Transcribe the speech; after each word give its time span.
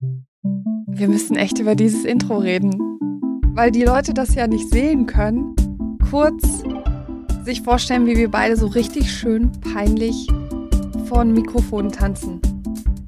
Wir 0.00 1.08
müssen 1.08 1.36
echt 1.36 1.58
über 1.58 1.74
dieses 1.74 2.04
Intro 2.04 2.38
reden, 2.38 2.70
weil 3.54 3.70
die 3.70 3.82
Leute 3.82 4.14
das 4.14 4.34
ja 4.34 4.46
nicht 4.46 4.70
sehen 4.70 5.06
können. 5.06 5.56
Kurz 6.10 6.62
sich 7.44 7.62
vorstellen, 7.62 8.06
wie 8.06 8.16
wir 8.16 8.30
beide 8.30 8.56
so 8.56 8.66
richtig 8.68 9.10
schön 9.10 9.50
peinlich 9.72 10.28
vor 11.06 11.20
ein 11.20 11.32
Mikrofon 11.32 11.90
tanzen. 11.90 12.40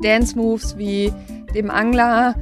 Dance 0.03 0.37
Moves 0.37 0.77
wie 0.79 1.13
dem 1.55 1.71
Angler 1.71 2.35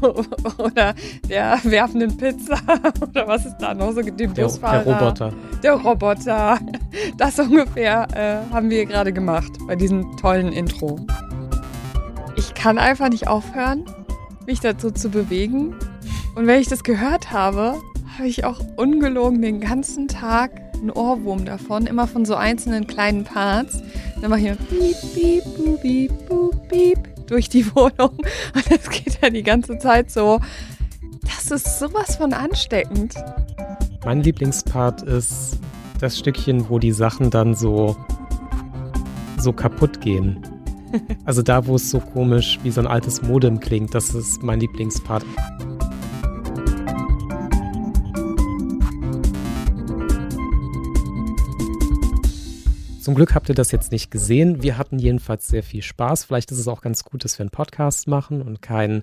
oder 0.58 0.94
der 1.28 1.58
werfenden 1.62 2.16
Pizza 2.16 2.58
oder 3.00 3.26
was 3.26 3.46
ist 3.46 3.56
da 3.58 3.72
noch 3.72 3.92
so, 3.92 4.02
dem 4.02 4.34
der, 4.34 4.44
Busfahrer. 4.44 4.84
Der 4.84 4.94
Roboter. 4.94 5.32
Der 5.62 5.72
Roboter. 5.74 6.58
Das 7.16 7.38
ungefähr 7.40 8.06
äh, 8.14 8.54
haben 8.54 8.70
wir 8.70 8.86
gerade 8.86 9.12
gemacht 9.12 9.50
bei 9.66 9.74
diesem 9.74 10.16
tollen 10.16 10.52
Intro. 10.52 10.96
Ich 12.36 12.54
kann 12.54 12.78
einfach 12.78 13.08
nicht 13.08 13.28
aufhören, 13.28 13.84
mich 14.46 14.60
dazu 14.60 14.90
zu 14.90 15.08
bewegen. 15.10 15.74
Und 16.34 16.46
wenn 16.46 16.60
ich 16.60 16.68
das 16.68 16.82
gehört 16.82 17.30
habe, 17.30 17.80
habe 18.16 18.28
ich 18.28 18.44
auch 18.44 18.60
ungelogen 18.76 19.40
den 19.40 19.60
ganzen 19.60 20.08
Tag 20.08 20.50
einen 20.74 20.90
Ohrwurm 20.90 21.44
davon, 21.44 21.86
immer 21.86 22.06
von 22.06 22.24
so 22.24 22.34
einzelnen 22.34 22.86
kleinen 22.86 23.24
Parts. 23.24 23.82
Dann 24.20 24.30
mache 24.30 24.40
ich 24.40 24.46
nur 24.46 24.56
piep, 24.56 24.96
piep, 25.14 25.44
boop, 25.56 25.80
piep, 25.80 26.28
boop, 26.28 26.68
piep 26.68 27.26
durch 27.26 27.48
die 27.48 27.66
Wohnung. 27.74 28.18
Und 28.54 28.70
es 28.70 28.90
geht 28.90 29.18
ja 29.22 29.30
die 29.30 29.42
ganze 29.42 29.78
Zeit 29.78 30.10
so. 30.10 30.40
Das 31.22 31.50
ist 31.50 31.78
sowas 31.78 32.16
von 32.16 32.32
ansteckend. 32.32 33.14
Mein 34.04 34.22
Lieblingspart 34.22 35.02
ist 35.02 35.58
das 36.00 36.18
Stückchen, 36.18 36.68
wo 36.68 36.78
die 36.78 36.92
Sachen 36.92 37.30
dann 37.30 37.54
so, 37.54 37.96
so 39.38 39.52
kaputt 39.52 40.00
gehen. 40.00 40.44
Also 41.24 41.42
da, 41.42 41.66
wo 41.66 41.76
es 41.76 41.90
so 41.90 42.00
komisch 42.00 42.58
wie 42.62 42.70
so 42.70 42.80
ein 42.80 42.86
altes 42.86 43.22
Modem 43.22 43.60
klingt, 43.60 43.94
das 43.94 44.14
ist 44.14 44.42
mein 44.42 44.60
Lieblingspart. 44.60 45.24
Zum 53.00 53.14
Glück 53.14 53.34
habt 53.34 53.50
ihr 53.50 53.54
das 53.54 53.70
jetzt 53.70 53.92
nicht 53.92 54.10
gesehen. 54.10 54.62
Wir 54.62 54.78
hatten 54.78 54.98
jedenfalls 54.98 55.46
sehr 55.46 55.62
viel 55.62 55.82
Spaß. 55.82 56.24
Vielleicht 56.24 56.50
ist 56.50 56.58
es 56.58 56.68
auch 56.68 56.80
ganz 56.80 57.04
gut, 57.04 57.24
dass 57.24 57.38
wir 57.38 57.42
einen 57.42 57.50
Podcast 57.50 58.08
machen 58.08 58.40
und 58.40 58.62
kein 58.62 59.02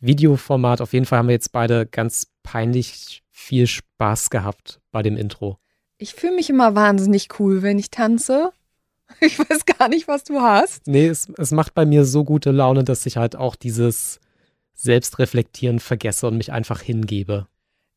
Videoformat. 0.00 0.80
Auf 0.80 0.94
jeden 0.94 1.04
Fall 1.04 1.18
haben 1.18 1.28
wir 1.28 1.34
jetzt 1.34 1.52
beide 1.52 1.86
ganz 1.86 2.28
peinlich 2.42 3.22
viel 3.30 3.66
Spaß 3.66 4.30
gehabt 4.30 4.80
bei 4.90 5.02
dem 5.02 5.18
Intro. 5.18 5.58
Ich 5.98 6.14
fühle 6.14 6.34
mich 6.34 6.48
immer 6.48 6.74
wahnsinnig 6.74 7.28
cool, 7.38 7.62
wenn 7.62 7.78
ich 7.78 7.90
tanze. 7.90 8.52
Ich 9.20 9.38
weiß 9.38 9.66
gar 9.66 9.88
nicht, 9.88 10.08
was 10.08 10.24
du 10.24 10.40
hast. 10.40 10.86
Nee, 10.86 11.06
es, 11.06 11.28
es 11.38 11.50
macht 11.52 11.74
bei 11.74 11.86
mir 11.86 12.04
so 12.04 12.24
gute 12.24 12.50
Laune, 12.50 12.84
dass 12.84 13.06
ich 13.06 13.16
halt 13.16 13.36
auch 13.36 13.56
dieses 13.56 14.20
Selbstreflektieren 14.74 15.78
vergesse 15.78 16.26
und 16.26 16.36
mich 16.36 16.52
einfach 16.52 16.80
hingebe. 16.80 17.46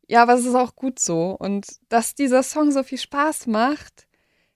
Ja, 0.08 0.22
aber 0.22 0.36
es 0.36 0.46
ist 0.46 0.56
auch 0.56 0.76
gut 0.76 1.00
so. 1.00 1.32
Und 1.32 1.66
dass 1.90 2.16
dieser 2.16 2.44
Song 2.44 2.72
so 2.72 2.84
viel 2.84 2.98
Spaß 3.00 3.48
macht, 3.48 4.08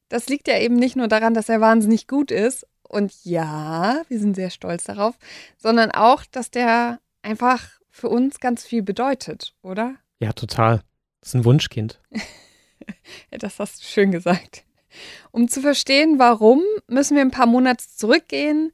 das 0.09 0.27
liegt 0.27 0.47
ja 0.47 0.59
eben 0.59 0.75
nicht 0.75 0.95
nur 0.95 1.07
daran, 1.07 1.33
dass 1.33 1.49
er 1.49 1.61
wahnsinnig 1.61 2.07
gut 2.07 2.31
ist. 2.31 2.67
Und 2.83 3.13
ja, 3.23 4.01
wir 4.07 4.19
sind 4.19 4.35
sehr 4.35 4.49
stolz 4.49 4.83
darauf, 4.83 5.15
sondern 5.57 5.91
auch, 5.91 6.25
dass 6.25 6.49
der 6.49 6.99
einfach 7.21 7.67
für 7.89 8.09
uns 8.09 8.39
ganz 8.39 8.65
viel 8.65 8.81
bedeutet, 8.81 9.53
oder? 9.61 9.95
Ja, 10.19 10.33
total. 10.33 10.81
Das 11.19 11.29
ist 11.29 11.35
ein 11.35 11.45
Wunschkind. 11.45 12.01
das 13.31 13.59
hast 13.59 13.81
du 13.81 13.85
schön 13.85 14.11
gesagt. 14.11 14.65
Um 15.31 15.47
zu 15.47 15.61
verstehen, 15.61 16.19
warum, 16.19 16.61
müssen 16.87 17.15
wir 17.15 17.21
ein 17.21 17.31
paar 17.31 17.45
Monate 17.45 17.85
zurückgehen 17.95 18.71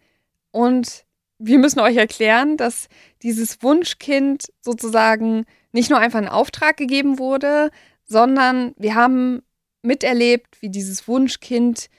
und 0.52 1.05
wir 1.38 1.59
müssen 1.59 1.80
euch 1.80 1.97
erklären, 1.97 2.57
dass 2.57 2.88
dieses 3.22 3.61
Wunschkind 3.61 4.52
sozusagen 4.61 5.45
nicht 5.72 5.89
nur 5.89 5.99
einfach 5.99 6.19
ein 6.19 6.30
Auftrag 6.30 6.77
gegeben 6.77 7.19
wurde, 7.19 7.72
sondern 8.05 8.73
wir 8.77 8.95
haben 8.95 9.41
miterlebt, 9.81 10.61
wie 10.61 10.69
dieses 10.69 11.07
Wunschkind 11.07 11.90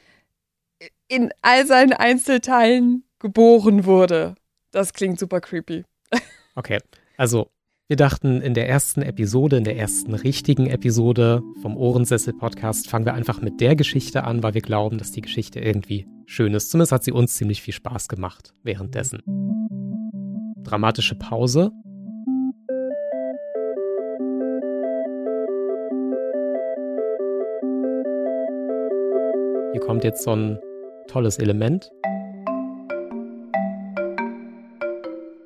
in 1.08 1.30
all 1.42 1.66
seinen 1.66 1.92
Einzelteilen 1.92 3.04
geboren 3.18 3.84
wurde. 3.84 4.34
Das 4.70 4.92
klingt 4.92 5.18
super 5.18 5.40
creepy. 5.40 5.84
Okay, 6.54 6.78
also 7.16 7.50
wir 7.88 7.96
dachten, 7.96 8.40
in 8.40 8.54
der 8.54 8.68
ersten 8.68 9.02
Episode, 9.02 9.58
in 9.58 9.64
der 9.64 9.76
ersten 9.76 10.14
richtigen 10.14 10.66
Episode 10.66 11.42
vom 11.62 11.76
Ohrensessel-Podcast 11.76 12.90
fangen 12.90 13.06
wir 13.06 13.14
einfach 13.14 13.40
mit 13.40 13.60
der 13.60 13.76
Geschichte 13.76 14.24
an, 14.24 14.42
weil 14.42 14.54
wir 14.54 14.60
glauben, 14.60 14.98
dass 14.98 15.12
die 15.12 15.20
Geschichte 15.20 15.60
irgendwie 15.60 16.08
schön 16.26 16.52
ist. 16.54 16.70
Zumindest 16.70 16.90
hat 16.90 17.04
sie 17.04 17.12
uns 17.12 17.34
ziemlich 17.34 17.62
viel 17.62 17.74
Spaß 17.74 18.08
gemacht 18.08 18.54
währenddessen. 18.64 19.22
Dramatische 20.64 21.14
Pause 21.14 21.70
Hier 29.72 29.80
kommt 29.82 30.04
jetzt 30.04 30.22
so 30.22 30.34
ein 30.34 30.58
tolles 31.06 31.38
Element. 31.38 31.90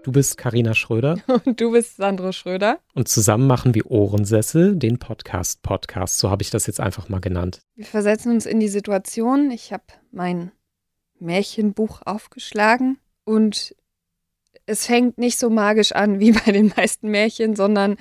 Du 0.02 0.12
bist 0.12 0.38
Karina 0.38 0.74
Schröder. 0.74 1.18
Und 1.44 1.60
du 1.60 1.72
bist 1.72 1.96
Sandro 1.96 2.32
Schröder. 2.32 2.78
Und 2.94 3.08
zusammen 3.08 3.46
machen 3.46 3.74
wir 3.74 3.90
Ohrensessel, 3.90 4.74
den 4.76 4.98
Podcast-Podcast. 4.98 6.18
So 6.18 6.30
habe 6.30 6.42
ich 6.42 6.48
das 6.48 6.66
jetzt 6.66 6.80
einfach 6.80 7.10
mal 7.10 7.20
genannt. 7.20 7.60
Wir 7.74 7.84
versetzen 7.84 8.32
uns 8.32 8.46
in 8.46 8.60
die 8.60 8.68
Situation. 8.68 9.50
Ich 9.50 9.74
habe 9.74 9.84
mein 10.10 10.52
Märchenbuch 11.18 12.00
aufgeschlagen 12.06 12.98
und 13.24 13.76
es 14.64 14.86
fängt 14.86 15.18
nicht 15.18 15.38
so 15.38 15.50
magisch 15.50 15.92
an 15.92 16.18
wie 16.18 16.32
bei 16.46 16.50
den 16.50 16.72
meisten 16.74 17.10
Märchen, 17.10 17.54
sondern 17.54 17.96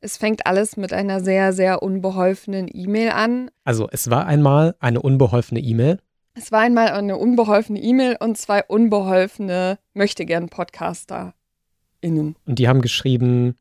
es 0.00 0.16
fängt 0.16 0.46
alles 0.46 0.78
mit 0.78 0.94
einer 0.94 1.20
sehr, 1.20 1.52
sehr 1.52 1.82
unbeholfenen 1.82 2.68
E-Mail 2.72 3.10
an. 3.10 3.50
Also 3.64 3.88
es 3.90 4.08
war 4.08 4.26
einmal 4.26 4.76
eine 4.78 5.02
unbeholfene 5.02 5.60
E-Mail. 5.60 5.98
Es 6.34 6.50
war 6.50 6.60
einmal 6.60 6.88
eine 6.88 7.16
unbeholfene 7.16 7.80
E-Mail 7.80 8.16
und 8.18 8.36
zwei 8.36 8.64
unbeholfene 8.64 9.78
Möchtegern-Podcaster*innen. 9.94 12.34
Und 12.44 12.58
die 12.58 12.68
haben 12.68 12.82
geschrieben, 12.82 13.56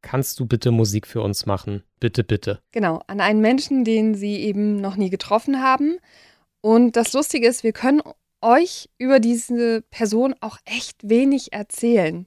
kannst 0.00 0.40
du 0.40 0.46
bitte 0.46 0.70
Musik 0.70 1.06
für 1.06 1.20
uns 1.20 1.44
machen? 1.44 1.82
Bitte, 2.00 2.24
bitte. 2.24 2.62
Genau, 2.72 3.02
an 3.06 3.20
einen 3.20 3.40
Menschen, 3.40 3.84
den 3.84 4.14
sie 4.14 4.36
eben 4.36 4.80
noch 4.80 4.96
nie 4.96 5.10
getroffen 5.10 5.62
haben. 5.62 5.98
Und 6.62 6.96
das 6.96 7.12
Lustige 7.12 7.46
ist, 7.46 7.62
wir 7.62 7.72
können 7.72 8.00
euch 8.40 8.88
über 8.98 9.20
diese 9.20 9.82
Person 9.82 10.34
auch 10.40 10.56
echt 10.64 11.06
wenig 11.08 11.52
erzählen. 11.52 12.26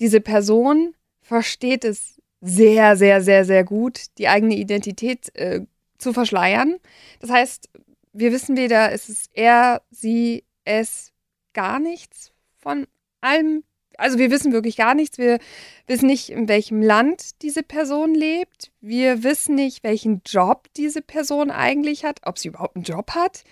Diese 0.00 0.22
Person 0.22 0.94
versteht 1.20 1.84
es 1.84 2.20
sehr, 2.40 2.96
sehr, 2.96 3.22
sehr, 3.22 3.44
sehr 3.44 3.64
gut, 3.64 4.06
die 4.18 4.28
eigene 4.28 4.54
Identität 4.54 5.34
äh, 5.34 5.66
zu 5.98 6.12
verschleiern. 6.12 6.76
Das 7.20 7.30
heißt, 7.30 7.68
wir 8.14 8.32
wissen 8.32 8.56
weder, 8.56 8.92
ist 8.92 9.08
es 9.08 9.28
er, 9.34 9.82
sie, 9.90 10.44
es, 10.64 11.12
gar 11.52 11.80
nichts 11.80 12.32
von 12.56 12.86
allem. 13.20 13.64
Also 13.96 14.18
wir 14.18 14.30
wissen 14.30 14.52
wirklich 14.52 14.76
gar 14.76 14.94
nichts. 14.94 15.18
Wir 15.18 15.38
wissen 15.86 16.06
nicht, 16.06 16.30
in 16.30 16.48
welchem 16.48 16.80
Land 16.80 17.42
diese 17.42 17.62
Person 17.62 18.14
lebt. 18.14 18.72
Wir 18.80 19.22
wissen 19.22 19.56
nicht, 19.56 19.84
welchen 19.84 20.22
Job 20.26 20.68
diese 20.76 21.02
Person 21.02 21.50
eigentlich 21.50 22.04
hat, 22.04 22.20
ob 22.24 22.38
sie 22.38 22.48
überhaupt 22.48 22.76
einen 22.76 22.84
Job 22.84 23.12
hat, 23.14 23.44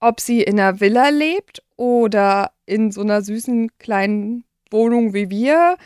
ob 0.00 0.20
sie 0.20 0.42
in 0.42 0.58
einer 0.58 0.80
Villa 0.80 1.08
lebt 1.08 1.62
oder 1.76 2.52
in 2.66 2.90
so 2.90 3.00
einer 3.00 3.22
süßen 3.22 3.76
kleinen 3.78 4.44
Wohnung 4.70 5.14
wie 5.14 5.30
wir, 5.30 5.76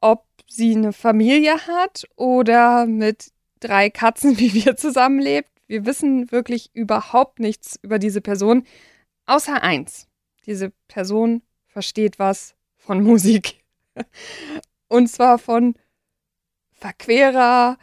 ob 0.00 0.24
sie 0.48 0.74
eine 0.74 0.92
Familie 0.92 1.66
hat 1.66 2.04
oder 2.16 2.86
mit 2.86 3.30
drei 3.60 3.90
Katzen 3.90 4.38
wie 4.38 4.52
wir 4.54 4.76
zusammenlebt. 4.76 5.50
Wir 5.66 5.86
wissen 5.86 6.30
wirklich 6.30 6.70
überhaupt 6.74 7.40
nichts 7.40 7.78
über 7.82 7.98
diese 7.98 8.20
Person, 8.20 8.66
außer 9.26 9.62
eins. 9.62 10.08
Diese 10.46 10.70
Person 10.88 11.42
versteht 11.66 12.18
was 12.18 12.54
von 12.76 13.02
Musik. 13.02 13.64
Und 14.88 15.08
zwar 15.08 15.38
von 15.38 15.74
verquerer 16.72 17.78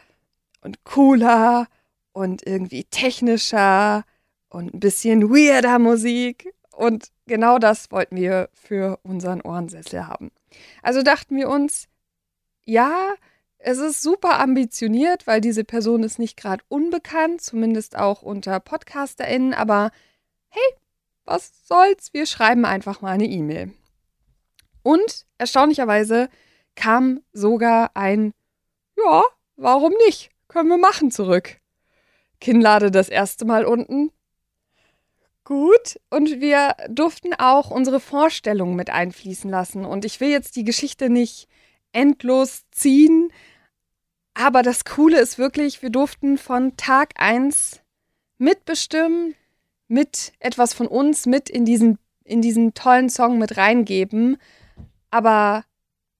und 0.60 0.84
cooler 0.84 1.66
und 2.12 2.46
irgendwie 2.46 2.84
technischer 2.84 4.04
und 4.48 4.74
ein 4.74 4.80
bisschen 4.80 5.30
weirder 5.30 5.78
Musik. 5.78 6.54
Und 6.74 7.08
genau 7.26 7.58
das 7.58 7.90
wollten 7.90 8.16
wir 8.16 8.48
für 8.54 8.98
unseren 9.02 9.40
Ohrensessel 9.40 10.06
haben. 10.06 10.30
Also 10.82 11.02
dachten 11.02 11.36
wir 11.36 11.48
uns, 11.48 11.88
ja, 12.64 13.14
es 13.64 13.78
ist 13.78 14.02
super 14.02 14.40
ambitioniert, 14.40 15.26
weil 15.26 15.40
diese 15.40 15.64
Person 15.64 16.02
ist 16.02 16.18
nicht 16.18 16.36
gerade 16.36 16.64
unbekannt, 16.68 17.40
zumindest 17.40 17.96
auch 17.96 18.22
unter 18.22 18.58
PodcasterInnen, 18.60 19.54
aber 19.54 19.90
hey, 20.48 20.74
was 21.24 21.52
soll's? 21.66 22.12
Wir 22.12 22.26
schreiben 22.26 22.64
einfach 22.64 23.00
mal 23.00 23.12
eine 23.12 23.26
E-Mail. 23.26 23.72
Und 24.82 25.26
erstaunlicherweise 25.38 26.28
kam 26.74 27.20
sogar 27.32 27.92
ein 27.94 28.32
Ja, 28.96 29.22
warum 29.56 29.92
nicht? 30.06 30.30
Können 30.48 30.68
wir 30.68 30.78
machen 30.78 31.10
zurück. 31.10 31.60
Kinnlade 32.40 32.90
das 32.90 33.08
erste 33.08 33.44
Mal 33.44 33.64
unten. 33.64 34.10
Gut, 35.44 36.00
und 36.10 36.40
wir 36.40 36.74
durften 36.88 37.34
auch 37.34 37.70
unsere 37.70 38.00
Vorstellungen 38.00 38.74
mit 38.74 38.90
einfließen 38.90 39.50
lassen. 39.50 39.84
Und 39.84 40.04
ich 40.04 40.20
will 40.20 40.30
jetzt 40.30 40.56
die 40.56 40.64
Geschichte 40.64 41.08
nicht 41.08 41.48
endlos 41.92 42.64
ziehen, 42.70 43.32
aber 44.34 44.62
das 44.62 44.84
Coole 44.84 45.20
ist 45.20 45.38
wirklich, 45.38 45.82
wir 45.82 45.90
durften 45.90 46.38
von 46.38 46.76
Tag 46.76 47.14
1 47.16 47.80
mitbestimmen, 48.38 49.34
mit 49.88 50.32
etwas 50.40 50.72
von 50.72 50.86
uns 50.86 51.26
mit 51.26 51.50
in 51.50 51.66
diesen, 51.66 51.98
in 52.24 52.40
diesen 52.40 52.72
tollen 52.72 53.10
Song 53.10 53.38
mit 53.38 53.58
reingeben. 53.58 54.38
Aber 55.10 55.64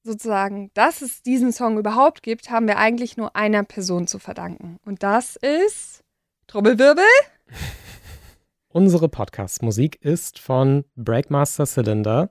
sozusagen, 0.03 0.71
dass 0.75 1.01
es 1.01 1.23
diesen 1.23 1.53
Song 1.53 1.79
überhaupt 1.79 2.23
gibt, 2.23 2.51
haben 2.51 2.67
wir 2.67 2.77
eigentlich 2.77 3.17
nur 3.17 3.35
einer 3.35 3.63
Person 3.65 4.07
zu 4.07 4.19
verdanken. 4.19 4.79
Und 4.85 5.03
das 5.03 5.37
ist 5.37 6.05
Trommelwirbel. 6.49 7.05
Unsere 8.69 9.09
Podcast-Musik 9.09 10.03
ist 10.03 10.39
von 10.39 10.85
Breakmaster 10.97 11.67
Cylinder, 11.67 12.31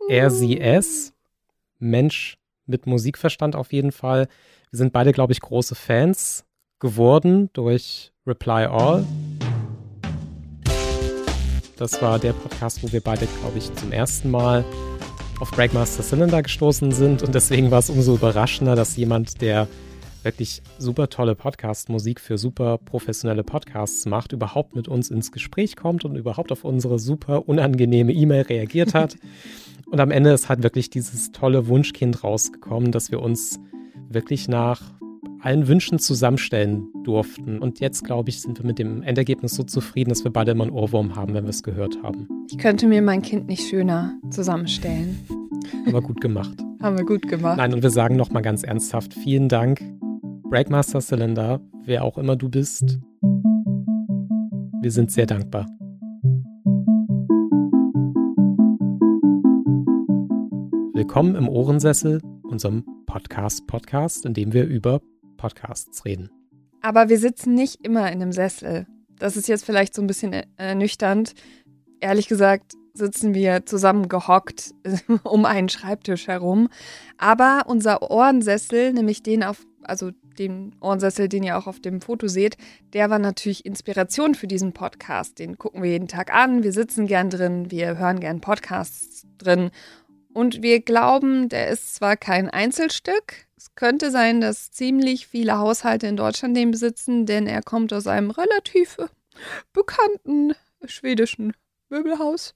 uh. 0.00 0.10
RCS, 0.10 1.12
Mensch 1.78 2.38
mit 2.66 2.86
Musikverstand 2.86 3.56
auf 3.56 3.72
jeden 3.72 3.92
Fall. 3.92 4.28
Wir 4.70 4.76
sind 4.76 4.92
beide, 4.92 5.12
glaube 5.12 5.32
ich, 5.32 5.40
große 5.40 5.74
Fans 5.74 6.44
geworden 6.78 7.48
durch 7.54 8.12
Reply 8.26 8.66
All. 8.66 9.02
Das 11.78 12.02
war 12.02 12.18
der 12.18 12.34
Podcast, 12.34 12.82
wo 12.82 12.92
wir 12.92 13.00
beide, 13.00 13.26
glaube 13.40 13.56
ich, 13.56 13.72
zum 13.74 13.92
ersten 13.92 14.30
Mal 14.30 14.66
auf 15.40 15.50
Breakmaster 15.52 16.02
Cylinder 16.02 16.42
gestoßen 16.42 16.92
sind. 16.92 17.22
Und 17.22 17.34
deswegen 17.34 17.70
war 17.70 17.78
es 17.78 17.88
umso 17.88 18.16
überraschender, 18.16 18.76
dass 18.76 18.94
jemand, 18.98 19.40
der 19.40 19.68
wirklich 20.22 20.60
super 20.76 21.08
tolle 21.08 21.34
Podcast-Musik 21.34 22.20
für 22.20 22.36
super 22.36 22.76
professionelle 22.76 23.44
Podcasts 23.44 24.04
macht, 24.04 24.32
überhaupt 24.32 24.76
mit 24.76 24.86
uns 24.86 25.10
ins 25.10 25.32
Gespräch 25.32 25.76
kommt 25.76 26.04
und 26.04 26.14
überhaupt 26.14 26.52
auf 26.52 26.64
unsere 26.64 26.98
super 26.98 27.48
unangenehme 27.48 28.12
E-Mail 28.12 28.42
reagiert 28.42 28.92
hat. 28.92 29.16
und 29.90 29.98
am 29.98 30.10
Ende 30.10 30.32
ist 30.32 30.50
halt 30.50 30.62
wirklich 30.62 30.90
dieses 30.90 31.32
tolle 31.32 31.68
Wunschkind 31.68 32.22
rausgekommen, 32.22 32.92
dass 32.92 33.10
wir 33.10 33.22
uns 33.22 33.58
wirklich 34.08 34.48
nach 34.48 34.80
allen 35.40 35.68
Wünschen 35.68 35.98
zusammenstellen 35.98 36.88
durften. 37.04 37.58
Und 37.58 37.80
jetzt, 37.80 38.04
glaube 38.04 38.30
ich, 38.30 38.40
sind 38.40 38.58
wir 38.58 38.66
mit 38.66 38.78
dem 38.78 39.02
Endergebnis 39.02 39.54
so 39.54 39.62
zufrieden, 39.62 40.10
dass 40.10 40.24
wir 40.24 40.32
beide 40.32 40.52
immer 40.52 40.64
einen 40.64 40.72
Ohrwurm 40.72 41.14
haben, 41.14 41.34
wenn 41.34 41.44
wir 41.44 41.50
es 41.50 41.62
gehört 41.62 42.02
haben. 42.02 42.28
Ich 42.50 42.58
könnte 42.58 42.86
mir 42.86 43.02
mein 43.02 43.22
Kind 43.22 43.46
nicht 43.46 43.68
schöner 43.68 44.14
zusammenstellen. 44.30 45.18
Aber 45.86 46.00
gut 46.00 46.20
gemacht. 46.20 46.56
haben 46.82 46.96
wir 46.96 47.04
gut 47.04 47.28
gemacht. 47.28 47.58
Nein, 47.58 47.74
und 47.74 47.82
wir 47.82 47.90
sagen 47.90 48.16
nochmal 48.16 48.42
ganz 48.42 48.62
ernsthaft, 48.62 49.14
vielen 49.14 49.48
Dank, 49.48 49.80
Breakmaster 50.44 51.00
Cylinder, 51.00 51.60
wer 51.84 52.04
auch 52.04 52.18
immer 52.18 52.36
du 52.36 52.48
bist. 52.48 52.98
Wir 54.80 54.90
sind 54.90 55.10
sehr 55.10 55.26
dankbar. 55.26 55.66
Willkommen 60.94 61.36
im 61.36 61.48
Ohrensessel, 61.48 62.20
unserem 62.42 62.84
Podcast-Podcast, 63.08 64.26
in 64.26 64.34
dem 64.34 64.52
wir 64.52 64.66
über 64.66 65.00
Podcasts 65.38 66.04
reden. 66.04 66.30
Aber 66.82 67.08
wir 67.08 67.18
sitzen 67.18 67.54
nicht 67.54 67.84
immer 67.84 68.12
in 68.12 68.20
einem 68.20 68.32
Sessel. 68.32 68.86
Das 69.18 69.36
ist 69.36 69.48
jetzt 69.48 69.64
vielleicht 69.64 69.94
so 69.94 70.02
ein 70.02 70.06
bisschen 70.06 70.36
ernüchternd. 70.56 71.32
Ehrlich 72.00 72.28
gesagt 72.28 72.74
sitzen 72.92 73.32
wir 73.32 73.64
zusammen 73.64 74.08
gehockt 74.08 74.74
um 75.24 75.46
einen 75.46 75.70
Schreibtisch 75.70 76.26
herum. 76.28 76.68
Aber 77.16 77.62
unser 77.66 78.10
Ohrensessel, 78.10 78.92
nämlich 78.92 79.22
den 79.22 79.42
auf, 79.42 79.66
also 79.82 80.10
den 80.38 80.76
Ohrensessel, 80.80 81.28
den 81.28 81.44
ihr 81.44 81.56
auch 81.56 81.66
auf 81.66 81.80
dem 81.80 82.02
Foto 82.02 82.28
seht, 82.28 82.58
der 82.92 83.08
war 83.08 83.18
natürlich 83.18 83.64
Inspiration 83.64 84.34
für 84.34 84.46
diesen 84.46 84.72
Podcast. 84.72 85.38
Den 85.38 85.56
gucken 85.56 85.82
wir 85.82 85.90
jeden 85.90 86.08
Tag 86.08 86.34
an. 86.34 86.62
Wir 86.62 86.72
sitzen 86.72 87.06
gern 87.06 87.30
drin, 87.30 87.70
wir 87.70 87.96
hören 87.96 88.20
gern 88.20 88.40
Podcasts 88.40 89.26
drin. 89.38 89.70
Und 90.38 90.62
wir 90.62 90.80
glauben, 90.80 91.48
der 91.48 91.66
ist 91.66 91.96
zwar 91.96 92.16
kein 92.16 92.48
Einzelstück, 92.48 93.48
es 93.56 93.74
könnte 93.74 94.12
sein, 94.12 94.40
dass 94.40 94.70
ziemlich 94.70 95.26
viele 95.26 95.58
Haushalte 95.58 96.06
in 96.06 96.16
Deutschland 96.16 96.56
den 96.56 96.70
besitzen, 96.70 97.26
denn 97.26 97.48
er 97.48 97.60
kommt 97.60 97.92
aus 97.92 98.06
einem 98.06 98.30
relativ 98.30 98.98
bekannten 99.72 100.52
schwedischen 100.84 101.54
Möbelhaus. 101.88 102.54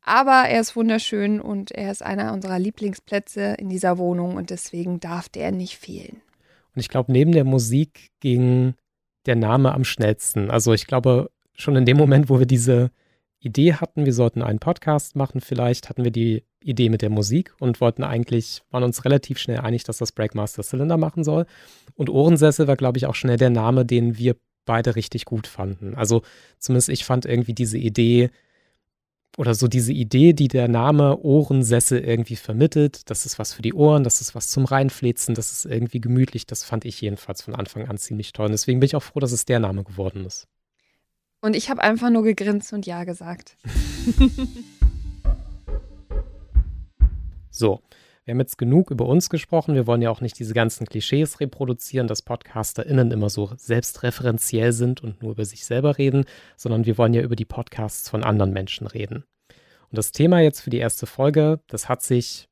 Aber 0.00 0.48
er 0.48 0.62
ist 0.62 0.76
wunderschön 0.76 1.42
und 1.42 1.72
er 1.72 1.92
ist 1.92 2.02
einer 2.02 2.32
unserer 2.32 2.58
Lieblingsplätze 2.58 3.54
in 3.58 3.68
dieser 3.68 3.98
Wohnung 3.98 4.36
und 4.36 4.48
deswegen 4.48 4.98
darf 4.98 5.28
der 5.28 5.52
nicht 5.52 5.76
fehlen. 5.76 6.22
Und 6.74 6.80
ich 6.80 6.88
glaube, 6.88 7.12
neben 7.12 7.32
der 7.32 7.44
Musik 7.44 8.12
ging 8.20 8.72
der 9.26 9.36
Name 9.36 9.74
am 9.74 9.84
schnellsten. 9.84 10.50
Also 10.50 10.72
ich 10.72 10.86
glaube, 10.86 11.30
schon 11.52 11.76
in 11.76 11.84
dem 11.84 11.98
Moment, 11.98 12.30
wo 12.30 12.38
wir 12.38 12.46
diese 12.46 12.90
Idee 13.40 13.74
hatten, 13.74 14.04
wir 14.04 14.12
sollten 14.12 14.42
einen 14.42 14.58
Podcast 14.58 15.16
machen, 15.16 15.40
vielleicht 15.40 15.88
hatten 15.88 16.04
wir 16.04 16.10
die 16.10 16.44
Idee 16.62 16.90
mit 16.90 17.02
der 17.02 17.10
Musik 17.10 17.54
und 17.58 17.80
wollten 17.80 18.04
eigentlich, 18.04 18.62
waren 18.70 18.82
uns 18.82 19.04
relativ 19.04 19.38
schnell 19.38 19.58
einig, 19.58 19.84
dass 19.84 19.98
das 19.98 20.12
Breakmaster 20.12 20.62
Cylinder 20.62 20.98
machen 20.98 21.24
soll. 21.24 21.46
Und 21.94 22.10
Ohrensessel 22.10 22.66
war, 22.66 22.76
glaube 22.76 22.98
ich, 22.98 23.06
auch 23.06 23.14
schnell 23.14 23.38
der 23.38 23.50
Name, 23.50 23.86
den 23.86 24.18
wir 24.18 24.36
beide 24.66 24.94
richtig 24.94 25.24
gut 25.24 25.46
fanden. 25.46 25.94
Also 25.94 26.22
zumindest 26.58 26.90
ich 26.90 27.04
fand 27.04 27.24
irgendwie 27.24 27.54
diese 27.54 27.78
Idee 27.78 28.30
oder 29.36 29.54
so 29.54 29.68
diese 29.68 29.92
Idee, 29.92 30.32
die 30.32 30.48
der 30.48 30.68
Name 30.68 31.18
Ohrensessel 31.18 32.00
irgendwie 32.00 32.36
vermittelt, 32.36 33.08
das 33.08 33.26
ist 33.26 33.38
was 33.38 33.54
für 33.54 33.62
die 33.62 33.74
Ohren, 33.74 34.04
das 34.04 34.20
ist 34.20 34.34
was 34.34 34.48
zum 34.48 34.64
Reinflezen, 34.64 35.34
das 35.34 35.52
ist 35.52 35.64
irgendwie 35.64 36.00
gemütlich, 36.00 36.46
das 36.46 36.64
fand 36.64 36.84
ich 36.84 37.00
jedenfalls 37.00 37.42
von 37.42 37.54
Anfang 37.54 37.88
an 37.88 37.96
ziemlich 37.96 38.32
toll. 38.32 38.46
Und 38.46 38.52
deswegen 38.52 38.80
bin 38.80 38.86
ich 38.86 38.96
auch 38.96 39.02
froh, 39.02 39.20
dass 39.20 39.32
es 39.32 39.44
der 39.44 39.60
Name 39.60 39.84
geworden 39.84 40.26
ist. 40.26 40.46
Und 41.40 41.56
ich 41.56 41.70
habe 41.70 41.82
einfach 41.82 42.10
nur 42.10 42.22
gegrinst 42.22 42.72
und 42.72 42.84
Ja 42.86 43.04
gesagt. 43.04 43.56
so, 47.50 47.80
wir 48.24 48.32
haben 48.32 48.40
jetzt 48.40 48.58
genug 48.58 48.90
über 48.90 49.06
uns 49.06 49.30
gesprochen. 49.30 49.74
Wir 49.74 49.86
wollen 49.86 50.02
ja 50.02 50.10
auch 50.10 50.20
nicht 50.20 50.38
diese 50.38 50.52
ganzen 50.52 50.86
Klischees 50.86 51.40
reproduzieren, 51.40 52.08
dass 52.08 52.20
PodcasterInnen 52.20 53.10
immer 53.10 53.30
so 53.30 53.50
selbstreferenziell 53.56 54.72
sind 54.72 55.02
und 55.02 55.22
nur 55.22 55.32
über 55.32 55.46
sich 55.46 55.64
selber 55.64 55.96
reden, 55.96 56.26
sondern 56.56 56.84
wir 56.84 56.98
wollen 56.98 57.14
ja 57.14 57.22
über 57.22 57.36
die 57.36 57.46
Podcasts 57.46 58.10
von 58.10 58.22
anderen 58.22 58.52
Menschen 58.52 58.86
reden. 58.86 59.24
Und 59.48 59.96
das 59.98 60.12
Thema 60.12 60.40
jetzt 60.40 60.60
für 60.60 60.70
die 60.70 60.78
erste 60.78 61.06
Folge, 61.06 61.60
das 61.68 61.88
hat 61.88 62.02
sich 62.02 62.48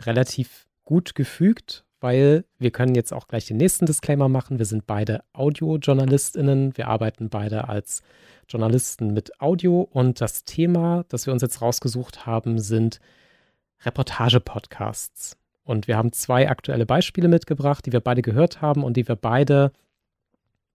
relativ 0.00 0.66
gut 0.82 1.14
gefügt, 1.14 1.84
weil 2.00 2.44
wir 2.58 2.70
können 2.70 2.94
jetzt 2.94 3.12
auch 3.12 3.28
gleich 3.28 3.46
den 3.46 3.58
nächsten 3.58 3.86
Disclaimer 3.86 4.28
machen. 4.28 4.58
Wir 4.58 4.66
sind 4.66 4.86
beide 4.86 5.22
Audiojournalistinnen. 5.32 6.76
Wir 6.76 6.88
arbeiten 6.88 7.28
beide 7.28 7.68
als 7.68 8.02
Journalisten 8.48 9.12
mit 9.12 9.40
Audio 9.40 9.82
und 9.82 10.20
das 10.20 10.44
Thema, 10.44 11.04
das 11.08 11.26
wir 11.26 11.32
uns 11.32 11.42
jetzt 11.42 11.62
rausgesucht 11.62 12.26
haben, 12.26 12.58
sind 12.58 13.00
Reportage-Podcasts. 13.84 15.36
Und 15.62 15.86
wir 15.86 15.96
haben 15.96 16.12
zwei 16.12 16.48
aktuelle 16.48 16.86
Beispiele 16.86 17.28
mitgebracht, 17.28 17.86
die 17.86 17.92
wir 17.92 18.00
beide 18.00 18.22
gehört 18.22 18.60
haben 18.60 18.82
und 18.82 18.96
die 18.96 19.06
wir 19.06 19.16
beide 19.16 19.72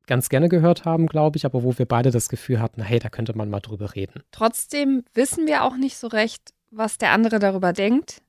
ganz 0.07 0.29
gerne 0.29 0.50
gehört 0.50 0.85
haben, 0.85 1.07
glaube 1.07 1.38
ich, 1.38 1.45
aber 1.45 1.63
wo 1.63 1.77
wir 1.77 1.85
beide 1.85 2.11
das 2.11 2.29
Gefühl 2.29 2.61
hatten, 2.61 2.81
hey, 2.81 3.00
da 3.00 3.09
könnte 3.09 3.35
man 3.35 3.50
mal 3.50 3.59
drüber 3.59 3.95
reden. 3.95 4.23
Trotzdem 4.31 5.03
wissen 5.13 5.47
wir 5.47 5.63
auch 5.63 5.75
nicht 5.75 5.97
so 5.97 6.07
recht, 6.07 6.53
was 6.71 6.97
der 6.97 7.11
andere 7.11 7.39
darüber 7.39 7.73
denkt 7.73 8.21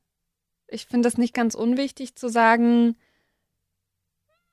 ich 0.69 0.87
finde 0.87 1.09
es 1.09 1.19
nicht 1.19 1.35
ganz 1.35 1.55
unwichtig 1.55 2.15
zu 2.17 2.29
sagen, 2.29 2.97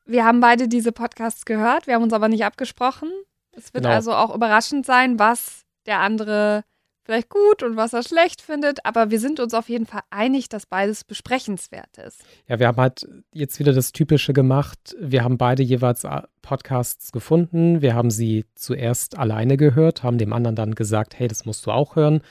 wir 0.05 0.25
haben 0.25 0.41
beide 0.41 0.67
diese 0.67 0.91
Podcasts 0.91 1.45
gehört, 1.45 1.87
wir 1.87 1.95
haben 1.95 2.03
uns 2.03 2.13
aber 2.13 2.27
nicht 2.27 2.45
abgesprochen. 2.45 3.09
Es 3.51 3.73
wird 3.73 3.83
genau. 3.83 3.95
also 3.95 4.13
auch 4.13 4.33
überraschend 4.33 4.85
sein, 4.85 5.19
was 5.19 5.63
der 5.85 5.99
andere 5.99 6.63
vielleicht 7.05 7.29
gut 7.29 7.63
und 7.63 7.75
was 7.75 7.93
er 7.93 8.03
schlecht 8.03 8.41
findet, 8.41 8.85
aber 8.85 9.11
wir 9.11 9.19
sind 9.19 9.39
uns 9.39 9.53
auf 9.53 9.67
jeden 9.67 9.85
Fall 9.85 10.01
einig, 10.09 10.47
dass 10.49 10.65
beides 10.65 11.03
besprechenswert 11.03 11.97
ist. 11.97 12.23
Ja, 12.47 12.59
wir 12.59 12.67
haben 12.67 12.77
halt 12.77 13.05
jetzt 13.33 13.59
wieder 13.59 13.73
das 13.73 13.91
Typische 13.91 14.33
gemacht. 14.33 14.95
Wir 14.99 15.23
haben 15.23 15.37
beide 15.37 15.63
jeweils 15.63 16.07
Podcasts 16.41 17.11
gefunden. 17.11 17.81
Wir 17.81 17.93
haben 17.93 18.09
sie 18.09 18.45
zuerst 18.55 19.17
alleine 19.17 19.57
gehört, 19.57 20.03
haben 20.03 20.17
dem 20.17 20.33
anderen 20.33 20.55
dann 20.55 20.75
gesagt, 20.75 21.19
hey, 21.19 21.27
das 21.27 21.45
musst 21.45 21.65
du 21.65 21.71
auch 21.71 21.95
hören. 21.95 22.21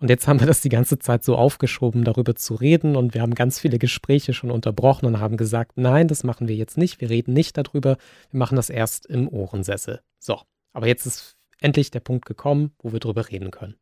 Und 0.00 0.10
jetzt 0.10 0.28
haben 0.28 0.38
wir 0.38 0.46
das 0.46 0.60
die 0.60 0.68
ganze 0.68 0.98
Zeit 0.98 1.24
so 1.24 1.34
aufgeschoben, 1.34 2.04
darüber 2.04 2.36
zu 2.36 2.54
reden. 2.54 2.94
Und 2.94 3.14
wir 3.14 3.22
haben 3.22 3.34
ganz 3.34 3.58
viele 3.58 3.78
Gespräche 3.78 4.32
schon 4.32 4.50
unterbrochen 4.50 5.06
und 5.06 5.18
haben 5.18 5.36
gesagt, 5.36 5.72
nein, 5.76 6.06
das 6.06 6.22
machen 6.22 6.46
wir 6.46 6.54
jetzt 6.54 6.78
nicht. 6.78 7.00
Wir 7.00 7.10
reden 7.10 7.32
nicht 7.32 7.56
darüber. 7.56 7.96
Wir 8.30 8.38
machen 8.38 8.56
das 8.56 8.70
erst 8.70 9.06
im 9.06 9.28
Ohrensessel. 9.28 10.00
So, 10.20 10.40
aber 10.72 10.86
jetzt 10.86 11.04
ist 11.06 11.36
endlich 11.60 11.90
der 11.90 12.00
Punkt 12.00 12.26
gekommen, 12.26 12.72
wo 12.78 12.92
wir 12.92 13.00
drüber 13.00 13.28
reden 13.28 13.50
können. 13.50 13.74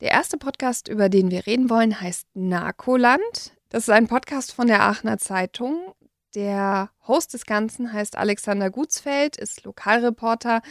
Der 0.00 0.12
erste 0.12 0.38
Podcast, 0.38 0.88
über 0.88 1.08
den 1.08 1.30
wir 1.30 1.46
reden 1.46 1.68
wollen, 1.68 2.00
heißt 2.00 2.28
Narkoland. 2.34 3.52
Das 3.68 3.82
ist 3.82 3.90
ein 3.90 4.06
Podcast 4.06 4.52
von 4.52 4.68
der 4.68 4.82
Aachener 4.82 5.18
Zeitung. 5.18 5.92
Der 6.36 6.90
Host 7.08 7.34
des 7.34 7.44
Ganzen 7.44 7.92
heißt 7.92 8.16
Alexander 8.16 8.70
Gutsfeld, 8.70 9.36
ist 9.36 9.64
Lokalreporter 9.64 10.62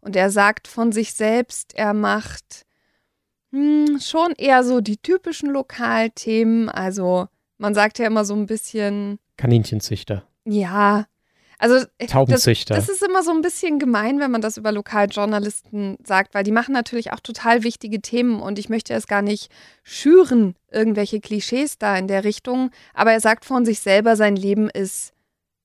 und 0.00 0.14
er 0.14 0.30
sagt 0.30 0.68
von 0.68 0.92
sich 0.92 1.12
selbst, 1.14 1.74
er 1.74 1.92
macht 1.92 2.67
hm, 3.52 3.98
schon 4.00 4.32
eher 4.36 4.64
so 4.64 4.80
die 4.80 4.98
typischen 4.98 5.50
Lokalthemen. 5.50 6.68
Also 6.68 7.28
man 7.58 7.74
sagt 7.74 7.98
ja 7.98 8.06
immer 8.06 8.24
so 8.24 8.34
ein 8.34 8.46
bisschen. 8.46 9.18
Kaninchenzüchter. 9.36 10.24
Ja, 10.44 11.06
Also 11.58 11.84
Taubenzüchter. 12.06 12.74
Das, 12.74 12.86
das 12.86 12.96
ist 12.96 13.02
immer 13.02 13.22
so 13.22 13.32
ein 13.32 13.42
bisschen 13.42 13.78
gemein, 13.78 14.20
wenn 14.20 14.30
man 14.30 14.40
das 14.40 14.56
über 14.56 14.70
Lokaljournalisten 14.70 15.98
sagt, 16.04 16.34
weil 16.34 16.44
die 16.44 16.52
machen 16.52 16.72
natürlich 16.72 17.12
auch 17.12 17.20
total 17.20 17.64
wichtige 17.64 18.00
Themen 18.00 18.40
und 18.40 18.58
ich 18.58 18.68
möchte 18.68 18.94
es 18.94 19.06
gar 19.08 19.22
nicht 19.22 19.50
schüren, 19.82 20.54
irgendwelche 20.70 21.20
Klischees 21.20 21.78
da 21.78 21.96
in 21.96 22.06
der 22.06 22.22
Richtung. 22.24 22.70
Aber 22.94 23.12
er 23.12 23.20
sagt 23.20 23.44
von 23.44 23.64
sich 23.64 23.80
selber, 23.80 24.14
sein 24.14 24.36
Leben 24.36 24.70
ist 24.70 25.12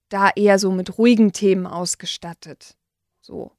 da 0.10 0.30
eher 0.36 0.58
so 0.58 0.72
mit 0.72 0.98
ruhigen 0.98 1.32
Themen 1.32 1.68
ausgestattet. 1.68 2.76
So. 3.22 3.52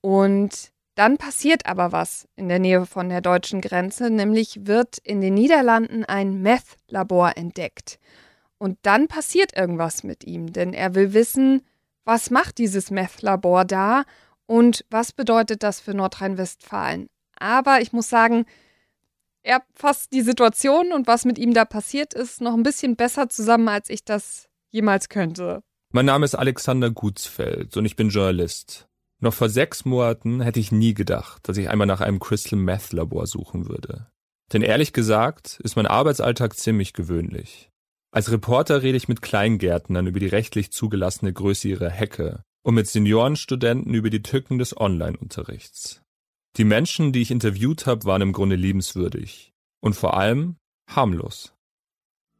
Und 0.00 0.71
dann 1.02 1.18
passiert 1.18 1.66
aber 1.66 1.90
was 1.90 2.28
in 2.36 2.48
der 2.48 2.60
Nähe 2.60 2.86
von 2.86 3.08
der 3.08 3.20
deutschen 3.20 3.60
Grenze, 3.60 4.08
nämlich 4.08 4.68
wird 4.68 4.98
in 4.98 5.20
den 5.20 5.34
Niederlanden 5.34 6.04
ein 6.04 6.42
Meth-Labor 6.42 7.36
entdeckt. 7.36 7.98
Und 8.56 8.78
dann 8.82 9.08
passiert 9.08 9.56
irgendwas 9.56 10.04
mit 10.04 10.22
ihm, 10.22 10.52
denn 10.52 10.72
er 10.72 10.94
will 10.94 11.12
wissen, 11.12 11.62
was 12.04 12.30
macht 12.30 12.58
dieses 12.58 12.92
Meth-Labor 12.92 13.64
da 13.64 14.04
und 14.46 14.84
was 14.90 15.10
bedeutet 15.10 15.64
das 15.64 15.80
für 15.80 15.92
Nordrhein-Westfalen. 15.92 17.08
Aber 17.36 17.80
ich 17.80 17.92
muss 17.92 18.08
sagen, 18.08 18.44
er 19.42 19.60
fasst 19.74 20.12
die 20.12 20.22
Situation 20.22 20.92
und 20.92 21.08
was 21.08 21.24
mit 21.24 21.36
ihm 21.36 21.52
da 21.52 21.64
passiert 21.64 22.14
ist, 22.14 22.40
noch 22.40 22.54
ein 22.54 22.62
bisschen 22.62 22.94
besser 22.94 23.28
zusammen, 23.28 23.66
als 23.66 23.90
ich 23.90 24.04
das 24.04 24.48
jemals 24.70 25.08
könnte. 25.08 25.64
Mein 25.90 26.06
Name 26.06 26.24
ist 26.24 26.36
Alexander 26.36 26.92
Gutsfeld 26.92 27.76
und 27.76 27.86
ich 27.86 27.96
bin 27.96 28.08
Journalist. 28.08 28.86
Noch 29.22 29.32
vor 29.32 29.48
sechs 29.48 29.84
Monaten 29.84 30.40
hätte 30.40 30.58
ich 30.58 30.72
nie 30.72 30.94
gedacht, 30.94 31.48
dass 31.48 31.56
ich 31.56 31.68
einmal 31.68 31.86
nach 31.86 32.00
einem 32.00 32.18
Crystal 32.18 32.58
Meth 32.58 32.92
Labor 32.92 33.28
suchen 33.28 33.68
würde. 33.68 34.08
Denn 34.52 34.62
ehrlich 34.62 34.92
gesagt 34.92 35.60
ist 35.62 35.76
mein 35.76 35.86
Arbeitsalltag 35.86 36.56
ziemlich 36.56 36.92
gewöhnlich. 36.92 37.70
Als 38.10 38.32
Reporter 38.32 38.82
rede 38.82 38.96
ich 38.96 39.06
mit 39.06 39.22
Kleingärtnern 39.22 40.08
über 40.08 40.18
die 40.18 40.26
rechtlich 40.26 40.72
zugelassene 40.72 41.32
Größe 41.32 41.68
ihrer 41.68 41.88
Hecke 41.88 42.42
und 42.64 42.74
mit 42.74 42.88
Seniorenstudenten 42.88 43.94
über 43.94 44.10
die 44.10 44.22
Tücken 44.22 44.58
des 44.58 44.76
Online-Unterrichts. 44.76 46.02
Die 46.56 46.64
Menschen, 46.64 47.12
die 47.12 47.22
ich 47.22 47.30
interviewt 47.30 47.86
habe, 47.86 48.04
waren 48.04 48.22
im 48.22 48.32
Grunde 48.32 48.56
liebenswürdig 48.56 49.52
und 49.80 49.94
vor 49.94 50.16
allem 50.16 50.56
harmlos. 50.90 51.54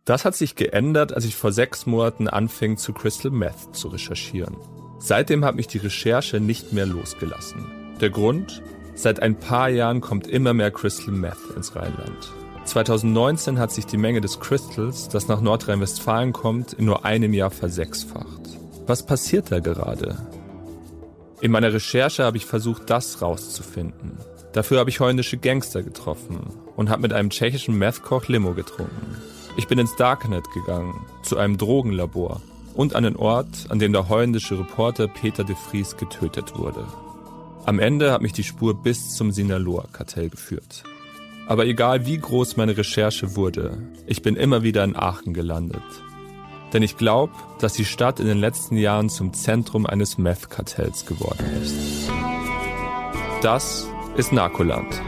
Das 0.04 0.24
hat 0.24 0.34
sich 0.34 0.56
geändert, 0.56 1.12
als 1.12 1.26
ich 1.26 1.36
vor 1.36 1.52
sechs 1.52 1.86
Monaten 1.86 2.26
anfing, 2.26 2.76
zu 2.76 2.92
Crystal 2.92 3.30
Meth 3.30 3.72
zu 3.72 3.86
recherchieren. 3.86 4.56
Seitdem 5.04 5.44
hat 5.44 5.56
mich 5.56 5.66
die 5.66 5.78
Recherche 5.78 6.38
nicht 6.38 6.72
mehr 6.72 6.86
losgelassen. 6.86 7.66
Der 8.00 8.10
Grund? 8.10 8.62
Seit 8.94 9.20
ein 9.20 9.34
paar 9.34 9.68
Jahren 9.68 10.00
kommt 10.00 10.28
immer 10.28 10.54
mehr 10.54 10.70
Crystal 10.70 11.12
Meth 11.12 11.56
ins 11.56 11.74
Rheinland. 11.74 12.32
2019 12.66 13.58
hat 13.58 13.72
sich 13.72 13.84
die 13.84 13.96
Menge 13.96 14.20
des 14.20 14.38
Crystals, 14.38 15.08
das 15.08 15.26
nach 15.26 15.40
Nordrhein-Westfalen 15.40 16.32
kommt, 16.32 16.72
in 16.74 16.84
nur 16.84 17.04
einem 17.04 17.34
Jahr 17.34 17.50
versechsfacht. 17.50 18.60
Was 18.86 19.04
passiert 19.04 19.50
da 19.50 19.58
gerade? 19.58 20.16
In 21.40 21.50
meiner 21.50 21.72
Recherche 21.72 22.22
habe 22.22 22.36
ich 22.36 22.46
versucht, 22.46 22.88
das 22.88 23.20
rauszufinden. 23.20 24.18
Dafür 24.52 24.78
habe 24.78 24.90
ich 24.90 25.00
holländische 25.00 25.36
Gangster 25.36 25.82
getroffen 25.82 26.46
und 26.76 26.90
habe 26.90 27.02
mit 27.02 27.12
einem 27.12 27.30
tschechischen 27.30 27.76
Meth-Koch 27.76 28.28
Limo 28.28 28.54
getrunken. 28.54 29.16
Ich 29.56 29.66
bin 29.66 29.80
ins 29.80 29.96
Darknet 29.96 30.44
gegangen, 30.54 31.04
zu 31.24 31.38
einem 31.38 31.58
Drogenlabor 31.58 32.40
und 32.74 32.96
an 32.96 33.04
den 33.04 33.16
Ort, 33.16 33.66
an 33.68 33.78
dem 33.78 33.92
der 33.92 34.08
holländische 34.08 34.58
Reporter 34.58 35.08
Peter 35.08 35.44
de 35.44 35.56
Vries 35.56 35.96
getötet 35.96 36.56
wurde. 36.56 36.84
Am 37.64 37.78
Ende 37.78 38.12
hat 38.12 38.22
mich 38.22 38.32
die 38.32 38.42
Spur 38.42 38.74
bis 38.74 39.14
zum 39.14 39.30
Sinaloa-Kartell 39.30 40.30
geführt. 40.30 40.82
Aber 41.46 41.66
egal 41.66 42.06
wie 42.06 42.18
groß 42.18 42.56
meine 42.56 42.76
Recherche 42.76 43.36
wurde, 43.36 43.78
ich 44.06 44.22
bin 44.22 44.36
immer 44.36 44.62
wieder 44.62 44.84
in 44.84 44.96
Aachen 44.96 45.34
gelandet. 45.34 45.82
Denn 46.72 46.82
ich 46.82 46.96
glaube, 46.96 47.34
dass 47.60 47.74
die 47.74 47.84
Stadt 47.84 48.18
in 48.18 48.26
den 48.26 48.38
letzten 48.38 48.76
Jahren 48.76 49.10
zum 49.10 49.34
Zentrum 49.34 49.86
eines 49.86 50.18
Meth-Kartells 50.18 51.06
geworden 51.06 51.44
ist. 51.62 52.10
Das 53.42 53.86
ist 54.16 54.32
Narkoland. 54.32 55.00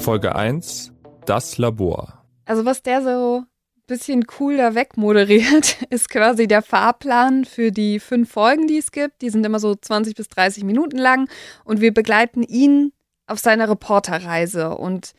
Folge 0.00 0.34
1 0.34 0.94
Das 1.26 1.58
Labor. 1.58 2.24
Also 2.46 2.64
was 2.64 2.82
der 2.82 3.02
so 3.02 3.44
bisschen 3.86 4.24
cool 4.38 4.56
da 4.56 4.74
wegmoderiert, 4.74 5.82
ist 5.90 6.08
quasi 6.08 6.48
der 6.48 6.62
Fahrplan 6.62 7.44
für 7.44 7.70
die 7.70 8.00
fünf 8.00 8.32
Folgen, 8.32 8.66
die 8.66 8.78
es 8.78 8.92
gibt. 8.92 9.20
Die 9.20 9.28
sind 9.28 9.44
immer 9.44 9.60
so 9.60 9.74
20 9.74 10.14
bis 10.14 10.28
30 10.28 10.64
Minuten 10.64 10.96
lang 10.96 11.28
und 11.64 11.82
wir 11.82 11.92
begleiten 11.92 12.42
ihn 12.42 12.92
auf 13.26 13.40
seiner 13.40 13.68
Reporterreise 13.68 14.70
und 14.76 15.12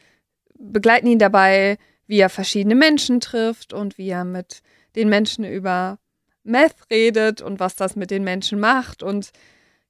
begleiten 0.58 1.08
ihn 1.08 1.20
dabei, 1.20 1.78
wie 2.08 2.20
er 2.20 2.30
verschiedene 2.30 2.76
Menschen 2.76 3.20
trifft 3.20 3.74
und 3.74 4.00
wie 4.00 4.10
er 4.10 4.26
mit 4.26 4.62
den 4.96 5.10
Menschen 5.10 5.46
über 5.46 6.00
Meth 6.44 6.90
redet 6.90 7.42
und 7.44 7.60
was 7.60 7.76
das 7.76 7.96
mit 7.96 8.10
den 8.10 8.24
Menschen 8.24 8.60
macht 8.60 9.04
und 9.04 9.30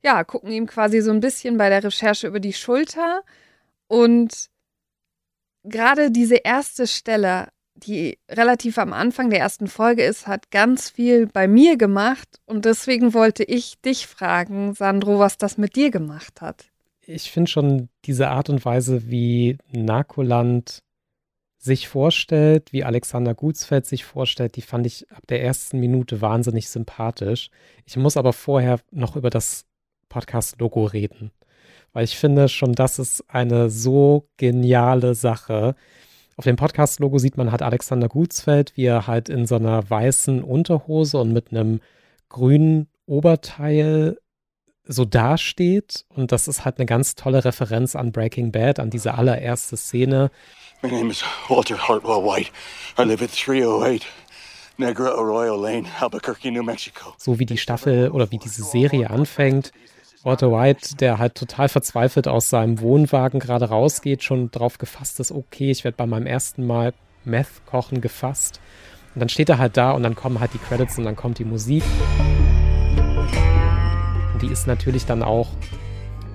ja, 0.03 0.25
gucken 0.25 0.51
ihm 0.51 0.67
quasi 0.67 0.99
so 0.99 1.11
ein 1.11 1.21
bisschen 1.21 1.57
bei 1.57 1.69
der 1.69 1.83
Recherche 1.83 2.27
über 2.27 2.41
die 2.41 2.53
Schulter 2.53 3.21
und 3.87 4.50
gerade 5.63 6.11
diese 6.11 6.35
erste 6.35 6.87
Stelle 6.87 7.47
die 7.75 8.19
relativ 8.29 8.77
am 8.77 8.93
Anfang 8.93 9.29
der 9.29 9.39
ersten 9.39 9.67
Folge 9.67 10.03
ist, 10.03 10.27
hat 10.27 10.51
ganz 10.51 10.89
viel 10.89 11.27
bei 11.27 11.47
mir 11.47 11.77
gemacht. 11.77 12.39
Und 12.45 12.65
deswegen 12.65 13.13
wollte 13.13 13.43
ich 13.43 13.79
dich 13.81 14.07
fragen, 14.07 14.73
Sandro, 14.73 15.19
was 15.19 15.37
das 15.37 15.57
mit 15.57 15.75
dir 15.75 15.91
gemacht 15.91 16.41
hat. 16.41 16.65
Ich 17.05 17.31
finde 17.31 17.49
schon 17.49 17.89
diese 18.05 18.29
Art 18.29 18.49
und 18.49 18.63
Weise, 18.63 19.09
wie 19.09 19.57
Narkoland 19.71 20.83
sich 21.57 21.87
vorstellt, 21.87 22.73
wie 22.73 22.83
Alexander 22.83 23.35
Gutsfeld 23.35 23.85
sich 23.85 24.03
vorstellt, 24.03 24.55
die 24.55 24.63
fand 24.63 24.87
ich 24.87 25.11
ab 25.11 25.27
der 25.27 25.43
ersten 25.43 25.79
Minute 25.79 26.21
wahnsinnig 26.21 26.69
sympathisch. 26.69 27.49
Ich 27.85 27.97
muss 27.97 28.17
aber 28.17 28.33
vorher 28.33 28.79
noch 28.91 29.15
über 29.15 29.29
das 29.29 29.65
Podcast-Logo 30.09 30.85
reden, 30.85 31.31
weil 31.93 32.03
ich 32.03 32.17
finde 32.17 32.49
schon, 32.49 32.73
das 32.73 32.99
ist 32.99 33.23
eine 33.27 33.69
so 33.69 34.27
geniale 34.37 35.15
Sache 35.15 35.75
auf 36.41 36.45
dem 36.45 36.55
Podcast-Logo 36.55 37.19
sieht 37.19 37.37
man 37.37 37.51
halt 37.51 37.61
Alexander 37.61 38.07
Gutsfeld, 38.07 38.73
wie 38.75 38.85
er 38.85 39.05
halt 39.05 39.29
in 39.29 39.45
so 39.45 39.57
einer 39.57 39.87
weißen 39.87 40.43
Unterhose 40.43 41.19
und 41.19 41.33
mit 41.33 41.51
einem 41.51 41.81
grünen 42.29 42.87
Oberteil 43.05 44.17
so 44.83 45.05
dasteht. 45.05 46.05
Und 46.09 46.31
das 46.31 46.47
ist 46.47 46.65
halt 46.65 46.79
eine 46.79 46.87
ganz 46.87 47.13
tolle 47.13 47.45
Referenz 47.45 47.95
an 47.95 48.11
Breaking 48.11 48.51
Bad, 48.51 48.79
an 48.79 48.89
diese 48.89 49.13
allererste 49.13 49.77
Szene. 49.77 50.31
My 50.81 50.89
name 50.89 51.11
is 51.11 51.23
Walter 51.47 51.77
Hartwell 51.87 52.23
White. 52.23 52.49
I 52.97 53.03
live 53.03 53.21
at 53.21 53.29
308 53.29 54.07
Negra 54.77 55.09
Arroyo 55.09 55.55
Lane, 55.55 55.85
Albuquerque, 55.99 56.49
New 56.49 56.63
Mexico. 56.63 57.13
So 57.19 57.37
wie 57.37 57.45
die 57.45 57.59
Staffel 57.59 58.09
oder 58.09 58.31
wie 58.31 58.39
diese 58.39 58.63
Serie 58.63 59.11
anfängt, 59.11 59.71
Walter 60.23 60.51
White, 60.51 60.97
der 60.97 61.17
halt 61.17 61.33
total 61.33 61.67
verzweifelt 61.67 62.27
aus 62.27 62.49
seinem 62.49 62.79
Wohnwagen 62.79 63.39
gerade 63.39 63.69
rausgeht, 63.69 64.23
schon 64.23 64.51
drauf 64.51 64.77
gefasst 64.77 65.19
ist, 65.19 65.31
okay, 65.31 65.71
ich 65.71 65.83
werde 65.83 65.97
bei 65.97 66.05
meinem 66.05 66.27
ersten 66.27 66.67
Mal 66.67 66.93
Meth 67.23 67.47
kochen 67.65 68.01
gefasst. 68.01 68.59
Und 69.15 69.19
dann 69.19 69.29
steht 69.29 69.49
er 69.49 69.57
halt 69.57 69.77
da 69.77 69.91
und 69.91 70.03
dann 70.03 70.15
kommen 70.15 70.39
halt 70.39 70.53
die 70.53 70.59
Credits 70.59 70.99
und 70.99 71.05
dann 71.05 71.15
kommt 71.15 71.39
die 71.39 71.43
Musik. 71.43 71.83
Und 74.33 74.41
die 74.43 74.47
ist 74.47 74.67
natürlich 74.67 75.05
dann 75.05 75.23
auch 75.23 75.47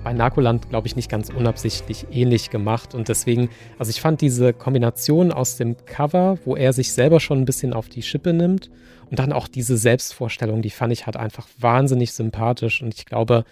bei 0.03 0.11
Narkoland, 0.11 0.69
glaube 0.69 0.87
ich, 0.87 0.97
nicht 0.97 1.09
ganz 1.09 1.29
unabsichtlich 1.29 2.07
ähnlich 2.11 2.49
gemacht. 2.49 2.93
Und 2.93 3.07
deswegen, 3.07 3.49
also 3.79 3.89
ich 3.89 4.01
fand 4.01 4.19
diese 4.19 4.51
Kombination 4.51 5.31
aus 5.31 5.55
dem 5.55 5.77
Cover, 5.85 6.39
wo 6.43 6.57
er 6.57 6.73
sich 6.73 6.91
selber 6.91 7.21
schon 7.21 7.39
ein 7.39 7.45
bisschen 7.45 7.71
auf 7.71 7.87
die 7.87 8.01
Schippe 8.01 8.33
nimmt 8.33 8.69
und 9.09 9.19
dann 9.19 9.31
auch 9.31 9.47
diese 9.47 9.77
Selbstvorstellung, 9.77 10.61
die 10.61 10.71
fand 10.71 10.91
ich 10.91 11.05
halt 11.05 11.15
einfach 11.15 11.47
wahnsinnig 11.57 12.11
sympathisch. 12.11 12.81
Und 12.81 12.93
ich 12.93 13.05
glaube, 13.05 13.45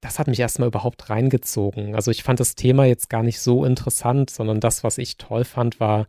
das 0.00 0.18
hat 0.18 0.28
mich 0.28 0.40
erstmal 0.40 0.68
überhaupt 0.68 1.10
reingezogen. 1.10 1.94
Also 1.94 2.10
ich 2.10 2.22
fand 2.22 2.40
das 2.40 2.54
Thema 2.54 2.84
jetzt 2.84 3.10
gar 3.10 3.22
nicht 3.22 3.40
so 3.40 3.64
interessant, 3.64 4.30
sondern 4.30 4.60
das, 4.60 4.82
was 4.82 4.98
ich 4.98 5.18
toll 5.18 5.44
fand, 5.44 5.78
war 5.78 6.06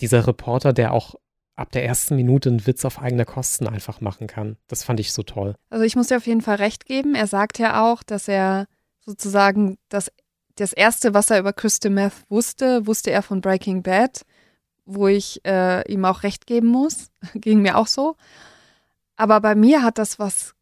dieser 0.00 0.26
Reporter, 0.26 0.72
der 0.72 0.92
auch 0.92 1.14
ab 1.56 1.70
der 1.72 1.84
ersten 1.84 2.16
Minute 2.16 2.48
einen 2.48 2.66
Witz 2.66 2.84
auf 2.84 3.00
eigene 3.00 3.24
Kosten 3.24 3.68
einfach 3.68 4.00
machen 4.00 4.26
kann. 4.26 4.56
Das 4.66 4.84
fand 4.84 5.00
ich 5.00 5.12
so 5.12 5.22
toll. 5.22 5.54
Also 5.70 5.84
ich 5.84 5.96
muss 5.96 6.08
dir 6.08 6.16
auf 6.16 6.26
jeden 6.26 6.42
Fall 6.42 6.56
recht 6.56 6.84
geben. 6.84 7.14
Er 7.14 7.26
sagt 7.26 7.58
ja 7.58 7.90
auch, 7.90 8.02
dass 8.02 8.28
er 8.28 8.66
sozusagen 9.00 9.78
das, 9.88 10.10
das 10.56 10.72
erste, 10.72 11.14
was 11.14 11.30
er 11.30 11.38
über 11.38 11.52
Crystal 11.52 11.90
Meth 11.90 12.24
wusste, 12.28 12.86
wusste 12.86 13.10
er 13.10 13.22
von 13.22 13.40
Breaking 13.40 13.82
Bad, 13.82 14.22
wo 14.84 15.06
ich 15.06 15.40
äh, 15.46 15.90
ihm 15.90 16.04
auch 16.04 16.24
recht 16.24 16.46
geben 16.46 16.68
muss. 16.68 17.10
Ging 17.34 17.62
mir 17.62 17.78
auch 17.78 17.86
so. 17.86 18.16
Aber 19.16 19.40
bei 19.40 19.54
mir 19.54 19.82
hat 19.82 19.98
das 19.98 20.18
was 20.18 20.54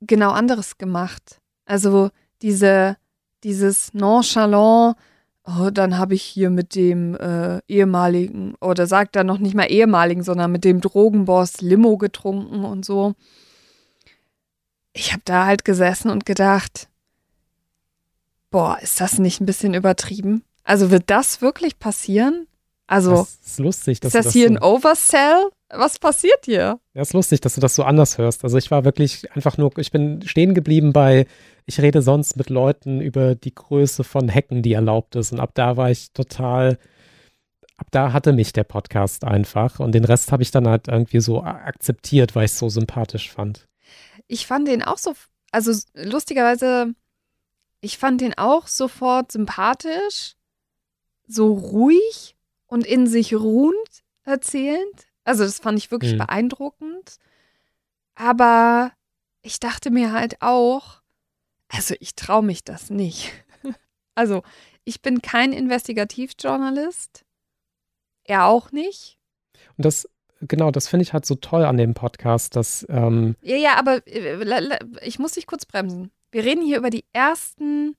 genau 0.00 0.32
anderes 0.32 0.76
gemacht. 0.76 1.40
Also 1.66 2.10
diese, 2.40 2.96
dieses 3.44 3.92
Nonchalant, 3.92 4.96
oh, 5.44 5.70
dann 5.70 5.98
habe 5.98 6.14
ich 6.14 6.22
hier 6.22 6.50
mit 6.50 6.74
dem 6.74 7.14
äh, 7.16 7.60
ehemaligen, 7.68 8.54
oder 8.60 8.86
sagt 8.86 9.16
er 9.16 9.24
noch 9.24 9.38
nicht 9.38 9.54
mal 9.54 9.70
ehemaligen, 9.70 10.22
sondern 10.22 10.52
mit 10.52 10.64
dem 10.64 10.80
Drogenboss 10.80 11.60
Limo 11.60 11.98
getrunken 11.98 12.64
und 12.64 12.84
so. 12.84 13.14
Ich 14.92 15.12
habe 15.12 15.22
da 15.24 15.44
halt 15.44 15.64
gesessen 15.64 16.10
und 16.10 16.24
gedacht, 16.24 16.88
boah, 18.50 18.78
ist 18.80 19.00
das 19.00 19.18
nicht 19.18 19.40
ein 19.40 19.46
bisschen 19.46 19.74
übertrieben? 19.74 20.42
Also 20.64 20.90
wird 20.90 21.04
das 21.10 21.42
wirklich 21.42 21.78
passieren? 21.78 22.46
Also 22.86 23.10
das 23.10 23.38
ist 23.44 23.58
lustig, 23.58 24.00
dass 24.00 24.10
ist 24.10 24.14
das, 24.14 24.24
das 24.26 24.32
hier 24.32 24.48
so, 24.48 24.54
ein 24.54 24.62
Oversell? 24.62 25.50
Was 25.68 25.98
passiert 25.98 26.44
hier? 26.44 26.78
Ja, 26.94 27.02
ist 27.02 27.12
lustig, 27.12 27.40
dass 27.40 27.56
du 27.56 27.60
das 27.60 27.74
so 27.74 27.82
anders 27.82 28.18
hörst. 28.18 28.44
Also 28.44 28.56
ich 28.56 28.70
war 28.70 28.84
wirklich 28.84 29.30
einfach 29.32 29.58
nur, 29.58 29.76
ich 29.78 29.90
bin 29.90 30.22
stehen 30.22 30.54
geblieben 30.54 30.92
bei, 30.92 31.26
ich 31.64 31.80
rede 31.80 32.02
sonst 32.02 32.36
mit 32.36 32.50
Leuten 32.50 33.00
über 33.00 33.34
die 33.34 33.54
Größe 33.54 34.04
von 34.04 34.28
Hecken, 34.28 34.62
die 34.62 34.74
erlaubt 34.74 35.16
ist. 35.16 35.32
Und 35.32 35.40
ab 35.40 35.50
da 35.54 35.76
war 35.76 35.90
ich 35.90 36.12
total, 36.12 36.78
ab 37.76 37.88
da 37.90 38.12
hatte 38.12 38.32
mich 38.32 38.52
der 38.52 38.62
Podcast 38.62 39.24
einfach. 39.24 39.80
Und 39.80 39.92
den 39.92 40.04
Rest 40.04 40.30
habe 40.30 40.44
ich 40.44 40.52
dann 40.52 40.68
halt 40.68 40.86
irgendwie 40.86 41.20
so 41.20 41.42
akzeptiert, 41.42 42.36
weil 42.36 42.44
ich 42.44 42.52
es 42.52 42.58
so 42.58 42.68
sympathisch 42.68 43.32
fand. 43.32 43.66
Ich 44.28 44.46
fand 44.46 44.68
den 44.68 44.84
auch 44.84 44.98
so, 44.98 45.14
also 45.50 45.72
lustigerweise, 45.94 46.94
ich 47.80 47.98
fand 47.98 48.20
den 48.20 48.38
auch 48.38 48.68
sofort 48.68 49.32
sympathisch, 49.32 50.36
so 51.26 51.52
ruhig 51.52 52.36
und 52.66 52.86
in 52.86 53.08
sich 53.08 53.34
ruhend 53.34 54.04
erzählend. 54.24 55.05
Also 55.26 55.44
das 55.44 55.58
fand 55.58 55.78
ich 55.78 55.90
wirklich 55.90 56.12
Mhm. 56.14 56.18
beeindruckend. 56.18 57.16
Aber 58.14 58.92
ich 59.42 59.60
dachte 59.60 59.90
mir 59.90 60.12
halt 60.12 60.40
auch, 60.40 61.02
also 61.68 61.94
ich 62.00 62.14
traue 62.14 62.42
mich 62.44 62.64
das 62.64 62.90
nicht. 62.90 63.32
Also 64.18 64.42
ich 64.84 65.02
bin 65.02 65.20
kein 65.20 65.52
Investigativjournalist. 65.52 67.26
Er 68.24 68.46
auch 68.46 68.72
nicht. 68.72 69.18
Und 69.76 69.84
das, 69.84 70.08
genau, 70.40 70.70
das 70.70 70.88
finde 70.88 71.02
ich 71.02 71.12
halt 71.12 71.26
so 71.26 71.34
toll 71.34 71.64
an 71.66 71.76
dem 71.76 71.92
Podcast, 71.92 72.56
dass, 72.56 72.86
ähm, 72.88 73.36
Ja, 73.42 73.56
ja, 73.56 73.76
aber 73.78 74.06
äh, 74.06 74.78
ich 75.02 75.18
muss 75.18 75.32
dich 75.32 75.46
kurz 75.46 75.66
bremsen. 75.66 76.10
Wir 76.32 76.44
reden 76.44 76.64
hier 76.64 76.78
über 76.78 76.88
die 76.88 77.04
ersten 77.12 77.94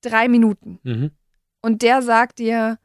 drei 0.00 0.28
Minuten. 0.28 0.80
mhm. 0.82 1.10
Und 1.60 1.82
der 1.82 2.00
sagt 2.00 2.38
dir, 2.38 2.78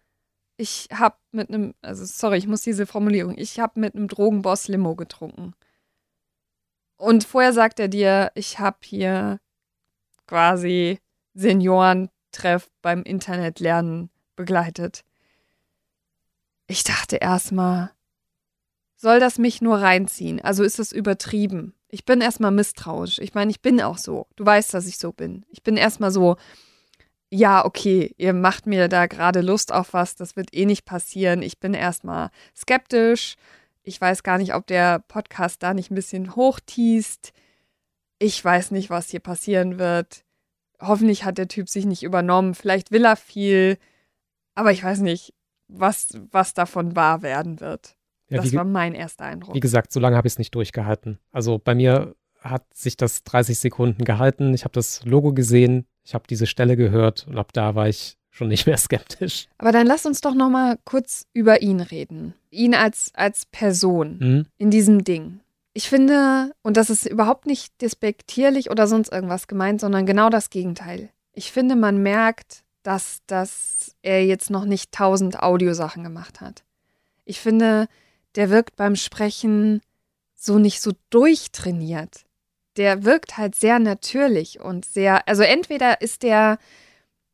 ich 0.61 0.87
habe 0.93 1.15
mit 1.31 1.49
einem, 1.49 1.73
also 1.81 2.05
sorry, 2.05 2.37
ich 2.37 2.47
muss 2.47 2.61
diese 2.61 2.85
Formulierung, 2.85 3.35
ich 3.35 3.59
habe 3.59 3.79
mit 3.79 3.95
einem 3.95 4.07
Drogenboss 4.07 4.67
Limo 4.67 4.95
getrunken. 4.95 5.55
Und 6.97 7.23
vorher 7.23 7.51
sagt 7.51 7.79
er 7.79 7.87
dir, 7.87 8.31
ich 8.35 8.59
habe 8.59 8.77
hier 8.83 9.39
quasi 10.27 10.99
Seniorentreff 11.33 12.69
beim 12.83 13.01
Internetlernen 13.01 14.11
begleitet. 14.35 15.03
Ich 16.67 16.83
dachte 16.83 17.15
erstmal, 17.15 17.91
soll 18.95 19.19
das 19.19 19.39
mich 19.39 19.63
nur 19.63 19.77
reinziehen? 19.77 20.39
Also 20.41 20.63
ist 20.63 20.77
das 20.77 20.91
übertrieben? 20.91 21.73
Ich 21.89 22.05
bin 22.05 22.21
erstmal 22.21 22.51
misstrauisch. 22.51 23.17
Ich 23.17 23.33
meine, 23.33 23.49
ich 23.49 23.61
bin 23.61 23.81
auch 23.81 23.97
so. 23.97 24.27
Du 24.35 24.45
weißt, 24.45 24.75
dass 24.75 24.85
ich 24.85 24.99
so 24.99 25.11
bin. 25.11 25.43
Ich 25.49 25.63
bin 25.63 25.75
erstmal 25.75 26.11
so, 26.11 26.37
ja, 27.33 27.65
okay, 27.65 28.13
ihr 28.17 28.33
macht 28.33 28.67
mir 28.67 28.89
da 28.89 29.05
gerade 29.07 29.39
Lust 29.41 29.71
auf 29.71 29.93
was, 29.93 30.15
das 30.15 30.35
wird 30.35 30.53
eh 30.53 30.65
nicht 30.65 30.83
passieren. 30.83 31.41
Ich 31.41 31.59
bin 31.59 31.73
erstmal 31.73 32.29
skeptisch. 32.55 33.35
Ich 33.83 33.99
weiß 33.99 34.23
gar 34.23 34.37
nicht, 34.37 34.53
ob 34.53 34.67
der 34.67 34.99
Podcast 34.99 35.63
da 35.63 35.73
nicht 35.73 35.89
ein 35.89 35.95
bisschen 35.95 36.35
hochtiest. 36.35 37.31
Ich 38.19 38.43
weiß 38.43 38.71
nicht, 38.71 38.89
was 38.89 39.09
hier 39.09 39.21
passieren 39.21 39.79
wird. 39.79 40.25
Hoffentlich 40.79 41.23
hat 41.23 41.37
der 41.37 41.47
Typ 41.47 41.69
sich 41.69 41.85
nicht 41.85 42.03
übernommen. 42.03 42.53
Vielleicht 42.53 42.91
will 42.91 43.05
er 43.05 43.15
viel. 43.15 43.77
Aber 44.53 44.73
ich 44.73 44.83
weiß 44.83 44.99
nicht, 44.99 45.33
was, 45.69 46.19
was 46.31 46.53
davon 46.53 46.97
wahr 46.97 47.21
werden 47.21 47.61
wird. 47.61 47.95
ja, 48.27 48.37
das 48.41 48.53
war 48.53 48.65
mein 48.65 48.93
erster 48.93 49.23
Eindruck. 49.23 49.55
wie 49.55 49.61
gesagt, 49.61 49.93
so 49.93 50.01
lange 50.01 50.17
habe 50.17 50.27
ich 50.27 50.33
es 50.33 50.39
nicht 50.39 50.53
durchgehalten. 50.53 51.17
Also 51.31 51.59
bei 51.59 51.75
mir 51.75 52.13
hat 52.41 52.65
sich 52.73 52.97
das 52.97 53.23
30 53.23 53.57
Sekunden 53.57 54.03
gehalten. 54.03 54.53
Ich 54.53 54.65
habe 54.65 54.73
das 54.73 55.05
Logo 55.05 55.33
gesehen, 55.33 55.87
ich 56.03 56.13
habe 56.13 56.25
diese 56.29 56.47
Stelle 56.47 56.77
gehört 56.77 57.27
und 57.27 57.37
ab 57.37 57.53
da 57.53 57.75
war 57.75 57.87
ich 57.87 58.17
schon 58.29 58.47
nicht 58.47 58.65
mehr 58.65 58.77
skeptisch. 58.77 59.47
Aber 59.57 59.71
dann 59.71 59.87
lass 59.87 60.05
uns 60.05 60.21
doch 60.21 60.33
noch 60.33 60.49
mal 60.49 60.77
kurz 60.85 61.27
über 61.33 61.61
ihn 61.61 61.81
reden. 61.81 62.33
Ihn 62.49 62.75
als, 62.75 63.11
als 63.13 63.45
Person. 63.45 64.17
Mhm. 64.19 64.45
in 64.57 64.71
diesem 64.71 65.03
Ding. 65.03 65.39
Ich 65.73 65.87
finde, 65.87 66.51
und 66.63 66.75
das 66.75 66.89
ist 66.89 67.05
überhaupt 67.05 67.45
nicht 67.45 67.81
despektierlich 67.81 68.69
oder 68.69 68.87
sonst 68.87 69.11
irgendwas 69.11 69.47
gemeint, 69.47 69.79
sondern 69.79 70.05
genau 70.05 70.29
das 70.29 70.49
Gegenteil. 70.49 71.09
Ich 71.33 71.51
finde, 71.51 71.77
man 71.77 72.03
merkt, 72.03 72.63
dass, 72.83 73.21
dass 73.27 73.95
er 74.01 74.25
jetzt 74.25 74.49
noch 74.49 74.65
nicht 74.65 74.91
tausend 74.91 75.41
Audiosachen 75.41 76.03
gemacht 76.03 76.41
hat. 76.41 76.63
Ich 77.23 77.39
finde, 77.39 77.87
der 78.35 78.49
wirkt 78.49 78.75
beim 78.75 78.95
Sprechen 78.95 79.81
so 80.35 80.57
nicht 80.57 80.81
so 80.81 80.91
durchtrainiert. 81.09 82.25
Der 82.77 83.03
wirkt 83.03 83.37
halt 83.37 83.55
sehr 83.55 83.79
natürlich 83.79 84.59
und 84.61 84.85
sehr, 84.85 85.27
also 85.27 85.43
entweder 85.43 86.01
ist 86.01 86.23
der 86.23 86.57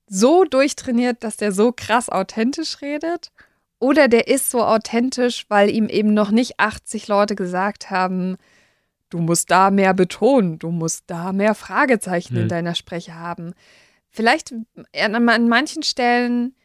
so 0.07 0.45
durchtrainiert, 0.45 1.23
dass 1.23 1.37
der 1.37 1.51
so 1.51 1.71
krass 1.71 2.09
authentisch 2.09 2.81
redet, 2.81 3.31
oder 3.79 4.07
der 4.07 4.27
ist 4.27 4.49
so 4.49 4.63
authentisch, 4.63 5.45
weil 5.49 5.69
ihm 5.69 5.87
eben 5.87 6.13
noch 6.13 6.31
nicht 6.31 6.59
80 6.59 7.07
Leute 7.07 7.35
gesagt 7.35 7.91
haben, 7.91 8.37
du 9.09 9.19
musst 9.19 9.51
da 9.51 9.69
mehr 9.69 9.93
betonen, 9.93 10.57
du 10.57 10.71
musst 10.71 11.03
da 11.07 11.31
mehr 11.31 11.53
Fragezeichen 11.53 12.35
in 12.35 12.41
Hm. 12.43 12.49
deiner 12.49 12.73
Spreche 12.73 13.13
haben. 13.13 13.53
Vielleicht 14.09 14.53
an 14.93 15.47
manchen 15.47 15.83
Stellen 15.83 16.55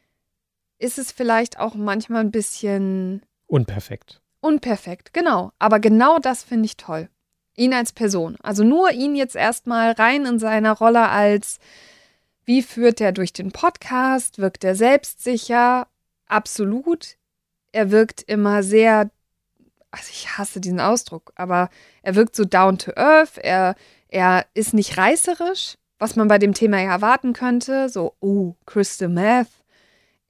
ist 0.78 0.98
es 0.98 1.12
vielleicht 1.12 1.60
auch 1.60 1.74
manchmal 1.74 2.22
ein 2.22 2.30
bisschen 2.30 3.22
Unperfekt. 3.46 4.22
unperfekt, 4.40 5.12
genau. 5.12 5.52
Aber 5.58 5.78
genau 5.78 6.18
das 6.18 6.42
finde 6.42 6.64
ich 6.64 6.78
toll. 6.78 7.10
Ihn 7.54 7.74
als 7.74 7.92
Person. 7.92 8.36
Also 8.42 8.64
nur 8.64 8.90
ihn 8.92 9.14
jetzt 9.14 9.36
erstmal 9.36 9.92
rein 9.92 10.24
in 10.24 10.38
seiner 10.38 10.72
Rolle 10.72 11.08
als, 11.08 11.58
wie 12.44 12.62
führt 12.62 13.00
er 13.00 13.12
durch 13.12 13.32
den 13.32 13.52
Podcast? 13.52 14.38
Wirkt 14.38 14.64
er 14.64 14.74
selbstsicher? 14.74 15.86
Absolut. 16.26 17.16
Er 17.72 17.90
wirkt 17.90 18.22
immer 18.22 18.62
sehr, 18.62 19.10
also 19.90 20.08
ich 20.10 20.38
hasse 20.38 20.60
diesen 20.60 20.80
Ausdruck, 20.80 21.32
aber 21.36 21.70
er 22.02 22.14
wirkt 22.14 22.34
so 22.34 22.44
down 22.44 22.78
to 22.78 22.92
earth. 22.96 23.38
Er, 23.38 23.76
er 24.08 24.46
ist 24.54 24.74
nicht 24.74 24.96
reißerisch, 24.96 25.76
was 25.98 26.16
man 26.16 26.28
bei 26.28 26.38
dem 26.38 26.54
Thema 26.54 26.80
ja 26.80 26.90
erwarten 26.90 27.32
könnte. 27.32 27.88
So, 27.88 28.14
oh, 28.20 28.54
Crystal 28.66 29.08
Meth. 29.08 29.48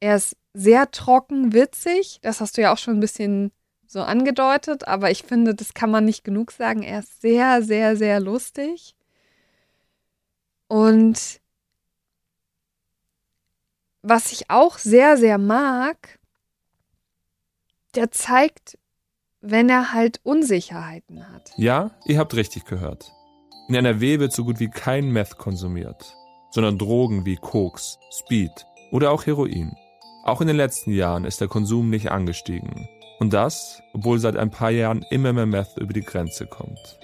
Er 0.00 0.16
ist 0.16 0.37
sehr 0.54 0.90
trocken, 0.90 1.52
witzig. 1.52 2.18
Das 2.22 2.40
hast 2.40 2.56
du 2.56 2.62
ja 2.62 2.72
auch 2.72 2.78
schon 2.78 2.96
ein 2.96 3.00
bisschen 3.00 3.52
so 3.92 4.02
angedeutet, 4.02 4.88
aber 4.88 5.11
ich 5.11 5.22
finde, 5.22 5.55
das 5.55 5.74
kann 5.74 5.90
man 5.90 6.05
nicht 6.05 6.24
genug 6.24 6.50
sagen. 6.50 6.83
Er 6.83 7.00
ist 7.00 7.20
sehr, 7.20 7.62
sehr, 7.62 7.96
sehr 7.96 8.20
lustig. 8.20 8.96
Und 10.66 11.40
was 14.00 14.33
ich 14.33 14.50
auch 14.50 14.78
sehr, 14.78 15.18
sehr 15.18 15.37
mag, 15.37 16.18
der 17.94 18.11
zeigt, 18.11 18.78
wenn 19.42 19.68
er 19.68 19.92
halt 19.92 20.20
Unsicherheiten 20.22 21.28
hat. 21.31 21.52
Ja, 21.57 21.90
ihr 22.07 22.18
habt 22.18 22.35
richtig 22.35 22.64
gehört. 22.64 23.12
In 23.68 23.74
NRW 23.74 24.18
wird 24.18 24.33
so 24.33 24.44
gut 24.44 24.59
wie 24.59 24.70
kein 24.70 25.11
Meth 25.12 25.37
konsumiert, 25.37 26.16
sondern 26.50 26.78
Drogen 26.78 27.26
wie 27.26 27.37
Koks, 27.37 27.98
Speed 28.11 28.66
oder 28.90 29.11
auch 29.11 29.26
Heroin. 29.26 29.76
Auch 30.24 30.40
in 30.40 30.46
den 30.46 30.57
letzten 30.57 30.92
Jahren 30.92 31.24
ist 31.24 31.40
der 31.40 31.48
Konsum 31.48 31.90
nicht 31.90 32.11
angestiegen. 32.11 32.88
Und 33.22 33.32
das, 33.32 33.80
obwohl 33.92 34.18
seit 34.18 34.37
ein 34.37 34.50
paar 34.50 34.72
Jahren 34.72 35.06
immer 35.11 35.32
mehr 35.32 35.46
Meth 35.46 35.76
über 35.76 35.92
die 35.92 36.02
Grenze 36.02 36.44
kommt. 36.44 36.98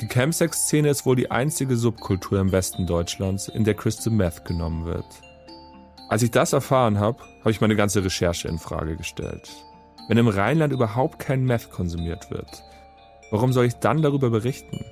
Die 0.00 0.06
Campsex-Szene 0.06 0.88
ist 0.88 1.04
wohl 1.04 1.14
die 1.14 1.30
einzige 1.30 1.76
Subkultur 1.76 2.40
im 2.40 2.52
Westen 2.52 2.86
Deutschlands, 2.86 3.48
in 3.48 3.64
der 3.64 3.74
Crystal 3.74 4.10
Meth 4.10 4.46
genommen 4.46 4.86
wird. 4.86 5.04
Als 6.08 6.22
ich 6.22 6.30
das 6.30 6.54
erfahren 6.54 6.98
habe, 6.98 7.22
habe 7.40 7.50
ich 7.50 7.60
meine 7.60 7.76
ganze 7.76 8.02
Recherche 8.02 8.48
in 8.48 8.58
Frage 8.58 8.96
gestellt. 8.96 9.50
Wenn 10.08 10.16
im 10.16 10.28
Rheinland 10.28 10.72
überhaupt 10.72 11.18
kein 11.18 11.44
Meth 11.44 11.70
konsumiert 11.70 12.30
wird, 12.30 12.64
warum 13.30 13.52
soll 13.52 13.66
ich 13.66 13.74
dann 13.74 14.00
darüber 14.00 14.30
berichten? 14.30 14.86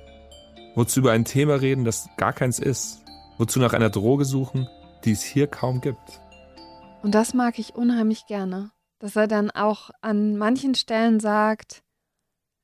Wozu 0.75 0.99
über 0.99 1.11
ein 1.11 1.25
Thema 1.25 1.55
reden, 1.55 1.85
das 1.85 2.07
gar 2.17 2.33
keins 2.33 2.59
ist? 2.59 3.03
Wozu 3.39 3.59
nach 3.59 3.73
einer 3.73 3.89
Droge 3.89 4.25
suchen, 4.25 4.69
die 5.05 5.13
es 5.13 5.23
hier 5.23 5.47
kaum 5.47 5.81
gibt? 5.81 6.21
Und 7.01 7.15
das 7.15 7.33
mag 7.33 7.57
ich 7.57 7.73
unheimlich 7.73 8.27
gerne. 8.27 8.69
Dass 8.99 9.15
er 9.15 9.27
dann 9.27 9.51
auch 9.51 9.91
an 10.01 10.37
manchen 10.37 10.73
Stellen 10.75 11.19
sagt, 11.19 11.83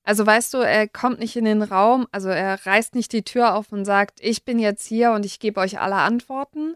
also 0.04 0.26
weißt 0.26 0.54
du, 0.54 0.58
er 0.58 0.88
kommt 0.88 1.20
nicht 1.20 1.36
in 1.36 1.46
den 1.46 1.62
Raum, 1.62 2.08
also 2.12 2.30
er 2.30 2.66
reißt 2.66 2.94
nicht 2.96 3.14
die 3.14 3.24
Tür 3.24 3.56
auf 3.56 3.72
und 3.72 3.86
sagt, 3.86 4.20
ich 4.22 4.44
bin 4.44 4.60
jetzt 4.60 4.86
hier 4.86 5.12
und 5.12 5.26
ich 5.26 5.40
gebe 5.40 5.62
euch 5.62 5.80
alle 5.80 5.96
Antworten, 5.96 6.76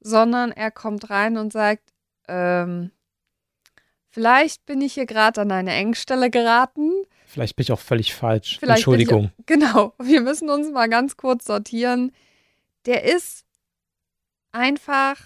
sondern 0.00 0.50
er 0.50 0.70
kommt 0.70 1.08
rein 1.08 1.36
und 1.36 1.52
sagt, 1.52 1.92
ähm, 2.26 2.90
vielleicht 4.08 4.66
bin 4.66 4.80
ich 4.80 4.94
hier 4.94 5.06
gerade 5.06 5.40
an 5.40 5.52
eine 5.52 5.72
Engstelle 5.72 6.30
geraten. 6.30 6.90
Vielleicht 7.26 7.54
bin 7.54 7.62
ich 7.62 7.72
auch 7.72 7.80
völlig 7.80 8.14
falsch. 8.14 8.58
Vielleicht 8.58 8.80
Entschuldigung. 8.80 9.30
Ich, 9.38 9.46
genau, 9.46 9.94
wir 9.98 10.20
müssen 10.20 10.50
uns 10.50 10.70
mal 10.72 10.88
ganz 10.88 11.16
kurz 11.16 11.44
sortieren. 11.44 12.12
Der 12.86 13.04
ist 13.04 13.44
einfach 14.50 15.18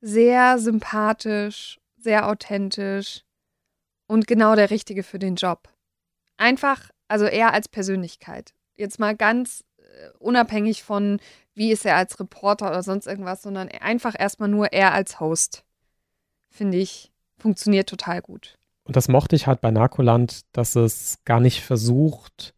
sehr 0.00 0.58
sympathisch, 0.58 1.80
sehr 1.96 2.28
authentisch 2.28 3.24
und 4.06 4.26
genau 4.26 4.54
der 4.54 4.70
Richtige 4.70 5.02
für 5.02 5.18
den 5.18 5.34
Job. 5.34 5.68
Einfach, 6.36 6.90
also 7.08 7.24
er 7.24 7.52
als 7.52 7.68
Persönlichkeit. 7.68 8.54
Jetzt 8.76 8.98
mal 8.98 9.16
ganz 9.16 9.64
unabhängig 10.20 10.84
von, 10.84 11.20
wie 11.54 11.72
ist 11.72 11.84
er 11.84 11.96
als 11.96 12.20
Reporter 12.20 12.68
oder 12.68 12.82
sonst 12.84 13.06
irgendwas, 13.06 13.42
sondern 13.42 13.68
einfach 13.68 14.14
erstmal 14.16 14.48
nur 14.48 14.72
er 14.72 14.92
als 14.92 15.18
Host. 15.18 15.64
Finde 16.50 16.78
ich, 16.78 17.10
funktioniert 17.36 17.88
total 17.88 18.22
gut. 18.22 18.58
Und 18.84 18.96
das 18.96 19.08
mochte 19.08 19.34
ich 19.34 19.46
halt 19.46 19.60
bei 19.60 19.70
Narcoland, 19.70 20.42
dass 20.52 20.76
es 20.76 21.18
gar 21.24 21.40
nicht 21.40 21.62
versucht, 21.62 22.54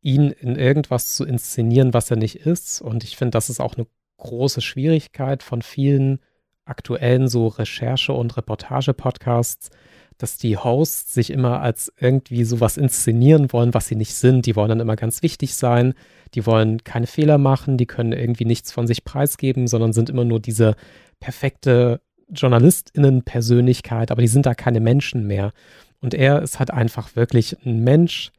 ihn 0.00 0.30
in 0.30 0.54
irgendwas 0.54 1.16
zu 1.16 1.24
inszenieren, 1.24 1.92
was 1.92 2.10
er 2.10 2.16
nicht 2.16 2.46
ist. 2.46 2.80
Und 2.80 3.02
ich 3.02 3.16
finde, 3.16 3.32
das 3.32 3.50
ist 3.50 3.60
auch 3.60 3.74
eine 3.74 3.86
große 4.18 4.60
Schwierigkeit 4.60 5.42
von 5.42 5.62
vielen 5.62 6.20
aktuellen 6.66 7.28
so 7.28 7.48
Recherche- 7.48 8.12
und 8.12 8.36
Reportage-Podcasts, 8.36 9.70
dass 10.18 10.38
die 10.38 10.56
Hosts 10.56 11.14
sich 11.14 11.30
immer 11.30 11.60
als 11.60 11.92
irgendwie 11.98 12.44
sowas 12.44 12.76
inszenieren 12.76 13.52
wollen, 13.52 13.74
was 13.74 13.86
sie 13.86 13.96
nicht 13.96 14.14
sind. 14.14 14.46
Die 14.46 14.56
wollen 14.56 14.70
dann 14.70 14.80
immer 14.80 14.96
ganz 14.96 15.22
wichtig 15.22 15.54
sein, 15.54 15.94
die 16.34 16.46
wollen 16.46 16.84
keine 16.84 17.06
Fehler 17.06 17.38
machen, 17.38 17.76
die 17.76 17.86
können 17.86 18.12
irgendwie 18.12 18.46
nichts 18.46 18.72
von 18.72 18.86
sich 18.86 19.04
preisgeben, 19.04 19.66
sondern 19.66 19.92
sind 19.92 20.10
immer 20.10 20.24
nur 20.24 20.40
diese 20.40 20.74
perfekte 21.20 22.00
JournalistInnen-Persönlichkeit, 22.30 24.10
aber 24.10 24.22
die 24.22 24.28
sind 24.28 24.46
da 24.46 24.54
keine 24.54 24.80
Menschen 24.80 25.26
mehr. 25.26 25.52
Und 26.00 26.14
er 26.14 26.42
ist 26.42 26.58
halt 26.58 26.70
einfach 26.70 27.14
wirklich 27.14 27.56
ein 27.64 27.84
Mensch. 27.84 28.32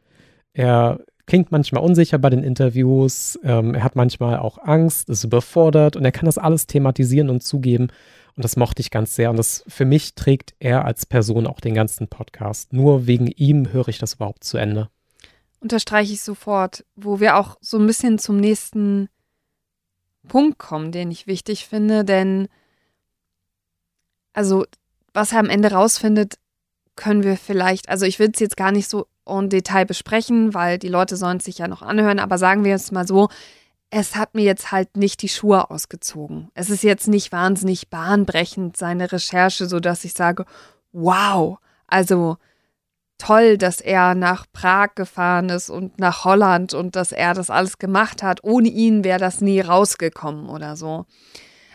Er 0.53 0.99
klingt 1.27 1.51
manchmal 1.51 1.83
unsicher 1.83 2.17
bei 2.17 2.29
den 2.29 2.41
Interviews, 2.41 3.37
ähm, 3.43 3.75
er 3.75 3.83
hat 3.83 3.95
manchmal 3.95 4.39
auch 4.39 4.57
Angst, 4.57 5.09
ist 5.09 5.23
überfordert 5.23 5.95
und 5.95 6.03
er 6.05 6.11
kann 6.11 6.25
das 6.25 6.37
alles 6.37 6.65
thematisieren 6.65 7.29
und 7.29 7.43
zugeben. 7.43 7.89
Und 8.35 8.43
das 8.43 8.55
mochte 8.55 8.81
ich 8.81 8.91
ganz 8.91 9.15
sehr. 9.15 9.29
Und 9.29 9.37
das 9.37 9.63
für 9.67 9.85
mich 9.85 10.15
trägt 10.15 10.55
er 10.59 10.85
als 10.85 11.05
Person 11.05 11.47
auch 11.47 11.59
den 11.59 11.73
ganzen 11.73 12.07
Podcast. 12.07 12.71
Nur 12.71 13.07
wegen 13.07 13.27
ihm 13.27 13.73
höre 13.73 13.87
ich 13.87 13.97
das 13.97 14.15
überhaupt 14.15 14.43
zu 14.43 14.57
Ende. 14.57 14.89
Unterstreiche 15.59 16.13
ich 16.13 16.21
sofort, 16.21 16.85
wo 16.95 17.19
wir 17.19 17.35
auch 17.35 17.57
so 17.61 17.77
ein 17.77 17.87
bisschen 17.87 18.19
zum 18.19 18.37
nächsten 18.39 19.09
Punkt 20.27 20.59
kommen, 20.59 20.91
den 20.91 21.09
ich 21.09 21.25
wichtig 21.25 21.67
finde, 21.67 22.05
denn 22.05 22.47
also 24.33 24.65
was 25.13 25.31
er 25.31 25.39
am 25.39 25.49
Ende 25.49 25.71
rausfindet, 25.71 26.35
können 26.95 27.23
wir 27.23 27.37
vielleicht, 27.37 27.89
also 27.89 28.05
ich 28.05 28.19
will 28.19 28.29
es 28.31 28.39
jetzt 28.39 28.57
gar 28.57 28.71
nicht 28.71 28.87
so 28.87 29.07
en 29.27 29.49
Detail 29.49 29.85
besprechen, 29.85 30.53
weil 30.53 30.77
die 30.77 30.87
Leute 30.87 31.17
sollen 31.17 31.37
es 31.37 31.45
sich 31.45 31.57
ja 31.57 31.67
noch 31.67 31.81
anhören, 31.81 32.19
aber 32.19 32.37
sagen 32.37 32.63
wir 32.63 32.75
es 32.75 32.91
mal 32.91 33.07
so, 33.07 33.29
es 33.89 34.15
hat 34.15 34.35
mir 34.35 34.43
jetzt 34.43 34.71
halt 34.71 34.97
nicht 34.97 35.21
die 35.21 35.29
Schuhe 35.29 35.69
ausgezogen. 35.69 36.49
Es 36.53 36.69
ist 36.69 36.83
jetzt 36.83 37.07
nicht 37.07 37.31
wahnsinnig 37.31 37.89
bahnbrechend, 37.89 38.75
seine 38.75 39.11
Recherche, 39.11 39.65
sodass 39.67 40.03
ich 40.03 40.13
sage, 40.13 40.45
wow, 40.91 41.57
also 41.87 42.37
toll, 43.17 43.57
dass 43.57 43.81
er 43.81 44.15
nach 44.15 44.45
Prag 44.51 44.95
gefahren 44.95 45.49
ist 45.49 45.69
und 45.69 45.99
nach 45.99 46.25
Holland 46.25 46.73
und 46.73 46.95
dass 46.95 47.11
er 47.11 47.33
das 47.33 47.49
alles 47.49 47.77
gemacht 47.77 48.23
hat. 48.23 48.43
Ohne 48.43 48.67
ihn 48.67 49.03
wäre 49.03 49.19
das 49.19 49.41
nie 49.41 49.61
rausgekommen 49.61 50.49
oder 50.49 50.75
so. 50.75 51.05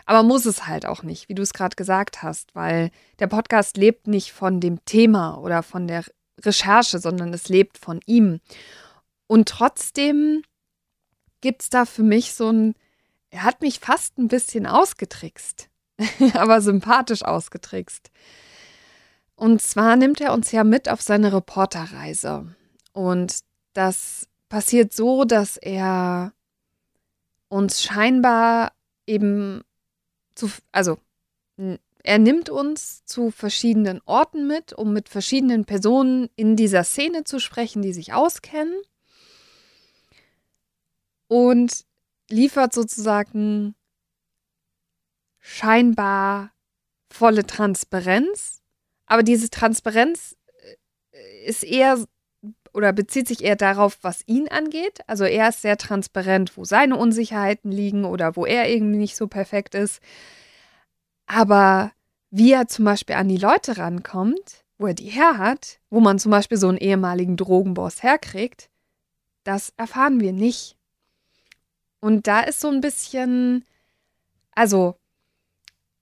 Aber 0.05 0.23
muss 0.23 0.45
es 0.45 0.67
halt 0.67 0.85
auch 0.85 1.03
nicht, 1.03 1.29
wie 1.29 1.35
du 1.35 1.41
es 1.41 1.53
gerade 1.53 1.75
gesagt 1.75 2.23
hast, 2.23 2.53
weil 2.55 2.91
der 3.19 3.27
Podcast 3.27 3.77
lebt 3.77 4.07
nicht 4.07 4.33
von 4.33 4.59
dem 4.59 4.83
Thema 4.85 5.37
oder 5.37 5.63
von 5.63 5.87
der 5.87 6.03
Recherche, 6.41 6.99
sondern 6.99 7.33
es 7.33 7.49
lebt 7.49 7.77
von 7.77 7.99
ihm. 8.05 8.39
Und 9.27 9.49
trotzdem 9.49 10.43
gibt 11.41 11.63
es 11.63 11.69
da 11.69 11.85
für 11.85 12.03
mich 12.03 12.33
so 12.33 12.49
ein, 12.49 12.75
er 13.29 13.43
hat 13.43 13.61
mich 13.61 13.79
fast 13.79 14.17
ein 14.17 14.27
bisschen 14.27 14.65
ausgetrickst, 14.65 15.69
aber 16.33 16.61
sympathisch 16.61 17.23
ausgetrickst. 17.23 18.11
Und 19.35 19.61
zwar 19.61 19.95
nimmt 19.95 20.21
er 20.21 20.33
uns 20.33 20.51
ja 20.51 20.63
mit 20.63 20.89
auf 20.89 21.01
seine 21.01 21.33
Reporterreise. 21.33 22.55
Und 22.93 23.39
das 23.73 24.27
passiert 24.49 24.93
so, 24.93 25.25
dass 25.25 25.57
er 25.57 26.31
uns 27.49 27.81
scheinbar 27.81 28.71
eben 29.07 29.63
zu, 30.35 30.49
also 30.71 30.97
er 32.03 32.19
nimmt 32.19 32.49
uns 32.49 33.05
zu 33.05 33.31
verschiedenen 33.31 34.01
Orten 34.05 34.45
mit, 34.45 34.73
um 34.73 34.91
mit 34.91 35.07
verschiedenen 35.07 35.63
Personen 35.63 36.29
in 36.35 36.57
dieser 36.57 36.83
Szene 36.83 37.23
zu 37.23 37.39
sprechen, 37.39 37.81
die 37.81 37.93
sich 37.93 38.13
auskennen. 38.13 38.75
Und 41.27 41.85
liefert 42.29 42.73
sozusagen 42.73 43.75
scheinbar 45.39 46.51
volle 47.09 47.45
Transparenz. 47.45 48.61
Aber 49.05 49.23
diese 49.23 49.49
Transparenz 49.49 50.35
äh, 51.11 51.45
ist 51.45 51.63
eher 51.63 52.03
oder 52.73 52.91
bezieht 52.91 53.27
sich 53.27 53.43
eher 53.43 53.55
darauf, 53.55 53.99
was 54.01 54.27
ihn 54.27 54.47
angeht. 54.49 54.99
Also 55.07 55.23
er 55.23 55.49
ist 55.49 55.61
sehr 55.61 55.77
transparent, 55.77 56.57
wo 56.57 56.65
seine 56.65 56.97
Unsicherheiten 56.97 57.71
liegen 57.71 58.03
oder 58.03 58.35
wo 58.35 58.45
er 58.45 58.69
irgendwie 58.69 58.97
nicht 58.97 59.15
so 59.15 59.27
perfekt 59.27 59.75
ist. 59.75 60.01
Aber 61.33 61.91
wie 62.29 62.51
er 62.51 62.67
zum 62.67 62.85
Beispiel 62.85 63.15
an 63.15 63.27
die 63.27 63.37
Leute 63.37 63.77
rankommt, 63.77 64.63
wo 64.77 64.87
er 64.87 64.93
die 64.93 65.09
her 65.09 65.39
hat, 65.39 65.79
wo 65.89 65.99
man 65.99 66.19
zum 66.19 66.29
Beispiel 66.29 66.57
so 66.57 66.67
einen 66.67 66.77
ehemaligen 66.77 67.37
Drogenboss 67.37 68.03
herkriegt, 68.03 68.69
das 69.43 69.73
erfahren 69.75 70.19
wir 70.19 70.31
nicht. 70.31 70.77
Und 72.01 72.27
da 72.27 72.41
ist 72.41 72.59
so 72.59 72.69
ein 72.69 72.81
bisschen, 72.81 73.65
also 74.51 74.95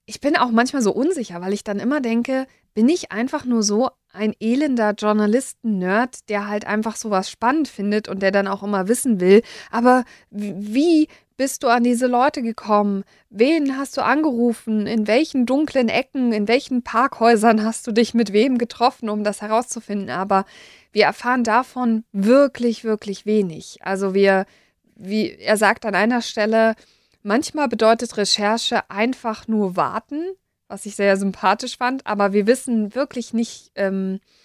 ich 0.04 0.20
bin 0.20 0.36
auch 0.36 0.50
manchmal 0.50 0.82
so 0.82 0.92
unsicher, 0.92 1.40
weil 1.40 1.54
ich 1.54 1.64
dann 1.64 1.80
immer 1.80 2.02
denke, 2.02 2.46
bin 2.74 2.88
ich 2.90 3.10
einfach 3.10 3.46
nur 3.46 3.62
so 3.62 3.90
ein 4.12 4.34
elender 4.38 4.92
Journalisten-Nerd, 4.92 6.28
der 6.28 6.48
halt 6.48 6.66
einfach 6.66 6.96
sowas 6.96 7.30
spannend 7.30 7.68
findet 7.68 8.06
und 8.08 8.20
der 8.20 8.32
dann 8.32 8.48
auch 8.48 8.62
immer 8.62 8.88
wissen 8.88 9.20
will. 9.20 9.42
Aber 9.70 10.04
wie 10.30 11.08
bist 11.42 11.64
du 11.64 11.66
an 11.66 11.82
diese 11.82 12.06
Leute 12.06 12.40
gekommen? 12.40 13.02
Wen 13.28 13.76
hast 13.76 13.96
du 13.96 14.04
angerufen? 14.04 14.86
In 14.86 15.08
welchen 15.08 15.44
dunklen 15.44 15.88
Ecken, 15.88 16.32
in 16.32 16.46
welchen 16.46 16.84
Parkhäusern 16.84 17.64
hast 17.64 17.84
du 17.84 17.90
dich 17.90 18.14
mit 18.14 18.32
wem 18.32 18.58
getroffen, 18.58 19.08
um 19.08 19.24
das 19.24 19.42
herauszufinden? 19.42 20.08
Aber 20.08 20.44
wir 20.92 21.06
erfahren 21.06 21.42
davon 21.42 22.04
wirklich, 22.12 22.84
wirklich 22.84 23.26
wenig. 23.26 23.80
Also 23.82 24.14
wir, 24.14 24.46
wie 24.94 25.32
er 25.32 25.56
sagt 25.56 25.84
an 25.84 25.96
einer 25.96 26.22
Stelle, 26.22 26.76
manchmal 27.24 27.66
bedeutet 27.66 28.16
Recherche 28.16 28.88
einfach 28.88 29.48
nur 29.48 29.74
warten 29.74 30.22
was 30.68 30.86
ich 30.86 30.96
sehr 30.96 31.18
sympathisch 31.18 31.76
fand. 31.76 32.06
Aber 32.06 32.32
wir 32.32 32.46
wissen 32.46 32.94
wirklich 32.94 33.34
nicht, 33.34 33.72
ähm, 33.74 34.20
äh, 34.20 34.41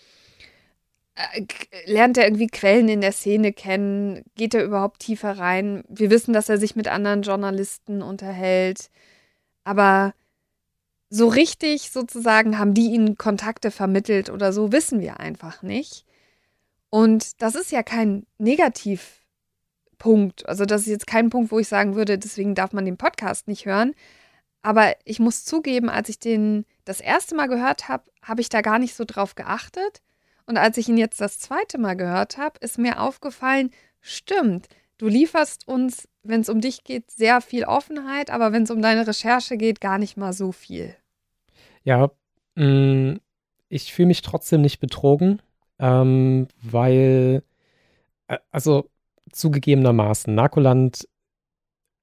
lernt 1.85 2.17
er 2.17 2.25
irgendwie 2.25 2.47
Quellen 2.47 2.89
in 2.89 3.01
der 3.01 3.11
Szene 3.11 3.53
kennen? 3.53 4.23
Geht 4.35 4.53
er 4.53 4.63
überhaupt 4.63 4.99
tiefer 4.99 5.37
rein? 5.37 5.83
Wir 5.87 6.09
wissen, 6.09 6.33
dass 6.33 6.49
er 6.49 6.57
sich 6.57 6.75
mit 6.75 6.87
anderen 6.87 7.23
Journalisten 7.23 8.01
unterhält. 8.01 8.89
Aber 9.63 10.13
so 11.09 11.27
richtig 11.27 11.91
sozusagen 11.91 12.59
haben 12.59 12.73
die 12.73 12.91
ihnen 12.91 13.17
Kontakte 13.17 13.71
vermittelt 13.71 14.29
oder 14.29 14.53
so, 14.53 14.71
wissen 14.71 15.01
wir 15.01 15.19
einfach 15.19 15.63
nicht. 15.63 16.05
Und 16.89 17.41
das 17.41 17.55
ist 17.55 17.71
ja 17.71 17.83
kein 17.83 18.25
Negativpunkt. 18.37 20.47
Also 20.47 20.65
das 20.65 20.81
ist 20.81 20.87
jetzt 20.87 21.07
kein 21.07 21.29
Punkt, 21.29 21.51
wo 21.51 21.59
ich 21.59 21.67
sagen 21.67 21.95
würde, 21.95 22.17
deswegen 22.17 22.55
darf 22.55 22.73
man 22.73 22.85
den 22.85 22.97
Podcast 22.97 23.47
nicht 23.47 23.65
hören. 23.65 23.93
Aber 24.61 24.95
ich 25.05 25.19
muss 25.19 25.45
zugeben, 25.45 25.89
als 25.89 26.09
ich 26.09 26.19
den 26.19 26.65
das 26.85 27.01
erste 27.01 27.35
Mal 27.35 27.47
gehört 27.47 27.89
habe, 27.89 28.03
habe 28.21 28.41
ich 28.41 28.49
da 28.49 28.61
gar 28.61 28.79
nicht 28.79 28.95
so 28.95 29.05
drauf 29.05 29.35
geachtet. 29.35 30.01
Und 30.47 30.57
als 30.57 30.77
ich 30.77 30.87
ihn 30.87 30.97
jetzt 30.97 31.21
das 31.21 31.39
zweite 31.39 31.77
Mal 31.77 31.95
gehört 31.95 32.37
habe, 32.37 32.57
ist 32.61 32.79
mir 32.79 33.01
aufgefallen, 33.01 33.69
stimmt, 33.99 34.67
du 34.97 35.07
lieferst 35.07 35.67
uns, 35.67 36.07
wenn 36.23 36.41
es 36.41 36.49
um 36.49 36.61
dich 36.61 36.83
geht, 36.83 37.11
sehr 37.11 37.41
viel 37.41 37.65
Offenheit, 37.65 38.31
aber 38.31 38.53
wenn 38.53 38.63
es 38.63 38.71
um 38.71 38.81
deine 38.81 39.05
Recherche 39.05 39.57
geht, 39.57 39.81
gar 39.81 39.97
nicht 39.97 40.17
mal 40.17 40.33
so 40.33 40.51
viel. 40.53 40.95
Ja, 41.83 42.11
mh, 42.55 42.65
mm, 42.65 43.19
ich 43.69 43.93
fühle 43.93 44.07
mich 44.07 44.21
trotzdem 44.21 44.61
nicht 44.61 44.79
betrogen, 44.79 45.41
ähm, 45.79 46.47
weil, 46.61 47.43
äh, 48.27 48.37
also 48.49 48.89
zugegebenermaßen, 49.31 50.33
Narkoland 50.33 51.07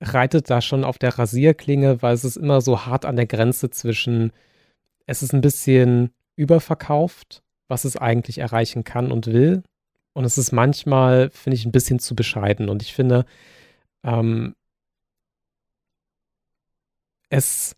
reitet 0.01 0.51
da 0.51 0.61
schon 0.61 0.85
auf 0.85 0.99
der 0.99 1.19
Rasierklinge, 1.19 2.03
weil 2.03 2.15
es 2.15 2.25
ist 2.25 2.37
immer 2.37 2.61
so 2.61 2.85
hart 2.85 3.07
an 3.07 3.17
der 3.17 3.27
Grenze 3.27 3.71
zwischen, 3.71 4.33
es 5.07 5.23
ist 5.23 5.33
ein 5.33 5.41
bisschen 5.41 6.13
überverkauft, 6.37 7.44
was 7.69 7.85
es 7.85 7.97
eigentlich 7.97 8.39
erreichen 8.39 8.85
kann 8.85 9.13
und 9.13 9.27
will. 9.27 9.63
Und 10.13 10.25
es 10.25 10.39
ist 10.39 10.53
manchmal, 10.53 11.31
finde 11.31 11.57
ich, 11.57 11.65
ein 11.65 11.73
bisschen 11.73 11.99
zu 11.99 12.15
bescheiden. 12.15 12.69
Und 12.69 12.83
ich 12.83 12.95
finde, 12.95 13.25
ähm, 14.05 14.55
es, 17.31 17.77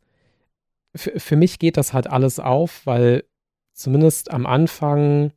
für 0.94 1.36
mich 1.36 1.58
geht 1.58 1.76
das 1.76 1.92
halt 1.92 2.06
alles 2.08 2.38
auf, 2.38 2.84
weil 2.84 3.24
zumindest 3.72 4.30
am 4.30 4.46
Anfang 4.46 5.32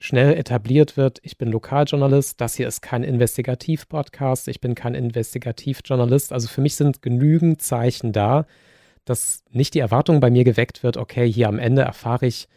schnell 0.00 0.34
etabliert 0.34 0.96
wird, 0.96 1.18
ich 1.22 1.38
bin 1.38 1.50
Lokaljournalist, 1.50 2.40
das 2.40 2.54
hier 2.54 2.68
ist 2.68 2.82
kein 2.82 3.02
Investigativ-Podcast, 3.02 4.48
ich 4.48 4.60
bin 4.60 4.74
kein 4.74 4.94
Investigativjournalist. 4.94 6.32
Also 6.32 6.48
für 6.48 6.60
mich 6.60 6.76
sind 6.76 7.02
genügend 7.02 7.60
Zeichen 7.60 8.12
da, 8.12 8.46
dass 9.04 9.42
nicht 9.50 9.74
die 9.74 9.80
Erwartung 9.80 10.20
bei 10.20 10.30
mir 10.30 10.44
geweckt 10.44 10.82
wird, 10.82 10.96
okay, 10.96 11.30
hier 11.30 11.48
am 11.48 11.58
Ende 11.58 11.82
erfahre 11.82 12.26
ich 12.26 12.48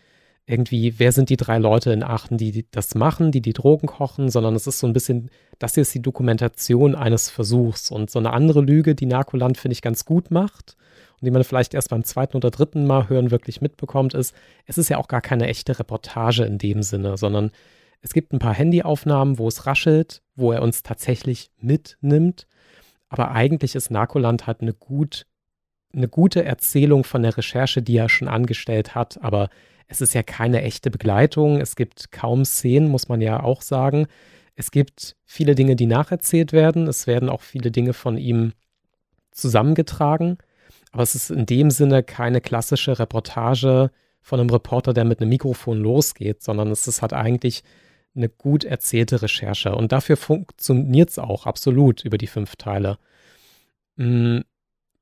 irgendwie, 0.46 1.00
wer 1.00 1.12
sind 1.12 1.30
die 1.30 1.38
drei 1.38 1.58
Leute 1.58 1.92
in 1.92 2.04
Aachen, 2.04 2.38
die 2.38 2.66
das 2.72 2.96
machen, 2.96 3.32
die 3.32 3.42
die 3.42 3.54
Drogen 3.54 3.88
kochen, 3.88 4.30
sondern 4.30 4.56
es 4.56 4.68
ist 4.68 4.80
so 4.80 4.88
ein 4.88 4.94
bisschen, 4.94 5.30
das 5.60 5.76
hier 5.76 5.84
ist 5.84 5.94
die 5.94 6.02
Dokumentation 6.02 6.96
eines 6.96 7.30
Versuchs. 7.30 7.92
Und 7.92 8.10
so 8.10 8.20
eine 8.20 8.34
andere 8.34 8.62
Lüge, 8.62 8.96
die 8.96 9.06
Narkoland, 9.06 9.58
finde 9.58 9.74
ich, 9.74 9.82
ganz 9.82 10.06
gut 10.06 10.32
macht 10.32 10.76
und 11.20 11.26
die 11.26 11.32
man 11.32 11.44
vielleicht 11.44 11.74
erst 11.74 11.90
beim 11.90 12.04
zweiten 12.04 12.36
oder 12.36 12.50
dritten 12.50 12.86
Mal 12.86 13.08
hören 13.08 13.32
wirklich 13.32 13.62
mitbekommt, 13.62 14.14
ist, 14.14 14.36
es 14.66 14.78
ist 14.78 14.90
ja 14.90 14.98
auch 14.98 15.08
gar 15.08 15.22
keine 15.22 15.48
echte 15.48 15.78
Reportage 15.78 16.44
in 16.44 16.58
dem 16.58 16.82
Sinne, 16.82 17.18
sondern 17.18 17.52
es 18.02 18.14
gibt 18.14 18.34
ein 18.34 18.40
paar 18.40 18.56
Handyaufnahmen, 18.56 19.38
wo 19.38 19.48
es 19.48 19.68
raschelt, 19.68 20.24
wo 20.36 20.52
er 20.52 20.64
uns 20.64 20.82
tatsächlich 20.82 21.52
mitnimmt. 21.60 22.48
Aber 23.10 23.32
eigentlich 23.32 23.76
ist 23.76 23.92
Narkoland 23.92 24.48
halt 24.48 24.62
eine 24.62 24.74
gut 24.74 25.28
eine 25.94 26.08
gute 26.08 26.46
Erzählung 26.46 27.04
von 27.04 27.22
der 27.22 27.38
Recherche, 27.38 27.82
die 27.82 27.98
er 27.98 28.10
schon 28.10 28.28
angestellt 28.28 28.96
hat, 28.96 29.22
aber 29.22 29.50
es 29.92 30.00
ist 30.00 30.14
ja 30.14 30.24
keine 30.24 30.62
echte 30.62 30.90
Begleitung. 30.90 31.60
Es 31.60 31.76
gibt 31.76 32.14
kaum 32.14 32.46
Szenen, 32.46 32.90
muss 32.90 33.10
man 33.10 33.20
ja 33.20 33.44
auch 33.44 33.62
sagen. 33.62 34.08
Es 34.56 34.72
gibt 34.72 35.18
viele 35.26 35.54
Dinge, 35.54 35.76
die 35.76 35.86
nacherzählt 35.86 36.54
werden. 36.54 36.88
Es 36.88 37.08
werden 37.08 37.28
auch 37.28 37.42
viele 37.42 37.72
Dinge 37.72 37.92
von 37.92 38.18
ihm 38.18 38.54
zusammengetragen. 39.32 40.38
Aber 40.94 41.04
es 41.04 41.14
ist 41.14 41.30
in 41.30 41.46
dem 41.46 41.72
Sinne 41.72 42.04
keine 42.04 42.40
klassische 42.40 43.00
Reportage 43.00 43.92
von 44.22 44.40
einem 44.40 44.50
Reporter, 44.50 44.94
der 44.94 45.04
mit 45.04 45.20
einem 45.20 45.30
Mikrofon 45.30 45.78
losgeht, 45.80 46.42
sondern 46.42 46.72
es 46.72 46.88
ist 46.88 47.02
halt 47.02 47.12
eigentlich 47.12 47.62
eine 48.16 48.30
gut 48.30 48.64
erzählte 48.64 49.22
Recherche. 49.22 49.76
Und 49.76 49.92
dafür 49.92 50.16
funktioniert 50.16 51.10
es 51.10 51.20
auch 51.20 51.46
absolut 51.46 52.06
über 52.06 52.18
die 52.18 52.28
fünf 52.28 52.56
Teile. 52.56 52.98
Mm, 53.98 54.40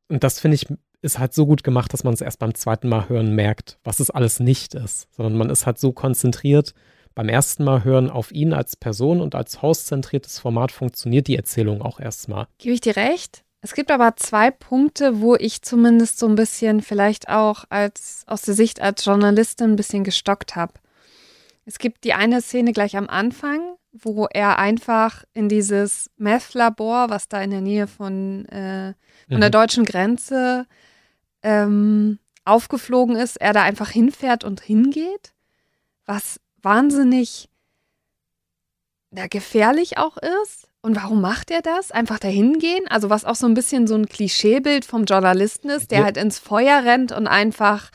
und 0.08 0.24
das 0.24 0.40
finde 0.40 0.56
ich 0.56 0.66
ist 1.02 1.20
halt 1.20 1.34
so 1.34 1.46
gut 1.46 1.64
gemacht, 1.64 1.94
dass 1.94 2.04
man 2.04 2.14
es 2.14 2.22
erst 2.22 2.40
beim 2.40 2.54
zweiten 2.56 2.90
Mal 2.90 3.10
hören 3.10 3.34
merkt, 3.34 3.78
was 3.84 4.00
es 4.00 4.10
alles 4.10 4.40
nicht 4.40 4.74
ist, 4.74 5.08
sondern 5.16 5.38
man 5.38 5.50
ist 5.50 5.66
halt 5.66 5.80
so 5.80 5.92
konzentriert. 5.92 6.74
Beim 7.16 7.30
ersten 7.30 7.64
Mal 7.64 7.84
hören 7.84 8.10
auf 8.10 8.32
ihn 8.32 8.54
als 8.54 8.76
Person 8.76 9.22
und 9.22 9.36
als 9.36 9.62
Host-zentriertes 9.62 10.40
Format 10.40 10.72
funktioniert 10.72 11.28
die 11.28 11.36
Erzählung 11.36 11.82
auch 11.82 12.00
erstmal. 12.00 12.48
Gebe 12.58 12.74
ich 12.74 12.82
dir 12.82 12.96
recht? 12.96 13.44
Es 13.62 13.74
gibt 13.74 13.92
aber 13.92 14.16
zwei 14.16 14.52
Punkte, 14.52 15.20
wo 15.20 15.36
ich 15.36 15.62
zumindest 15.62 16.18
so 16.18 16.28
ein 16.28 16.36
bisschen 16.36 16.82
vielleicht 16.82 17.28
auch 17.28 17.66
als 17.70 18.24
aus 18.26 18.44
der 18.44 18.54
Sicht 18.54 18.82
als 18.82 19.04
Journalistin 19.04 19.72
ein 19.72 19.76
bisschen 19.76 20.06
gestockt 20.06 20.56
habe. 20.56 20.74
Es 21.66 21.78
gibt 21.78 22.04
die 22.06 22.14
eine 22.14 22.42
Szene 22.42 22.72
gleich 22.72 22.96
am 22.96 23.10
Anfang, 23.10 23.76
wo 23.92 24.28
er 24.32 24.60
einfach 24.60 25.24
in 25.34 25.50
dieses 25.50 26.10
Meth-Labor, 26.18 27.10
was 27.10 27.28
da 27.28 27.42
in 27.42 27.52
der 27.52 27.62
Nähe 27.62 27.88
von 27.88 28.46
äh, 28.46 28.94
von 29.28 29.38
mhm. 29.38 29.42
der 29.42 29.50
deutschen 29.50 29.86
Grenze 29.86 30.66
ähm, 31.44 32.20
aufgeflogen 32.46 33.16
ist, 33.16 33.40
er 33.40 33.54
da 33.54 33.64
einfach 33.64 33.90
hinfährt 33.90 34.44
und 34.44 34.62
hingeht, 34.62 35.34
was 36.06 36.40
wahnsinnig 36.62 37.50
ja, 39.16 39.28
gefährlich 39.28 39.98
auch 39.98 40.18
ist. 40.44 40.68
Und 40.82 40.96
warum 40.96 41.20
macht 41.20 41.52
er 41.52 41.62
das? 41.62 41.92
Einfach 41.92 42.20
dahin 42.20 42.58
gehen? 42.58 42.88
Also 42.90 43.10
was 43.10 43.26
auch 43.26 43.36
so 43.36 43.46
ein 43.48 43.54
bisschen 43.54 43.86
so 43.86 43.96
ein 43.96 44.08
Klischeebild 44.08 44.86
vom 44.86 45.04
Journalisten 45.04 45.70
ist, 45.70 45.92
der 45.92 46.00
ja. 46.00 46.06
halt 46.06 46.16
ins 46.16 46.40
Feuer 46.40 46.84
rennt 46.86 47.12
und 47.12 47.28
einfach, 47.28 47.92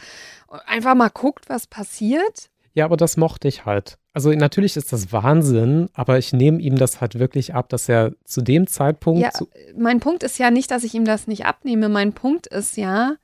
einfach 0.67 0.95
mal 0.95 1.09
guckt, 1.09 1.49
was 1.49 1.67
passiert. 1.67 2.51
Ja, 2.75 2.85
aber 2.85 2.97
das 2.97 3.17
mochte 3.17 3.49
ich 3.49 3.65
halt. 3.65 3.99
Also 4.13 4.31
natürlich 4.33 4.77
ist 4.77 4.93
das 4.93 5.13
Wahnsinn, 5.13 5.89
aber 5.95 6.19
ich 6.19 6.33
nehme 6.33 6.61
ihm 6.61 6.77
das 6.77 7.01
halt 7.01 7.19
wirklich 7.19 7.55
ab, 7.55 7.69
dass 7.69 7.89
er 7.89 8.13
zu 8.25 8.43
dem 8.43 8.67
Zeitpunkt. 8.67 9.23
Ja, 9.23 9.31
mein 9.77 10.01
Punkt 10.01 10.23
ist 10.23 10.39
ja 10.39 10.51
nicht, 10.51 10.71
dass 10.71 10.85
ich 10.85 10.95
ihm 10.95 11.05
das 11.05 11.27
nicht 11.27 11.47
abnehme. 11.47 11.89
Mein 11.89 12.13
Punkt 12.13 12.47
ist 12.47 12.77
ja, 12.77 13.15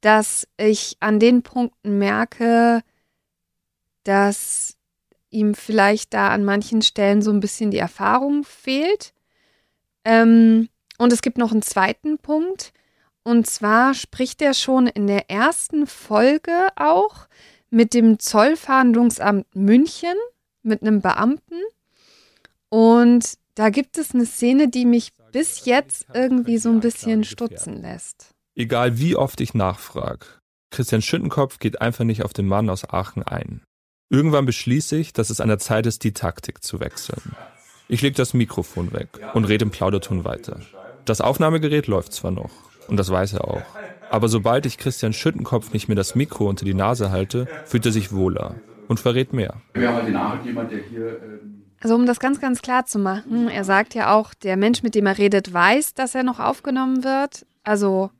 dass 0.00 0.46
ich 0.56 0.96
an 1.00 1.18
den 1.18 1.42
Punkten 1.42 1.98
merke, 1.98 2.82
dass 4.04 4.76
ihm 5.30 5.54
vielleicht 5.54 6.14
da 6.14 6.28
an 6.28 6.44
manchen 6.44 6.82
Stellen 6.82 7.22
so 7.22 7.30
ein 7.30 7.40
bisschen 7.40 7.70
die 7.70 7.78
Erfahrung 7.78 8.44
fehlt. 8.44 9.12
Ähm, 10.04 10.68
und 10.98 11.12
es 11.12 11.22
gibt 11.22 11.38
noch 11.38 11.52
einen 11.52 11.62
zweiten 11.62 12.18
Punkt. 12.18 12.72
Und 13.22 13.46
zwar 13.46 13.94
spricht 13.94 14.40
er 14.40 14.54
schon 14.54 14.86
in 14.86 15.08
der 15.08 15.30
ersten 15.30 15.86
Folge 15.86 16.68
auch 16.76 17.26
mit 17.70 17.92
dem 17.92 18.18
Zollfahndungsamt 18.18 19.46
München, 19.54 20.14
mit 20.62 20.82
einem 20.82 21.00
Beamten. 21.00 21.60
Und 22.68 23.38
da 23.56 23.70
gibt 23.70 23.98
es 23.98 24.14
eine 24.14 24.26
Szene, 24.26 24.68
die 24.68 24.84
mich 24.84 25.12
bis 25.32 25.64
jetzt 25.64 26.06
irgendwie 26.14 26.58
so 26.58 26.70
ein 26.70 26.80
bisschen 26.80 27.24
stutzen 27.24 27.82
lässt. 27.82 28.35
Egal 28.58 28.98
wie 28.98 29.16
oft 29.16 29.42
ich 29.42 29.52
nachfrage, 29.52 30.24
Christian 30.70 31.02
Schüttenkopf 31.02 31.58
geht 31.58 31.82
einfach 31.82 32.04
nicht 32.04 32.24
auf 32.24 32.32
den 32.32 32.46
Mann 32.46 32.70
aus 32.70 32.88
Aachen 32.88 33.22
ein. 33.22 33.60
Irgendwann 34.08 34.46
beschließe 34.46 34.96
ich, 34.96 35.12
dass 35.12 35.28
es 35.28 35.42
an 35.42 35.48
der 35.48 35.58
Zeit 35.58 35.84
ist, 35.84 36.04
die 36.04 36.12
Taktik 36.12 36.64
zu 36.64 36.80
wechseln. 36.80 37.36
Ich 37.86 38.00
lege 38.00 38.16
das 38.16 38.32
Mikrofon 38.32 38.94
weg 38.94 39.08
und 39.34 39.44
rede 39.44 39.66
im 39.66 39.70
Plauderton 39.70 40.24
weiter. 40.24 40.60
Das 41.04 41.20
Aufnahmegerät 41.20 41.86
läuft 41.86 42.14
zwar 42.14 42.30
noch, 42.30 42.50
und 42.88 42.96
das 42.96 43.10
weiß 43.10 43.34
er 43.34 43.46
auch. 43.46 43.62
Aber 44.08 44.28
sobald 44.28 44.64
ich 44.64 44.78
Christian 44.78 45.12
Schüttenkopf 45.12 45.74
nicht 45.74 45.88
mehr 45.88 45.96
das 45.96 46.14
Mikro 46.14 46.48
unter 46.48 46.64
die 46.64 46.72
Nase 46.72 47.10
halte, 47.10 47.46
fühlt 47.66 47.84
er 47.84 47.92
sich 47.92 48.10
wohler 48.10 48.54
und 48.88 48.98
verrät 48.98 49.34
mehr. 49.34 49.60
Also 51.82 51.94
um 51.94 52.06
das 52.06 52.20
ganz, 52.20 52.40
ganz 52.40 52.62
klar 52.62 52.86
zu 52.86 52.98
machen, 52.98 53.48
er 53.48 53.64
sagt 53.64 53.94
ja 53.94 54.14
auch, 54.14 54.32
der 54.32 54.56
Mensch, 54.56 54.82
mit 54.82 54.94
dem 54.94 55.04
er 55.04 55.18
redet, 55.18 55.52
weiß, 55.52 55.92
dass 55.92 56.14
er 56.14 56.22
noch 56.22 56.40
aufgenommen 56.40 57.04
wird. 57.04 57.44
Also 57.62 58.10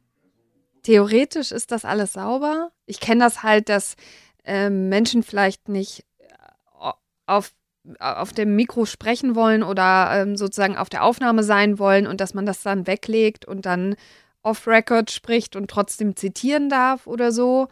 theoretisch 0.86 1.50
ist 1.50 1.72
das 1.72 1.84
alles 1.84 2.12
sauber. 2.12 2.70
Ich 2.86 3.00
kenne 3.00 3.24
das 3.24 3.42
halt, 3.42 3.68
dass 3.68 3.96
äh, 4.44 4.70
Menschen 4.70 5.24
vielleicht 5.24 5.68
nicht 5.68 6.04
äh, 6.18 6.92
auf 7.26 7.52
auf 8.00 8.32
dem 8.32 8.56
Mikro 8.56 8.84
sprechen 8.84 9.36
wollen 9.36 9.62
oder 9.62 10.10
ähm, 10.12 10.36
sozusagen 10.36 10.76
auf 10.76 10.88
der 10.88 11.04
Aufnahme 11.04 11.44
sein 11.44 11.78
wollen 11.78 12.08
und 12.08 12.20
dass 12.20 12.34
man 12.34 12.44
das 12.44 12.64
dann 12.64 12.88
weglegt 12.88 13.44
und 13.44 13.64
dann 13.64 13.94
off-Record 14.42 15.12
spricht 15.12 15.54
und 15.54 15.70
trotzdem 15.70 16.16
zitieren 16.16 16.68
darf 16.68 17.06
oder 17.06 17.30
so. 17.30 17.68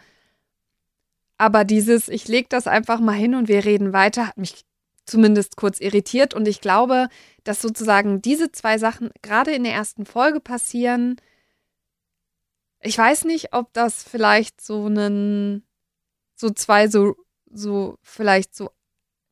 Aber 1.36 1.64
dieses, 1.64 2.08
ich 2.08 2.28
lege 2.28 2.46
das 2.48 2.68
einfach 2.68 3.00
mal 3.00 3.12
hin 3.12 3.34
und 3.34 3.48
wir 3.48 3.64
reden 3.64 3.92
weiter, 3.92 4.28
hat 4.28 4.38
mich 4.38 4.64
zumindest 5.04 5.56
kurz 5.56 5.80
irritiert. 5.80 6.32
Und 6.32 6.46
ich 6.46 6.60
glaube, 6.60 7.08
dass 7.42 7.60
sozusagen 7.60 8.22
diese 8.22 8.52
zwei 8.52 8.78
Sachen 8.78 9.10
gerade 9.20 9.50
in 9.50 9.64
der 9.64 9.72
ersten 9.72 10.06
Folge 10.06 10.38
passieren. 10.38 11.16
Ich 12.84 12.98
weiß 12.98 13.24
nicht, 13.24 13.54
ob 13.54 13.72
das 13.72 14.02
vielleicht 14.02 14.60
so 14.60 14.84
einen, 14.86 15.66
so 16.36 16.50
zwei, 16.50 16.88
so, 16.88 17.16
so, 17.50 17.96
vielleicht 18.02 18.54
so 18.54 18.70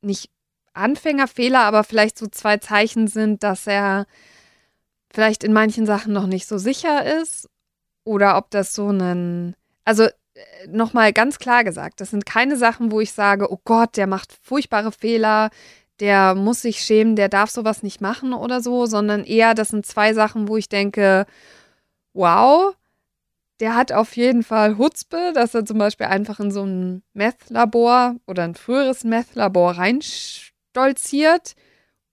nicht 0.00 0.30
Anfängerfehler, 0.72 1.60
aber 1.60 1.84
vielleicht 1.84 2.18
so 2.18 2.26
zwei 2.28 2.56
Zeichen 2.56 3.08
sind, 3.08 3.42
dass 3.42 3.66
er 3.66 4.06
vielleicht 5.12 5.44
in 5.44 5.52
manchen 5.52 5.84
Sachen 5.84 6.14
noch 6.14 6.26
nicht 6.26 6.46
so 6.48 6.56
sicher 6.56 7.20
ist 7.20 7.48
oder 8.04 8.38
ob 8.38 8.50
das 8.50 8.74
so 8.74 8.88
ein, 8.88 9.54
also 9.84 10.04
äh, 10.04 10.66
nochmal 10.68 11.12
ganz 11.12 11.38
klar 11.38 11.62
gesagt, 11.62 12.00
das 12.00 12.10
sind 12.10 12.24
keine 12.24 12.56
Sachen, 12.56 12.90
wo 12.90 13.00
ich 13.00 13.12
sage, 13.12 13.52
oh 13.52 13.60
Gott, 13.64 13.98
der 13.98 14.06
macht 14.06 14.32
furchtbare 14.42 14.92
Fehler, 14.92 15.50
der 16.00 16.34
muss 16.34 16.62
sich 16.62 16.80
schämen, 16.80 17.16
der 17.16 17.28
darf 17.28 17.50
sowas 17.50 17.82
nicht 17.82 18.00
machen 18.00 18.32
oder 18.32 18.62
so, 18.62 18.86
sondern 18.86 19.24
eher, 19.24 19.54
das 19.54 19.68
sind 19.68 19.84
zwei 19.86 20.14
Sachen, 20.14 20.48
wo 20.48 20.56
ich 20.56 20.68
denke, 20.70 21.26
wow, 22.14 22.74
der 23.62 23.77
hat 23.77 23.92
auf 23.92 24.16
jeden 24.16 24.42
Fall 24.42 24.77
Hutzpe, 24.77 25.31
dass 25.33 25.55
er 25.55 25.64
zum 25.64 25.79
Beispiel 25.79 26.07
einfach 26.07 26.40
in 26.40 26.51
so 26.51 26.64
ein 26.64 27.05
Meth-Labor 27.12 28.16
oder 28.27 28.42
ein 28.42 28.57
früheres 28.57 29.05
Meth-Labor 29.05 29.79
reinstolziert 29.79 31.55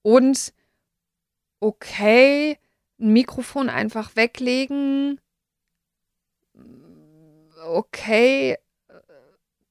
und 0.04 0.54
okay, 1.60 2.60
ein 3.00 3.14
Mikrofon 3.14 3.68
einfach 3.68 4.16
weglegen. 4.16 5.20
Okay, 7.66 8.56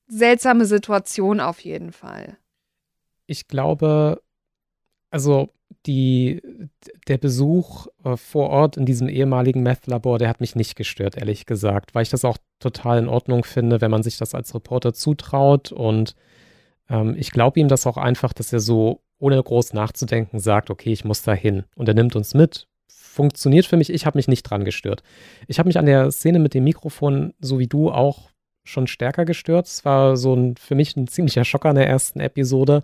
seltsame 0.09 0.67
Situation 0.67 1.39
auf 1.39 1.61
jeden 1.61 1.93
Fall. 1.93 2.39
Ich 3.27 3.47
glaube, 3.47 4.21
also 5.11 5.51
die, 5.89 6.43
der 7.09 7.17
Besuch 7.19 7.87
äh, 8.05 8.17
vor 8.17 8.51
Ort 8.51 8.77
in 8.77 8.85
diesem 8.85 9.09
ehemaligen 9.09 9.63
Meth-Labor, 9.63 10.19
der 10.19 10.29
hat 10.29 10.41
mich 10.41 10.55
nicht 10.55 10.77
gestört, 10.77 11.17
ehrlich 11.17 11.47
gesagt, 11.47 11.95
weil 11.95 12.03
ich 12.03 12.11
das 12.11 12.27
auch 12.27 12.37
total 12.61 12.99
in 12.99 13.09
Ordnung 13.09 13.43
finde, 13.43 13.81
wenn 13.81 13.91
man 13.91 14.03
sich 14.03 14.19
das 14.19 14.35
als 14.35 14.55
Reporter 14.55 14.93
zutraut. 14.93 15.73
Und 15.73 16.15
ähm, 16.91 17.17
ich 17.19 17.31
glaube 17.31 17.59
ihm 17.59 17.69
das 17.69 17.87
auch 17.87 17.97
einfach, 17.97 18.35
dass 18.35 18.53
er 18.53 18.61
so 18.61 19.01
ohne 19.19 19.43
groß 19.43 19.73
nachzudenken 19.73 20.39
sagt, 20.39 20.71
okay, 20.71 20.93
ich 20.93 21.05
muss 21.07 21.23
da 21.23 21.33
hin. 21.33 21.65
Und 21.75 21.89
er 21.89 21.95
nimmt 21.95 22.15
uns 22.15 22.35
mit, 22.35 22.69
funktioniert 22.89 23.65
für 23.65 23.79
mich. 23.79 23.91
Ich 23.91 24.05
habe 24.05 24.19
mich 24.19 24.29
nicht 24.29 24.43
dran 24.43 24.65
gestört. 24.65 25.03
Ich 25.47 25.59
habe 25.59 25.69
mich 25.69 25.79
an 25.79 25.87
der 25.87 26.11
Szene 26.11 26.39
mit 26.39 26.53
dem 26.53 26.65
Mikrofon, 26.65 27.33
so 27.41 27.59
wie 27.59 27.67
du, 27.67 27.91
auch 27.91 28.29
schon 28.63 28.87
stärker 28.87 29.25
gestört. 29.25 29.67
Es 29.67 29.87
war 29.87 30.19
so 30.19 30.35
ein, 30.35 30.57
für 30.57 30.75
mich 30.75 30.95
ein 30.97 31.09
ziemlicher 31.09 31.45
Schocker 31.45 31.71
in 31.71 31.77
der 31.77 31.89
ersten 31.89 32.21
Episode. 32.21 32.83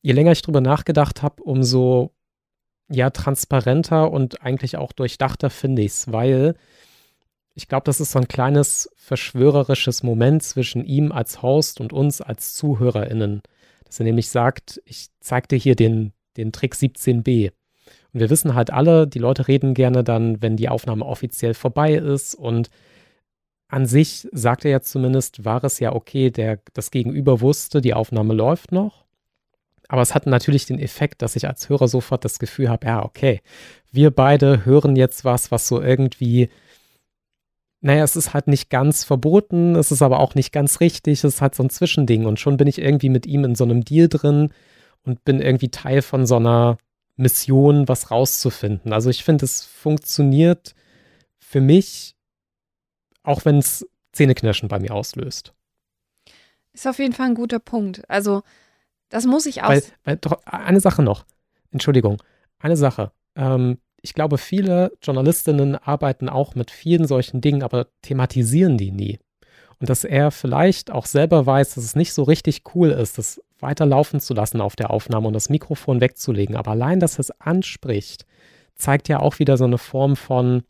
Je 0.00 0.12
länger 0.12 0.32
ich 0.32 0.42
drüber 0.42 0.62
nachgedacht 0.62 1.22
habe, 1.22 1.42
umso 1.42 2.13
ja, 2.94 3.10
transparenter 3.10 4.10
und 4.10 4.42
eigentlich 4.42 4.76
auch 4.76 4.92
durchdachter 4.92 5.50
finde 5.50 5.82
ich 5.82 5.92
es, 5.92 6.12
weil 6.12 6.54
ich 7.54 7.68
glaube, 7.68 7.84
das 7.84 8.00
ist 8.00 8.12
so 8.12 8.18
ein 8.18 8.28
kleines 8.28 8.90
verschwörerisches 8.96 10.02
Moment 10.02 10.42
zwischen 10.42 10.84
ihm 10.84 11.12
als 11.12 11.40
Host 11.40 11.80
und 11.80 11.92
uns 11.92 12.20
als 12.20 12.54
ZuhörerInnen. 12.54 13.42
Dass 13.84 14.00
er 14.00 14.04
nämlich 14.04 14.28
sagt, 14.28 14.82
ich 14.84 15.08
zeig 15.20 15.48
dir 15.48 15.58
hier 15.58 15.76
den, 15.76 16.12
den 16.36 16.50
Trick 16.50 16.74
17b. 16.74 17.52
Und 18.12 18.20
wir 18.20 18.30
wissen 18.30 18.54
halt 18.54 18.72
alle, 18.72 19.06
die 19.06 19.20
Leute 19.20 19.46
reden 19.46 19.74
gerne 19.74 20.02
dann, 20.02 20.42
wenn 20.42 20.56
die 20.56 20.68
Aufnahme 20.68 21.04
offiziell 21.04 21.54
vorbei 21.54 21.94
ist. 21.94 22.34
Und 22.34 22.70
an 23.68 23.86
sich, 23.86 24.26
sagt 24.32 24.64
er 24.64 24.72
ja 24.72 24.80
zumindest, 24.80 25.44
war 25.44 25.62
es 25.62 25.78
ja 25.78 25.92
okay, 25.92 26.30
der, 26.30 26.60
das 26.72 26.90
Gegenüber 26.90 27.40
wusste, 27.40 27.80
die 27.80 27.94
Aufnahme 27.94 28.34
läuft 28.34 28.72
noch. 28.72 29.03
Aber 29.88 30.02
es 30.02 30.14
hat 30.14 30.26
natürlich 30.26 30.66
den 30.66 30.78
Effekt, 30.78 31.22
dass 31.22 31.36
ich 31.36 31.46
als 31.46 31.68
Hörer 31.68 31.88
sofort 31.88 32.24
das 32.24 32.38
Gefühl 32.38 32.68
habe, 32.68 32.86
ja, 32.86 33.04
okay, 33.04 33.42
wir 33.92 34.10
beide 34.10 34.64
hören 34.64 34.96
jetzt 34.96 35.24
was, 35.24 35.50
was 35.50 35.68
so 35.68 35.80
irgendwie 35.80 36.48
naja, 37.84 38.02
es 38.02 38.16
ist 38.16 38.32
halt 38.32 38.46
nicht 38.46 38.70
ganz 38.70 39.04
verboten, 39.04 39.76
es 39.76 39.92
ist 39.92 40.00
aber 40.00 40.20
auch 40.20 40.34
nicht 40.34 40.52
ganz 40.52 40.80
richtig, 40.80 41.18
es 41.18 41.34
ist 41.34 41.42
halt 41.42 41.54
so 41.54 41.62
ein 41.62 41.68
Zwischending 41.68 42.24
und 42.24 42.40
schon 42.40 42.56
bin 42.56 42.66
ich 42.66 42.78
irgendwie 42.78 43.10
mit 43.10 43.26
ihm 43.26 43.44
in 43.44 43.54
so 43.54 43.64
einem 43.64 43.84
Deal 43.84 44.08
drin 44.08 44.54
und 45.02 45.22
bin 45.26 45.42
irgendwie 45.42 45.68
Teil 45.68 46.00
von 46.00 46.26
so 46.26 46.36
einer 46.36 46.78
Mission, 47.16 47.86
was 47.86 48.10
rauszufinden. 48.10 48.94
Also 48.94 49.10
ich 49.10 49.22
finde, 49.22 49.44
es 49.44 49.66
funktioniert 49.66 50.74
für 51.38 51.60
mich, 51.60 52.16
auch 53.22 53.44
wenn 53.44 53.58
es 53.58 53.86
Zähneknirschen 54.12 54.70
bei 54.70 54.78
mir 54.78 54.94
auslöst. 54.94 55.52
Ist 56.72 56.86
auf 56.86 56.98
jeden 56.98 57.12
Fall 57.12 57.26
ein 57.26 57.34
guter 57.34 57.58
Punkt. 57.58 58.08
Also 58.08 58.44
das 59.08 59.26
muss 59.26 59.46
ich 59.46 59.62
auch. 59.62 59.68
Weil, 59.68 59.82
weil, 60.04 60.18
eine 60.44 60.80
Sache 60.80 61.02
noch, 61.02 61.24
Entschuldigung, 61.70 62.22
eine 62.58 62.76
Sache. 62.76 63.12
Ähm, 63.36 63.78
ich 64.02 64.12
glaube, 64.12 64.36
viele 64.38 64.92
Journalistinnen 65.02 65.76
arbeiten 65.76 66.28
auch 66.28 66.54
mit 66.54 66.70
vielen 66.70 67.06
solchen 67.06 67.40
Dingen, 67.40 67.62
aber 67.62 67.86
thematisieren 68.02 68.76
die 68.76 68.90
nie. 68.90 69.18
Und 69.80 69.88
dass 69.88 70.04
er 70.04 70.30
vielleicht 70.30 70.90
auch 70.90 71.06
selber 71.06 71.46
weiß, 71.46 71.74
dass 71.74 71.84
es 71.84 71.96
nicht 71.96 72.12
so 72.12 72.22
richtig 72.22 72.62
cool 72.74 72.90
ist, 72.90 73.18
das 73.18 73.40
weiterlaufen 73.60 74.20
zu 74.20 74.34
lassen 74.34 74.60
auf 74.60 74.76
der 74.76 74.90
Aufnahme 74.90 75.26
und 75.26 75.32
das 75.32 75.48
Mikrofon 75.48 76.00
wegzulegen. 76.00 76.56
Aber 76.56 76.72
allein, 76.72 77.00
dass 77.00 77.16
er 77.16 77.20
es 77.20 77.40
anspricht, 77.40 78.26
zeigt 78.74 79.08
ja 79.08 79.20
auch 79.20 79.38
wieder 79.38 79.56
so 79.56 79.64
eine 79.64 79.78
Form 79.78 80.16
von, 80.16 80.64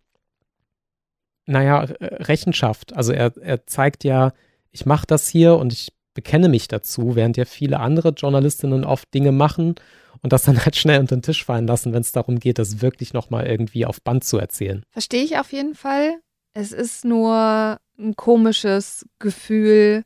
naja, 1.47 1.81
Rechenschaft. 2.01 2.94
Also 2.94 3.12
er, 3.12 3.37
er 3.37 3.66
zeigt 3.66 4.05
ja, 4.05 4.33
ich 4.70 4.87
mache 4.87 5.07
das 5.07 5.29
hier 5.29 5.57
und 5.57 5.73
ich 5.73 5.92
bekenne 6.14 6.48
mich 6.48 6.68
dazu, 6.68 7.16
während 7.16 7.37
ja 7.37 7.44
viele 7.44 7.81
andere 7.81 8.11
Journalistinnen 8.11 8.85
oft 8.85 9.12
Dinge 9.12 9.33
machen 9.33 9.74
und 10.22 10.33
das 10.33 10.44
dann 10.44 10.64
halt 10.64 10.77
schnell 10.77 11.00
unter 11.00 11.16
den 11.16 11.22
Tisch 11.22 11.44
fallen 11.44 11.66
lassen, 11.66 11.92
wenn 11.92 12.00
es 12.00 12.12
darum 12.12 12.38
geht, 12.38 12.59
das 12.59 12.81
wirklich 12.81 13.12
nochmal 13.12 13.46
irgendwie 13.46 13.85
auf 13.85 14.00
Band 14.00 14.24
zu 14.24 14.38
erzählen. 14.38 14.85
Verstehe 14.90 15.24
ich 15.24 15.38
auf 15.38 15.53
jeden 15.53 15.74
Fall. 15.74 16.20
Es 16.55 16.72
ist 16.72 17.05
nur 17.05 17.79
ein 17.98 18.16
komisches 18.16 19.05
Gefühl, 19.18 20.05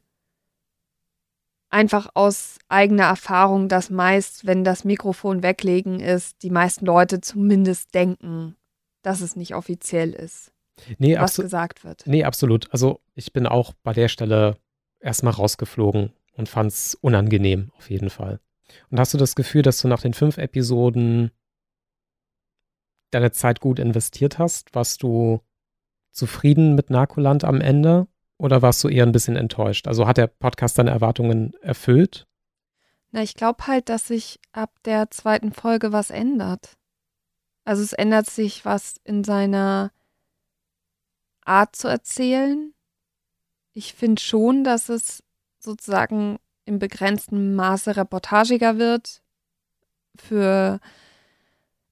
einfach 1.70 2.08
aus 2.14 2.58
eigener 2.68 3.04
Erfahrung, 3.04 3.68
dass 3.68 3.90
meist, 3.90 4.46
wenn 4.46 4.64
das 4.64 4.84
Mikrofon 4.84 5.42
weglegen 5.42 6.00
ist, 6.00 6.42
die 6.42 6.50
meisten 6.50 6.86
Leute 6.86 7.20
zumindest 7.20 7.94
denken, 7.94 8.56
dass 9.02 9.20
es 9.20 9.36
nicht 9.36 9.54
offiziell 9.54 10.12
ist, 10.12 10.52
nee, 10.98 11.18
was 11.18 11.36
gesagt 11.36 11.84
wird. 11.84 12.06
Nee, 12.06 12.24
absolut. 12.24 12.72
Also 12.72 13.00
ich 13.14 13.32
bin 13.32 13.46
auch 13.46 13.72
bei 13.82 13.92
der 13.92 14.08
Stelle 14.08 14.56
erstmal 15.00 15.34
rausgeflogen 15.34 16.12
und 16.32 16.48
fand 16.48 16.72
es 16.72 16.94
unangenehm, 16.94 17.70
auf 17.76 17.90
jeden 17.90 18.10
Fall. 18.10 18.40
Und 18.90 19.00
hast 19.00 19.14
du 19.14 19.18
das 19.18 19.34
Gefühl, 19.34 19.62
dass 19.62 19.80
du 19.80 19.88
nach 19.88 20.02
den 20.02 20.14
fünf 20.14 20.38
Episoden 20.38 21.30
deine 23.10 23.32
Zeit 23.32 23.60
gut 23.60 23.78
investiert 23.78 24.38
hast? 24.38 24.74
Warst 24.74 25.02
du 25.02 25.40
zufrieden 26.10 26.74
mit 26.74 26.90
Narkoland 26.90 27.44
am 27.44 27.60
Ende 27.60 28.06
oder 28.36 28.62
warst 28.62 28.82
du 28.84 28.88
eher 28.88 29.04
ein 29.04 29.12
bisschen 29.12 29.36
enttäuscht? 29.36 29.88
Also 29.88 30.06
hat 30.06 30.16
der 30.16 30.26
Podcast 30.26 30.78
deine 30.78 30.90
Erwartungen 30.90 31.54
erfüllt? 31.60 32.26
Na, 33.10 33.22
ich 33.22 33.34
glaube 33.34 33.66
halt, 33.66 33.88
dass 33.88 34.08
sich 34.08 34.38
ab 34.52 34.70
der 34.84 35.10
zweiten 35.10 35.52
Folge 35.52 35.92
was 35.92 36.10
ändert. 36.10 36.76
Also 37.64 37.82
es 37.82 37.92
ändert 37.92 38.28
sich 38.28 38.64
was 38.64 38.96
in 39.04 39.24
seiner 39.24 39.92
Art 41.44 41.74
zu 41.74 41.88
erzählen. 41.88 42.74
Ich 43.72 43.94
finde 43.94 44.20
schon, 44.20 44.64
dass 44.64 44.88
es 44.88 45.22
sozusagen 45.58 46.38
im 46.64 46.78
begrenzten 46.78 47.54
Maße 47.54 47.96
reportagiger 47.96 48.78
wird. 48.78 49.22
Für, 50.16 50.80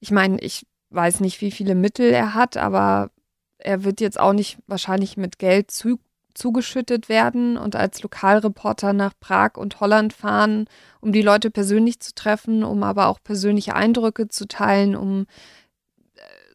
ich 0.00 0.10
meine, 0.10 0.38
ich 0.40 0.66
weiß 0.90 1.20
nicht, 1.20 1.40
wie 1.40 1.50
viele 1.50 1.74
Mittel 1.74 2.10
er 2.10 2.34
hat, 2.34 2.56
aber 2.56 3.10
er 3.58 3.84
wird 3.84 4.00
jetzt 4.00 4.20
auch 4.20 4.32
nicht 4.32 4.58
wahrscheinlich 4.66 5.16
mit 5.16 5.38
Geld 5.38 5.70
zu, 5.70 5.98
zugeschüttet 6.34 7.08
werden 7.08 7.56
und 7.56 7.74
als 7.74 8.02
Lokalreporter 8.02 8.92
nach 8.92 9.14
Prag 9.18 9.56
und 9.56 9.80
Holland 9.80 10.12
fahren, 10.12 10.66
um 11.00 11.12
die 11.12 11.22
Leute 11.22 11.50
persönlich 11.50 12.00
zu 12.00 12.14
treffen, 12.14 12.62
um 12.62 12.82
aber 12.82 13.06
auch 13.06 13.22
persönliche 13.22 13.74
Eindrücke 13.74 14.28
zu 14.28 14.46
teilen, 14.46 14.94
um 14.94 15.26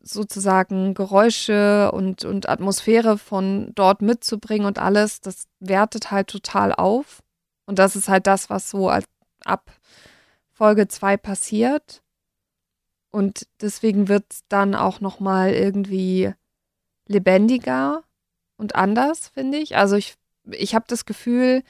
sozusagen 0.03 0.93
Geräusche 0.93 1.91
und, 1.91 2.25
und 2.25 2.49
Atmosphäre 2.49 3.17
von 3.17 3.71
dort 3.75 4.01
mitzubringen 4.01 4.65
und 4.65 4.79
alles, 4.79 5.21
das 5.21 5.45
wertet 5.59 6.11
halt 6.11 6.27
total 6.27 6.73
auf. 6.73 7.21
Und 7.65 7.79
das 7.79 7.95
ist 7.95 8.09
halt 8.09 8.27
das, 8.27 8.49
was 8.49 8.69
so 8.69 8.89
ab 9.45 9.71
Folge 10.51 10.87
2 10.87 11.17
passiert. 11.17 12.01
Und 13.11 13.47
deswegen 13.61 14.07
wird 14.07 14.25
es 14.31 14.41
dann 14.47 14.73
auch 14.75 15.01
nochmal 15.01 15.53
irgendwie 15.53 16.33
lebendiger 17.07 18.03
und 18.57 18.75
anders, 18.75 19.27
finde 19.27 19.57
ich. 19.57 19.75
Also 19.75 19.95
ich, 19.95 20.15
ich 20.49 20.75
habe 20.75 20.85
das 20.87 21.05
Gefühl, 21.05 21.63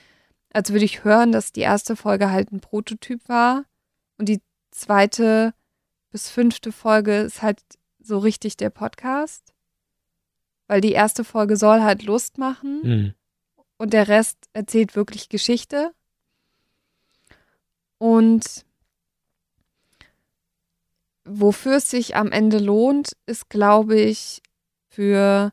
als 0.53 0.71
würde 0.71 0.85
ich 0.85 1.03
hören, 1.03 1.31
dass 1.31 1.51
die 1.51 1.61
erste 1.61 1.95
Folge 1.95 2.29
halt 2.31 2.51
ein 2.51 2.59
Prototyp 2.59 3.27
war 3.27 3.65
und 4.17 4.29
die 4.29 4.41
zweite 4.71 5.53
bis 6.11 6.29
fünfte 6.29 6.71
Folge 6.71 7.17
ist 7.21 7.41
halt 7.41 7.61
so 8.01 8.19
richtig 8.19 8.57
der 8.57 8.69
Podcast. 8.69 9.53
Weil 10.67 10.81
die 10.81 10.93
erste 10.93 11.23
Folge 11.23 11.57
soll 11.57 11.81
halt 11.81 12.03
Lust 12.03 12.37
machen. 12.37 12.81
Mhm 12.83 13.13
und 13.81 13.93
der 13.93 14.07
Rest 14.07 14.37
erzählt 14.53 14.95
wirklich 14.95 15.27
Geschichte. 15.27 15.91
Und 17.97 18.63
wofür 21.25 21.77
es 21.77 21.89
sich 21.89 22.15
am 22.15 22.31
Ende 22.31 22.59
lohnt, 22.59 23.17
ist, 23.25 23.49
glaube 23.49 23.99
ich, 23.99 24.43
für 24.87 25.51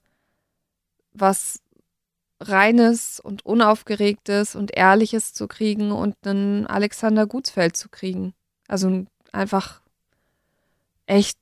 was 1.14 1.62
Reines 2.38 3.18
und 3.18 3.46
Unaufgeregtes 3.46 4.54
und 4.54 4.76
Ehrliches 4.76 5.32
zu 5.32 5.48
kriegen 5.48 5.90
und 5.90 6.14
einen 6.26 6.66
Alexander 6.66 7.26
Gutsfeld 7.26 7.78
zu 7.78 7.88
kriegen. 7.88 8.34
Also 8.66 9.06
einfach 9.32 9.80
echt 11.06 11.38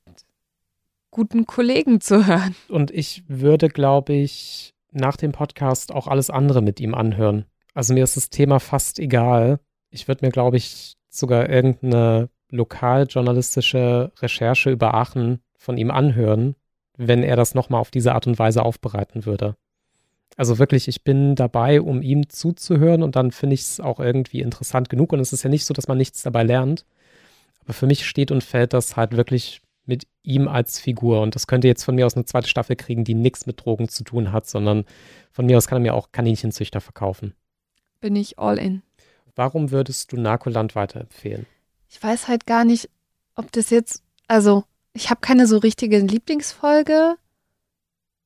guten 1.17 1.47
Kollegen 1.47 1.99
zu 1.99 2.27
hören. 2.27 2.55
Und 2.69 2.91
ich 2.91 3.23
würde, 3.27 3.69
glaube 3.69 4.13
ich, 4.13 4.75
nach 4.91 5.17
dem 5.17 5.31
Podcast 5.31 5.91
auch 5.91 6.05
alles 6.05 6.29
andere 6.29 6.61
mit 6.61 6.79
ihm 6.79 6.93
anhören. 6.93 7.45
Also 7.73 7.95
mir 7.95 8.03
ist 8.03 8.17
das 8.17 8.29
Thema 8.29 8.59
fast 8.59 8.99
egal. 8.99 9.59
Ich 9.89 10.07
würde 10.07 10.23
mir, 10.23 10.31
glaube 10.31 10.57
ich, 10.57 10.93
sogar 11.09 11.49
irgendeine 11.49 12.29
lokaljournalistische 12.51 14.11
Recherche 14.19 14.69
über 14.69 14.93
Aachen 14.93 15.39
von 15.55 15.79
ihm 15.79 15.89
anhören, 15.89 16.55
wenn 16.97 17.23
er 17.23 17.35
das 17.35 17.55
nochmal 17.55 17.81
auf 17.81 17.89
diese 17.89 18.13
Art 18.13 18.27
und 18.27 18.37
Weise 18.37 18.61
aufbereiten 18.61 19.25
würde. 19.25 19.55
Also 20.35 20.59
wirklich, 20.59 20.87
ich 20.87 21.03
bin 21.03 21.33
dabei, 21.33 21.81
um 21.81 22.03
ihm 22.03 22.29
zuzuhören 22.29 23.01
und 23.01 23.15
dann 23.15 23.31
finde 23.31 23.55
ich 23.55 23.61
es 23.61 23.79
auch 23.79 23.99
irgendwie 23.99 24.41
interessant 24.41 24.87
genug. 24.87 25.13
Und 25.13 25.19
es 25.19 25.33
ist 25.33 25.41
ja 25.41 25.49
nicht 25.49 25.65
so, 25.65 25.73
dass 25.73 25.87
man 25.87 25.97
nichts 25.97 26.21
dabei 26.21 26.43
lernt. 26.43 26.85
Aber 27.63 27.73
für 27.73 27.87
mich 27.87 28.05
steht 28.05 28.29
und 28.29 28.43
fällt 28.43 28.73
das 28.73 28.95
halt 28.95 29.17
wirklich 29.17 29.61
mit 29.87 30.07
ihm 30.23 30.47
als 30.47 30.79
Figur. 30.79 31.21
Und 31.21 31.35
das 31.35 31.47
könnte 31.47 31.67
jetzt 31.67 31.83
von 31.83 31.95
mir 31.95 32.05
aus 32.05 32.15
eine 32.15 32.25
zweite 32.25 32.47
Staffel 32.47 32.75
kriegen, 32.75 33.03
die 33.03 33.13
nichts 33.13 33.45
mit 33.45 33.65
Drogen 33.65 33.89
zu 33.89 34.03
tun 34.03 34.31
hat, 34.31 34.47
sondern 34.47 34.85
von 35.31 35.45
mir 35.45 35.57
aus 35.57 35.67
kann 35.67 35.77
er 35.77 35.81
mir 35.81 35.93
auch 35.93 36.11
Kaninchenzüchter 36.11 36.81
verkaufen. 36.81 37.33
Bin 37.99 38.15
ich 38.15 38.37
all 38.37 38.57
in. 38.57 38.83
Warum 39.35 39.71
würdest 39.71 40.11
du 40.11 40.17
Narkoland 40.17 40.75
weiterempfehlen? 40.75 41.45
Ich 41.89 42.01
weiß 42.01 42.27
halt 42.27 42.45
gar 42.45 42.65
nicht, 42.65 42.89
ob 43.35 43.51
das 43.51 43.69
jetzt, 43.69 44.03
also 44.27 44.63
ich 44.93 45.09
habe 45.09 45.21
keine 45.21 45.47
so 45.47 45.57
richtige 45.57 45.99
Lieblingsfolge, 45.99 47.15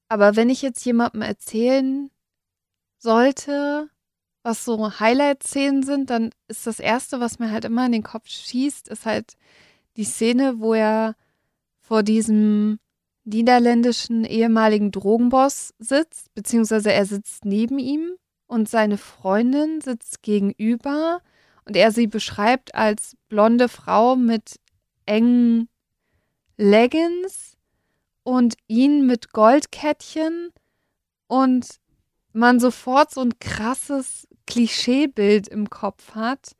aber 0.07 0.35
wenn 0.35 0.49
ich 0.49 0.61
jetzt 0.61 0.83
jemandem 0.85 1.21
erzählen 1.21 2.09
sollte, 2.97 3.89
was 4.43 4.65
so 4.65 4.99
Highlight-Szenen 4.99 5.83
sind, 5.83 6.09
dann 6.09 6.31
ist 6.47 6.65
das 6.65 6.79
Erste, 6.79 7.19
was 7.19 7.39
mir 7.39 7.51
halt 7.51 7.65
immer 7.65 7.85
in 7.85 7.91
den 7.91 8.03
Kopf 8.03 8.27
schießt, 8.27 8.87
ist 8.87 9.05
halt 9.05 9.35
die 9.97 10.03
Szene, 10.03 10.55
wo 10.59 10.73
er 10.73 11.15
vor 11.91 12.03
diesem 12.03 12.79
niederländischen 13.25 14.23
ehemaligen 14.23 14.91
Drogenboss 14.91 15.73
sitzt, 15.77 16.33
beziehungsweise 16.33 16.93
er 16.93 17.05
sitzt 17.05 17.43
neben 17.43 17.79
ihm 17.79 18.13
und 18.47 18.69
seine 18.69 18.97
Freundin 18.97 19.81
sitzt 19.81 20.21
gegenüber 20.21 21.19
und 21.65 21.75
er 21.75 21.91
sie 21.91 22.07
beschreibt 22.07 22.75
als 22.75 23.17
blonde 23.27 23.67
Frau 23.67 24.15
mit 24.15 24.55
engen 25.05 25.67
Leggings 26.55 27.57
und 28.23 28.55
ihn 28.69 29.05
mit 29.05 29.33
Goldkettchen 29.33 30.53
und 31.27 31.81
man 32.31 32.61
sofort 32.61 33.13
so 33.13 33.19
ein 33.19 33.37
krasses 33.39 34.29
Klischeebild 34.47 35.49
im 35.49 35.69
Kopf 35.69 36.15
hat. 36.15 36.53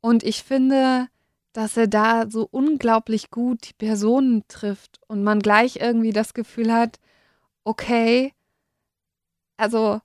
Und 0.00 0.22
ich 0.22 0.42
finde, 0.44 1.08
dass 1.56 1.78
er 1.78 1.86
da 1.86 2.26
so 2.28 2.46
unglaublich 2.50 3.30
gut 3.30 3.70
die 3.70 3.72
Personen 3.72 4.44
trifft 4.46 5.00
und 5.06 5.24
man 5.24 5.40
gleich 5.40 5.76
irgendwie 5.76 6.12
das 6.12 6.34
Gefühl 6.34 6.70
hat, 6.70 6.98
okay, 7.64 8.34
also 9.56 10.00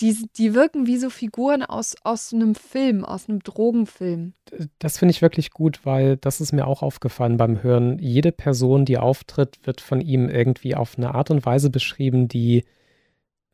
die, 0.00 0.28
die 0.36 0.54
wirken 0.54 0.86
wie 0.86 0.96
so 0.96 1.10
Figuren 1.10 1.64
aus, 1.64 1.96
aus 2.04 2.32
einem 2.32 2.54
Film, 2.54 3.04
aus 3.04 3.28
einem 3.28 3.40
Drogenfilm. 3.40 4.34
Das 4.78 4.98
finde 4.98 5.10
ich 5.10 5.20
wirklich 5.20 5.50
gut, 5.50 5.80
weil 5.84 6.16
das 6.16 6.40
ist 6.40 6.52
mir 6.52 6.64
auch 6.64 6.82
aufgefallen 6.82 7.38
beim 7.38 7.64
Hören. 7.64 7.98
Jede 7.98 8.30
Person, 8.30 8.84
die 8.84 8.98
auftritt, 8.98 9.58
wird 9.64 9.80
von 9.80 10.00
ihm 10.00 10.28
irgendwie 10.28 10.76
auf 10.76 10.96
eine 10.96 11.12
Art 11.12 11.28
und 11.28 11.44
Weise 11.44 11.70
beschrieben, 11.70 12.28
die 12.28 12.64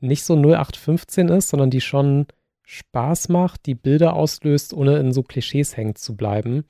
nicht 0.00 0.24
so 0.24 0.34
0815 0.34 1.28
ist, 1.28 1.48
sondern 1.48 1.70
die 1.70 1.80
schon 1.80 2.26
Spaß 2.64 3.30
macht, 3.30 3.64
die 3.64 3.74
Bilder 3.74 4.12
auslöst, 4.12 4.74
ohne 4.74 4.98
in 4.98 5.14
so 5.14 5.22
Klischees 5.22 5.74
hängen 5.78 5.96
zu 5.96 6.16
bleiben. 6.16 6.64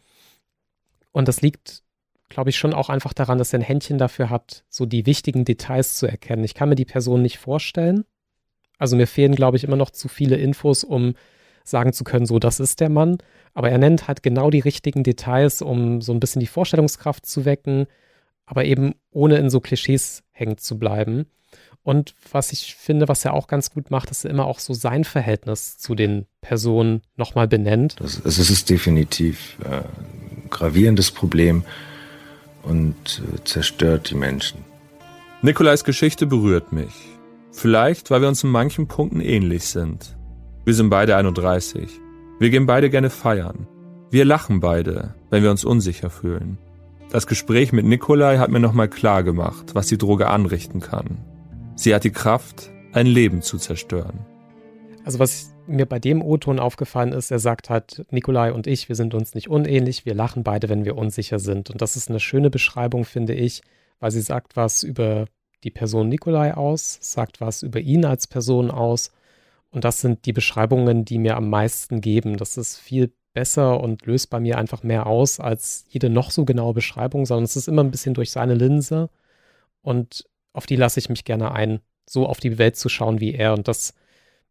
Und 1.13 1.29
das 1.29 1.41
liegt, 1.41 1.83
glaube 2.29 2.51
ich, 2.51 2.59
schon 2.59 2.75
auch 2.75 2.89
einfach 2.89 3.13
daran, 3.13 3.39
dass 3.39 3.53
er 3.53 3.59
ein 3.61 3.65
Händchen 3.65 3.99
dafür 3.99 4.31
hat, 4.31 4.65
so 4.69 4.87
die 4.87 5.07
wichtigen 5.07 5.45
Details 5.45 5.97
zu 5.97 6.07
erkennen. 6.07 6.45
Ich 6.45 6.55
kann 6.55 6.69
mir 6.69 6.77
die 6.77 6.85
Person 6.85 7.23
nicht 7.23 7.39
vorstellen. 7.39 8.05
Also 8.79 8.97
mir 8.97 9.07
fehlen, 9.07 9.35
glaube 9.35 9.57
ich, 9.57 9.65
immer 9.65 9.77
noch 9.77 9.91
zu 9.91 10.09
viele 10.09 10.37
Infos, 10.37 10.85
um 10.85 11.15
sagen 11.65 11.93
zu 11.93 12.05
können, 12.05 12.27
so, 12.27 12.39
das 12.39 12.61
ist 12.61 12.81
der 12.81 12.89
Mann. 12.89 13.19
Aber 13.53 13.71
er 13.71 13.79
nennt 13.79 14.09
halt 14.09 14.23
genau 14.23 14.51
die 14.51 14.61
richtigen 14.61 15.03
Details, 15.03 15.61
um 15.61 16.01
so 16.01 16.13
ein 16.13 16.21
bisschen 16.21 16.41
die 16.41 16.47
Vorstellungskraft 16.47 17.27
zu 17.27 17.45
wecken, 17.45 17.87
aber 18.47 18.65
eben 18.65 18.95
ohne 19.11 19.37
in 19.37 19.51
so 19.51 19.61
Klischees 19.61 20.23
hängen 20.31 20.59
zu 20.59 20.79
bleiben. 20.79 21.27
Und 21.83 22.15
was 22.31 22.53
ich 22.53 22.75
finde, 22.75 23.09
was 23.09 23.25
er 23.25 23.33
auch 23.33 23.47
ganz 23.47 23.71
gut 23.71 23.91
macht, 23.91 24.11
ist 24.11 24.25
immer 24.25 24.47
auch 24.47 24.59
so 24.59 24.75
sein 24.75 25.05
Verhältnis 25.05 25.79
zu 25.79 25.95
den 25.95 26.27
Personen 26.41 27.03
nochmal 27.17 27.49
benennt. 27.49 27.97
Das, 27.99 28.21
es 28.25 28.51
ist 28.51 28.69
definitiv 28.69 29.59
äh, 29.65 29.83
gravierendes 30.51 31.11
Problem 31.11 31.65
und 32.63 33.23
äh, 33.35 33.45
zerstört 33.45 34.11
die 34.11 34.15
Menschen. 34.17 34.65
Nikolais 35.43 35.85
Geschichte 35.85 36.27
berührt 36.27 36.73
mich. 36.73 36.93
Vielleicht, 37.53 38.11
weil 38.11 38.21
wir 38.21 38.29
uns 38.29 38.45
in 38.45 38.51
manchen 38.51 38.87
Punkten 38.87 39.21
ähnlich 39.21 39.65
sind. 39.65 40.17
Wir 40.65 40.75
sind 40.75 40.91
beide 40.91 41.17
31. 41.17 41.89
Wir 42.39 42.51
gehen 42.51 42.67
beide 42.67 42.91
gerne 42.91 43.11
feiern. 43.11 43.67
Wir 44.11 44.25
lachen 44.25 44.61
beide, 44.61 45.15
wenn 45.31 45.43
wir 45.43 45.51
uns 45.51 45.65
unsicher 45.65 46.11
fühlen. 46.11 46.59
Das 47.11 47.27
Gespräch 47.27 47.73
mit 47.73 47.87
Nikolai 47.87 48.39
hat 48.39 48.51
mir 48.51 48.61
nochmal 48.61 48.89
klar 48.89 49.23
gemacht, 49.23 49.75
was 49.75 49.89
die 49.89 49.99
Droge 49.99 50.29
anrichten 50.29 50.81
kann. 50.81 51.19
Sie 51.75 51.95
hat 51.95 52.05
die 52.05 52.13
Kraft, 52.13 52.71
ein 52.93 53.07
Leben 53.07 53.43
zu 53.43 53.59
zerstören. 53.59 54.21
Also 55.05 55.19
was 55.19 55.50
mir 55.71 55.87
bei 55.87 55.99
dem 55.99 56.23
O-Ton 56.23 56.59
aufgefallen 56.59 57.13
ist, 57.13 57.31
er 57.31 57.39
sagt 57.39 57.71
halt, 57.71 58.05
Nikolai 58.11 58.53
und 58.53 58.67
ich, 58.67 58.89
wir 58.89 58.97
sind 58.97 59.15
uns 59.15 59.35
nicht 59.35 59.49
unähnlich, 59.49 60.05
wir 60.05 60.15
lachen 60.15 60.43
beide, 60.43 60.69
wenn 60.69 60.85
wir 60.85 60.97
unsicher 60.97 61.39
sind. 61.39 61.71
Und 61.71 61.81
das 61.81 61.97
ist 61.97 62.11
eine 62.11 62.21
schöne 62.21 62.51
Beschreibung, 62.51 63.05
finde 63.05 63.35
ich, 63.35 63.63
weil 64.01 64.11
sie 64.11 64.21
sagt 64.21 64.57
was 64.57 64.83
über 64.83 65.27
die 65.65 65.71
Person 65.71 66.09
Nikolai 66.09 66.55
aus, 66.55 66.99
sagt 67.01 67.41
was 67.41 67.63
über 67.63 67.81
ihn 67.81 68.05
als 68.05 68.27
Person 68.27 68.71
aus. 68.71 69.13
Und 69.71 69.85
das 69.85 70.01
sind 70.01 70.27
die 70.27 70.33
Beschreibungen, 70.33 71.05
die 71.05 71.19
mir 71.19 71.37
am 71.37 71.49
meisten 71.51 72.01
geben. 72.01 72.37
Das 72.37 72.57
ist 72.57 72.79
viel 72.79 73.13
besser 73.33 73.81
und 73.81 74.07
löst 74.07 74.31
bei 74.31 74.41
mir 74.41 74.59
einfach 74.59 74.83
mehr 74.83 75.07
aus 75.07 75.39
als 75.39 75.85
jede 75.89 76.11
noch 76.11 76.31
so 76.31 76.45
genaue 76.45 76.75
Beschreibung, 76.75 77.27
sondern 77.27 77.45
es 77.45 77.57
ist 77.57 77.69
immer 77.69 77.85
ein 77.85 77.91
bisschen 77.91 78.15
durch 78.15 78.31
seine 78.31 78.55
Linse. 78.55 79.11
Und 79.83 80.25
auf 80.53 80.67
die 80.67 80.77
lasse 80.77 80.99
ich 80.99 81.09
mich 81.09 81.25
gerne 81.25 81.53
ein, 81.53 81.81
so 82.07 82.27
auf 82.27 82.41
die 82.41 82.59
Welt 82.59 82.77
zu 82.77 82.89
schauen 82.89 83.21
wie 83.21 83.35
er. 83.35 83.55
Und 83.55 83.69
das 83.69 83.95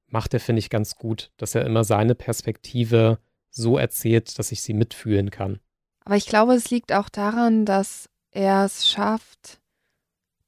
macht 0.09 0.33
er, 0.33 0.39
finde 0.39 0.59
ich, 0.59 0.69
ganz 0.69 0.95
gut, 0.95 1.31
dass 1.37 1.55
er 1.55 1.65
immer 1.65 1.83
seine 1.83 2.15
Perspektive 2.15 3.19
so 3.49 3.77
erzählt, 3.77 4.37
dass 4.37 4.51
ich 4.51 4.61
sie 4.61 4.73
mitfühlen 4.73 5.31
kann. 5.31 5.59
Aber 6.05 6.15
ich 6.15 6.25
glaube, 6.25 6.53
es 6.53 6.69
liegt 6.69 6.93
auch 6.93 7.09
daran, 7.09 7.65
dass 7.65 8.09
er 8.31 8.65
es 8.65 8.87
schafft, 8.87 9.59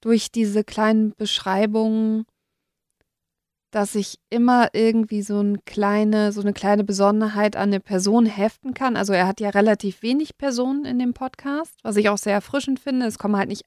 durch 0.02 0.32
diese 0.32 0.64
kleinen 0.64 1.14
Beschreibungen, 1.16 2.26
dass 3.70 3.96
ich 3.96 4.20
immer 4.30 4.70
irgendwie 4.74 5.22
so 5.22 5.40
eine 5.40 5.60
kleine, 5.60 6.32
so 6.32 6.42
eine 6.42 6.54
kleine 6.54 6.84
Besonderheit 6.84 7.56
an 7.56 7.70
eine 7.70 7.80
Person 7.80 8.26
heften 8.26 8.74
kann. 8.74 8.98
Also 8.98 9.14
er 9.14 9.28
hat 9.28 9.40
ja 9.40 9.50
relativ 9.50 10.02
wenig 10.02 10.38
Personen 10.38 10.84
in 10.86 11.00
dem 11.00 11.14
Podcast, 11.14 11.78
was 11.84 11.96
ich 11.96 12.10
auch 12.10 12.18
sehr 12.18 12.34
erfrischend 12.34 12.80
finde. 12.80 13.06
Es 13.06 13.18
kommen 13.18 13.38
halt 13.38 13.50
nicht 13.50 13.64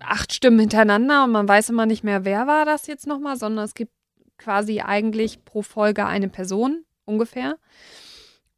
acht 0.00 0.32
Stimmen 0.32 0.60
hintereinander 0.60 1.24
und 1.24 1.32
man 1.32 1.48
weiß 1.48 1.70
immer 1.70 1.86
nicht 1.86 2.04
mehr, 2.04 2.24
wer 2.24 2.46
war 2.46 2.64
das 2.64 2.86
jetzt 2.86 3.06
nochmal, 3.06 3.36
sondern 3.36 3.64
es 3.64 3.74
gibt 3.74 3.92
quasi 4.38 4.80
eigentlich 4.80 5.44
pro 5.44 5.62
Folge 5.62 6.06
eine 6.06 6.28
Person 6.28 6.84
ungefähr. 7.04 7.58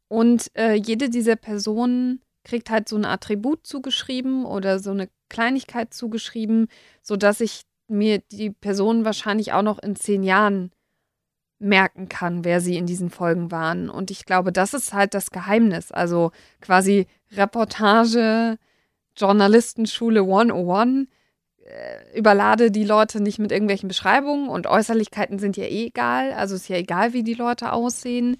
Und 0.07 0.51
äh, 0.55 0.73
jede 0.73 1.09
dieser 1.09 1.35
Personen 1.35 2.21
kriegt 2.43 2.69
halt 2.69 2.89
so 2.89 2.95
ein 2.95 3.05
Attribut 3.05 3.65
zugeschrieben 3.65 4.45
oder 4.45 4.79
so 4.79 4.91
eine 4.91 5.09
Kleinigkeit 5.29 5.93
zugeschrieben, 5.93 6.67
sodass 7.01 7.41
ich 7.41 7.63
mir 7.87 8.19
die 8.31 8.49
Person 8.49 9.05
wahrscheinlich 9.05 9.53
auch 9.53 9.61
noch 9.61 9.79
in 9.79 9.95
zehn 9.95 10.23
Jahren 10.23 10.71
merken 11.59 12.07
kann, 12.07 12.45
wer 12.45 12.61
sie 12.61 12.77
in 12.77 12.85
diesen 12.85 13.09
Folgen 13.09 13.51
waren. 13.51 13.89
Und 13.89 14.11
ich 14.11 14.25
glaube, 14.25 14.51
das 14.51 14.73
ist 14.73 14.93
halt 14.93 15.13
das 15.13 15.29
Geheimnis. 15.29 15.91
Also 15.91 16.31
quasi 16.61 17.07
Reportage, 17.31 18.57
Journalistenschule 19.17 20.21
101 20.21 21.03
äh, 21.03 21.18
überlade 22.15 22.71
die 22.71 22.83
Leute 22.83 23.21
nicht 23.21 23.39
mit 23.39 23.51
irgendwelchen 23.51 23.87
Beschreibungen 23.87 24.49
und 24.49 24.67
Äußerlichkeiten 24.67 25.39
sind 25.39 25.57
ja 25.57 25.65
eh 25.65 25.87
egal, 25.87 26.33
also 26.33 26.55
ist 26.55 26.69
ja 26.69 26.77
egal, 26.77 27.13
wie 27.13 27.23
die 27.23 27.33
Leute 27.33 27.71
aussehen, 27.71 28.37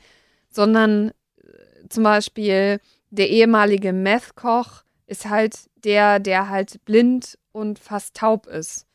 sondern 0.50 1.10
äh, 1.38 1.88
zum 1.90 2.04
Beispiel 2.04 2.80
der 3.12 3.30
ehemalige 3.30 3.94
Meth-Koch 3.94 4.84
ist 5.08 5.30
halt 5.30 5.56
der, 5.84 6.20
der 6.20 6.50
halt 6.50 6.84
blind 6.86 7.38
und 7.52 7.80
fast 7.80 8.16
taub 8.16 8.48
ist. 8.48 8.86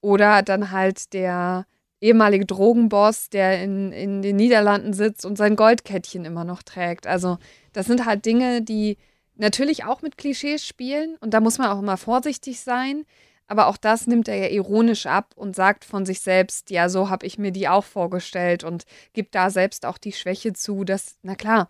Oder 0.00 0.42
dann 0.42 0.70
halt 0.70 1.12
der 1.12 1.66
ehemalige 2.00 2.46
Drogenboss, 2.46 3.28
der 3.30 3.62
in, 3.62 3.90
in 3.92 4.22
den 4.22 4.36
Niederlanden 4.36 4.92
sitzt 4.92 5.24
und 5.24 5.36
sein 5.36 5.56
Goldkettchen 5.56 6.24
immer 6.24 6.44
noch 6.44 6.62
trägt. 6.62 7.06
Also 7.06 7.38
das 7.72 7.86
sind 7.86 8.04
halt 8.04 8.24
Dinge, 8.24 8.62
die 8.62 8.96
natürlich 9.34 9.84
auch 9.84 10.02
mit 10.02 10.16
Klischees 10.16 10.64
spielen 10.64 11.16
und 11.20 11.34
da 11.34 11.40
muss 11.40 11.58
man 11.58 11.68
auch 11.68 11.80
immer 11.80 11.96
vorsichtig 11.96 12.60
sein. 12.60 13.04
Aber 13.48 13.66
auch 13.66 13.78
das 13.78 14.06
nimmt 14.06 14.28
er 14.28 14.36
ja 14.36 14.48
ironisch 14.48 15.06
ab 15.06 15.32
und 15.34 15.56
sagt 15.56 15.84
von 15.84 16.04
sich 16.04 16.20
selbst, 16.20 16.70
ja, 16.70 16.88
so 16.90 17.08
habe 17.08 17.26
ich 17.26 17.38
mir 17.38 17.50
die 17.50 17.68
auch 17.68 17.84
vorgestellt 17.84 18.62
und 18.62 18.84
gibt 19.14 19.34
da 19.34 19.48
selbst 19.50 19.86
auch 19.86 19.98
die 19.98 20.12
Schwäche 20.12 20.52
zu, 20.52 20.84
dass, 20.84 21.18
na 21.22 21.34
klar, 21.34 21.68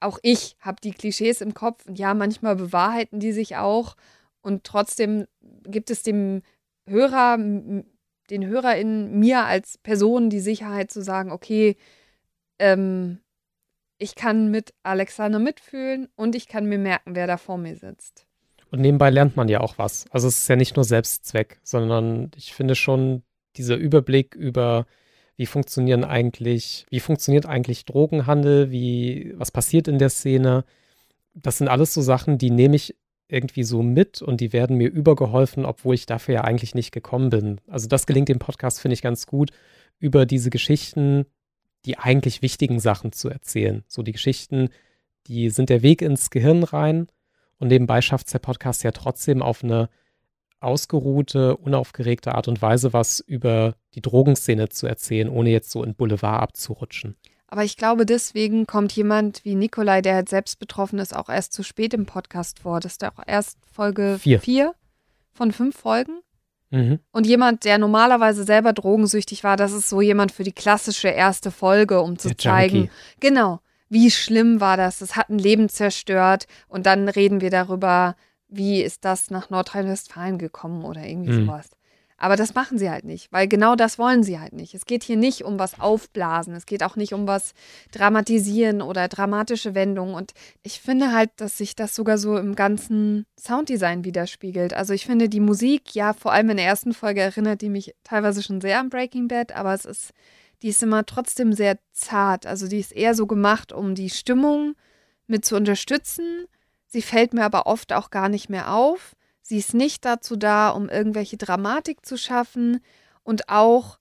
auch 0.00 0.18
ich 0.22 0.56
habe 0.60 0.80
die 0.80 0.92
Klischees 0.92 1.40
im 1.40 1.54
Kopf 1.54 1.86
und 1.86 1.98
ja, 1.98 2.14
manchmal 2.14 2.54
bewahrheiten 2.54 3.18
die 3.18 3.32
sich 3.32 3.56
auch 3.56 3.96
und 4.42 4.62
trotzdem 4.62 5.26
gibt 5.64 5.90
es 5.90 6.04
dem 6.04 6.42
Hörer, 6.86 7.36
den 7.36 8.46
Hörer 8.46 8.76
in 8.76 9.18
mir 9.18 9.44
als 9.44 9.76
Person 9.78 10.30
die 10.30 10.40
Sicherheit 10.40 10.92
zu 10.92 11.02
sagen, 11.02 11.32
okay, 11.32 11.76
ähm, 12.60 13.18
ich 13.98 14.14
kann 14.14 14.52
mit 14.52 14.72
Alexander 14.84 15.40
mitfühlen 15.40 16.08
und 16.14 16.36
ich 16.36 16.46
kann 16.46 16.66
mir 16.66 16.78
merken, 16.78 17.16
wer 17.16 17.26
da 17.26 17.36
vor 17.36 17.58
mir 17.58 17.74
sitzt. 17.74 18.27
Und 18.70 18.80
nebenbei 18.80 19.10
lernt 19.10 19.36
man 19.36 19.48
ja 19.48 19.60
auch 19.60 19.78
was. 19.78 20.06
Also 20.10 20.28
es 20.28 20.38
ist 20.38 20.48
ja 20.48 20.56
nicht 20.56 20.76
nur 20.76 20.84
Selbstzweck, 20.84 21.58
sondern 21.62 22.30
ich 22.36 22.52
finde 22.54 22.74
schon 22.74 23.22
dieser 23.56 23.76
Überblick 23.76 24.34
über 24.34 24.86
wie 25.36 25.46
funktionieren 25.46 26.04
eigentlich, 26.04 26.84
wie 26.90 27.00
funktioniert 27.00 27.46
eigentlich 27.46 27.84
Drogenhandel, 27.84 28.70
wie, 28.70 29.32
was 29.36 29.52
passiert 29.52 29.86
in 29.88 29.98
der 29.98 30.10
Szene. 30.10 30.64
Das 31.32 31.58
sind 31.58 31.68
alles 31.68 31.94
so 31.94 32.02
Sachen, 32.02 32.38
die 32.38 32.50
nehme 32.50 32.76
ich 32.76 32.96
irgendwie 33.28 33.62
so 33.62 33.82
mit 33.82 34.20
und 34.20 34.40
die 34.40 34.52
werden 34.52 34.76
mir 34.76 34.88
übergeholfen, 34.88 35.64
obwohl 35.64 35.94
ich 35.94 36.06
dafür 36.06 36.34
ja 36.34 36.40
eigentlich 36.44 36.74
nicht 36.74 36.92
gekommen 36.92 37.30
bin. 37.30 37.60
Also 37.68 37.86
das 37.86 38.06
gelingt 38.06 38.28
dem 38.28 38.38
Podcast, 38.40 38.80
finde 38.80 38.94
ich, 38.94 39.02
ganz 39.02 39.26
gut, 39.26 39.50
über 40.00 40.26
diese 40.26 40.50
Geschichten, 40.50 41.26
die 41.84 41.98
eigentlich 41.98 42.42
wichtigen 42.42 42.80
Sachen 42.80 43.12
zu 43.12 43.28
erzählen. 43.28 43.84
So 43.86 44.02
die 44.02 44.12
Geschichten, 44.12 44.70
die 45.26 45.50
sind 45.50 45.68
der 45.68 45.82
Weg 45.82 46.02
ins 46.02 46.30
Gehirn 46.30 46.64
rein 46.64 47.06
und 47.58 47.68
nebenbei 47.68 48.00
schafft 48.00 48.26
es 48.26 48.32
der 48.32 48.38
Podcast 48.38 48.82
ja 48.82 48.92
trotzdem 48.92 49.42
auf 49.42 49.62
eine 49.62 49.88
ausgeruhte, 50.60 51.56
unaufgeregte 51.56 52.34
Art 52.34 52.48
und 52.48 52.60
Weise 52.60 52.92
was 52.92 53.20
über 53.20 53.74
die 53.94 54.00
Drogenszene 54.00 54.68
zu 54.68 54.86
erzählen, 54.86 55.28
ohne 55.28 55.50
jetzt 55.50 55.70
so 55.70 55.84
in 55.84 55.94
Boulevard 55.94 56.42
abzurutschen. 56.42 57.16
Aber 57.46 57.64
ich 57.64 57.76
glaube, 57.76 58.04
deswegen 58.04 58.66
kommt 58.66 58.92
jemand 58.92 59.44
wie 59.44 59.54
Nikolai, 59.54 60.02
der 60.02 60.14
halt 60.16 60.28
selbst 60.28 60.58
betroffen 60.58 60.98
ist, 60.98 61.16
auch 61.16 61.28
erst 61.28 61.52
zu 61.52 61.62
spät 61.62 61.94
im 61.94 62.06
Podcast 62.06 62.58
vor. 62.58 62.80
Das 62.80 62.92
ist 62.92 63.04
auch 63.04 63.22
erst 63.26 63.58
Folge 63.72 64.18
vier, 64.20 64.40
vier 64.40 64.74
von 65.32 65.52
fünf 65.52 65.76
Folgen. 65.78 66.20
Mhm. 66.70 66.98
Und 67.10 67.26
jemand, 67.26 67.64
der 67.64 67.78
normalerweise 67.78 68.44
selber 68.44 68.74
drogensüchtig 68.74 69.44
war, 69.44 69.56
das 69.56 69.72
ist 69.72 69.88
so 69.88 70.02
jemand 70.02 70.32
für 70.32 70.44
die 70.44 70.52
klassische 70.52 71.08
erste 71.08 71.50
Folge, 71.50 72.02
um 72.02 72.18
zu 72.18 72.28
der 72.28 72.38
zeigen. 72.38 72.76
Junkie. 72.76 72.90
Genau 73.20 73.60
wie 73.88 74.10
schlimm 74.10 74.60
war 74.60 74.76
das? 74.76 74.98
Das 74.98 75.16
hat 75.16 75.30
ein 75.30 75.38
Leben 75.38 75.68
zerstört. 75.68 76.46
Und 76.68 76.86
dann 76.86 77.08
reden 77.08 77.40
wir 77.40 77.50
darüber, 77.50 78.16
wie 78.48 78.82
ist 78.82 79.04
das 79.04 79.30
nach 79.30 79.50
Nordrhein-Westfalen 79.50 80.38
gekommen 80.38 80.84
oder 80.84 81.04
irgendwie 81.04 81.32
mhm. 81.32 81.46
sowas. 81.46 81.70
Aber 82.20 82.34
das 82.34 82.54
machen 82.54 82.78
sie 82.78 82.90
halt 82.90 83.04
nicht, 83.04 83.30
weil 83.30 83.46
genau 83.46 83.76
das 83.76 83.96
wollen 83.96 84.24
sie 84.24 84.40
halt 84.40 84.52
nicht. 84.52 84.74
Es 84.74 84.86
geht 84.86 85.04
hier 85.04 85.16
nicht 85.16 85.44
um 85.44 85.60
was 85.60 85.78
aufblasen, 85.78 86.52
es 86.52 86.66
geht 86.66 86.82
auch 86.82 86.96
nicht 86.96 87.14
um 87.14 87.28
was 87.28 87.54
dramatisieren 87.92 88.82
oder 88.82 89.06
dramatische 89.06 89.76
Wendungen. 89.76 90.16
Und 90.16 90.32
ich 90.64 90.80
finde 90.80 91.12
halt, 91.12 91.30
dass 91.36 91.56
sich 91.56 91.76
das 91.76 91.94
sogar 91.94 92.18
so 92.18 92.36
im 92.36 92.56
ganzen 92.56 93.24
Sounddesign 93.38 94.04
widerspiegelt. 94.04 94.74
Also 94.74 94.94
ich 94.94 95.06
finde 95.06 95.28
die 95.28 95.38
Musik, 95.38 95.94
ja, 95.94 96.12
vor 96.12 96.32
allem 96.32 96.50
in 96.50 96.56
der 96.56 96.66
ersten 96.66 96.92
Folge 96.92 97.20
erinnert 97.20 97.62
die 97.62 97.70
mich 97.70 97.94
teilweise 98.02 98.42
schon 98.42 98.60
sehr 98.60 98.80
an 98.80 98.90
Breaking 98.90 99.28
Bad, 99.28 99.52
aber 99.54 99.72
es 99.72 99.84
ist, 99.84 100.10
die 100.62 100.68
ist 100.68 100.82
immer 100.82 101.06
trotzdem 101.06 101.52
sehr 101.52 101.78
zart. 101.92 102.46
Also 102.46 102.68
die 102.68 102.80
ist 102.80 102.92
eher 102.92 103.14
so 103.14 103.26
gemacht, 103.26 103.72
um 103.72 103.94
die 103.94 104.10
Stimmung 104.10 104.74
mit 105.26 105.44
zu 105.44 105.56
unterstützen. 105.56 106.46
Sie 106.86 107.02
fällt 107.02 107.34
mir 107.34 107.44
aber 107.44 107.66
oft 107.66 107.92
auch 107.92 108.10
gar 108.10 108.28
nicht 108.28 108.48
mehr 108.48 108.72
auf. 108.72 109.14
Sie 109.42 109.58
ist 109.58 109.74
nicht 109.74 110.04
dazu 110.04 110.36
da, 110.36 110.70
um 110.70 110.88
irgendwelche 110.88 111.36
Dramatik 111.36 112.04
zu 112.04 112.18
schaffen 112.18 112.80
und 113.22 113.48
auch 113.48 113.98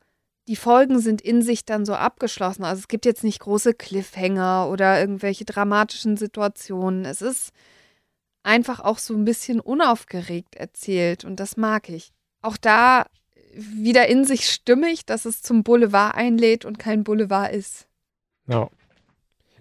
die 0.48 0.56
Folgen 0.56 1.00
sind 1.00 1.22
in 1.22 1.42
sich 1.42 1.66
dann 1.66 1.86
so 1.86 1.94
abgeschlossen. 1.94 2.64
Also 2.64 2.80
es 2.80 2.88
gibt 2.88 3.06
jetzt 3.06 3.24
nicht 3.24 3.40
große 3.40 3.74
Cliffhanger 3.74 4.70
oder 4.70 5.00
irgendwelche 5.00 5.44
dramatischen 5.46 6.16
Situationen. 6.16 7.04
Es 7.06 7.22
ist 7.22 7.52
einfach 8.44 8.80
auch 8.80 8.98
so 8.98 9.14
ein 9.14 9.26
bisschen 9.26 9.60
unaufgeregt 9.60 10.56
erzählt 10.56 11.26
und 11.26 11.40
das 11.40 11.58
mag 11.58 11.90
ich. 11.90 12.14
Auch 12.42 12.56
da 12.56 13.06
wieder 13.58 14.08
in 14.08 14.26
sich 14.26 14.50
stimmig, 14.50 15.06
dass 15.06 15.26
es 15.26 15.42
zum 15.42 15.64
Boulevard 15.64 16.16
einlädt 16.16 16.66
und 16.66 16.80
kein 16.80 17.04
Boulevard 17.04 17.54
ist. 17.54 17.88
Ja. 18.48 18.70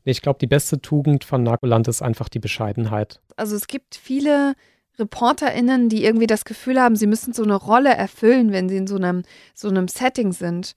Ich 0.04 0.22
glaube, 0.22 0.38
die 0.38 0.46
beste 0.46 0.80
Tugend 0.80 1.24
von 1.24 1.42
Narkoland 1.42 1.88
ist 1.88 2.02
einfach 2.02 2.28
die 2.28 2.38
Bescheidenheit. 2.38 3.20
Also 3.34 3.56
es 3.56 3.66
gibt 3.66 3.96
viele 3.96 4.54
ReporterInnen, 4.98 5.88
die 5.88 6.04
irgendwie 6.04 6.28
das 6.28 6.44
Gefühl 6.44 6.80
haben, 6.80 6.96
sie 6.96 7.06
müssen 7.06 7.32
so 7.32 7.42
eine 7.42 7.56
Rolle 7.56 7.94
erfüllen, 7.94 8.52
wenn 8.52 8.68
sie 8.68 8.76
in 8.76 8.86
so 8.86 8.96
einem, 8.96 9.24
so 9.54 9.68
einem 9.68 9.88
Setting 9.88 10.32
sind. 10.32 10.74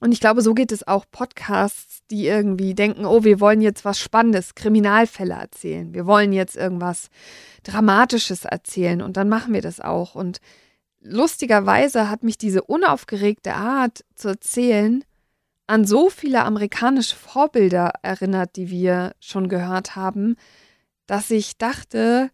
Und 0.00 0.12
ich 0.12 0.20
glaube, 0.20 0.42
so 0.42 0.54
geht 0.54 0.72
es 0.72 0.86
auch 0.86 1.04
Podcasts, 1.10 2.00
die 2.10 2.26
irgendwie 2.26 2.74
denken, 2.74 3.04
oh, 3.04 3.24
wir 3.24 3.40
wollen 3.40 3.60
jetzt 3.60 3.84
was 3.84 3.98
Spannendes, 3.98 4.54
Kriminalfälle 4.54 5.34
erzählen. 5.34 5.94
Wir 5.94 6.06
wollen 6.06 6.32
jetzt 6.32 6.56
irgendwas 6.56 7.08
Dramatisches 7.62 8.44
erzählen 8.44 9.02
und 9.02 9.16
dann 9.16 9.28
machen 9.28 9.54
wir 9.54 9.62
das 9.62 9.80
auch. 9.80 10.14
Und 10.14 10.40
lustigerweise 11.04 12.10
hat 12.10 12.24
mich 12.24 12.38
diese 12.38 12.62
unaufgeregte 12.62 13.54
Art 13.54 14.04
zu 14.14 14.28
erzählen 14.28 15.04
an 15.66 15.86
so 15.86 16.10
viele 16.10 16.44
amerikanische 16.44 17.16
Vorbilder 17.16 17.92
erinnert, 18.02 18.56
die 18.56 18.70
wir 18.70 19.14
schon 19.20 19.48
gehört 19.48 19.96
haben, 19.96 20.36
dass 21.06 21.30
ich 21.30 21.56
dachte, 21.56 22.30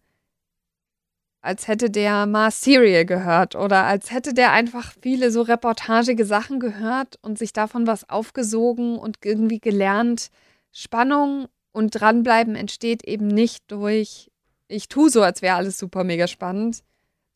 als 1.41 1.67
hätte 1.67 1.89
der 1.89 2.25
mal 2.25 2.51
Serial 2.51 3.05
gehört 3.05 3.55
oder 3.55 3.85
als 3.85 4.11
hätte 4.11 4.33
der 4.33 4.51
einfach 4.51 4.93
viele 5.01 5.31
so 5.31 5.41
reportagige 5.41 6.25
Sachen 6.25 6.59
gehört 6.59 7.17
und 7.21 7.37
sich 7.37 7.51
davon 7.53 7.87
was 7.87 8.09
aufgesogen 8.09 8.97
und 8.97 9.17
irgendwie 9.23 9.59
gelernt. 9.59 10.29
Spannung 10.71 11.47
und 11.71 11.91
dranbleiben 11.91 12.55
entsteht 12.55 13.03
eben 13.03 13.27
nicht 13.27 13.71
durch, 13.71 14.29
ich 14.67 14.87
tue 14.87 15.09
so, 15.09 15.21
als 15.21 15.41
wäre 15.41 15.55
alles 15.55 15.77
super 15.77 16.03
mega 16.03 16.27
spannend, 16.27 16.83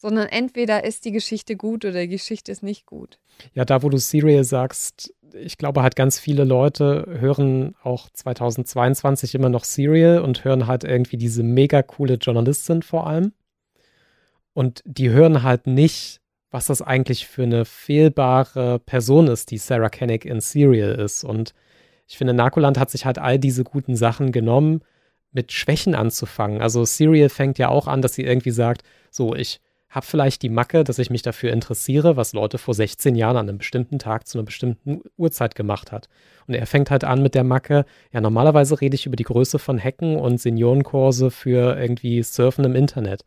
sondern 0.06 0.28
entweder 0.28 0.84
ist 0.84 1.04
die 1.06 1.12
Geschichte 1.12 1.56
gut 1.56 1.84
oder 1.84 2.02
die 2.02 2.10
Geschichte 2.10 2.52
ist 2.52 2.62
nicht 2.62 2.86
gut. 2.86 3.18
Ja, 3.56 3.66
da 3.66 3.82
wo 3.82 3.90
du 3.90 3.98
Serial 3.98 4.44
sagst, 4.44 5.16
ich 5.34 5.58
glaube 5.58 5.82
halt 5.82 5.96
ganz 5.96 6.20
viele 6.20 6.44
Leute 6.44 7.08
hören 7.08 7.74
auch 7.82 8.08
2022 8.14 9.34
immer 9.34 9.50
noch 9.50 9.64
Serial 9.64 10.20
und 10.20 10.46
hören 10.46 10.68
halt 10.68 10.84
irgendwie 10.84 11.18
diese 11.18 11.42
mega 11.42 11.82
coole 11.82 12.16
Journalistin 12.16 12.84
vor 12.84 13.08
allem. 13.08 13.34
Und 14.54 14.84
die 14.86 15.10
hören 15.10 15.42
halt 15.42 15.66
nicht, 15.66 16.22
was 16.52 16.68
das 16.68 16.84
eigentlich 16.84 17.26
für 17.26 17.42
eine 17.42 17.66
fehlbare 17.66 18.78
Person 18.78 19.28
ist, 19.28 19.50
die 19.50 19.58
Sarah 19.58 19.90
Koenig 19.90 20.24
in 20.24 20.40
Serial 20.40 20.94
ist. 20.94 21.24
Und 21.24 21.56
ich 22.06 22.20
finde, 22.20 22.36
Narcoland 22.36 22.78
hat 22.78 22.92
sich 22.92 23.08
halt 23.08 23.18
all 23.18 23.40
diese 23.40 23.64
guten 23.64 23.96
Sachen 23.96 24.32
genommen, 24.32 24.82
mit 25.32 25.52
Schwächen 25.52 25.96
anzufangen. 25.96 26.62
Also 26.62 26.86
Serial 26.86 27.30
fängt 27.30 27.58
ja 27.58 27.70
auch 27.70 27.88
an, 27.88 28.04
dass 28.04 28.14
sie 28.14 28.24
irgendwie 28.24 28.52
sagt, 28.52 28.84
so, 29.10 29.34
ich 29.34 29.62
habe 29.96 30.06
vielleicht 30.06 30.42
die 30.42 30.50
Macke, 30.50 30.84
dass 30.84 31.00
ich 31.00 31.10
mich 31.10 31.22
dafür 31.22 31.54
interessiere, 31.54 32.18
was 32.18 32.34
Leute 32.34 32.58
vor 32.58 32.74
16 32.74 33.16
Jahren 33.16 33.38
an 33.38 33.48
einem 33.48 33.60
bestimmten 33.60 33.98
Tag 33.98 34.28
zu 34.28 34.38
einer 34.38 34.46
bestimmten 34.46 35.02
Uhrzeit 35.16 35.56
gemacht 35.56 35.94
hat. 35.94 36.10
Und 36.48 36.54
er 36.54 36.68
fängt 36.68 36.92
halt 36.92 37.06
an 37.06 37.24
mit 37.24 37.34
der 37.34 37.46
Macke, 37.46 37.86
ja, 38.12 38.20
normalerweise 38.20 38.82
rede 38.82 38.96
ich 38.96 39.06
über 39.06 39.16
die 39.16 39.24
Größe 39.24 39.58
von 39.58 39.78
Hecken 39.78 40.18
und 40.18 40.42
Seniorenkurse 40.42 41.32
für 41.32 41.80
irgendwie 41.80 42.22
Surfen 42.24 42.66
im 42.66 42.76
Internet. 42.76 43.24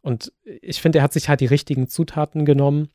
Und 0.00 0.32
ich 0.44 0.80
finde, 0.80 0.98
er 0.98 1.04
hat 1.04 1.12
sich 1.12 1.28
halt 1.28 1.40
die 1.40 1.46
richtigen 1.46 1.88
Zutaten 1.88 2.46
genommen, 2.46 2.88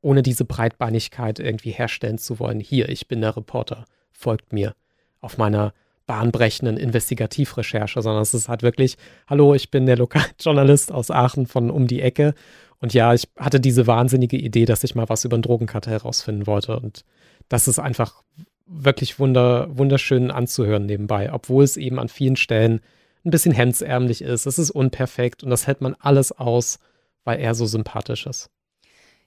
ohne 0.00 0.22
diese 0.22 0.44
Breitbeinigkeit 0.44 1.38
irgendwie 1.38 1.70
herstellen 1.70 2.18
zu 2.18 2.40
wollen. 2.40 2.58
Hier, 2.58 2.88
ich 2.88 3.06
bin 3.06 3.20
der 3.20 3.36
Reporter, 3.36 3.84
folgt 4.10 4.52
mir 4.52 4.74
auf 5.20 5.38
meiner 5.38 5.72
bahnbrechenden 6.06 6.76
Investigativrecherche, 6.76 8.02
sondern 8.02 8.22
es 8.22 8.34
ist 8.34 8.48
halt 8.48 8.62
wirklich, 8.62 8.96
hallo, 9.28 9.54
ich 9.54 9.70
bin 9.70 9.86
der 9.86 9.96
Lokaljournalist 9.96 10.92
aus 10.92 11.10
Aachen 11.10 11.46
von 11.46 11.70
um 11.70 11.86
die 11.86 12.02
Ecke. 12.02 12.34
Und 12.80 12.94
ja, 12.94 13.14
ich 13.14 13.28
hatte 13.38 13.60
diese 13.60 13.86
wahnsinnige 13.86 14.36
Idee, 14.36 14.64
dass 14.64 14.84
ich 14.84 14.94
mal 14.94 15.08
was 15.08 15.24
über 15.24 15.36
ein 15.36 15.42
Drogenkartell 15.42 15.94
herausfinden 15.94 16.46
wollte. 16.46 16.78
Und 16.78 17.04
das 17.48 17.68
ist 17.68 17.78
einfach 17.78 18.22
wirklich 18.66 19.18
wunder, 19.18 19.68
wunderschön 19.76 20.30
anzuhören 20.30 20.86
nebenbei, 20.86 21.32
obwohl 21.32 21.64
es 21.64 21.76
eben 21.76 21.98
an 21.98 22.08
vielen 22.08 22.36
Stellen 22.36 22.80
ein 23.24 23.30
bisschen 23.30 23.52
hemdsärmlich 23.52 24.22
ist, 24.22 24.46
es 24.46 24.58
ist 24.58 24.70
unperfekt 24.70 25.44
und 25.44 25.50
das 25.50 25.66
hält 25.66 25.80
man 25.80 25.94
alles 25.98 26.32
aus, 26.32 26.78
weil 27.24 27.38
er 27.38 27.54
so 27.54 27.66
sympathisch 27.66 28.26
ist. 28.26 28.50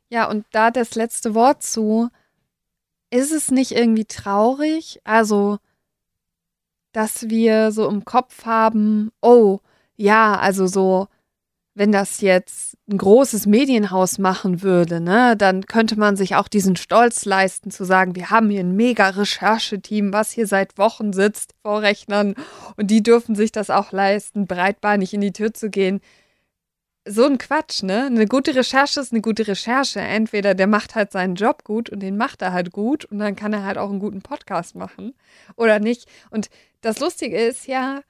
Ja, 0.09 0.29
und 0.29 0.45
da 0.51 0.71
das 0.71 0.95
letzte 0.95 1.33
Wort 1.33 1.63
zu, 1.63 2.09
ist 3.09 3.31
es 3.31 3.51
nicht 3.51 3.71
irgendwie 3.71 4.05
traurig? 4.05 4.99
Also, 5.03 5.57
dass 6.95 7.29
wir 7.29 7.71
so 7.73 7.89
im 7.89 8.05
Kopf 8.05 8.45
haben, 8.45 9.11
oh, 9.21 9.59
ja, 9.97 10.35
also 10.37 10.65
so, 10.65 11.07
wenn 11.73 11.91
das 11.91 12.21
jetzt 12.21 12.77
ein 12.89 12.97
großes 12.97 13.47
Medienhaus 13.47 14.17
machen 14.17 14.61
würde, 14.61 15.01
ne, 15.01 15.35
dann 15.35 15.65
könnte 15.65 15.99
man 15.99 16.15
sich 16.15 16.35
auch 16.35 16.47
diesen 16.47 16.77
Stolz 16.77 17.25
leisten, 17.25 17.69
zu 17.69 17.83
sagen, 17.83 18.15
wir 18.15 18.29
haben 18.29 18.49
hier 18.49 18.61
ein 18.61 18.77
mega 18.77 19.09
Rechercheteam, 19.09 20.13
was 20.13 20.31
hier 20.31 20.47
seit 20.47 20.77
Wochen 20.77 21.11
sitzt 21.11 21.53
vor 21.61 21.81
Rechnern 21.81 22.35
und 22.77 22.89
die 22.91 23.03
dürfen 23.03 23.35
sich 23.35 23.51
das 23.51 23.69
auch 23.69 23.91
leisten, 23.91 24.47
breitbeinig 24.47 25.13
in 25.13 25.21
die 25.21 25.33
Tür 25.33 25.53
zu 25.53 25.69
gehen. 25.69 25.99
So 27.07 27.25
ein 27.25 27.37
Quatsch, 27.37 27.83
ne? 27.83 28.05
Eine 28.05 28.25
gute 28.25 28.55
Recherche 28.55 28.99
ist 28.99 29.11
eine 29.11 29.21
gute 29.21 29.47
Recherche. 29.47 29.99
Entweder 29.99 30.55
der 30.55 30.65
macht 30.65 30.95
halt 30.95 31.11
seinen 31.11 31.35
Job 31.35 31.63
gut 31.63 31.87
und 31.91 31.99
den 31.99 32.17
macht 32.17 32.41
er 32.41 32.51
halt 32.51 32.71
gut 32.71 33.05
und 33.05 33.19
dann 33.19 33.35
kann 33.35 33.53
er 33.53 33.63
halt 33.63 33.77
auch 33.77 33.91
einen 33.91 33.99
guten 33.99 34.23
Podcast 34.23 34.73
machen 34.73 35.13
oder 35.55 35.77
nicht. 35.77 36.07
Und 36.31 36.49
das 36.85 36.99
Lustige 36.99 37.37
ist 37.37 37.65
ja, 37.65 38.01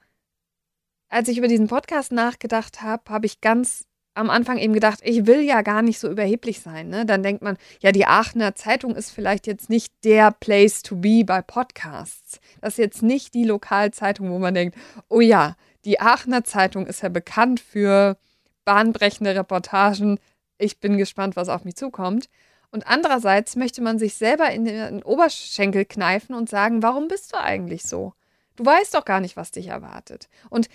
als 1.08 1.28
ich 1.28 1.38
über 1.38 1.48
diesen 1.48 1.66
Podcast 1.66 2.12
nachgedacht 2.12 2.82
habe, 2.82 3.10
habe 3.10 3.24
ich 3.24 3.40
ganz 3.40 3.86
am 4.12 4.28
Anfang 4.28 4.58
eben 4.58 4.74
gedacht, 4.74 5.00
ich 5.02 5.26
will 5.26 5.40
ja 5.40 5.62
gar 5.62 5.80
nicht 5.80 5.98
so 5.98 6.10
überheblich 6.10 6.60
sein. 6.60 6.88
Ne? 6.88 7.06
Dann 7.06 7.22
denkt 7.22 7.42
man, 7.42 7.56
ja, 7.80 7.90
die 7.90 8.06
Aachener 8.06 8.54
Zeitung 8.54 8.94
ist 8.94 9.10
vielleicht 9.10 9.46
jetzt 9.46 9.70
nicht 9.70 9.92
der 10.04 10.30
Place 10.30 10.82
to 10.82 10.96
be 10.96 11.22
bei 11.24 11.40
Podcasts. 11.40 12.38
Das 12.60 12.74
ist 12.74 12.78
jetzt 12.78 13.02
nicht 13.02 13.32
die 13.32 13.44
Lokalzeitung, 13.44 14.30
wo 14.30 14.38
man 14.38 14.54
denkt, 14.54 14.76
oh 15.08 15.20
ja, 15.20 15.56
die 15.86 16.00
Aachener 16.00 16.44
Zeitung 16.44 16.86
ist 16.86 17.02
ja 17.02 17.08
bekannt 17.08 17.60
für 17.60 18.18
bahnbrechende 18.66 19.34
Reportagen. 19.34 20.18
Ich 20.58 20.80
bin 20.80 20.98
gespannt, 20.98 21.34
was 21.34 21.48
auf 21.48 21.64
mich 21.64 21.76
zukommt. 21.76 22.28
Und 22.70 22.86
andererseits 22.86 23.56
möchte 23.56 23.80
man 23.80 23.98
sich 23.98 24.14
selber 24.14 24.50
in 24.50 24.66
den 24.66 25.02
Oberschenkel 25.02 25.86
kneifen 25.86 26.34
und 26.34 26.50
sagen, 26.50 26.82
warum 26.82 27.08
bist 27.08 27.32
du 27.32 27.40
eigentlich 27.40 27.84
so? 27.84 28.12
Du 28.56 28.64
weißt 28.64 28.94
doch 28.94 29.04
gar 29.04 29.20
nicht, 29.20 29.36
was 29.36 29.50
dich 29.50 29.68
erwartet. 29.68 30.28
Und 30.50 30.68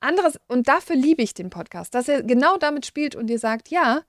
anderes, 0.00 0.38
und 0.48 0.68
dafür 0.68 0.96
liebe 0.96 1.22
ich 1.22 1.34
den 1.34 1.50
Podcast, 1.50 1.94
dass 1.94 2.08
er 2.08 2.22
genau 2.22 2.56
damit 2.56 2.86
spielt 2.86 3.14
und 3.14 3.28
dir 3.28 3.38
sagt, 3.38 3.68
ja, 3.68 4.02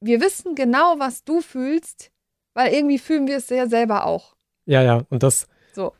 wir 0.00 0.20
wissen 0.20 0.54
genau, 0.54 0.98
was 0.98 1.24
du 1.24 1.40
fühlst, 1.40 2.10
weil 2.54 2.72
irgendwie 2.72 2.98
fühlen 2.98 3.26
wir 3.26 3.36
es 3.36 3.48
sehr 3.48 3.68
selber 3.68 4.06
auch. 4.06 4.34
Ja, 4.64 4.82
ja, 4.82 5.02
und 5.10 5.22
das. 5.22 5.46
So. 5.74 5.92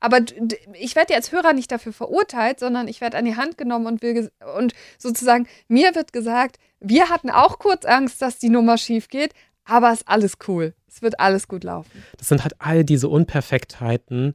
Aber 0.00 0.18
ich 0.74 0.96
werde 0.96 1.14
als 1.14 1.30
Hörer 1.30 1.52
nicht 1.52 1.70
dafür 1.70 1.92
verurteilt, 1.92 2.58
sondern 2.58 2.88
ich 2.88 3.00
werde 3.00 3.16
an 3.16 3.24
die 3.24 3.36
Hand 3.36 3.56
genommen 3.56 3.86
und, 3.86 4.02
will 4.02 4.32
und 4.56 4.74
sozusagen 4.98 5.46
mir 5.68 5.94
wird 5.94 6.12
gesagt, 6.12 6.58
wir 6.80 7.08
hatten 7.08 7.30
auch 7.30 7.60
kurz 7.60 7.84
Angst, 7.84 8.20
dass 8.20 8.38
die 8.38 8.48
Nummer 8.48 8.78
schief 8.78 9.08
geht, 9.08 9.32
aber 9.64 9.92
es 9.92 10.00
ist 10.00 10.08
alles 10.08 10.38
cool. 10.48 10.74
Es 10.88 11.02
wird 11.02 11.20
alles 11.20 11.46
gut 11.46 11.62
laufen. 11.62 12.04
Das 12.18 12.28
sind 12.28 12.42
halt 12.42 12.54
all 12.58 12.84
diese 12.84 13.08
Unperfektheiten, 13.08 14.34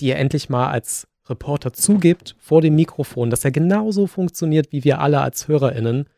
die 0.00 0.10
er 0.10 0.18
endlich 0.18 0.48
mal 0.48 0.70
als 0.70 1.06
Reporter 1.28 1.72
zugibt 1.72 2.36
vor 2.38 2.60
dem 2.60 2.74
Mikrofon, 2.74 3.30
dass 3.30 3.44
er 3.44 3.50
genauso 3.50 4.06
funktioniert 4.06 4.72
wie 4.72 4.84
wir 4.84 5.00
alle 5.00 5.20
als 5.20 5.48
HörerInnen 5.48 6.08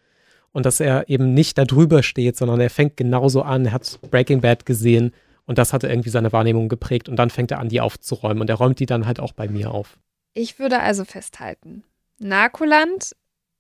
und 0.53 0.67
dass 0.67 0.81
er 0.81 1.09
eben 1.09 1.35
nicht 1.35 1.57
da 1.59 1.65
drüber 1.65 2.03
steht, 2.03 2.37
sondern 2.37 2.61
er 2.61 2.71
fängt 2.71 2.97
genauso 2.97 3.43
an. 3.43 3.67
Er 3.67 3.73
hat 3.73 3.99
Breaking 4.11 4.41
Bad 4.41 4.67
gesehen 4.67 5.13
und 5.47 5.59
das 5.59 5.73
hat 5.73 5.85
irgendwie 5.85 6.11
seine 6.11 6.33
Wahrnehmung 6.33 6.69
geprägt 6.69 7.09
und 7.09 7.17
dann 7.17 7.31
fängt 7.31 7.51
er 7.51 7.61
an, 7.61 7.69
die 7.69 7.81
aufzuräumen 7.81 8.41
und 8.41 8.51
er 8.51 8.57
räumt 8.57 8.81
die 8.81 8.87
dann 8.87 9.07
halt 9.07 9.21
auch 9.21 9.33
bei 9.33 9.49
mir 9.49 9.71
auf. 9.73 9.99
Ich 10.35 10.59
würde 10.59 10.81
also 10.81 11.05
festhalten, 11.05 11.85
Narkoland 12.19 13.17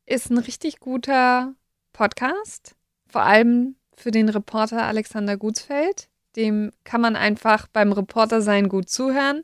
ist 0.07 0.31
ein 0.31 0.39
richtig 0.39 0.81
guter 0.81 1.55
Podcast 1.93 2.75
vor 3.09 3.23
allem 3.23 3.77
für 3.97 4.11
den 4.11 4.29
Reporter 4.29 4.85
Alexander 4.85 5.37
Gutsfeld. 5.37 6.09
Dem 6.37 6.71
kann 6.85 7.01
man 7.01 7.17
einfach 7.17 7.67
beim 7.69 7.93
Reporter 7.93 8.43
sein 8.43 8.69
gut 8.69 8.89
zuhören. 8.89 9.43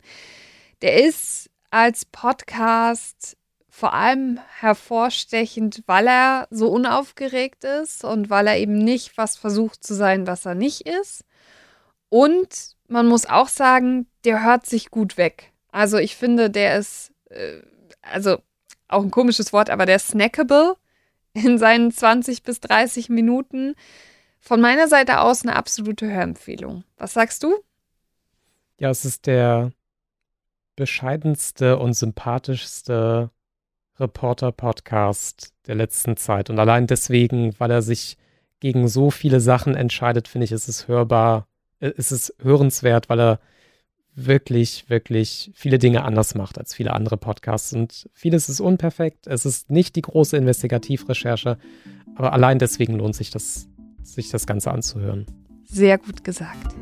Der 0.83 1.05
ist 1.05 1.51
als 1.71 2.05
Podcast 2.05 3.37
vor 3.69 3.93
allem 3.93 4.39
hervorstechend, 4.61 5.83
weil 5.87 6.07
er 6.07 6.47
so 6.51 6.69
unaufgeregt 6.69 7.65
ist 7.65 8.05
und 8.05 8.31
weil 8.31 8.47
er 8.47 8.57
eben 8.59 8.79
nicht 8.79 9.19
was 9.19 9.37
versucht 9.37 9.83
zu 9.83 9.95
sein, 9.95 10.29
was 10.29 10.47
er 10.47 10.55
nicht 10.55 10.83
ist. 10.83 11.25
Und 12.09 12.77
man 12.87 13.09
muss 13.09 13.27
auch 13.27 13.49
sagen, 13.49 14.07
der 14.25 14.45
hört 14.45 14.67
sich 14.67 14.93
gut 14.93 15.17
weg. 15.17 15.53
Also 15.73 15.99
ich 15.99 16.15
finde, 16.15 16.51
der 16.51 16.79
ist, 16.79 17.13
äh, 17.31 17.63
also 18.03 18.39
auch 18.87 19.03
ein 19.03 19.11
komisches 19.11 19.53
Wort, 19.53 19.71
aber 19.71 19.87
der 19.87 19.97
ist 19.97 20.09
snackable 20.09 20.77
in 21.33 21.59
seinen 21.59 21.91
20 21.91 22.45
bis 22.45 22.61
30 22.61 23.09
Minuten. 23.09 23.75
Von 24.39 24.61
meiner 24.61 24.87
Seite 24.87 25.21
aus 25.21 25.43
eine 25.43 25.57
absolute 25.57 26.07
Hörempfehlung. 26.07 26.85
Was 26.97 27.15
sagst 27.15 27.43
du? 27.43 27.57
Ja, 28.79 28.91
es 28.91 29.05
ist 29.05 29.27
der 29.27 29.73
bescheidenste 30.77 31.79
und 31.79 31.95
sympathischste 31.95 33.31
Reporter-Podcast 33.99 35.53
der 35.67 35.77
letzten 35.77 36.17
Zeit. 36.17 36.51
Und 36.51 36.59
allein 36.59 36.87
deswegen, 36.87 37.55
weil 37.59 37.71
er 37.71 37.83
sich 37.83 38.17
gegen 38.61 38.89
so 38.89 39.11
viele 39.11 39.41
Sachen 39.41 39.75
entscheidet, 39.75 40.29
finde 40.29 40.47
ich, 40.47 40.53
ist 40.53 40.69
es 40.69 40.89
hörbar, 40.89 41.47
äh, 41.81 41.91
ist 41.97 42.13
es 42.13 42.35
hörenswert, 42.41 43.09
weil 43.09 43.21
er 43.21 43.41
wirklich, 44.17 44.89
wirklich 44.89 45.51
viele 45.55 45.79
Dinge 45.79 46.05
anders 46.05 46.35
macht 46.35 46.59
als 46.59 46.75
viele 46.75 46.93
andere 46.93 47.17
Podcasts. 47.17 47.73
Und 47.73 48.09
vieles 48.13 48.49
ist 48.49 48.61
unperfekt. 48.61 49.27
Es 49.27 49.45
ist 49.45 49.71
nicht 49.71 49.97
die 49.97 50.03
große 50.03 50.37
Investigativrecherche, 50.37 51.59
aber 52.15 52.33
allein 52.33 52.59
deswegen 52.59 52.95
lohnt 52.95 53.17
sich 53.17 53.31
das, 53.31 53.69
sich 54.03 54.31
das 54.31 54.47
Ganze 54.47 54.71
anzuhören. 54.71 55.27
Sehr 55.65 55.99
gut 55.99 56.23
gesagt. 56.23 56.75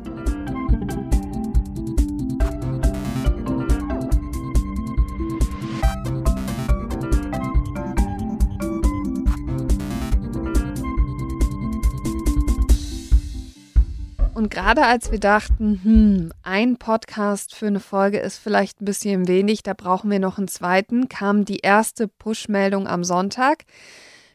Und 14.43 14.49
gerade 14.49 14.85
als 14.85 15.09
wir 15.09 15.21
dachten, 15.21 15.79
hm, 15.85 16.33
ein 16.43 16.75
Podcast 16.75 17.55
für 17.55 17.67
eine 17.67 17.79
Folge 17.79 18.19
ist 18.19 18.39
vielleicht 18.39 18.81
ein 18.81 18.85
bisschen 18.85 19.29
wenig, 19.29 19.63
da 19.63 19.73
brauchen 19.73 20.11
wir 20.11 20.19
noch 20.19 20.37
einen 20.37 20.49
zweiten, 20.49 21.07
kam 21.07 21.45
die 21.45 21.59
erste 21.59 22.09
Push-Meldung 22.09 22.85
am 22.85 23.05
Sonntag. 23.05 23.63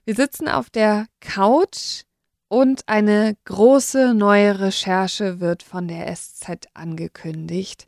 Wir 0.07 0.15
sitzen 0.15 0.49
auf 0.49 0.71
der 0.71 1.09
Couch 1.21 2.05
und 2.49 2.85
eine 2.87 3.37
große 3.45 4.15
neue 4.15 4.61
Recherche 4.61 5.41
wird 5.41 5.63
von 5.63 5.89
der 5.89 6.11
SZ 6.17 6.69
angekündigt. 6.73 7.87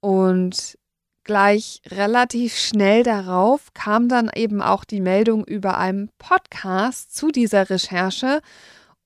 Und 0.00 0.78
gleich 1.22 1.82
relativ 1.86 2.56
schnell 2.56 3.02
darauf 3.02 3.74
kam 3.74 4.08
dann 4.08 4.30
eben 4.34 4.62
auch 4.62 4.86
die 4.86 5.02
Meldung 5.02 5.44
über 5.44 5.76
einen 5.76 6.08
Podcast 6.16 7.14
zu 7.14 7.30
dieser 7.30 7.68
Recherche. 7.68 8.40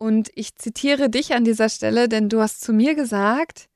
Und 0.03 0.31
ich 0.35 0.57
zitiere 0.57 1.11
dich 1.11 1.35
an 1.35 1.45
dieser 1.45 1.69
Stelle, 1.69 2.09
denn 2.09 2.31
du 2.31 2.41
hast 2.41 2.63
zu 2.63 2.73
mir 2.73 2.95
gesagt, 2.95 3.69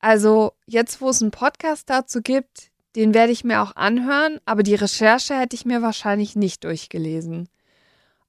also 0.00 0.52
jetzt, 0.66 1.00
wo 1.00 1.10
es 1.10 1.22
einen 1.22 1.30
Podcast 1.30 1.88
dazu 1.88 2.22
gibt, 2.22 2.72
den 2.96 3.14
werde 3.14 3.30
ich 3.30 3.44
mir 3.44 3.62
auch 3.62 3.76
anhören, 3.76 4.40
aber 4.46 4.64
die 4.64 4.74
Recherche 4.74 5.38
hätte 5.38 5.54
ich 5.54 5.64
mir 5.64 5.80
wahrscheinlich 5.80 6.34
nicht 6.34 6.64
durchgelesen. 6.64 7.48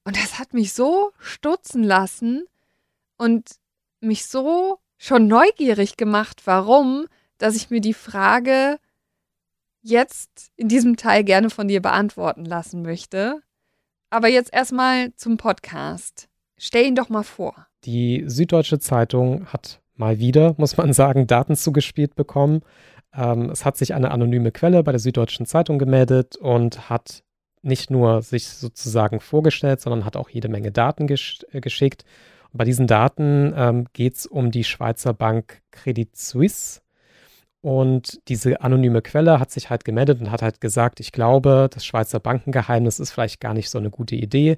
Und 0.04 0.16
das 0.16 0.38
hat 0.38 0.54
mich 0.54 0.72
so 0.72 1.10
stutzen 1.18 1.82
lassen 1.82 2.44
und 3.16 3.56
mich 3.98 4.26
so 4.26 4.78
schon 4.98 5.26
neugierig 5.26 5.96
gemacht, 5.96 6.42
warum, 6.44 7.06
dass 7.38 7.56
ich 7.56 7.70
mir 7.70 7.80
die 7.80 7.94
Frage 7.94 8.78
jetzt 9.82 10.52
in 10.54 10.68
diesem 10.68 10.96
Teil 10.96 11.24
gerne 11.24 11.50
von 11.50 11.66
dir 11.66 11.82
beantworten 11.82 12.44
lassen 12.44 12.82
möchte. 12.82 13.42
Aber 14.10 14.28
jetzt 14.28 14.52
erstmal 14.52 15.14
zum 15.14 15.36
Podcast. 15.36 16.28
Stell 16.58 16.84
ihn 16.86 16.96
doch 16.96 17.08
mal 17.08 17.22
vor. 17.22 17.66
Die 17.84 18.24
Süddeutsche 18.26 18.80
Zeitung 18.80 19.46
hat 19.46 19.80
mal 19.94 20.18
wieder, 20.18 20.54
muss 20.58 20.76
man 20.76 20.92
sagen, 20.92 21.28
Daten 21.28 21.54
zugespielt 21.54 22.16
bekommen. 22.16 22.62
Ähm, 23.14 23.50
es 23.50 23.64
hat 23.64 23.76
sich 23.76 23.94
eine 23.94 24.10
anonyme 24.10 24.50
Quelle 24.50 24.82
bei 24.82 24.90
der 24.92 24.98
Süddeutschen 24.98 25.46
Zeitung 25.46 25.78
gemeldet 25.78 26.36
und 26.36 26.90
hat 26.90 27.22
nicht 27.62 27.90
nur 27.90 28.22
sich 28.22 28.48
sozusagen 28.48 29.20
vorgestellt, 29.20 29.80
sondern 29.80 30.04
hat 30.04 30.16
auch 30.16 30.28
jede 30.28 30.48
Menge 30.48 30.72
Daten 30.72 31.06
gesch 31.06 31.40
äh, 31.52 31.60
geschickt. 31.60 32.04
Und 32.52 32.58
bei 32.58 32.64
diesen 32.64 32.86
Daten 32.86 33.54
ähm, 33.56 33.86
geht 33.92 34.16
es 34.16 34.26
um 34.26 34.50
die 34.50 34.64
Schweizer 34.64 35.12
Bank 35.14 35.62
Credit 35.70 36.16
Suisse. 36.16 36.80
Und 37.62 38.20
diese 38.28 38.62
anonyme 38.62 39.02
Quelle 39.02 39.38
hat 39.38 39.50
sich 39.50 39.68
halt 39.68 39.84
gemeldet 39.84 40.20
und 40.20 40.30
hat 40.30 40.42
halt 40.42 40.60
gesagt, 40.60 40.98
ich 41.00 41.12
glaube, 41.12 41.68
das 41.72 41.84
Schweizer 41.84 42.18
Bankengeheimnis 42.18 42.98
ist 42.98 43.10
vielleicht 43.10 43.40
gar 43.40 43.52
nicht 43.52 43.68
so 43.68 43.78
eine 43.78 43.90
gute 43.90 44.16
Idee. 44.16 44.56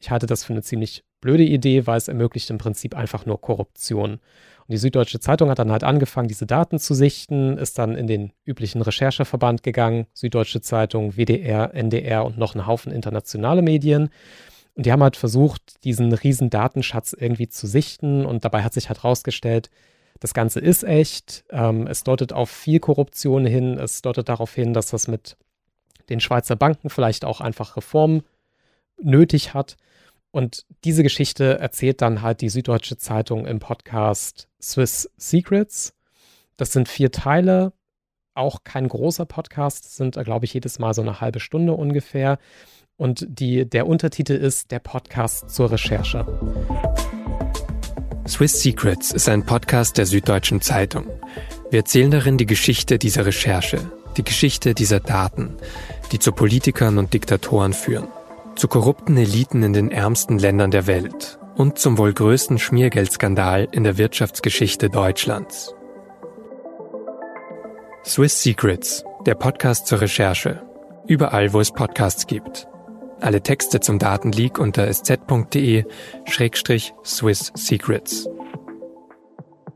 Ich 0.00 0.10
halte 0.10 0.26
das 0.26 0.44
für 0.44 0.52
eine 0.52 0.62
ziemlich 0.62 1.04
blöde 1.20 1.44
Idee, 1.44 1.86
weil 1.86 1.96
es 1.96 2.08
ermöglicht 2.08 2.50
im 2.50 2.58
Prinzip 2.58 2.94
einfach 2.94 3.24
nur 3.24 3.40
Korruption. 3.40 4.14
Und 4.14 4.70
die 4.70 4.76
Süddeutsche 4.76 5.20
Zeitung 5.20 5.48
hat 5.48 5.60
dann 5.60 5.72
halt 5.72 5.84
angefangen, 5.84 6.28
diese 6.28 6.46
Daten 6.46 6.78
zu 6.78 6.92
sichten, 6.92 7.56
ist 7.56 7.78
dann 7.78 7.96
in 7.96 8.06
den 8.06 8.32
üblichen 8.44 8.82
Rechercheverband 8.82 9.62
gegangen, 9.62 10.06
Süddeutsche 10.12 10.60
Zeitung, 10.60 11.16
WDR, 11.16 11.74
NDR 11.74 12.24
und 12.24 12.36
noch 12.36 12.54
einen 12.54 12.66
Haufen 12.66 12.92
internationale 12.92 13.62
Medien. 13.62 14.10
Und 14.74 14.86
die 14.86 14.92
haben 14.92 15.02
halt 15.02 15.16
versucht, 15.16 15.84
diesen 15.84 16.12
riesen 16.12 16.50
Datenschatz 16.50 17.14
irgendwie 17.18 17.48
zu 17.48 17.66
sichten 17.66 18.26
und 18.26 18.44
dabei 18.44 18.62
hat 18.62 18.72
sich 18.72 18.88
halt 18.88 19.04
rausgestellt, 19.04 19.70
das 20.22 20.34
Ganze 20.34 20.60
ist 20.60 20.84
echt. 20.84 21.44
Ähm, 21.50 21.88
es 21.88 22.04
deutet 22.04 22.32
auf 22.32 22.48
viel 22.48 22.78
Korruption 22.78 23.44
hin. 23.44 23.76
Es 23.76 24.02
deutet 24.02 24.28
darauf 24.28 24.54
hin, 24.54 24.72
dass 24.72 24.86
das 24.86 25.08
mit 25.08 25.36
den 26.10 26.20
Schweizer 26.20 26.54
Banken 26.54 26.90
vielleicht 26.90 27.24
auch 27.24 27.40
einfach 27.40 27.76
Reformen 27.76 28.22
nötig 29.00 29.52
hat. 29.52 29.76
Und 30.30 30.64
diese 30.84 31.02
Geschichte 31.02 31.58
erzählt 31.58 32.02
dann 32.02 32.22
halt 32.22 32.40
die 32.40 32.50
Süddeutsche 32.50 32.96
Zeitung 32.96 33.46
im 33.46 33.58
Podcast 33.58 34.46
Swiss 34.62 35.10
Secrets. 35.16 35.92
Das 36.56 36.70
sind 36.70 36.88
vier 36.88 37.10
Teile, 37.10 37.72
auch 38.34 38.62
kein 38.62 38.86
großer 38.86 39.26
Podcast, 39.26 39.96
sind, 39.96 40.14
glaube 40.22 40.44
ich, 40.44 40.54
jedes 40.54 40.78
Mal 40.78 40.94
so 40.94 41.02
eine 41.02 41.20
halbe 41.20 41.40
Stunde 41.40 41.72
ungefähr. 41.72 42.38
Und 42.96 43.26
die, 43.28 43.68
der 43.68 43.88
Untertitel 43.88 44.34
ist 44.34 44.70
Der 44.70 44.78
Podcast 44.78 45.50
zur 45.50 45.72
Recherche. 45.72 46.24
Swiss 48.26 48.62
Secrets 48.62 49.10
ist 49.10 49.28
ein 49.28 49.44
Podcast 49.44 49.98
der 49.98 50.06
Süddeutschen 50.06 50.60
Zeitung. 50.60 51.06
Wir 51.70 51.80
erzählen 51.80 52.10
darin 52.10 52.38
die 52.38 52.46
Geschichte 52.46 52.98
dieser 52.98 53.26
Recherche, 53.26 53.90
die 54.16 54.22
Geschichte 54.22 54.74
dieser 54.74 55.00
Daten, 55.00 55.56
die 56.12 56.20
zu 56.20 56.30
Politikern 56.30 56.98
und 56.98 57.12
Diktatoren 57.12 57.72
führen, 57.72 58.06
zu 58.54 58.68
korrupten 58.68 59.16
Eliten 59.16 59.64
in 59.64 59.72
den 59.72 59.90
ärmsten 59.90 60.38
Ländern 60.38 60.70
der 60.70 60.86
Welt 60.86 61.38
und 61.56 61.78
zum 61.78 61.98
wohl 61.98 62.12
größten 62.12 62.60
Schmiergeldskandal 62.60 63.68
in 63.72 63.82
der 63.82 63.98
Wirtschaftsgeschichte 63.98 64.88
Deutschlands. 64.88 65.74
Swiss 68.04 68.40
Secrets, 68.40 69.04
der 69.26 69.34
Podcast 69.34 69.88
zur 69.88 70.00
Recherche. 70.00 70.62
Überall, 71.08 71.52
wo 71.52 71.60
es 71.60 71.72
Podcasts 71.72 72.28
gibt. 72.28 72.68
Alle 73.22 73.40
Texte 73.40 73.78
zum 73.78 73.98
Datenleak 74.00 74.58
unter 74.58 74.88
sz.de-swiss 74.88 75.92
secrets. 77.54 78.28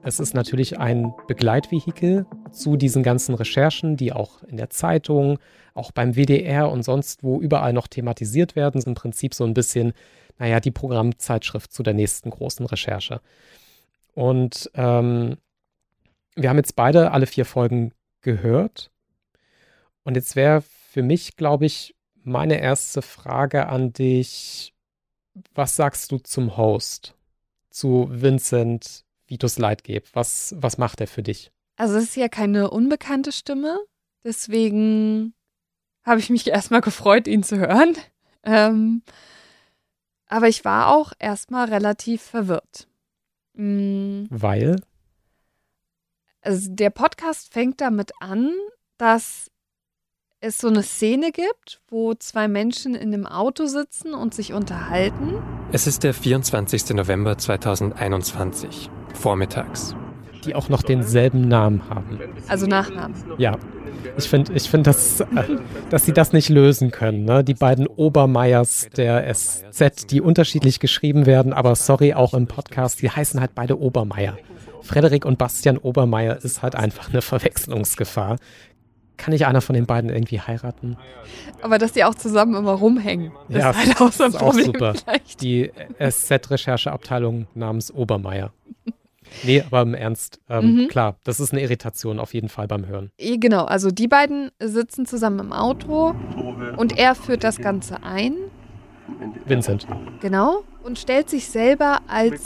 Es 0.03 0.19
ist 0.19 0.35
natürlich 0.35 0.81
ein 0.81 1.15
Begleitvehikel 1.29 2.27
zu 2.51 2.77
diesen 2.77 3.05
ganzen 3.05 3.37
Recherchen, 3.37 3.97
die 3.97 4.13
auch 4.13 4.43
in 4.43 4.57
der 4.57 4.71
Zeitung, 4.71 5.39
auch 5.75 5.93
beim 5.93 6.17
WDR 6.17 6.73
und 6.73 6.83
sonst 6.83 7.23
wo 7.23 7.41
überall 7.41 7.73
noch 7.73 7.87
thematisiert 7.87 8.57
werden. 8.57 8.79
Ist 8.79 8.89
im 8.89 8.95
Prinzip 8.95 9.33
so 9.33 9.45
ein 9.45 9.55
bisschen, 9.55 9.93
naja, 10.39 10.59
die 10.59 10.73
Programmzeitschrift 10.73 11.73
zu 11.73 11.85
der 11.85 11.95
nächsten 11.95 12.31
großen 12.31 12.67
Recherche. 12.67 13.21
Und 14.13 14.73
ähm, 14.75 15.37
wir 16.35 16.49
haben 16.49 16.57
jetzt 16.57 16.75
beide 16.75 17.13
alle 17.13 17.29
vier 17.29 17.45
Folgen 17.45 17.93
gehört. 18.23 18.91
Und 20.03 20.17
jetzt 20.17 20.35
wäre 20.35 20.65
für 20.91 21.05
mich, 21.05 21.37
glaube 21.37 21.67
ich, 21.67 21.96
meine 22.27 22.61
erste 22.61 23.03
Frage 23.03 23.69
an 23.69 23.93
dich. 23.93 24.75
Was 25.55 25.77
sagst 25.77 26.13
du 26.13 26.19
zum 26.19 26.57
Host? 26.57 27.15
Zu 27.71 28.09
Vincent 28.11 29.05
Vitus 29.27 29.59
Leitgeb? 29.59 30.07
Was, 30.13 30.55
was 30.59 30.79
macht 30.79 31.01
er 31.01 31.07
für 31.07 31.23
dich? 31.23 31.53
Also 31.77 31.97
es 31.97 32.05
ist 32.05 32.17
ja 32.17 32.29
keine 32.29 32.71
unbekannte 32.71 33.33
Stimme. 33.33 33.79
Deswegen 34.25 35.35
habe 36.05 36.21
ich 36.21 36.31
mich 36.31 36.47
erstmal 36.49 36.81
gefreut, 36.81 37.27
ihn 37.29 37.43
zu 37.43 37.59
hören. 37.59 37.97
Ähm, 38.43 39.03
aber 40.27 40.49
ich 40.49 40.65
war 40.65 40.95
auch 40.95 41.13
erstmal 41.19 41.69
relativ 41.69 42.23
verwirrt. 42.23 42.89
Mhm. 43.55 44.27
Weil? 44.31 44.81
Also 46.41 46.71
der 46.71 46.91
Podcast 46.91 47.53
fängt 47.53 47.81
damit 47.81 48.13
an, 48.21 48.53
dass 48.99 49.51
es 50.47 50.59
so 50.59 50.69
eine 50.69 50.83
Szene 50.83 51.33
gibt, 51.33 51.81
wo 51.89 52.15
zwei 52.15 52.49
Menschen 52.49 52.95
in 52.95 53.13
einem 53.13 53.27
Auto 53.27 53.67
sitzen 53.67 54.15
und 54.15 54.33
sich 54.33 54.53
unterhalten. 54.53 55.35
Es 55.73 55.87
ist 55.87 56.05
der 56.05 56.15
24. 56.15 56.91
November 56.91 57.37
2021, 57.37 58.89
vormittags. 59.15 59.95
Die 60.45 60.55
auch 60.55 60.69
noch 60.69 60.83
denselben 60.83 61.49
Namen 61.49 61.83
haben. 61.91 62.21
Also 62.49 62.67
Nachnamen. 62.67 63.17
Ja. 63.37 63.59
Ich 64.17 64.29
finde, 64.29 64.53
ich 64.53 64.71
find, 64.71 64.87
dass, 64.87 65.21
äh, 65.21 65.27
dass 65.91 66.07
sie 66.07 66.13
das 66.13 66.33
nicht 66.33 66.49
lösen 66.49 66.93
können. 66.93 67.25
Ne? 67.25 67.43
Die 67.43 67.55
beiden 67.55 67.89
Obermeiers 67.89 68.87
der 68.97 69.35
SZ, 69.35 70.11
die 70.11 70.21
unterschiedlich 70.21 70.79
geschrieben 70.79 71.27
werden, 71.27 71.53
aber 71.53 71.75
sorry, 71.75 72.15
auch 72.15 72.33
im 72.33 72.47
Podcast, 72.47 73.03
die 73.03 73.11
heißen 73.11 73.41
halt 73.41 73.57
beide 73.57 73.81
Obermeier. 73.81 74.39
Frederik 74.83 75.25
und 75.25 75.39
Bastian 75.39 75.79
Obermeier 75.79 76.37
ist 76.37 76.63
halt 76.63 76.77
einfach 76.77 77.09
eine 77.09 77.21
Verwechslungsgefahr. 77.21 78.37
Kann 79.17 79.33
nicht 79.33 79.47
einer 79.47 79.61
von 79.63 79.75
den 79.75 79.87
beiden 79.87 80.11
irgendwie 80.11 80.41
heiraten? 80.41 80.97
Aber 81.63 81.79
dass 81.79 81.93
die 81.93 82.05
auch 82.05 82.15
zusammen 82.15 82.55
immer 82.55 82.73
rumhängen, 82.73 83.33
das 83.49 83.63
Ja, 83.63 83.71
ist 83.71 83.77
halt 83.79 84.01
auch 84.01 84.13
so 84.13 84.25
ein 84.25 84.31
ist 84.31 84.37
auch 84.37 84.41
Problem 84.41 84.65
super. 84.67 84.95
vielleicht. 84.95 85.41
Die 85.43 85.71
SZ-Rechercheabteilung 85.99 87.47
namens 87.55 87.91
Obermeier. 87.93 88.53
Nee, 89.43 89.63
aber 89.67 89.83
im 89.83 89.95
Ernst, 89.95 90.39
ähm, 90.49 90.75
Mhm. 90.85 90.89
klar, 90.89 91.17
das 91.25 91.41
ist 91.41 91.53
eine 91.53 91.61
Irritation 91.63 92.21
auf 92.21 92.33
jeden 92.33 92.49
Fall 92.49 92.69
beim 92.69 92.87
Hören. 92.87 93.11
Eh, 93.19 93.39
Genau, 93.39 93.65
also 93.65 93.91
die 93.91 94.07
beiden 94.07 94.51
sitzen 94.61 95.05
zusammen 95.07 95.41
im 95.41 95.53
Auto 95.53 96.15
und 96.77 96.97
er 96.97 97.15
führt 97.17 97.43
das 97.43 97.59
Ganze 97.59 98.03
ein, 98.05 98.35
Vincent. 99.47 99.87
genau, 100.21 100.63
und 100.85 100.99
stellt 100.99 101.29
sich 101.29 101.49
selber 101.49 102.01
als. 102.07 102.41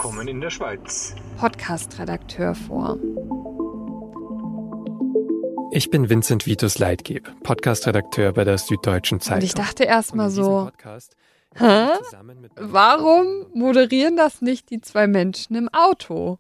Podcast-Redakteur 1.39 2.55
vor. 2.55 2.97
Ich 5.73 5.89
bin 5.91 6.11
Vincent 6.11 6.47
Vitus 6.47 6.79
Leitgeb, 6.79 7.31
Podcast-Redakteur 7.45 8.33
bei 8.33 8.43
der 8.43 8.59
Süddeutschen 8.59 9.21
Zeitung. 9.21 9.39
Und 9.39 9.45
ich 9.45 9.55
dachte 9.55 9.85
erstmal 9.85 10.29
so, 10.29 10.65
Podcast 10.65 11.15
hä? 11.55 11.87
zusammen 12.03 12.41
mit 12.41 12.57
meinem 12.57 12.73
Warum 12.73 13.47
moderieren 13.55 14.17
das 14.17 14.43
nicht 14.43 14.71
die 14.71 14.81
zwei 14.81 15.07
Menschen 15.07 15.55
im 15.55 15.69
Auto? 15.69 16.39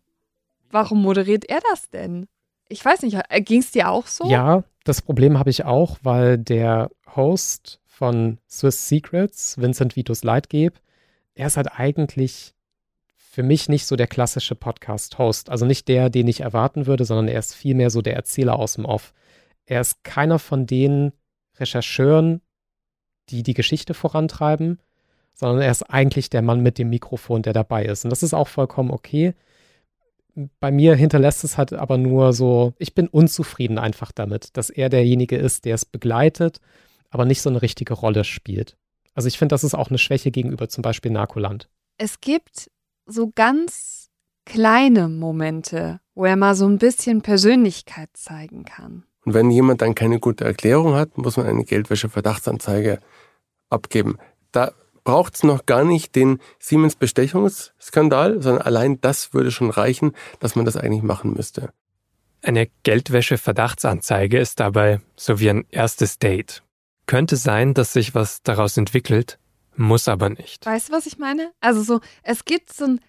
Warum 0.72 1.02
moderiert 1.02 1.44
er 1.48 1.60
das 1.70 1.90
denn? 1.90 2.26
Ich 2.68 2.84
weiß 2.84 3.02
nicht, 3.02 3.16
ging 3.44 3.60
es 3.60 3.70
dir 3.70 3.88
auch 3.88 4.08
so? 4.08 4.28
Ja, 4.28 4.64
das 4.82 5.00
Problem 5.00 5.38
habe 5.38 5.50
ich 5.50 5.64
auch, 5.64 5.98
weil 6.02 6.36
der 6.36 6.90
Host 7.14 7.80
von 7.86 8.38
Swiss 8.48 8.88
Secrets, 8.88 9.58
Vincent 9.58 9.94
Vitus 9.94 10.24
Leitgeb, 10.24 10.80
er 11.36 11.46
ist 11.46 11.56
halt 11.56 11.68
eigentlich 11.72 12.54
für 13.32 13.44
mich 13.44 13.68
nicht 13.68 13.86
so 13.86 13.94
der 13.94 14.08
klassische 14.08 14.56
Podcast-Host. 14.56 15.50
Also 15.50 15.64
nicht 15.64 15.86
der, 15.86 16.10
den 16.10 16.26
ich 16.26 16.40
erwarten 16.40 16.86
würde, 16.86 17.04
sondern 17.04 17.28
er 17.28 17.38
ist 17.38 17.54
vielmehr 17.54 17.88
so 17.88 18.02
der 18.02 18.16
Erzähler 18.16 18.58
aus 18.58 18.72
dem 18.72 18.84
Off. 18.84 19.14
Er 19.66 19.80
ist 19.80 20.02
keiner 20.02 20.40
von 20.40 20.66
den 20.66 21.12
Rechercheuren, 21.56 22.40
die 23.28 23.44
die 23.44 23.54
Geschichte 23.54 23.94
vorantreiben, 23.94 24.80
sondern 25.32 25.62
er 25.62 25.70
ist 25.70 25.84
eigentlich 25.84 26.28
der 26.28 26.42
Mann 26.42 26.60
mit 26.60 26.76
dem 26.76 26.90
Mikrofon, 26.90 27.42
der 27.42 27.52
dabei 27.52 27.84
ist. 27.84 28.04
Und 28.04 28.10
das 28.10 28.24
ist 28.24 28.34
auch 28.34 28.48
vollkommen 28.48 28.90
okay. 28.90 29.34
Bei 30.58 30.72
mir 30.72 30.96
hinterlässt 30.96 31.44
es 31.44 31.56
halt 31.56 31.72
aber 31.72 31.98
nur 31.98 32.32
so, 32.32 32.74
ich 32.78 32.96
bin 32.96 33.06
unzufrieden 33.06 33.78
einfach 33.78 34.10
damit, 34.10 34.56
dass 34.56 34.70
er 34.70 34.88
derjenige 34.88 35.36
ist, 35.36 35.66
der 35.66 35.76
es 35.76 35.84
begleitet, 35.84 36.58
aber 37.10 37.26
nicht 37.26 37.42
so 37.42 37.48
eine 37.48 37.62
richtige 37.62 37.94
Rolle 37.94 38.24
spielt. 38.24 38.76
Also 39.14 39.28
ich 39.28 39.38
finde, 39.38 39.52
das 39.52 39.62
ist 39.62 39.74
auch 39.74 39.88
eine 39.88 39.98
Schwäche 39.98 40.32
gegenüber 40.32 40.68
zum 40.68 40.82
Beispiel 40.82 41.12
Narkoland. 41.12 41.68
Es 41.96 42.20
gibt 42.20 42.70
so 43.12 43.32
ganz 43.34 44.08
kleine 44.44 45.08
Momente, 45.08 46.00
wo 46.14 46.24
er 46.24 46.36
mal 46.36 46.54
so 46.54 46.66
ein 46.66 46.78
bisschen 46.78 47.22
Persönlichkeit 47.22 48.10
zeigen 48.14 48.64
kann. 48.64 49.04
Und 49.24 49.34
wenn 49.34 49.50
jemand 49.50 49.82
dann 49.82 49.94
keine 49.94 50.18
gute 50.18 50.44
Erklärung 50.44 50.94
hat, 50.94 51.18
muss 51.18 51.36
man 51.36 51.46
eine 51.46 51.64
Geldwäsche-Verdachtsanzeige 51.64 53.00
abgeben. 53.68 54.16
Da 54.50 54.72
braucht 55.04 55.34
es 55.34 55.42
noch 55.42 55.66
gar 55.66 55.84
nicht 55.84 56.14
den 56.14 56.38
Siemens-Bestechungsskandal, 56.58 58.42
sondern 58.42 58.62
allein 58.62 59.00
das 59.00 59.34
würde 59.34 59.50
schon 59.50 59.70
reichen, 59.70 60.12
dass 60.40 60.56
man 60.56 60.64
das 60.64 60.76
eigentlich 60.76 61.02
machen 61.02 61.32
müsste. 61.32 61.70
Eine 62.42 62.68
Geldwäsche-Verdachtsanzeige 62.84 64.38
ist 64.38 64.60
dabei 64.60 65.00
so 65.16 65.40
wie 65.40 65.50
ein 65.50 65.66
erstes 65.70 66.18
Date. 66.18 66.62
Könnte 67.06 67.36
sein, 67.36 67.74
dass 67.74 67.92
sich 67.92 68.14
was 68.14 68.42
daraus 68.42 68.76
entwickelt, 68.76 69.39
muss 69.80 70.08
aber 70.08 70.28
nicht. 70.28 70.64
Weißt 70.64 70.88
du, 70.88 70.92
was 70.92 71.06
ich 71.06 71.18
meine? 71.18 71.52
Also 71.60 71.82
so, 71.82 72.00
es 72.22 72.44
gibt 72.44 72.72
so 72.72 72.84
einen 72.84 73.00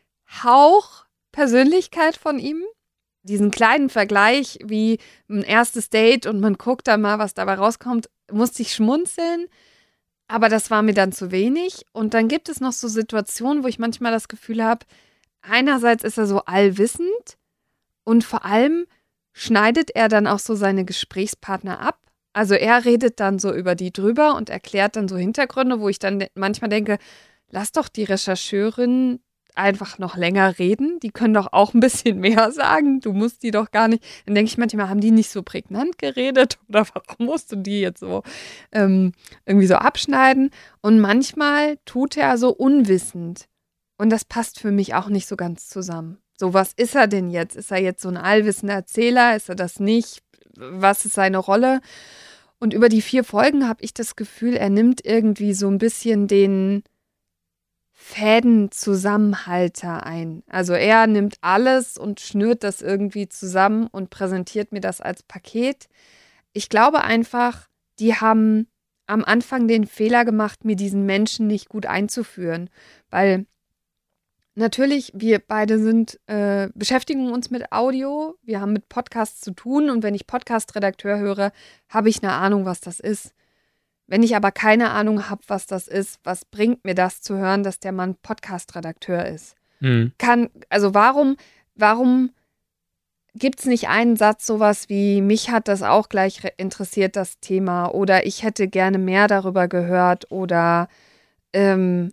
Hauch 0.44 1.06
Persönlichkeit 1.32 2.18
von 2.18 2.40
ihm. 2.40 2.64
Diesen 3.24 3.52
kleinen 3.52 3.90
Vergleich 3.90 4.58
wie 4.64 5.00
ein 5.30 5.44
erstes 5.44 5.90
Date 5.90 6.26
und 6.26 6.40
man 6.40 6.56
guckt 6.56 6.88
da 6.88 6.98
mal, 6.98 7.20
was 7.20 7.34
dabei 7.36 7.56
rauskommt, 7.56 8.10
musste 8.32 8.64
ich 8.64 8.74
schmunzeln. 8.74 9.48
Aber 10.28 10.50
das 10.50 10.72
war 10.72 10.82
mir 10.82 10.94
dann 10.94 11.12
zu 11.12 11.30
wenig. 11.30 11.86
Und 11.92 12.14
dann 12.14 12.28
gibt 12.28 12.50
es 12.50 12.62
noch 12.62 12.72
so 12.72 12.88
Situationen, 12.88 13.64
wo 13.64 13.68
ich 13.68 13.78
manchmal 13.78 14.12
das 14.12 14.28
Gefühl 14.28 14.64
habe, 14.64 14.86
einerseits 15.42 16.04
ist 16.04 16.18
er 16.18 16.26
so 16.26 16.40
allwissend 16.46 17.38
und 18.04 18.24
vor 18.24 18.46
allem 18.46 18.88
schneidet 19.34 19.92
er 19.94 20.08
dann 20.08 20.26
auch 20.26 20.40
so 20.40 20.56
seine 20.56 20.86
Gesprächspartner 20.86 21.80
ab. 21.80 22.00
Also 22.34 22.56
er 22.56 22.86
redet 22.86 23.20
dann 23.20 23.40
so 23.40 23.54
über 23.54 23.76
die 23.76 23.92
drüber 23.92 24.36
und 24.36 24.50
erklärt 24.50 24.96
dann 24.96 25.08
so 25.08 25.18
Hintergründe, 25.18 25.80
wo 25.80 25.90
ich 25.90 26.00
dann 26.00 26.26
manchmal 26.36 26.70
denke, 26.70 26.98
lass 27.50 27.72
doch 27.72 27.90
die 27.90 28.04
Rechercheurin 28.04 29.20
einfach 29.56 29.98
noch 30.00 30.16
länger 30.16 30.60
reden. 30.60 31.00
Die 31.02 31.12
können 31.12 31.34
doch 31.34 31.50
auch 31.52 31.74
ein 31.74 31.80
bisschen 31.80 32.20
mehr 32.20 32.52
sagen. 32.52 33.02
Du 33.02 33.14
musst 33.14 33.44
die 33.44 33.52
doch 33.52 33.72
gar 33.72 33.88
nicht. 33.88 34.04
Dann 34.26 34.36
denke 34.36 34.50
ich 34.50 34.58
manchmal, 34.58 34.90
haben 34.90 35.02
die 35.02 35.12
nicht 35.12 35.30
so 35.30 35.44
prägnant 35.44 35.98
geredet 35.98 36.58
oder 36.70 36.86
warum 36.94 37.26
musst 37.26 37.52
du 37.52 37.58
die 37.58 37.82
jetzt 37.82 38.00
so 38.00 38.24
ähm, 38.72 39.14
irgendwie 39.46 39.68
so 39.68 39.76
abschneiden? 39.76 40.52
Und 40.82 41.00
manchmal 41.00 41.78
tut 41.86 42.18
er 42.18 42.38
so 42.38 42.50
unwissend. 42.52 43.46
Und 43.98 44.10
das 44.10 44.26
passt 44.26 44.60
für 44.60 44.72
mich 44.72 44.96
auch 44.96 45.10
nicht 45.10 45.28
so 45.28 45.36
ganz 45.36 45.68
zusammen. 45.68 46.18
So, 46.38 46.56
was 46.56 46.74
ist 46.74 46.96
er 46.96 47.06
denn 47.06 47.30
jetzt? 47.30 47.56
Ist 47.56 47.72
er 47.72 47.78
jetzt 47.78 48.02
so 48.02 48.10
ein 48.10 48.18
allwissender 48.18 48.74
Erzähler? 48.74 49.36
Ist 49.36 49.50
er 49.50 49.56
das 49.56 49.80
nicht? 49.80 50.24
Was 50.62 51.06
ist 51.06 51.16
seine 51.16 51.40
Rolle? 51.40 51.82
Und 52.60 52.74
über 52.74 52.90
die 52.90 53.02
vier 53.02 53.24
Folgen 53.24 53.68
habe 53.68 53.84
ich 53.84 53.94
das 53.94 54.16
Gefühl, 54.16 54.54
er 54.54 54.70
nimmt 54.70 55.04
irgendwie 55.04 55.56
so 55.56 55.68
ein 55.68 55.80
bisschen 55.80 56.28
den 56.28 56.84
Fädenzusammenhalter 57.92 60.06
ein. 60.06 60.44
Also 60.48 60.74
er 60.74 61.08
nimmt 61.08 61.38
alles 61.42 61.98
und 61.98 62.20
schnürt 62.20 62.64
das 62.64 62.82
irgendwie 62.82 63.30
zusammen 63.30 63.88
und 63.88 64.12
präsentiert 64.12 64.72
mir 64.72 64.82
das 64.82 65.02
als 65.02 65.24
Paket. 65.24 65.88
Ich 66.54 66.70
glaube 66.70 67.04
einfach, 67.04 67.68
die 68.00 68.16
haben 68.16 68.68
am 69.08 69.24
Anfang 69.24 69.68
den 69.68 69.88
Fehler 69.88 70.26
gemacht, 70.26 70.66
mir 70.66 70.76
diesen 70.76 71.06
Menschen 71.06 71.48
nicht 71.48 71.70
gut 71.70 71.86
einzuführen, 71.86 72.70
weil 73.10 73.46
natürlich 74.62 75.12
wir 75.14 75.40
beide 75.40 75.80
sind 75.80 76.20
äh, 76.28 76.70
beschäftigen 76.74 77.32
uns 77.32 77.52
mit 77.52 77.72
Audio, 77.72 78.38
wir 78.44 78.62
haben 78.62 78.74
mit 78.74 78.88
Podcasts 78.88 79.42
zu 79.42 79.52
tun 79.52 79.90
und 79.90 80.04
wenn 80.04 80.16
ich 80.16 80.28
Podcast-Redakteur 80.28 81.20
höre, 81.20 81.52
habe 81.90 82.10
ich 82.10 82.24
eine 82.24 82.32
Ahnung, 82.34 82.66
was 82.66 82.80
das 82.80 83.00
ist. 83.00 83.34
Wenn 84.08 84.24
ich 84.24 84.36
aber 84.36 84.52
keine 84.52 84.92
Ahnung 84.92 85.30
habe, 85.30 85.42
was 85.48 85.68
das 85.68 85.88
ist, 85.88 86.20
was 86.24 86.46
bringt 86.46 86.86
mir 86.86 86.96
das 86.96 87.22
zu 87.22 87.38
hören, 87.38 87.64
dass 87.64 87.80
der 87.80 87.92
Mann 87.92 88.16
Podcast-Redakteur 88.16 89.26
ist? 89.26 89.56
Mhm. 89.80 90.12
Kann, 90.18 90.50
also 90.70 90.94
warum, 90.94 91.38
warum 91.76 92.32
gibt 93.34 93.60
es 93.60 93.66
nicht 93.66 93.88
einen 93.88 94.18
Satz, 94.18 94.46
sowas 94.46 94.90
wie, 94.90 95.22
mich 95.22 95.50
hat 95.50 95.70
das 95.70 95.82
auch 95.84 96.10
gleich 96.10 96.44
re- 96.44 96.52
interessiert, 96.58 97.16
das 97.16 97.40
Thema, 97.40 97.88
oder 97.88 98.26
ich 98.26 98.44
hätte 98.44 98.68
gerne 98.68 98.98
mehr 98.98 99.28
darüber 99.28 99.70
gehört, 99.70 100.30
oder 100.32 100.90
ähm, 101.54 102.12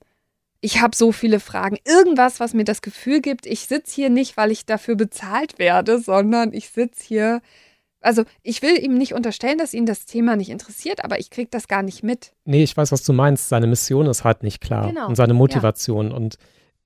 ich 0.61 0.81
habe 0.81 0.97
so 0.97 1.13
viele 1.13 1.41
Fragen. 1.41 1.77
Irgendwas, 1.85 2.41
was 2.41 2.55
mir 2.55 2.65
das 2.65 2.83
Gefühl 2.83 3.21
gibt, 3.21 3.47
ich 3.47 3.61
sitze 3.61 3.95
hier 3.95 4.11
nicht, 4.11 4.37
weil 4.37 4.51
ich 4.51 4.67
dafür 4.67 4.97
bezahlt 4.97 5.59
werde, 5.59 6.01
sondern 6.01 6.53
ich 6.53 6.71
sitze 6.71 7.05
hier. 7.05 7.41
Also, 8.01 8.25
ich 8.43 8.63
will 8.63 8.79
ihm 8.79 8.95
nicht 8.95 9.15
unterstellen, 9.15 9.59
dass 9.59 9.75
ihn 9.75 9.87
das 9.87 10.07
Thema 10.07 10.37
nicht 10.37 10.51
interessiert, 10.51 11.05
aber 11.05 11.19
ich 11.19 11.31
kriege 11.31 11.49
das 11.51 11.67
gar 11.67 11.83
nicht 11.83 12.03
mit. 12.03 12.33
Nee, 12.45 12.63
ich 12.63 12.77
weiß, 12.77 12.93
was 12.93 13.03
du 13.03 13.13
meinst. 13.13 13.49
Seine 13.49 13.67
Mission 13.67 14.07
ist 14.07 14.25
halt 14.25 14.43
nicht 14.43 14.61
klar 14.61 14.89
Genau, 14.89 15.09
und 15.09 15.17
seine 15.17 15.35
Motivation. 15.35 16.13
Und 16.13 16.39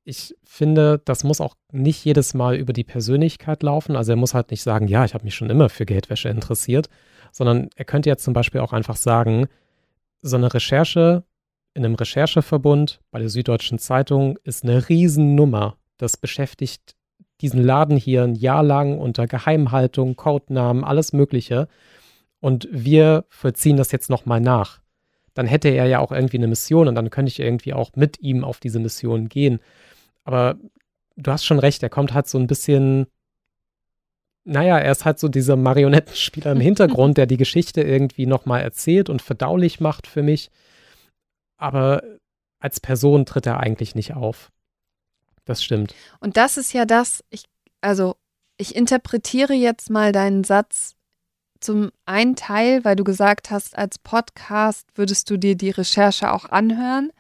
ich 0.05 0.35
finde, 0.43 1.01
das 1.05 1.23
muss 1.23 1.41
auch 1.41 1.55
nicht 1.71 2.05
jedes 2.05 2.35
Mal 2.35 2.57
über 2.57 2.73
die 2.73 2.85
Persönlichkeit 2.85 3.63
laufen. 3.63 3.95
Also 3.95 4.13
er 4.13 4.17
muss 4.17 4.35
halt 4.35 4.51
nicht 4.51 4.63
sagen, 4.63 4.89
ja, 4.89 5.05
ich 5.05 5.15
habe 5.15 5.25
mich 5.25 5.35
schon 5.35 5.51
immer 5.51 5.69
für 5.69 5.87
Geldwäsche 5.87 6.29
interessiert, 6.29 6.89
sondern 7.31 7.69
er 7.77 7.85
könnte 7.85 8.09
jetzt 8.09 8.25
zum 8.25 8.35
Beispiel 8.35 8.61
auch 8.61 8.73
einfach 8.73 8.97
sagen, 8.97 9.49
so 10.23 10.37
eine 10.37 10.53
Recherche 10.53 11.25
in 11.75 11.85
einem 11.85 11.95
Rechercheverbund 11.95 13.01
bei 13.11 13.19
der 13.19 13.29
Süddeutschen 13.29 13.79
Zeitung 13.79 14.39
ist 14.45 14.65
eine 14.65 14.89
Riesennummer. 14.89 15.77
Das 15.97 16.17
beschäftigt 16.17 16.97
diesen 17.41 17.63
Laden 17.63 17.97
hier 17.97 18.23
ein 18.25 18.35
Jahr 18.35 18.63
lang 18.63 18.99
unter 18.99 19.27
Geheimhaltung, 19.27 20.17
Codenamen, 20.17 20.85
alles 20.85 21.13
Mögliche. 21.13 21.69
Und 22.41 22.69
wir 22.71 23.25
vollziehen 23.29 23.77
das 23.77 23.93
jetzt 23.93 24.11
nochmal 24.11 24.41
nach. 24.41 24.81
Dann 25.35 25.47
hätte 25.47 25.69
er 25.69 25.87
ja 25.87 26.01
auch 26.01 26.13
irgendwie 26.13 26.37
eine 26.37 26.49
Mission 26.49 26.89
und 26.89 26.95
dann 26.95 27.11
könnte 27.11 27.31
ich 27.31 27.41
irgendwie 27.41 27.73
auch 27.73 27.91
mit 27.97 28.21
ihm 28.21 28.45
auf 28.45 28.61
diese 28.61 28.79
Mission 28.79 29.29
gehen. 29.29 29.61
Aber 30.25 30.57
du 31.17 31.33
hast 31.33 31.45
schon 31.45 31.59
recht, 31.59 31.83
er 31.83 31.89
kommt 31.89 32.13
halt 32.13 32.29
so 32.29 32.39
ein 32.39 32.47
bisschen 32.47 33.07
naja, 34.45 34.79
er 34.79 34.91
ist 34.91 35.05
halt 35.05 35.19
so 35.19 35.29
dieser 35.29 35.57
Marionettenspieler 35.57 36.53
im 36.53 36.61
Hintergrund, 36.61 37.17
der 37.17 37.27
die 37.27 37.37
Geschichte 37.37 37.83
irgendwie 37.83 38.27
nochmal 38.27 38.63
erzählt 38.63 39.09
und 39.09 39.23
verdaulich 39.23 39.81
macht 39.81 40.07
für 40.07 40.23
mich. 40.23 40.51
Aber 41.63 42.03
als 42.59 42.81
Person 42.81 43.25
tritt 43.25 43.47
er 43.47 43.61
eigentlich 43.61 43.95
nicht 43.95 44.15
auf. 44.15 44.51
Das 45.45 45.63
stimmt. 45.63 45.95
Und 46.19 46.37
das 46.37 46.57
ist 46.57 46.73
ja 46.73 46.85
das, 46.85 47.23
ich, 47.31 47.45
also 47.81 48.17
ich 48.57 48.75
interpretiere 48.75 49.55
jetzt 49.55 49.89
mal 49.89 50.13
deinen 50.13 50.43
Satz 50.43 50.97
zum 51.61 51.93
einen 52.05 52.35
Teil, 52.35 52.85
weil 52.85 52.97
du 52.97 53.05
gesagt 53.05 53.51
hast, 53.51 53.79
als 53.79 53.99
Podcast 53.99 54.89
würdest 54.97 55.31
du 55.31 55.37
dir 55.37 55.57
die 55.57 55.71
Recherche 55.71 56.33
auch 56.33 56.47
anhören. 56.47 57.13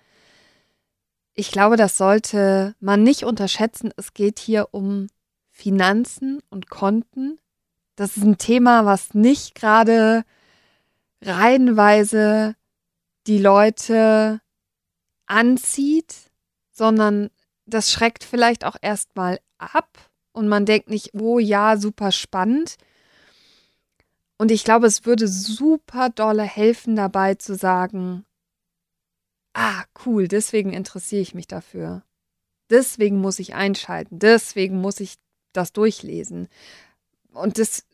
Ich 1.34 1.52
glaube, 1.52 1.76
das 1.76 1.96
sollte 1.96 2.74
man 2.80 3.04
nicht 3.04 3.22
unterschätzen. 3.22 3.92
Es 3.96 4.12
geht 4.12 4.40
hier 4.40 4.68
um 4.72 5.06
Finanzen 5.50 6.40
und 6.50 6.68
Konten. 6.68 7.38
Das 7.94 8.16
ist 8.16 8.24
ein 8.24 8.38
Thema, 8.38 8.84
was 8.84 9.14
nicht 9.14 9.54
gerade 9.54 10.24
reihenweise 11.22 12.56
die 13.26 13.38
Leute 13.38 14.40
anzieht, 15.26 16.14
sondern 16.70 17.30
das 17.66 17.90
schreckt 17.90 18.24
vielleicht 18.24 18.64
auch 18.64 18.76
erstmal 18.80 19.38
ab 19.58 19.98
und 20.32 20.48
man 20.48 20.66
denkt 20.66 20.90
nicht, 20.90 21.14
oh 21.14 21.38
ja, 21.38 21.76
super 21.76 22.12
spannend. 22.12 22.76
Und 24.38 24.50
ich 24.50 24.64
glaube, 24.64 24.86
es 24.86 25.06
würde 25.06 25.28
super 25.28 26.08
dolle 26.10 26.42
helfen 26.42 26.96
dabei 26.96 27.34
zu 27.34 27.54
sagen, 27.54 28.24
ah, 29.54 29.84
cool, 30.04 30.26
deswegen 30.26 30.72
interessiere 30.72 31.22
ich 31.22 31.34
mich 31.34 31.46
dafür. 31.46 32.02
Deswegen 32.70 33.20
muss 33.20 33.38
ich 33.38 33.54
einschalten, 33.54 34.18
deswegen 34.18 34.80
muss 34.80 34.98
ich 35.00 35.16
das 35.52 35.72
durchlesen. 35.72 36.48
Und 37.32 37.58
das, 37.58 37.84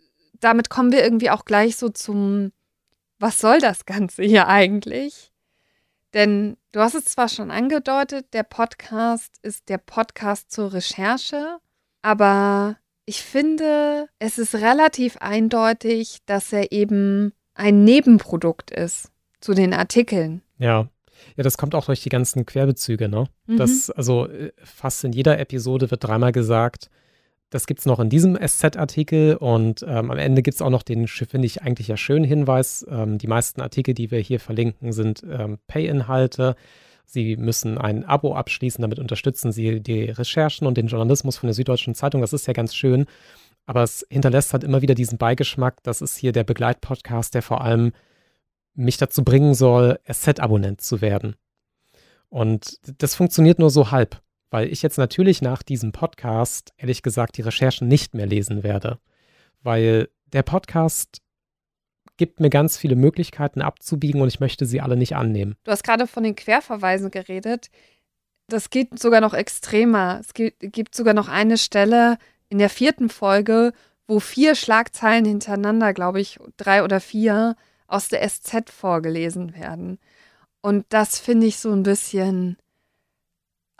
damit 0.40 0.70
kommen 0.70 0.92
wir 0.92 1.02
irgendwie 1.02 1.30
auch 1.30 1.44
gleich 1.44 1.76
so 1.76 1.88
zum, 1.88 2.52
was 3.18 3.40
soll 3.40 3.58
das 3.58 3.86
Ganze 3.86 4.22
hier 4.22 4.48
eigentlich? 4.48 5.32
Denn 6.14 6.56
du 6.72 6.80
hast 6.80 6.94
es 6.94 7.04
zwar 7.06 7.28
schon 7.28 7.50
angedeutet, 7.50 8.32
der 8.32 8.42
Podcast 8.42 9.38
ist 9.42 9.68
der 9.68 9.78
Podcast 9.78 10.50
zur 10.50 10.72
Recherche, 10.72 11.58
aber 12.02 12.76
ich 13.04 13.22
finde, 13.22 14.08
es 14.18 14.38
ist 14.38 14.54
relativ 14.54 15.16
eindeutig, 15.18 16.18
dass 16.26 16.52
er 16.52 16.72
eben 16.72 17.32
ein 17.54 17.84
Nebenprodukt 17.84 18.70
ist 18.70 19.10
zu 19.40 19.54
den 19.54 19.74
Artikeln. 19.74 20.42
Ja. 20.58 20.88
Ja, 21.36 21.42
das 21.42 21.58
kommt 21.58 21.74
auch 21.74 21.86
durch 21.86 22.02
die 22.02 22.10
ganzen 22.10 22.46
Querbezüge, 22.46 23.08
ne? 23.08 23.24
Mhm. 23.46 23.56
Das, 23.56 23.90
also 23.90 24.28
äh, 24.28 24.52
fast 24.62 25.02
in 25.02 25.12
jeder 25.12 25.38
Episode 25.40 25.90
wird 25.90 26.04
dreimal 26.04 26.30
gesagt, 26.30 26.90
das 27.50 27.66
gibt 27.66 27.80
es 27.80 27.86
noch 27.86 27.98
in 27.98 28.10
diesem 28.10 28.36
SZ-Artikel 28.36 29.36
und 29.36 29.82
ähm, 29.82 30.10
am 30.10 30.18
Ende 30.18 30.42
gibt 30.42 30.56
es 30.56 30.62
auch 30.62 30.70
noch 30.70 30.82
den, 30.82 31.08
finde 31.08 31.46
ich, 31.46 31.62
eigentlich 31.62 31.88
ja 31.88 31.96
schönen 31.96 32.24
Hinweis. 32.24 32.86
Ähm, 32.90 33.18
die 33.18 33.26
meisten 33.26 33.60
Artikel, 33.60 33.94
die 33.94 34.10
wir 34.10 34.18
hier 34.18 34.38
verlinken, 34.38 34.92
sind 34.92 35.22
ähm, 35.30 35.58
Pay-Inhalte. 35.66 36.56
Sie 37.06 37.36
müssen 37.36 37.78
ein 37.78 38.04
Abo 38.04 38.34
abschließen, 38.34 38.82
damit 38.82 38.98
unterstützen 38.98 39.50
Sie 39.50 39.80
die 39.80 40.04
Recherchen 40.04 40.66
und 40.66 40.76
den 40.76 40.88
Journalismus 40.88 41.38
von 41.38 41.46
der 41.46 41.54
Süddeutschen 41.54 41.94
Zeitung. 41.94 42.20
Das 42.20 42.34
ist 42.34 42.46
ja 42.46 42.52
ganz 42.52 42.74
schön. 42.74 43.06
Aber 43.64 43.82
es 43.82 44.06
hinterlässt 44.10 44.52
halt 44.52 44.64
immer 44.64 44.82
wieder 44.82 44.94
diesen 44.94 45.16
Beigeschmack. 45.16 45.82
Das 45.82 46.02
ist 46.02 46.16
hier 46.18 46.32
der 46.32 46.44
Begleitpodcast, 46.44 47.34
der 47.34 47.42
vor 47.42 47.62
allem 47.62 47.92
mich 48.74 48.98
dazu 48.98 49.24
bringen 49.24 49.54
soll, 49.54 49.98
SZ-Abonnent 50.10 50.82
zu 50.82 51.00
werden. 51.00 51.34
Und 52.28 52.78
das 52.98 53.14
funktioniert 53.14 53.58
nur 53.58 53.70
so 53.70 53.90
halb 53.90 54.20
weil 54.50 54.72
ich 54.72 54.82
jetzt 54.82 54.98
natürlich 54.98 55.42
nach 55.42 55.62
diesem 55.62 55.92
Podcast, 55.92 56.72
ehrlich 56.76 57.02
gesagt, 57.02 57.36
die 57.36 57.42
Recherchen 57.42 57.88
nicht 57.88 58.14
mehr 58.14 58.26
lesen 58.26 58.62
werde, 58.62 58.98
weil 59.62 60.08
der 60.32 60.42
Podcast 60.42 61.20
gibt 62.16 62.40
mir 62.40 62.50
ganz 62.50 62.76
viele 62.76 62.96
Möglichkeiten 62.96 63.62
abzubiegen 63.62 64.20
und 64.20 64.28
ich 64.28 64.40
möchte 64.40 64.66
sie 64.66 64.80
alle 64.80 64.96
nicht 64.96 65.16
annehmen. 65.16 65.56
Du 65.64 65.70
hast 65.70 65.84
gerade 65.84 66.06
von 66.06 66.24
den 66.24 66.36
Querverweisen 66.36 67.10
geredet. 67.10 67.70
Das 68.48 68.70
geht 68.70 68.98
sogar 68.98 69.20
noch 69.20 69.34
extremer. 69.34 70.20
Es 70.20 70.34
gibt, 70.34 70.94
sogar 70.94 71.14
noch 71.14 71.28
eine 71.28 71.58
Stelle 71.58 72.18
in 72.48 72.58
der 72.58 72.70
vierten 72.70 73.08
Folge, 73.08 73.72
wo 74.06 74.20
vier 74.20 74.54
Schlagzeilen 74.54 75.24
hintereinander, 75.24 75.92
glaube 75.94 76.20
ich, 76.20 76.38
drei 76.56 76.82
oder 76.82 77.00
vier, 77.00 77.56
aus 77.86 78.08
der 78.08 78.26
SZ 78.28 78.70
vorgelesen 78.70 79.54
werden. 79.54 79.98
Und 80.60 80.86
das 80.90 81.18
finde 81.18 81.46
ich 81.46 81.58
so 81.58 81.72
ein 81.72 81.82
bisschen, 81.82 82.56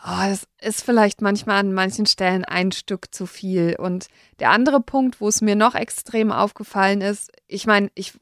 Oh, 0.01 0.28
das 0.28 0.46
ist 0.61 0.84
vielleicht 0.84 1.22
manchmal 1.22 1.59
an 1.59 1.72
manchen 1.72 2.07
Stellen 2.07 2.44
ein 2.44 2.70
Stück 2.70 3.12
zu 3.12 3.26
viel. 3.26 3.74
Und 3.76 4.07
der 4.38 4.51
andere 4.51 4.80
Punkt, 4.80 5.20
wo 5.20 5.26
es 5.28 5.40
mir 5.40 5.57
noch 5.57 5.74
extrem 5.74 6.30
aufgefallen 6.30 7.01
ist, 7.01 7.32
ich 7.49 7.66
meine, 7.66 7.90
ich, 7.94 8.12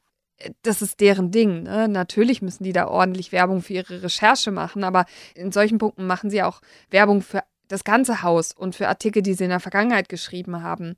das 0.63 0.81
ist 0.81 1.01
deren 1.01 1.31
Ding. 1.31 1.65
Ne? 1.65 1.87
Natürlich 1.89 2.41
müssen 2.41 2.65
die 2.65 2.73
da 2.73 2.89
ordentlich 2.89 3.31
Werbung 3.31 3.61
für 3.61 3.75
ihre 3.75 4.03
Recherche 4.03 4.51
machen, 4.51 4.85
aber 4.85 5.05
in 5.35 5.53
solchen 5.53 5.77
Punkten 5.77 6.07
machen 6.07 6.31
sie 6.31 6.43
auch 6.43 6.63
Werbung 6.91 7.21
für 7.21 7.43
das 7.69 7.85
ganze 7.85 8.23
Haus 8.23 8.53
und 8.53 8.75
für 8.75 8.89
Artikel, 8.89 9.23
die 9.23 9.35
sie 9.35 9.45
in 9.45 9.51
der 9.51 9.61
Vergangenheit 9.61 10.09
geschrieben 10.09 10.63
haben. 10.63 10.97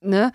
Ne? 0.00 0.32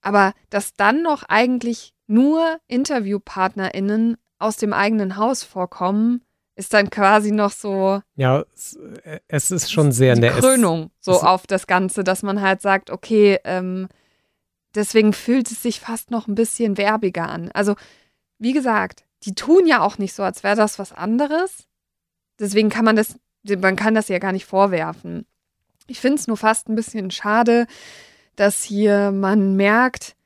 Aber 0.00 0.32
dass 0.48 0.74
dann 0.74 1.02
noch 1.02 1.24
eigentlich 1.24 1.92
nur 2.06 2.60
InterviewpartnerInnen 2.68 4.16
aus 4.38 4.58
dem 4.58 4.72
eigenen 4.72 5.16
Haus 5.16 5.42
vorkommen, 5.42 6.22
ist 6.56 6.72
dann 6.72 6.90
quasi 6.90 7.30
noch 7.30 7.52
so. 7.52 8.00
Ja, 8.16 8.44
es, 9.28 9.50
ist 9.50 9.70
schon 9.70 9.92
sehr 9.92 10.14
die 10.14 10.28
Krönung 10.28 10.90
so 11.00 11.20
auf 11.20 11.46
das 11.46 11.66
Ganze, 11.66 12.02
dass 12.02 12.22
man 12.22 12.40
halt 12.40 12.62
sagt, 12.62 12.90
okay, 12.90 13.38
ähm, 13.44 13.88
deswegen 14.74 15.12
fühlt 15.12 15.50
es 15.50 15.62
sich 15.62 15.80
fast 15.80 16.10
noch 16.10 16.26
ein 16.26 16.34
bisschen 16.34 16.78
werbiger 16.78 17.28
an. 17.28 17.50
Also, 17.52 17.76
wie 18.38 18.54
gesagt, 18.54 19.04
die 19.24 19.34
tun 19.34 19.66
ja 19.66 19.82
auch 19.82 19.98
nicht 19.98 20.14
so, 20.14 20.22
als 20.22 20.42
wäre 20.42 20.56
das 20.56 20.78
was 20.78 20.92
anderes. 20.92 21.66
Deswegen 22.38 22.70
kann 22.70 22.84
man 22.84 22.96
das, 22.96 23.16
man 23.44 23.76
kann 23.76 23.94
das 23.94 24.08
ja 24.08 24.18
gar 24.18 24.32
nicht 24.32 24.46
vorwerfen. 24.46 25.26
Ich 25.86 26.00
finde 26.00 26.18
es 26.18 26.26
nur 26.26 26.38
fast 26.38 26.68
ein 26.68 26.74
bisschen 26.74 27.10
schade, 27.10 27.66
dass 28.34 28.62
hier 28.62 29.12
man 29.12 29.56
merkt, 29.56 30.16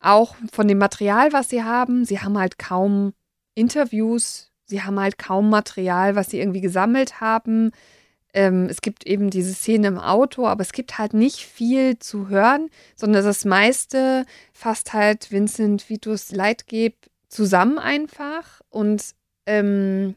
auch 0.00 0.34
von 0.52 0.66
dem 0.66 0.78
Material, 0.78 1.32
was 1.32 1.48
sie 1.48 1.62
haben, 1.62 2.04
sie 2.04 2.20
haben 2.20 2.38
halt 2.38 2.58
kaum 2.58 3.14
Interviews 3.54 4.51
sie 4.72 4.82
haben 4.82 4.98
halt 4.98 5.18
kaum 5.18 5.50
Material, 5.50 6.16
was 6.16 6.30
sie 6.30 6.40
irgendwie 6.40 6.62
gesammelt 6.62 7.20
haben. 7.20 7.72
Ähm, 8.32 8.68
es 8.70 8.80
gibt 8.80 9.06
eben 9.06 9.28
diese 9.28 9.52
Szene 9.52 9.88
im 9.88 9.98
Auto, 9.98 10.46
aber 10.46 10.62
es 10.62 10.72
gibt 10.72 10.96
halt 10.96 11.12
nicht 11.12 11.40
viel 11.40 11.98
zu 11.98 12.30
hören, 12.30 12.70
sondern 12.96 13.22
das 13.22 13.44
meiste 13.44 14.24
fasst 14.54 14.94
halt 14.94 15.30
Vincent 15.30 15.90
Vitus 15.90 16.32
Leitgeb 16.32 16.94
zusammen 17.28 17.78
einfach. 17.78 18.62
Und 18.70 19.14
ähm, 19.44 20.14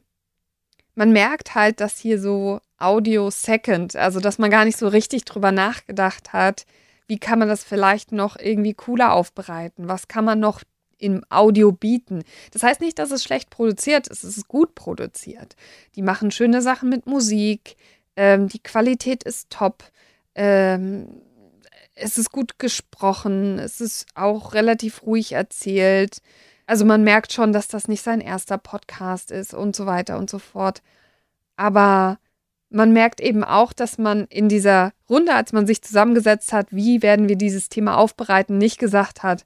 man 0.95 1.11
merkt 1.11 1.53
halt, 1.53 1.81
dass 1.81 1.99
hier 1.99 2.17
so 2.17 2.61
Audio 2.77 3.29
Second, 3.29 3.97
also 3.97 4.21
dass 4.21 4.37
man 4.37 4.49
gar 4.49 4.63
nicht 4.63 4.77
so 4.77 4.87
richtig 4.87 5.25
drüber 5.25 5.51
nachgedacht 5.51 6.31
hat, 6.31 6.65
wie 7.07 7.19
kann 7.19 7.39
man 7.39 7.49
das 7.49 7.65
vielleicht 7.65 8.13
noch 8.13 8.37
irgendwie 8.37 8.73
cooler 8.73 9.11
aufbereiten? 9.11 9.89
Was 9.89 10.07
kann 10.07 10.23
man 10.23 10.39
noch 10.39 10.61
im 11.05 11.23
Audio 11.29 11.71
bieten. 11.71 12.23
Das 12.51 12.63
heißt 12.63 12.81
nicht, 12.81 12.99
dass 12.99 13.11
es 13.11 13.23
schlecht 13.23 13.49
produziert 13.49 14.07
ist, 14.07 14.23
es 14.23 14.37
ist 14.37 14.47
gut 14.47 14.75
produziert. 14.75 15.55
Die 15.95 16.01
machen 16.01 16.31
schöne 16.31 16.61
Sachen 16.61 16.89
mit 16.89 17.05
Musik, 17.05 17.77
ähm, 18.15 18.47
die 18.47 18.61
Qualität 18.61 19.23
ist 19.23 19.49
top, 19.49 19.83
ähm, 20.35 21.21
es 21.95 22.17
ist 22.17 22.31
gut 22.31 22.59
gesprochen, 22.59 23.59
es 23.59 23.79
ist 23.81 24.07
auch 24.15 24.53
relativ 24.53 25.03
ruhig 25.03 25.31
erzählt. 25.31 26.21
Also 26.67 26.85
man 26.85 27.03
merkt 27.03 27.31
schon, 27.31 27.53
dass 27.53 27.67
das 27.67 27.87
nicht 27.87 28.01
sein 28.01 28.21
erster 28.21 28.57
Podcast 28.57 29.31
ist 29.31 29.53
und 29.53 29.75
so 29.75 29.85
weiter 29.85 30.17
und 30.17 30.29
so 30.29 30.39
fort. 30.39 30.81
Aber 31.55 32.19
man 32.69 32.91
merkt 32.91 33.21
eben 33.21 33.43
auch, 33.43 33.71
dass 33.71 33.97
man 33.97 34.25
in 34.25 34.49
dieser 34.49 34.91
Runde, 35.09 35.33
als 35.33 35.53
man 35.53 35.67
sich 35.67 35.81
zusammengesetzt 35.81 36.51
hat, 36.51 36.67
wie 36.71 37.01
werden 37.01 37.29
wir 37.29 37.37
dieses 37.37 37.69
Thema 37.69 37.97
aufbereiten, 37.97 38.57
nicht 38.57 38.79
gesagt 38.79 39.23
hat, 39.23 39.45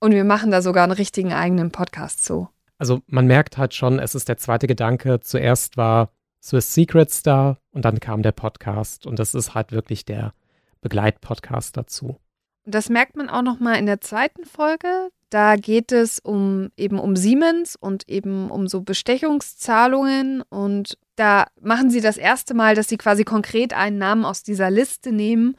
und 0.00 0.12
wir 0.12 0.24
machen 0.24 0.50
da 0.50 0.62
sogar 0.62 0.84
einen 0.84 0.92
richtigen 0.92 1.32
eigenen 1.32 1.70
Podcast 1.70 2.24
zu. 2.24 2.48
Also 2.78 3.00
man 3.06 3.26
merkt 3.26 3.56
halt 3.56 3.74
schon, 3.74 3.98
es 3.98 4.14
ist 4.14 4.28
der 4.28 4.38
zweite 4.38 4.66
Gedanke. 4.66 5.20
Zuerst 5.20 5.76
war 5.76 6.10
Swiss 6.42 6.74
Secrets 6.74 7.22
da 7.22 7.58
und 7.72 7.84
dann 7.84 8.00
kam 8.00 8.22
der 8.22 8.32
Podcast. 8.32 9.06
Und 9.06 9.18
das 9.18 9.34
ist 9.34 9.54
halt 9.54 9.72
wirklich 9.72 10.04
der 10.04 10.34
Begleitpodcast 10.82 11.76
dazu. 11.76 12.20
Das 12.64 12.88
merkt 12.88 13.16
man 13.16 13.28
auch 13.28 13.42
noch 13.42 13.60
mal 13.60 13.74
in 13.74 13.86
der 13.86 14.00
zweiten 14.00 14.44
Folge. 14.44 15.08
Da 15.30 15.56
geht 15.56 15.90
es 15.92 16.18
um 16.18 16.70
eben 16.76 16.98
um 16.98 17.16
Siemens 17.16 17.76
und 17.76 18.08
eben 18.08 18.50
um 18.50 18.68
so 18.68 18.82
Bestechungszahlungen 18.82 20.42
und 20.42 20.98
da 21.16 21.46
machen 21.60 21.90
sie 21.90 22.00
das 22.00 22.16
erste 22.16 22.54
Mal, 22.54 22.76
dass 22.76 22.88
sie 22.88 22.96
quasi 22.96 23.24
konkret 23.24 23.74
einen 23.74 23.98
Namen 23.98 24.24
aus 24.24 24.44
dieser 24.44 24.70
Liste 24.70 25.10
nehmen 25.10 25.56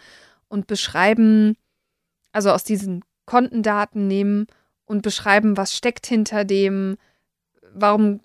und 0.48 0.68
beschreiben, 0.68 1.58
also 2.32 2.52
aus 2.52 2.64
diesen 2.64 3.04
Kontendaten 3.28 4.08
nehmen 4.08 4.48
und 4.86 5.04
beschreiben, 5.04 5.56
was 5.56 5.76
steckt 5.76 6.08
hinter 6.08 6.46
dem, 6.46 6.98
warum 7.74 8.22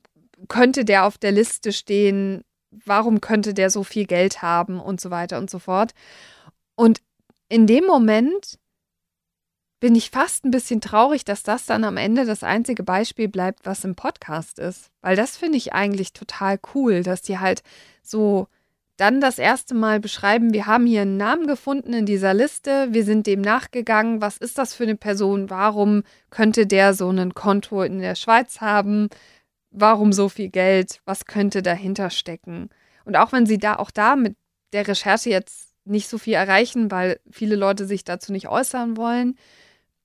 könnte 0.48 0.86
der 0.86 1.04
auf 1.04 1.18
der 1.18 1.32
Liste 1.32 1.72
stehen, 1.72 2.42
warum 2.70 3.20
könnte 3.20 3.52
der 3.52 3.68
so 3.68 3.84
viel 3.84 4.06
Geld 4.06 4.40
haben 4.40 4.80
und 4.80 5.00
so 5.00 5.10
weiter 5.10 5.36
und 5.36 5.50
so 5.50 5.58
fort. 5.58 5.92
Und 6.74 7.02
in 7.48 7.66
dem 7.66 7.84
Moment 7.84 8.58
bin 9.78 9.94
ich 9.96 10.10
fast 10.10 10.44
ein 10.44 10.52
bisschen 10.52 10.80
traurig, 10.80 11.24
dass 11.24 11.42
das 11.42 11.66
dann 11.66 11.84
am 11.84 11.96
Ende 11.96 12.24
das 12.24 12.44
einzige 12.44 12.84
Beispiel 12.84 13.28
bleibt, 13.28 13.66
was 13.66 13.84
im 13.84 13.96
Podcast 13.96 14.58
ist. 14.60 14.90
Weil 15.00 15.16
das 15.16 15.36
finde 15.36 15.58
ich 15.58 15.72
eigentlich 15.72 16.12
total 16.12 16.58
cool, 16.74 17.02
dass 17.02 17.20
die 17.20 17.40
halt 17.40 17.62
so 18.02 18.46
dann 18.96 19.20
das 19.20 19.38
erste 19.38 19.74
Mal 19.74 20.00
beschreiben, 20.00 20.52
wir 20.52 20.66
haben 20.66 20.86
hier 20.86 21.02
einen 21.02 21.16
Namen 21.16 21.46
gefunden 21.46 21.92
in 21.92 22.06
dieser 22.06 22.34
Liste, 22.34 22.88
wir 22.90 23.04
sind 23.04 23.26
dem 23.26 23.40
nachgegangen, 23.40 24.20
was 24.20 24.36
ist 24.36 24.58
das 24.58 24.74
für 24.74 24.84
eine 24.84 24.96
Person, 24.96 25.50
warum 25.50 26.02
könnte 26.30 26.66
der 26.66 26.94
so 26.94 27.10
ein 27.10 27.34
Konto 27.34 27.82
in 27.82 28.00
der 28.00 28.14
Schweiz 28.14 28.60
haben, 28.60 29.08
warum 29.70 30.12
so 30.12 30.28
viel 30.28 30.48
Geld, 30.48 31.00
was 31.04 31.24
könnte 31.26 31.62
dahinter 31.62 32.10
stecken. 32.10 32.68
Und 33.04 33.16
auch 33.16 33.32
wenn 33.32 33.46
sie 33.46 33.58
da 33.58 33.76
auch 33.76 33.90
da 33.90 34.16
mit 34.16 34.36
der 34.72 34.86
Recherche 34.86 35.30
jetzt 35.30 35.74
nicht 35.84 36.08
so 36.08 36.18
viel 36.18 36.34
erreichen, 36.34 36.90
weil 36.90 37.18
viele 37.30 37.56
Leute 37.56 37.86
sich 37.86 38.04
dazu 38.04 38.32
nicht 38.32 38.48
äußern 38.48 38.96
wollen. 38.96 39.36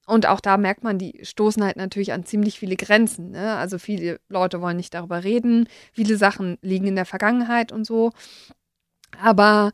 Und 0.08 0.26
auch 0.26 0.40
da 0.40 0.58
merkt 0.58 0.84
man, 0.84 0.98
die 0.98 1.20
stoßen 1.24 1.64
halt 1.64 1.76
natürlich 1.76 2.14
an 2.14 2.26
ziemlich 2.26 2.58
viele 2.58 2.78
Grenzen. 2.78 3.32
Ne? 3.32 3.56
Also 3.58 3.78
viele 3.78 4.20
Leute 4.30 4.62
wollen 4.62 4.78
nicht 4.78 4.94
darüber 4.94 5.24
reden, 5.24 5.68
viele 5.92 6.16
Sachen 6.18 6.58
liegen 6.62 6.88
in 6.88 6.96
der 6.96 7.06
Vergangenheit 7.06 7.72
und 7.74 7.86
so. 7.86 8.12
Aber 9.22 9.72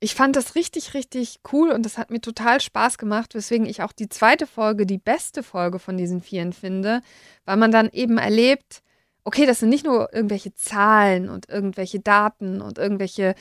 ich 0.00 0.14
fand 0.14 0.36
das 0.36 0.54
richtig, 0.54 0.94
richtig 0.94 1.40
cool 1.52 1.70
und 1.70 1.84
das 1.84 1.98
hat 1.98 2.10
mir 2.10 2.20
total 2.20 2.60
Spaß 2.60 2.96
gemacht, 2.98 3.34
weswegen 3.34 3.66
ich 3.66 3.82
auch 3.82 3.92
die 3.92 4.08
zweite 4.08 4.46
Folge 4.46 4.86
die 4.86 4.98
beste 4.98 5.42
Folge 5.42 5.78
von 5.78 5.96
diesen 5.98 6.22
vieren 6.22 6.52
finde, 6.52 7.02
weil 7.44 7.56
man 7.58 7.70
dann 7.70 7.90
eben 7.90 8.16
erlebt, 8.18 8.82
okay, 9.24 9.44
das 9.44 9.60
sind 9.60 9.68
nicht 9.68 9.84
nur 9.84 10.12
irgendwelche 10.14 10.54
Zahlen 10.54 11.28
und 11.28 11.48
irgendwelche 11.50 12.00
Daten 12.00 12.62
und 12.62 12.78
irgendwelche 12.78 13.34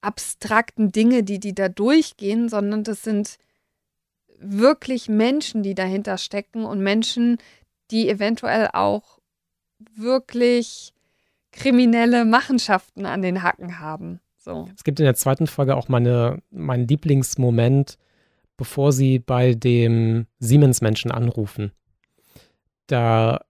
abstrakten 0.00 0.90
Dinge, 0.90 1.22
die 1.22 1.38
die 1.38 1.54
da 1.54 1.68
durchgehen, 1.68 2.48
sondern 2.48 2.82
das 2.84 3.02
sind 3.02 3.38
wirklich 4.38 5.08
Menschen, 5.08 5.62
die 5.62 5.74
dahinter 5.74 6.18
stecken 6.18 6.64
und 6.64 6.80
Menschen, 6.80 7.38
die 7.90 8.08
eventuell 8.08 8.70
auch 8.72 9.18
wirklich 9.94 10.92
kriminelle 11.52 12.24
Machenschaften 12.24 13.06
an 13.06 13.22
den 13.22 13.42
Hacken 13.42 13.80
haben. 13.80 14.20
So. 14.46 14.68
Es 14.76 14.84
gibt 14.84 15.00
in 15.00 15.04
der 15.04 15.16
zweiten 15.16 15.48
Folge 15.48 15.76
auch 15.76 15.88
meine, 15.88 16.38
meinen 16.50 16.86
Lieblingsmoment, 16.86 17.98
bevor 18.56 18.92
sie 18.92 19.18
bei 19.18 19.54
dem 19.54 20.26
Siemens-Menschen 20.38 21.10
anrufen. 21.10 21.72
Da 22.86 23.40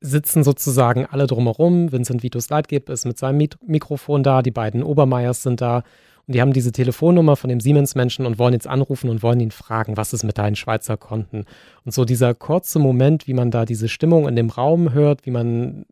sitzen 0.00 0.42
sozusagen 0.42 1.04
alle 1.04 1.26
drumherum. 1.26 1.92
Vincent 1.92 2.22
Vitus 2.22 2.48
Leitgeb 2.48 2.88
ist 2.88 3.04
mit 3.04 3.18
seinem 3.18 3.36
Mik 3.36 3.56
Mikrofon 3.66 4.22
da, 4.22 4.40
die 4.40 4.50
beiden 4.50 4.82
Obermeiers 4.82 5.42
sind 5.42 5.60
da 5.60 5.82
und 6.26 6.34
die 6.34 6.40
haben 6.40 6.54
diese 6.54 6.72
Telefonnummer 6.72 7.36
von 7.36 7.50
dem 7.50 7.60
Siemens-Menschen 7.60 8.24
und 8.24 8.38
wollen 8.38 8.54
jetzt 8.54 8.66
anrufen 8.66 9.10
und 9.10 9.22
wollen 9.22 9.40
ihn 9.40 9.50
fragen, 9.50 9.98
was 9.98 10.14
ist 10.14 10.24
mit 10.24 10.38
deinen 10.38 10.56
Schweizer 10.56 10.96
Konten? 10.96 11.44
Und 11.84 11.92
so 11.92 12.06
dieser 12.06 12.34
kurze 12.34 12.78
Moment, 12.78 13.26
wie 13.26 13.34
man 13.34 13.50
da 13.50 13.66
diese 13.66 13.88
Stimmung 13.88 14.26
in 14.28 14.36
dem 14.36 14.48
Raum 14.48 14.94
hört, 14.94 15.26
wie 15.26 15.30
man 15.30 15.84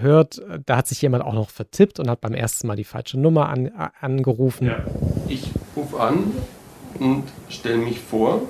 hört, 0.00 0.40
da 0.64 0.76
hat 0.76 0.86
sich 0.86 1.02
jemand 1.02 1.24
auch 1.24 1.34
noch 1.34 1.50
vertippt 1.50 1.98
und 1.98 2.08
hat 2.08 2.20
beim 2.20 2.34
ersten 2.34 2.66
Mal 2.66 2.76
die 2.76 2.84
falsche 2.84 3.18
Nummer 3.18 3.48
an, 3.48 3.72
angerufen. 4.00 4.66
Ja. 4.66 4.84
Ich 5.28 5.50
rufe 5.74 5.98
an 6.00 6.32
und 6.98 7.24
stelle 7.48 7.78
mich 7.78 8.00
vor. 8.00 8.42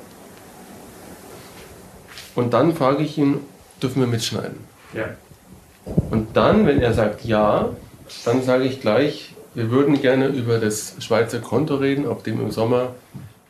Und 2.35 2.53
dann 2.53 2.75
frage 2.75 3.03
ich 3.03 3.17
ihn, 3.17 3.39
dürfen 3.83 4.01
wir 4.01 4.07
mitschneiden? 4.07 4.59
Ja. 4.93 5.09
Und 6.11 6.37
dann, 6.37 6.67
wenn 6.67 6.81
er 6.81 6.93
sagt 6.93 7.25
ja, 7.25 7.71
dann 8.25 8.43
sage 8.43 8.65
ich 8.65 8.81
gleich, 8.81 9.35
wir 9.55 9.71
würden 9.71 10.01
gerne 10.01 10.29
über 10.29 10.59
das 10.59 10.97
Schweizer 10.99 11.41
Konto 11.41 11.77
reden, 11.77 12.07
auf 12.07 12.23
dem 12.23 12.41
im 12.41 12.51
Sommer. 12.51 12.95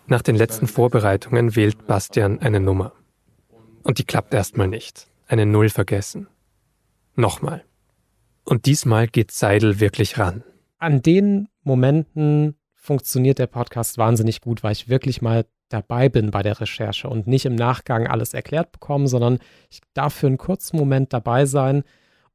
Nach 0.06 0.22
den 0.22 0.36
letzten 0.36 0.68
Vorbereitungen 0.68 1.56
wählt 1.56 1.86
Bastian 1.86 2.38
eine 2.40 2.60
Nummer. 2.60 2.92
Und 3.82 3.98
die 3.98 4.04
klappt 4.04 4.32
erstmal 4.32 4.68
nicht. 4.68 5.08
Eine 5.26 5.46
Null 5.46 5.68
vergessen. 5.68 6.28
Nochmal. 7.16 7.64
Und 8.48 8.66
diesmal 8.66 9.08
geht 9.08 9.32
Seidel 9.32 9.80
wirklich 9.80 10.18
ran. 10.18 10.44
An 10.78 11.02
den 11.02 11.48
Momenten 11.64 12.56
funktioniert 12.74 13.40
der 13.40 13.48
Podcast 13.48 13.98
wahnsinnig 13.98 14.40
gut, 14.40 14.62
weil 14.62 14.72
ich 14.72 14.88
wirklich 14.88 15.20
mal 15.20 15.46
dabei 15.68 16.08
bin 16.08 16.30
bei 16.30 16.44
der 16.44 16.60
Recherche 16.60 17.08
und 17.08 17.26
nicht 17.26 17.44
im 17.44 17.56
Nachgang 17.56 18.06
alles 18.06 18.34
erklärt 18.34 18.70
bekomme, 18.70 19.08
sondern 19.08 19.40
ich 19.68 19.80
darf 19.94 20.14
für 20.14 20.28
einen 20.28 20.38
kurzen 20.38 20.76
Moment 20.76 21.12
dabei 21.12 21.44
sein 21.44 21.82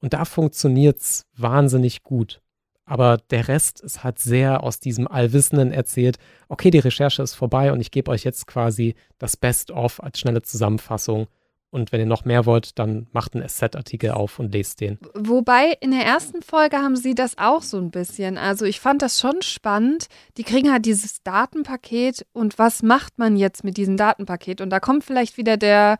und 0.01 0.12
da 0.12 0.26
funktioniert 0.26 0.99
es 0.99 1.26
wahnsinnig 1.38 2.03
gut. 2.03 2.41
Aber 2.84 3.16
der 3.30 3.47
Rest 3.47 3.80
ist 3.80 4.03
halt 4.03 4.20
sehr 4.20 4.64
aus 4.64 4.82
diesem 4.82 5.07
Allwissenden 5.07 5.72
erzählt. 5.72 6.18
Okay, 6.49 6.72
die 6.72 6.80
Recherche 6.80 7.24
ist 7.24 7.36
vorbei 7.36 7.72
und 7.72 7.80
ich 7.80 7.91
gebe 7.91 8.12
euch 8.12 8.26
jetzt 8.26 8.47
quasi 8.47 8.95
das 9.18 9.38
Best-of 9.38 10.03
als 10.03 10.20
schnelle 10.20 10.41
Zusammenfassung 10.41 11.28
und 11.72 11.94
wenn 11.94 12.02
ihr 12.02 12.06
noch 12.06 12.26
mehr 12.26 12.46
wollt, 12.46 12.78
dann 12.78 13.08
macht 13.14 13.34
einen 13.34 13.48
SZ-Artikel 13.48 14.12
auf 14.12 14.40
und 14.40 14.54
lest 14.54 14.82
den. 14.82 15.00
Wobei 15.14 15.74
in 15.80 15.92
der 15.92 16.06
ersten 16.06 16.42
Folge 16.42 16.78
haben 16.78 16.98
sie 16.98 17.16
das 17.16 17.38
auch 17.38 17.62
so 17.62 17.78
ein 17.78 17.92
bisschen. 17.92 18.38
Also 18.38 18.66
ich 18.66 18.82
fand 18.82 19.02
das 19.02 19.20
schon 19.20 19.42
spannend. 19.42 20.08
Die 20.38 20.44
kriegen 20.44 20.72
halt 20.72 20.86
dieses 20.86 21.24
Datenpaket 21.24 22.26
und 22.34 22.60
was 22.60 22.84
macht 22.84 23.18
man 23.18 23.38
jetzt 23.38 23.64
mit 23.64 23.78
diesem 23.78 23.96
Datenpaket? 23.96 24.60
Und 24.60 24.70
da 24.70 24.82
kommt 24.82 25.06
vielleicht 25.06 25.38
wieder 25.38 25.56
der, 25.56 25.98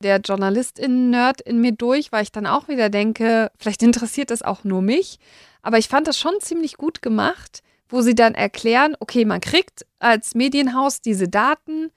der 0.00 0.18
Journalistin-Nerd 0.20 1.40
in 1.40 1.58
mir 1.58 1.72
durch, 1.72 2.12
weil 2.12 2.22
ich 2.22 2.32
dann 2.32 2.46
auch 2.46 2.68
wieder 2.68 2.90
denke, 2.90 3.50
vielleicht 3.58 3.82
interessiert 3.82 4.30
das 4.30 4.42
auch 4.42 4.62
nur 4.62 4.82
mich. 4.82 5.18
Aber 5.62 5.78
ich 5.78 5.88
fand 5.88 6.06
das 6.06 6.18
schon 6.18 6.34
ziemlich 6.40 6.76
gut 6.76 7.00
gemacht, 7.00 7.62
wo 7.88 8.02
sie 8.02 8.14
dann 8.14 8.34
erklären, 8.34 8.94
okay, 9.00 9.24
man 9.24 9.40
kriegt 9.40 9.86
als 9.98 10.34
Medienhaus 10.34 11.00
diese 11.00 11.28
Daten. 11.28 11.90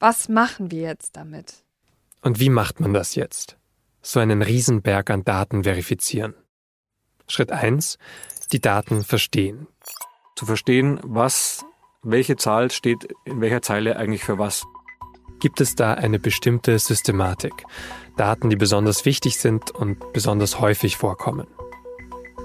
Was 0.00 0.28
machen 0.28 0.72
wir 0.72 0.82
jetzt 0.82 1.16
damit? 1.16 1.62
Und 2.22 2.40
wie 2.40 2.48
macht 2.48 2.80
man 2.80 2.94
das 2.94 3.16
jetzt? 3.16 3.58
So 4.00 4.20
einen 4.20 4.42
Riesenberg 4.42 5.10
an 5.10 5.24
Daten 5.24 5.64
verifizieren. 5.64 6.34
Schritt 7.26 7.50
eins: 7.50 7.98
Die 8.52 8.60
Daten 8.60 9.02
verstehen. 9.02 9.66
Zu 10.36 10.46
verstehen, 10.46 11.00
was, 11.02 11.64
welche 12.02 12.36
Zahl 12.36 12.70
steht 12.70 13.08
in 13.24 13.40
welcher 13.40 13.62
Zeile 13.62 13.96
eigentlich 13.96 14.24
für 14.24 14.38
was. 14.38 14.64
Gibt 15.40 15.60
es 15.60 15.74
da 15.74 15.94
eine 15.94 16.18
bestimmte 16.18 16.78
Systematik? 16.78 17.52
Daten, 18.16 18.50
die 18.50 18.56
besonders 18.56 19.04
wichtig 19.04 19.38
sind 19.38 19.72
und 19.72 20.12
besonders 20.12 20.60
häufig 20.60 20.96
vorkommen. 20.96 21.48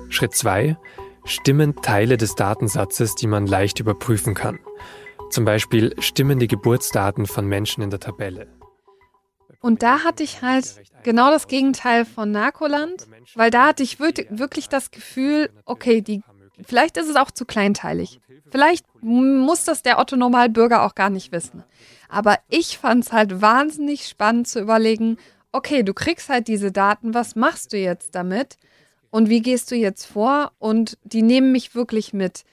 Schritt 0.09 0.33
zwei: 0.33 0.77
Stimmen 1.23 1.75
Teile 1.75 2.17
des 2.17 2.33
Datensatzes, 2.35 3.13
die 3.15 3.27
man 3.27 3.45
leicht 3.45 3.79
überprüfen 3.79 4.33
kann. 4.33 4.59
Zum 5.29 5.45
Beispiel 5.45 5.93
stimmen 5.99 6.39
die 6.39 6.47
Geburtsdaten 6.47 7.25
von 7.25 7.45
Menschen 7.45 7.83
in 7.83 7.89
der 7.89 7.99
Tabelle. 7.99 8.56
Und 9.59 9.83
da 9.83 10.03
hatte 10.03 10.23
ich 10.23 10.41
halt 10.41 10.81
genau 11.03 11.31
das 11.31 11.47
Gegenteil 11.47 12.05
von 12.05 12.31
Narkoland, 12.31 13.07
weil 13.35 13.49
da 13.49 13.67
hatte 13.67 13.83
ich 13.83 13.99
wirklich 13.99 14.69
das 14.69 14.91
Gefühl, 14.91 15.49
okay, 15.65 16.01
die, 16.01 16.21
vielleicht 16.65 16.97
ist 16.97 17.09
es 17.09 17.15
auch 17.15 17.31
zu 17.31 17.45
kleinteilig. 17.45 18.19
Vielleicht 18.51 18.85
muss 19.01 19.65
das 19.65 19.81
der 19.81 19.99
Otto-Normalbürger 19.99 20.83
auch 20.83 20.95
gar 20.95 21.09
nicht 21.09 21.31
wissen. 21.31 21.63
Aber 22.07 22.39
ich 22.47 22.77
fand 22.77 23.05
es 23.05 23.11
halt 23.11 23.41
wahnsinnig 23.41 24.07
spannend 24.07 24.47
zu 24.47 24.59
überlegen, 24.59 25.17
okay, 25.51 25.83
du 25.83 25.93
kriegst 25.93 26.29
halt 26.29 26.47
diese 26.47 26.71
Daten, 26.71 27.13
was 27.13 27.35
machst 27.35 27.73
du 27.73 27.77
jetzt 27.77 28.15
damit? 28.15 28.57
Und 29.09 29.29
wie 29.29 29.41
gehst 29.41 29.71
du 29.71 29.75
jetzt 29.75 30.05
vor? 30.05 30.51
Und 30.59 30.97
die 31.03 31.21
nehmen 31.21 31.51
mich 31.51 31.75
wirklich 31.75 32.13
mit. 32.13 32.43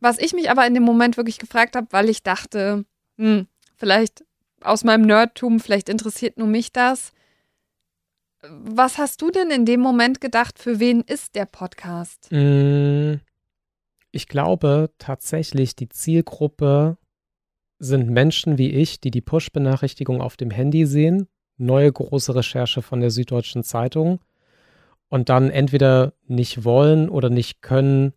Was 0.00 0.18
ich 0.18 0.32
mich 0.32 0.50
aber 0.50 0.66
in 0.66 0.74
dem 0.74 0.82
Moment 0.82 1.16
wirklich 1.16 1.38
gefragt 1.38 1.74
habe, 1.76 1.86
weil 1.90 2.08
ich 2.08 2.22
dachte, 2.22 2.84
hm, 3.16 3.46
vielleicht 3.76 4.24
aus 4.62 4.84
meinem 4.84 5.02
Nerdtum, 5.02 5.60
vielleicht 5.60 5.88
interessiert 5.88 6.38
nur 6.38 6.48
mich 6.48 6.72
das. 6.72 7.12
Was 8.42 8.98
hast 8.98 9.20
du 9.22 9.30
denn 9.30 9.50
in 9.50 9.66
dem 9.66 9.80
Moment 9.80 10.20
gedacht, 10.20 10.58
für 10.58 10.78
wen 10.78 11.00
ist 11.02 11.34
der 11.34 11.46
Podcast? 11.46 12.28
Mm, 12.30 13.14
ich 14.12 14.28
glaube 14.28 14.90
tatsächlich, 14.98 15.74
die 15.74 15.88
Zielgruppe 15.88 16.96
sind 17.78 18.08
Menschen 18.10 18.58
wie 18.58 18.70
ich, 18.70 19.00
die 19.00 19.10
die 19.10 19.20
Push-Benachrichtigung 19.20 20.20
auf 20.20 20.36
dem 20.36 20.50
Handy 20.50 20.86
sehen, 20.86 21.28
neue 21.56 21.92
große 21.92 22.34
Recherche 22.34 22.82
von 22.82 23.00
der 23.00 23.10
Süddeutschen 23.10 23.64
Zeitung 23.64 24.20
und 25.08 25.28
dann 25.28 25.50
entweder 25.50 26.12
nicht 26.26 26.64
wollen 26.64 27.08
oder 27.08 27.30
nicht 27.30 27.62
können, 27.62 28.12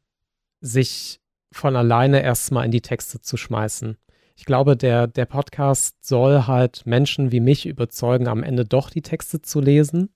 sich 0.60 1.20
von 1.52 1.76
alleine 1.76 2.22
erstmal 2.22 2.66
in 2.66 2.72
die 2.72 2.82
Texte 2.82 3.22
zu 3.22 3.38
schmeißen 3.38 3.98
ich 4.42 4.46
glaube, 4.46 4.76
der, 4.76 5.06
der 5.06 5.28
Podcast 5.28 6.04
soll 6.04 6.48
halt 6.48 6.88
Menschen 6.88 7.32
wie 7.32 7.40
mich 7.40 7.68
überzeugen, 7.68 8.28
am 8.28 8.42
Ende 8.42 8.66
doch 8.66 8.90
die 8.90 9.04
Texte 9.04 9.44
zu 9.44 9.62
lesen. 9.62 10.10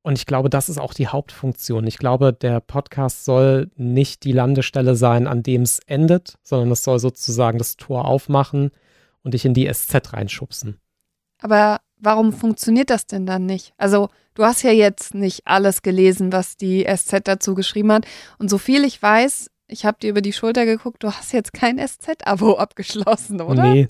Und 0.00 0.16
ich 0.16 0.24
glaube, 0.24 0.48
das 0.48 0.70
ist 0.70 0.78
auch 0.78 0.94
die 0.94 1.08
Hauptfunktion. 1.08 1.86
Ich 1.86 1.98
glaube, 1.98 2.32
der 2.32 2.60
Podcast 2.60 3.26
soll 3.26 3.70
nicht 3.76 4.24
die 4.24 4.32
Landestelle 4.32 4.96
sein, 4.96 5.26
an 5.26 5.42
dem 5.42 5.60
es 5.60 5.80
endet, 5.80 6.38
sondern 6.42 6.70
es 6.70 6.82
soll 6.82 6.98
sozusagen 6.98 7.58
das 7.58 7.76
Tor 7.76 8.06
aufmachen 8.06 8.70
und 9.22 9.34
dich 9.34 9.44
in 9.44 9.52
die 9.52 9.70
SZ 9.70 10.14
reinschubsen. 10.14 10.80
Aber 11.42 11.82
warum 11.98 12.32
funktioniert 12.32 12.88
das 12.88 13.04
denn 13.04 13.26
dann 13.26 13.44
nicht? 13.44 13.74
Also, 13.76 14.08
du 14.32 14.44
hast 14.44 14.62
ja 14.62 14.70
jetzt 14.70 15.12
nicht 15.12 15.46
alles 15.46 15.82
gelesen, 15.82 16.32
was 16.32 16.56
die 16.56 16.86
SZ 16.88 17.20
dazu 17.24 17.54
geschrieben 17.54 17.92
hat. 17.92 18.06
Und 18.38 18.48
so 18.48 18.56
viel 18.56 18.82
ich 18.82 19.02
weiß, 19.02 19.50
ich 19.68 19.84
habe 19.84 19.98
dir 20.00 20.10
über 20.10 20.22
die 20.22 20.32
Schulter 20.32 20.66
geguckt, 20.66 21.02
du 21.02 21.08
hast 21.08 21.32
jetzt 21.32 21.52
kein 21.52 21.78
SZ-Abo 21.78 22.54
abgeschlossen, 22.58 23.40
oder? 23.40 23.72
Nee, 23.72 23.88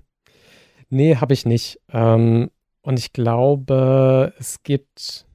Nee, 0.91 1.17
habe 1.17 1.35
ich 1.35 1.45
nicht. 1.45 1.81
Ähm, 1.93 2.51
und 2.83 2.99
ich 2.99 3.13
glaube, 3.13 4.33
es 4.39 4.63
gibt 4.63 5.27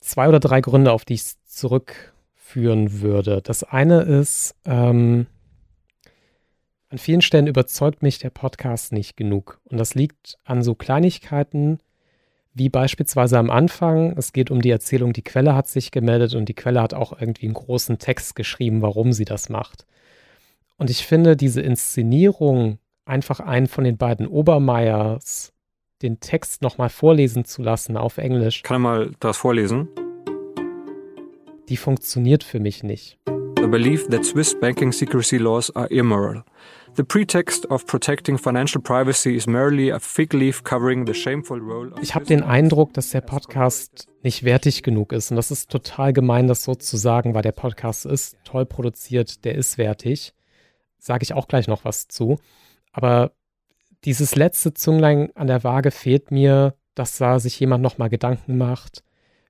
zwei 0.00 0.28
oder 0.28 0.40
drei 0.40 0.60
Gründe, 0.60 0.92
auf 0.92 1.04
die 1.04 1.14
ich 1.14 1.22
es 1.22 1.44
zurückführen 1.44 3.00
würde. 3.00 3.42
Das 3.42 3.62
eine 3.62 4.02
ist, 4.02 4.54
ähm, 4.64 5.26
an 6.88 6.98
vielen 6.98 7.22
Stellen 7.22 7.46
überzeugt 7.46 8.02
mich 8.02 8.18
der 8.18 8.30
Podcast 8.30 8.92
nicht 8.92 9.16
genug. 9.16 9.60
Und 9.64 9.78
das 9.78 9.94
liegt 9.94 10.38
an 10.44 10.62
so 10.62 10.74
Kleinigkeiten, 10.74 11.78
wie 12.54 12.68
beispielsweise 12.68 13.38
am 13.38 13.50
Anfang. 13.50 14.14
Es 14.16 14.32
geht 14.32 14.50
um 14.50 14.60
die 14.60 14.70
Erzählung, 14.70 15.12
die 15.12 15.22
Quelle 15.22 15.54
hat 15.54 15.68
sich 15.68 15.90
gemeldet 15.90 16.34
und 16.34 16.48
die 16.48 16.54
Quelle 16.54 16.82
hat 16.82 16.94
auch 16.94 17.18
irgendwie 17.18 17.46
einen 17.46 17.54
großen 17.54 17.98
Text 17.98 18.36
geschrieben, 18.36 18.82
warum 18.82 19.12
sie 19.12 19.24
das 19.24 19.48
macht. 19.48 19.86
Und 20.76 20.90
ich 20.90 21.06
finde 21.06 21.36
diese 21.36 21.60
Inszenierung, 21.60 22.78
einfach 23.04 23.40
einen 23.40 23.66
von 23.66 23.84
den 23.84 23.96
beiden 23.96 24.26
Obermeyers 24.26 25.52
den 26.02 26.20
Text 26.20 26.62
nochmal 26.62 26.88
vorlesen 26.88 27.44
zu 27.44 27.62
lassen 27.62 27.96
auf 27.96 28.18
Englisch. 28.18 28.62
Kann 28.62 28.76
er 28.76 28.80
mal 28.80 29.10
das 29.20 29.36
vorlesen? 29.36 29.88
Die 31.68 31.76
funktioniert 31.76 32.42
für 32.42 32.60
mich 32.60 32.82
nicht. 32.82 33.18
The 33.62 33.68
belief 33.68 34.08
that 34.08 34.24
Swiss 34.24 34.58
banking 34.58 34.90
secrecy 34.90 35.38
laws 35.38 35.70
are 35.76 35.86
immoral. 35.88 36.42
The 36.96 37.04
pretext 37.04 37.64
of 37.66 37.86
protecting 37.86 38.36
financial 38.36 38.82
privacy 38.82 39.36
is 39.36 39.46
merely 39.46 39.88
a 39.90 40.00
fig 40.00 40.34
leaf 40.34 40.64
covering 40.64 41.06
the 41.06 41.14
shameful 41.14 41.60
role 41.60 41.92
of 41.92 42.02
Ich 42.02 42.16
habe 42.16 42.24
den 42.24 42.42
Eindruck, 42.42 42.92
dass 42.92 43.10
der 43.10 43.20
Podcast 43.20 44.08
nicht 44.24 44.42
wertig 44.42 44.82
genug 44.82 45.12
ist. 45.12 45.30
Und 45.30 45.36
das 45.36 45.52
ist 45.52 45.70
total 45.70 46.12
gemein, 46.12 46.48
das 46.48 46.64
so 46.64 46.74
zu 46.74 46.96
sagen, 46.96 47.34
weil 47.34 47.42
der 47.42 47.52
Podcast 47.52 48.04
ist 48.04 48.36
toll 48.42 48.66
produziert, 48.66 49.44
der 49.44 49.54
ist 49.54 49.78
wertig. 49.78 50.34
Sage 50.98 51.22
ich 51.22 51.32
auch 51.32 51.46
gleich 51.46 51.68
noch 51.68 51.84
was 51.84 52.08
zu. 52.08 52.40
Aber 52.90 53.30
dieses 54.04 54.34
letzte 54.34 54.74
Zunglein 54.74 55.30
an 55.36 55.46
der 55.46 55.62
Waage 55.62 55.92
fehlt 55.92 56.32
mir, 56.32 56.74
dass 56.96 57.16
da 57.16 57.38
sich 57.38 57.60
jemand 57.60 57.84
nochmal 57.84 58.10
Gedanken 58.10 58.58
macht. 58.58 59.04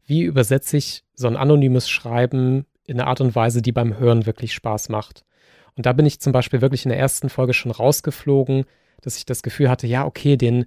Wie 0.05 0.21
übersetze 0.21 0.77
ich 0.77 1.03
so 1.15 1.29
ein 1.29 1.37
anonymes 1.37 1.89
Schreiben 1.89 2.67
in 2.87 2.99
einer 3.01 3.09
Art 3.09 3.21
und 3.21 3.35
Weise, 3.35 3.63
die 3.63 3.73
beim 3.73 3.99
Hören 3.99 4.27
wirklich 4.27 4.53
Spaß 4.55 4.89
macht? 4.89 5.25
Und 5.77 5.87
da 5.87 5.93
bin 5.93 6.05
ich 6.07 6.21
zum 6.21 6.33
Beispiel 6.33 6.61
wirklich 6.61 6.85
in 6.85 6.91
der 6.91 6.99
ersten 6.99 7.29
Folge 7.31 7.55
schon 7.55 7.71
rausgeflogen, 7.73 8.65
dass 9.01 9.17
ich 9.17 9.25
das 9.25 9.43
Gefühl 9.43 9.71
hatte, 9.71 9.87
ja, 9.87 10.05
okay, 10.05 10.37
den 10.37 10.67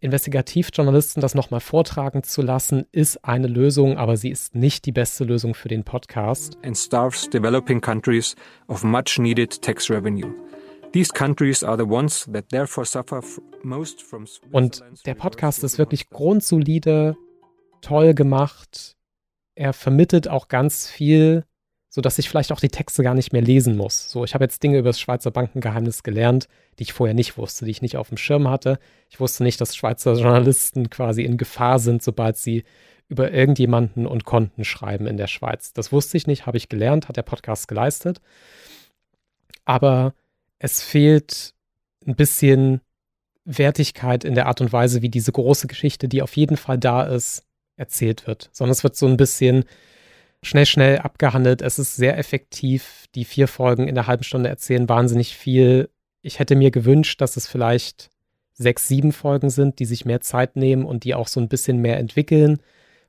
Investigativjournalisten 0.00 1.20
das 1.22 1.34
nochmal 1.34 1.60
vortragen 1.60 2.22
zu 2.22 2.42
lassen, 2.42 2.84
ist 2.92 3.24
eine 3.24 3.46
Lösung, 3.46 3.96
aber 3.96 4.16
sie 4.16 4.28
ist 4.30 4.54
nicht 4.54 4.84
die 4.84 4.92
beste 4.92 5.24
Lösung 5.24 5.54
für 5.54 5.68
den 5.68 5.82
Podcast. 5.82 6.58
and 6.62 6.76
starves 6.76 7.28
developing 7.30 7.80
countries 7.80 8.36
of 8.68 8.84
much 8.84 9.18
needed 9.18 9.60
tax 9.62 9.90
revenue. 9.90 10.30
These 10.92 11.12
countries 11.12 11.64
are 11.64 11.76
the 11.76 11.90
ones 11.90 12.28
that 12.32 12.50
therefore 12.50 12.84
suffer 12.84 13.18
f- 13.18 13.40
most 13.62 14.02
from 14.02 14.26
Und 14.52 14.84
der 15.06 15.14
Podcast 15.14 15.64
ist 15.64 15.78
wirklich 15.78 16.10
grundsolide, 16.10 17.16
toll 17.80 18.14
gemacht. 18.14 18.96
Er 19.56 19.72
vermittelt 19.72 20.28
auch 20.28 20.48
ganz 20.48 20.88
viel, 20.88 21.44
sodass 21.94 22.18
ich 22.18 22.28
vielleicht 22.28 22.50
auch 22.50 22.58
die 22.58 22.70
Texte 22.70 23.04
gar 23.04 23.14
nicht 23.14 23.32
mehr 23.32 23.40
lesen 23.40 23.76
muss. 23.76 24.10
So, 24.10 24.24
ich 24.24 24.34
habe 24.34 24.42
jetzt 24.42 24.60
Dinge 24.64 24.78
über 24.78 24.88
das 24.88 24.98
Schweizer 24.98 25.30
Bankengeheimnis 25.30 26.02
gelernt, 26.02 26.48
die 26.80 26.82
ich 26.82 26.92
vorher 26.92 27.14
nicht 27.14 27.38
wusste, 27.38 27.66
die 27.66 27.70
ich 27.70 27.82
nicht 27.82 27.96
auf 27.96 28.08
dem 28.08 28.16
Schirm 28.16 28.48
hatte. 28.48 28.80
Ich 29.10 29.20
wusste 29.20 29.44
nicht, 29.44 29.60
dass 29.60 29.76
Schweizer 29.76 30.14
Journalisten 30.14 30.90
quasi 30.90 31.22
in 31.22 31.36
Gefahr 31.36 31.78
sind, 31.78 32.02
sobald 32.02 32.36
sie 32.36 32.64
über 33.06 33.30
irgendjemanden 33.30 34.08
und 34.08 34.24
Konten 34.24 34.64
schreiben 34.64 35.06
in 35.06 35.16
der 35.16 35.28
Schweiz. 35.28 35.72
Das 35.72 35.92
wusste 35.92 36.16
ich 36.16 36.26
nicht, 36.26 36.46
habe 36.46 36.56
ich 36.56 36.68
gelernt, 36.68 37.06
hat 37.06 37.16
der 37.16 37.22
Podcast 37.22 37.68
geleistet. 37.68 38.20
Aber 39.64 40.14
es 40.58 40.82
fehlt 40.82 41.54
ein 42.04 42.16
bisschen 42.16 42.80
Wertigkeit 43.44 44.24
in 44.24 44.34
der 44.34 44.46
Art 44.46 44.60
und 44.60 44.72
Weise, 44.72 45.00
wie 45.02 45.10
diese 45.10 45.30
große 45.30 45.68
Geschichte, 45.68 46.08
die 46.08 46.22
auf 46.22 46.36
jeden 46.36 46.56
Fall 46.56 46.76
da 46.76 47.04
ist, 47.04 47.44
erzählt 47.76 48.26
wird. 48.26 48.50
Sondern 48.50 48.72
es 48.72 48.82
wird 48.82 48.96
so 48.96 49.06
ein 49.06 49.16
bisschen 49.16 49.64
schnell, 50.44 50.66
schnell 50.66 50.98
abgehandelt. 50.98 51.62
Es 51.62 51.78
ist 51.78 51.96
sehr 51.96 52.18
effektiv. 52.18 53.06
Die 53.14 53.24
vier 53.24 53.48
Folgen 53.48 53.88
in 53.88 53.94
der 53.94 54.06
halben 54.06 54.24
Stunde 54.24 54.48
erzählen 54.48 54.88
wahnsinnig 54.88 55.36
viel. 55.36 55.90
Ich 56.22 56.38
hätte 56.38 56.56
mir 56.56 56.70
gewünscht, 56.70 57.20
dass 57.20 57.36
es 57.36 57.46
vielleicht 57.46 58.10
sechs, 58.52 58.88
sieben 58.88 59.12
Folgen 59.12 59.50
sind, 59.50 59.78
die 59.78 59.84
sich 59.84 60.04
mehr 60.04 60.20
Zeit 60.20 60.56
nehmen 60.56 60.84
und 60.84 61.04
die 61.04 61.14
auch 61.14 61.28
so 61.28 61.40
ein 61.40 61.48
bisschen 61.48 61.78
mehr 61.78 61.98
entwickeln. 61.98 62.60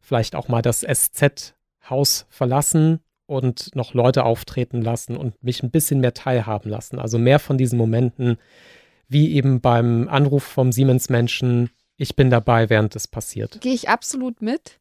Vielleicht 0.01 0.35
auch 0.35 0.47
mal 0.47 0.61
das 0.61 0.81
SZ-Haus 0.81 2.25
verlassen 2.29 2.99
und 3.27 3.75
noch 3.75 3.93
Leute 3.93 4.23
auftreten 4.23 4.81
lassen 4.81 5.15
und 5.15 5.41
mich 5.43 5.63
ein 5.63 5.71
bisschen 5.71 5.99
mehr 5.99 6.13
teilhaben 6.13 6.69
lassen. 6.69 6.99
Also 6.99 7.17
mehr 7.17 7.39
von 7.39 7.57
diesen 7.57 7.77
Momenten, 7.77 8.37
wie 9.07 9.33
eben 9.33 9.61
beim 9.61 10.07
Anruf 10.09 10.43
vom 10.43 10.71
Siemens-Menschen, 10.71 11.69
ich 11.97 12.15
bin 12.15 12.29
dabei, 12.29 12.69
während 12.69 12.95
es 12.95 13.07
passiert. 13.07 13.61
Gehe 13.61 13.73
ich 13.73 13.89
absolut 13.89 14.41
mit. 14.41 14.79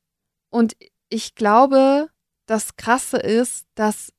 Und 0.51 0.77
ich 1.09 1.35
glaube, 1.35 2.09
das 2.47 2.77
Krasse 2.77 3.19
ist, 3.19 3.67
dass 3.75 4.13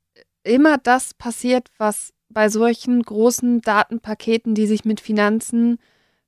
immer 0.44 0.78
das 0.78 1.14
passiert, 1.14 1.70
was 1.78 2.14
bei 2.30 2.50
solchen 2.50 3.02
großen 3.02 3.62
Datenpaketen, 3.62 4.56
die 4.56 4.68
sich 4.68 4.86
mit 4.86 5.00
Finanzen 5.00 5.78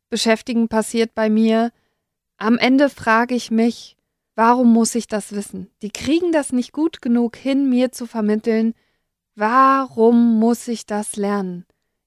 beschäftigen, 0.09 0.67
passiert 0.67 1.13
bei 1.15 1.29
mir. 1.29 1.71
Am 2.37 2.57
Ende 2.57 2.89
frage 2.89 3.35
ich 3.35 3.51
mich, 3.51 3.97
warum 4.35 4.71
muss 4.71 4.95
ich 4.95 5.07
das 5.07 5.33
wissen? 5.33 5.69
Die 5.81 5.89
kriegen 5.89 6.31
das 6.31 6.51
nicht 6.51 6.71
gut 6.71 7.01
genug 7.01 7.35
hin, 7.35 7.69
mir 7.69 7.91
zu 7.91 8.05
vermitteln, 8.05 8.73
warum 9.35 10.39
muss 10.39 10.67
ich 10.67 10.85
das 10.85 11.15
lernen? 11.15 11.65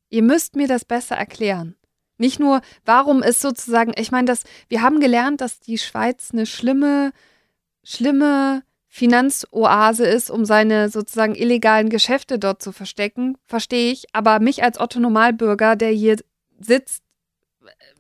Ihr 0.09 0.23
müsst 0.23 0.57
mir 0.57 0.67
das 0.67 0.85
besser 0.85 1.17
erklären. 1.17 1.77
Nicht 2.19 2.39
nur, 2.39 2.61
warum 2.85 3.23
ist 3.23 3.41
sozusagen, 3.41 3.93
ich 3.97 4.11
meine, 4.13 4.27
das, 4.27 4.45
wir 4.69 4.83
haben 4.83 5.01
gelernt, 5.01 5.41
dass 5.41 5.61
die 5.61 5.79
Schweiz 5.79 6.31
eine 6.33 6.45
schlimme, 6.45 7.13
schlimme 7.83 8.63
Finanzoase 8.93 10.05
ist, 10.05 10.31
um 10.31 10.45
seine 10.45 10.89
sozusagen 10.89 11.37
illegalen 11.37 11.91
Geschäfte 11.91 12.41
dort 12.41 12.61
zu 12.61 12.73
verstecken, 12.73 13.39
verstehe 13.47 13.93
ich. 13.93 14.07
Aber 14.13 14.41
mich 14.41 14.65
als 14.65 14.81
Otto 14.81 14.99
Normalbürger, 14.99 15.77
der 15.77 15.91
hier 15.91 16.17
sitzt, 16.59 17.05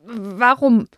warum? 0.02 0.88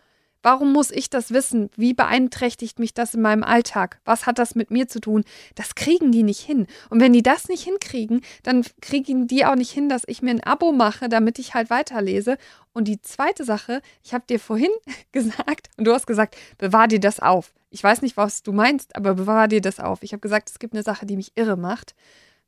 Warum 0.43 0.73
muss 0.73 0.91
ich 0.91 1.09
das 1.09 1.31
wissen? 1.31 1.69
Wie 1.77 1.93
beeinträchtigt 1.93 2.77
mich 2.77 2.93
das 2.93 3.13
in 3.13 3.21
meinem 3.21 3.43
Alltag? 3.43 4.01
Was 4.03 4.25
hat 4.25 4.37
das 4.37 4.55
mit 4.55 4.71
mir 4.71 4.89
zu 4.89 4.99
tun? 4.99 5.23
Das 5.55 5.73
kriegen 5.73 6.11
die 6.11 6.23
nicht 6.23 6.41
hin. 6.41 6.67
Und 6.89 6.99
wenn 6.99 7.13
die 7.13 7.23
das 7.23 7.47
nicht 7.47 7.63
hinkriegen, 7.63 8.21
dann 8.43 8.65
kriegen 8.81 9.25
die 9.25 9.45
auch 9.45 9.55
nicht 9.55 9.71
hin, 9.71 9.87
dass 9.87 10.03
ich 10.05 10.21
mir 10.21 10.31
ein 10.31 10.43
Abo 10.43 10.73
mache, 10.73 11.07
damit 11.07 11.39
ich 11.39 11.53
halt 11.53 11.69
weiterlese. 11.69 12.37
Und 12.73 12.89
die 12.89 13.01
zweite 13.01 13.45
Sache, 13.45 13.81
ich 14.03 14.13
habe 14.13 14.25
dir 14.27 14.37
vorhin 14.37 14.71
gesagt, 15.13 15.69
und 15.77 15.85
du 15.85 15.93
hast 15.93 16.07
gesagt, 16.07 16.35
bewahr 16.57 16.89
dir 16.89 16.99
das 16.99 17.21
auf. 17.21 17.53
Ich 17.69 17.81
weiß 17.81 18.01
nicht, 18.01 18.17
was 18.17 18.43
du 18.43 18.51
meinst, 18.51 18.97
aber 18.97 19.15
bewahr 19.15 19.47
dir 19.47 19.61
das 19.61 19.79
auf. 19.79 20.03
Ich 20.03 20.11
habe 20.11 20.21
gesagt, 20.21 20.49
es 20.49 20.59
gibt 20.59 20.73
eine 20.73 20.83
Sache, 20.83 21.05
die 21.05 21.15
mich 21.15 21.31
irre 21.35 21.55
macht. 21.55 21.95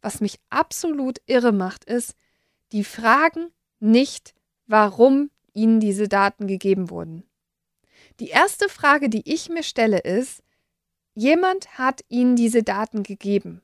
Was 0.01 0.19
mich 0.19 0.39
absolut 0.49 1.21
irre 1.27 1.53
macht, 1.53 1.85
ist, 1.85 2.15
die 2.73 2.83
fragen 2.83 3.47
nicht, 3.79 4.35
warum 4.67 5.29
ihnen 5.53 5.79
diese 5.79 6.09
Daten 6.09 6.45
gegeben 6.47 6.89
wurden. 6.89 7.23
Die 8.19 8.29
erste 8.29 8.69
Frage, 8.69 9.09
die 9.09 9.29
ich 9.31 9.49
mir 9.49 9.63
stelle, 9.63 9.99
ist, 9.99 10.41
jemand 11.15 11.77
hat 11.77 12.01
ihnen 12.07 12.35
diese 12.35 12.63
Daten 12.63 13.03
gegeben. 13.03 13.61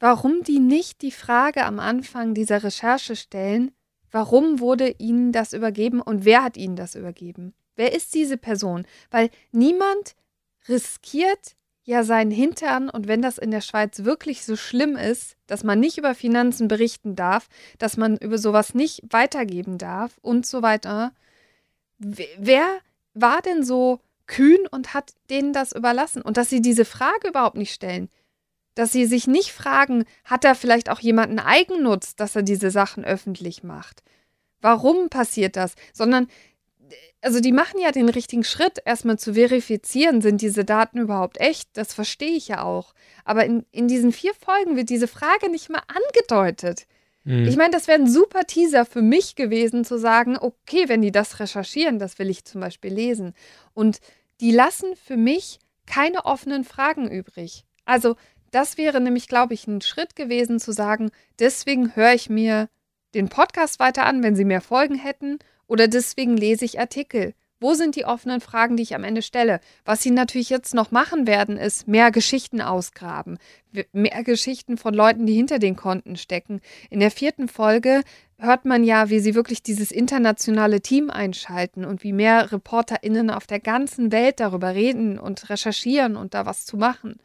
Warum 0.00 0.42
die 0.42 0.60
nicht 0.60 1.02
die 1.02 1.10
Frage 1.10 1.64
am 1.64 1.78
Anfang 1.78 2.34
dieser 2.34 2.62
Recherche 2.62 3.16
stellen, 3.16 3.72
warum 4.10 4.60
wurde 4.60 4.94
ihnen 4.98 5.32
das 5.32 5.52
übergeben 5.52 6.00
und 6.00 6.24
wer 6.24 6.42
hat 6.44 6.56
ihnen 6.56 6.76
das 6.76 6.94
übergeben? 6.94 7.54
Wer 7.76 7.94
ist 7.94 8.14
diese 8.14 8.36
Person? 8.36 8.86
Weil 9.10 9.30
niemand 9.52 10.16
riskiert 10.68 11.56
ja 11.84 12.04
seinen 12.04 12.30
Hintern 12.30 12.90
und 12.90 13.08
wenn 13.08 13.22
das 13.22 13.38
in 13.38 13.50
der 13.50 13.60
Schweiz 13.60 14.04
wirklich 14.04 14.44
so 14.44 14.56
schlimm 14.56 14.96
ist, 14.96 15.36
dass 15.46 15.64
man 15.64 15.80
nicht 15.80 15.98
über 15.98 16.14
Finanzen 16.14 16.68
berichten 16.68 17.16
darf, 17.16 17.48
dass 17.78 17.96
man 17.96 18.16
über 18.18 18.38
sowas 18.38 18.74
nicht 18.74 19.02
weitergeben 19.10 19.78
darf 19.78 20.18
und 20.20 20.46
so 20.46 20.62
weiter, 20.62 21.12
wer 21.98 22.80
war 23.20 23.42
denn 23.42 23.64
so 23.64 24.00
kühn 24.26 24.66
und 24.70 24.94
hat 24.94 25.12
denen 25.30 25.52
das 25.52 25.72
überlassen? 25.72 26.22
Und 26.22 26.36
dass 26.36 26.50
sie 26.50 26.60
diese 26.60 26.84
Frage 26.84 27.28
überhaupt 27.28 27.56
nicht 27.56 27.72
stellen. 27.72 28.08
Dass 28.74 28.92
sie 28.92 29.06
sich 29.06 29.26
nicht 29.26 29.52
fragen, 29.52 30.04
hat 30.24 30.44
da 30.44 30.54
vielleicht 30.54 30.90
auch 30.90 31.00
jemand 31.00 31.30
einen 31.30 31.40
Eigennutz, 31.40 32.14
dass 32.14 32.36
er 32.36 32.42
diese 32.42 32.70
Sachen 32.70 33.04
öffentlich 33.04 33.62
macht? 33.62 34.02
Warum 34.60 35.08
passiert 35.08 35.56
das? 35.56 35.74
Sondern, 35.92 36.28
also 37.20 37.40
die 37.40 37.52
machen 37.52 37.80
ja 37.80 37.90
den 37.90 38.08
richtigen 38.08 38.44
Schritt, 38.44 38.78
erstmal 38.84 39.18
zu 39.18 39.34
verifizieren, 39.34 40.20
sind 40.20 40.40
diese 40.40 40.64
Daten 40.64 40.98
überhaupt 40.98 41.40
echt? 41.40 41.70
Das 41.72 41.94
verstehe 41.94 42.36
ich 42.36 42.48
ja 42.48 42.62
auch. 42.62 42.94
Aber 43.24 43.44
in, 43.44 43.66
in 43.72 43.88
diesen 43.88 44.12
vier 44.12 44.34
Folgen 44.34 44.76
wird 44.76 44.90
diese 44.90 45.08
Frage 45.08 45.50
nicht 45.50 45.70
mal 45.70 45.82
angedeutet. 45.88 46.86
Ich 47.46 47.56
meine, 47.56 47.72
das 47.72 47.88
wäre 47.88 47.98
ein 47.98 48.08
super 48.08 48.44
Teaser 48.46 48.84
für 48.84 49.02
mich 49.02 49.34
gewesen, 49.34 49.84
zu 49.84 49.98
sagen, 49.98 50.38
okay, 50.38 50.88
wenn 50.88 51.02
die 51.02 51.12
das 51.12 51.40
recherchieren, 51.40 51.98
das 51.98 52.18
will 52.18 52.30
ich 52.30 52.44
zum 52.44 52.60
Beispiel 52.60 52.92
lesen. 52.92 53.34
Und 53.74 53.98
die 54.40 54.50
lassen 54.50 54.96
für 54.96 55.16
mich 55.16 55.58
keine 55.86 56.24
offenen 56.24 56.64
Fragen 56.64 57.10
übrig. 57.10 57.64
Also, 57.84 58.16
das 58.50 58.78
wäre 58.78 59.00
nämlich, 59.00 59.28
glaube 59.28 59.54
ich, 59.54 59.66
ein 59.66 59.82
Schritt 59.82 60.16
gewesen, 60.16 60.58
zu 60.58 60.72
sagen, 60.72 61.10
deswegen 61.38 61.94
höre 61.94 62.14
ich 62.14 62.30
mir 62.30 62.68
den 63.14 63.28
Podcast 63.28 63.78
weiter 63.78 64.06
an, 64.06 64.22
wenn 64.22 64.36
sie 64.36 64.44
mehr 64.44 64.60
Folgen 64.60 64.94
hätten. 64.94 65.38
Oder 65.66 65.88
deswegen 65.88 66.36
lese 66.36 66.64
ich 66.64 66.80
Artikel. 66.80 67.34
Wo 67.60 67.74
sind 67.74 67.96
die 67.96 68.04
offenen 68.04 68.40
Fragen, 68.40 68.76
die 68.76 68.84
ich 68.84 68.94
am 68.94 69.02
Ende 69.02 69.20
stelle? 69.20 69.60
Was 69.84 70.02
sie 70.02 70.12
natürlich 70.12 70.48
jetzt 70.48 70.74
noch 70.74 70.92
machen 70.92 71.26
werden, 71.26 71.56
ist 71.56 71.88
mehr 71.88 72.12
Geschichten 72.12 72.60
ausgraben. 72.60 73.38
Mehr 73.92 74.22
Geschichten 74.22 74.76
von 74.76 74.94
Leuten, 74.94 75.26
die 75.26 75.34
hinter 75.34 75.58
den 75.58 75.74
Konten 75.74 76.16
stecken. 76.16 76.60
In 76.88 77.00
der 77.00 77.10
vierten 77.10 77.48
Folge 77.48 78.02
hört 78.38 78.64
man 78.64 78.84
ja, 78.84 79.10
wie 79.10 79.18
sie 79.18 79.34
wirklich 79.34 79.62
dieses 79.62 79.90
internationale 79.90 80.80
Team 80.80 81.10
einschalten 81.10 81.84
und 81.84 82.04
wie 82.04 82.12
mehr 82.12 82.52
ReporterInnen 82.52 83.30
auf 83.30 83.48
der 83.48 83.58
ganzen 83.58 84.12
Welt 84.12 84.38
darüber 84.38 84.74
reden 84.74 85.18
und 85.18 85.50
recherchieren 85.50 86.16
und 86.16 86.34
da 86.34 86.46
was 86.46 86.64
zu 86.64 86.76
machen. 86.76 87.18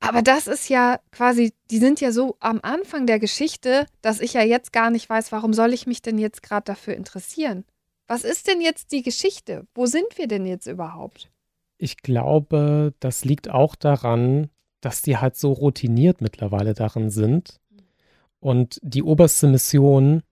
Aber 0.00 0.22
das 0.22 0.46
ist 0.46 0.70
ja 0.70 0.98
quasi, 1.12 1.52
die 1.70 1.78
sind 1.78 2.00
ja 2.00 2.10
so 2.10 2.36
am 2.40 2.60
Anfang 2.62 3.06
der 3.06 3.18
Geschichte, 3.18 3.86
dass 4.00 4.20
ich 4.20 4.32
ja 4.32 4.42
jetzt 4.42 4.72
gar 4.72 4.90
nicht 4.90 5.10
weiß, 5.10 5.30
warum 5.30 5.52
soll 5.52 5.74
ich 5.74 5.86
mich 5.86 6.00
denn 6.00 6.16
jetzt 6.16 6.42
gerade 6.42 6.64
dafür 6.64 6.94
interessieren? 6.94 7.64
Was 8.10 8.24
ist 8.24 8.48
denn 8.48 8.60
jetzt 8.60 8.90
die 8.90 9.02
Geschichte? 9.02 9.68
Wo 9.72 9.86
sind 9.86 10.18
wir 10.18 10.26
denn 10.26 10.44
jetzt 10.44 10.66
überhaupt? 10.66 11.30
Ich 11.78 11.98
glaube, 11.98 12.92
das 12.98 13.24
liegt 13.24 13.48
auch 13.48 13.76
daran, 13.76 14.50
dass 14.80 15.00
die 15.00 15.18
halt 15.18 15.36
so 15.36 15.52
routiniert 15.52 16.20
mittlerweile 16.20 16.74
darin 16.74 17.10
sind. 17.10 17.60
Und 18.40 18.80
die 18.82 19.04
oberste 19.04 19.46
Mission 19.46 20.24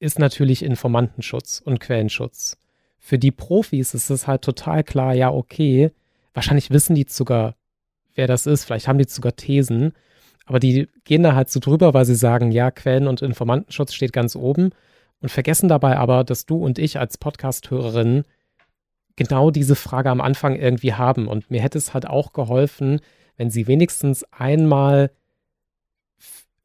ist 0.00 0.18
natürlich 0.18 0.64
Informantenschutz 0.64 1.62
und 1.64 1.78
Quellenschutz. 1.78 2.58
Für 2.98 3.16
die 3.16 3.30
Profis 3.30 3.94
ist 3.94 4.10
es 4.10 4.26
halt 4.26 4.42
total 4.42 4.82
klar, 4.82 5.14
ja, 5.14 5.30
okay, 5.32 5.92
wahrscheinlich 6.34 6.70
wissen 6.70 6.96
die 6.96 7.06
sogar, 7.08 7.54
wer 8.16 8.26
das 8.26 8.44
ist, 8.46 8.64
vielleicht 8.64 8.88
haben 8.88 8.98
die 8.98 9.08
sogar 9.08 9.36
Thesen, 9.36 9.92
aber 10.46 10.58
die 10.58 10.88
gehen 11.04 11.22
da 11.22 11.36
halt 11.36 11.48
so 11.48 11.60
drüber, 11.60 11.94
weil 11.94 12.06
sie 12.06 12.16
sagen, 12.16 12.50
ja, 12.50 12.72
Quellen- 12.72 13.06
und 13.06 13.22
Informantenschutz 13.22 13.94
steht 13.94 14.12
ganz 14.12 14.34
oben 14.34 14.72
und 15.20 15.30
vergessen 15.30 15.68
dabei 15.68 15.96
aber, 15.96 16.24
dass 16.24 16.46
du 16.46 16.56
und 16.56 16.78
ich 16.78 16.98
als 16.98 17.18
Podcast-Hörerin 17.18 18.24
genau 19.16 19.50
diese 19.50 19.74
Frage 19.74 20.10
am 20.10 20.20
Anfang 20.20 20.54
irgendwie 20.54 20.94
haben. 20.94 21.26
Und 21.26 21.50
mir 21.50 21.60
hätte 21.60 21.78
es 21.78 21.92
halt 21.92 22.06
auch 22.06 22.32
geholfen, 22.32 23.00
wenn 23.36 23.50
sie 23.50 23.66
wenigstens 23.66 24.24
einmal 24.32 25.10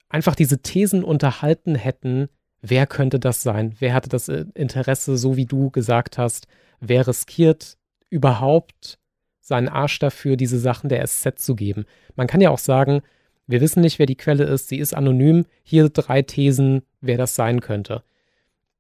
einfach 0.08 0.36
diese 0.36 0.62
Thesen 0.62 1.04
unterhalten 1.04 1.74
hätten, 1.74 2.30
wer 2.62 2.86
könnte 2.86 3.20
das 3.20 3.42
sein? 3.42 3.76
Wer 3.80 3.96
hatte 3.96 4.10
das 4.10 4.30
Interesse, 4.30 5.18
so 5.18 5.36
wie 5.36 5.46
du 5.46 5.72
gesagt 5.72 6.20
hast? 6.20 6.48
Wer 6.80 7.08
riskiert 7.08 7.78
überhaupt 8.10 9.00
seinen 9.42 9.68
Arsch 9.68 9.98
dafür, 9.98 10.38
diese 10.38 10.60
Sachen 10.60 10.90
der 10.90 11.06
SZ 11.06 11.40
zu 11.40 11.56
geben? 11.56 11.86
Man 12.16 12.28
kann 12.28 12.42
ja 12.42 12.52
auch 12.52 12.60
sagen, 12.60 13.02
wir 13.48 13.62
wissen 13.62 13.82
nicht, 13.82 13.98
wer 13.98 14.06
die 14.06 14.16
Quelle 14.16 14.44
ist, 14.44 14.70
sie 14.70 14.78
ist 14.78 14.94
anonym, 14.94 15.46
hier 15.64 15.90
drei 15.90 16.22
Thesen, 16.22 16.84
wer 17.02 17.18
das 17.18 17.36
sein 17.36 17.60
könnte 17.60 18.04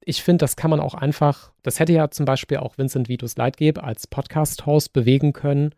ich 0.05 0.23
finde, 0.23 0.43
das 0.43 0.55
kann 0.55 0.69
man 0.69 0.79
auch 0.79 0.93
einfach, 0.93 1.51
das 1.61 1.79
hätte 1.79 1.93
ja 1.93 2.09
zum 2.09 2.25
Beispiel 2.25 2.57
auch 2.57 2.77
Vincent 2.77 3.09
Vitus 3.09 3.37
Leitgeb 3.37 3.81
als 3.81 4.07
Podcast-Host 4.07 4.93
bewegen 4.93 5.33
können, 5.33 5.73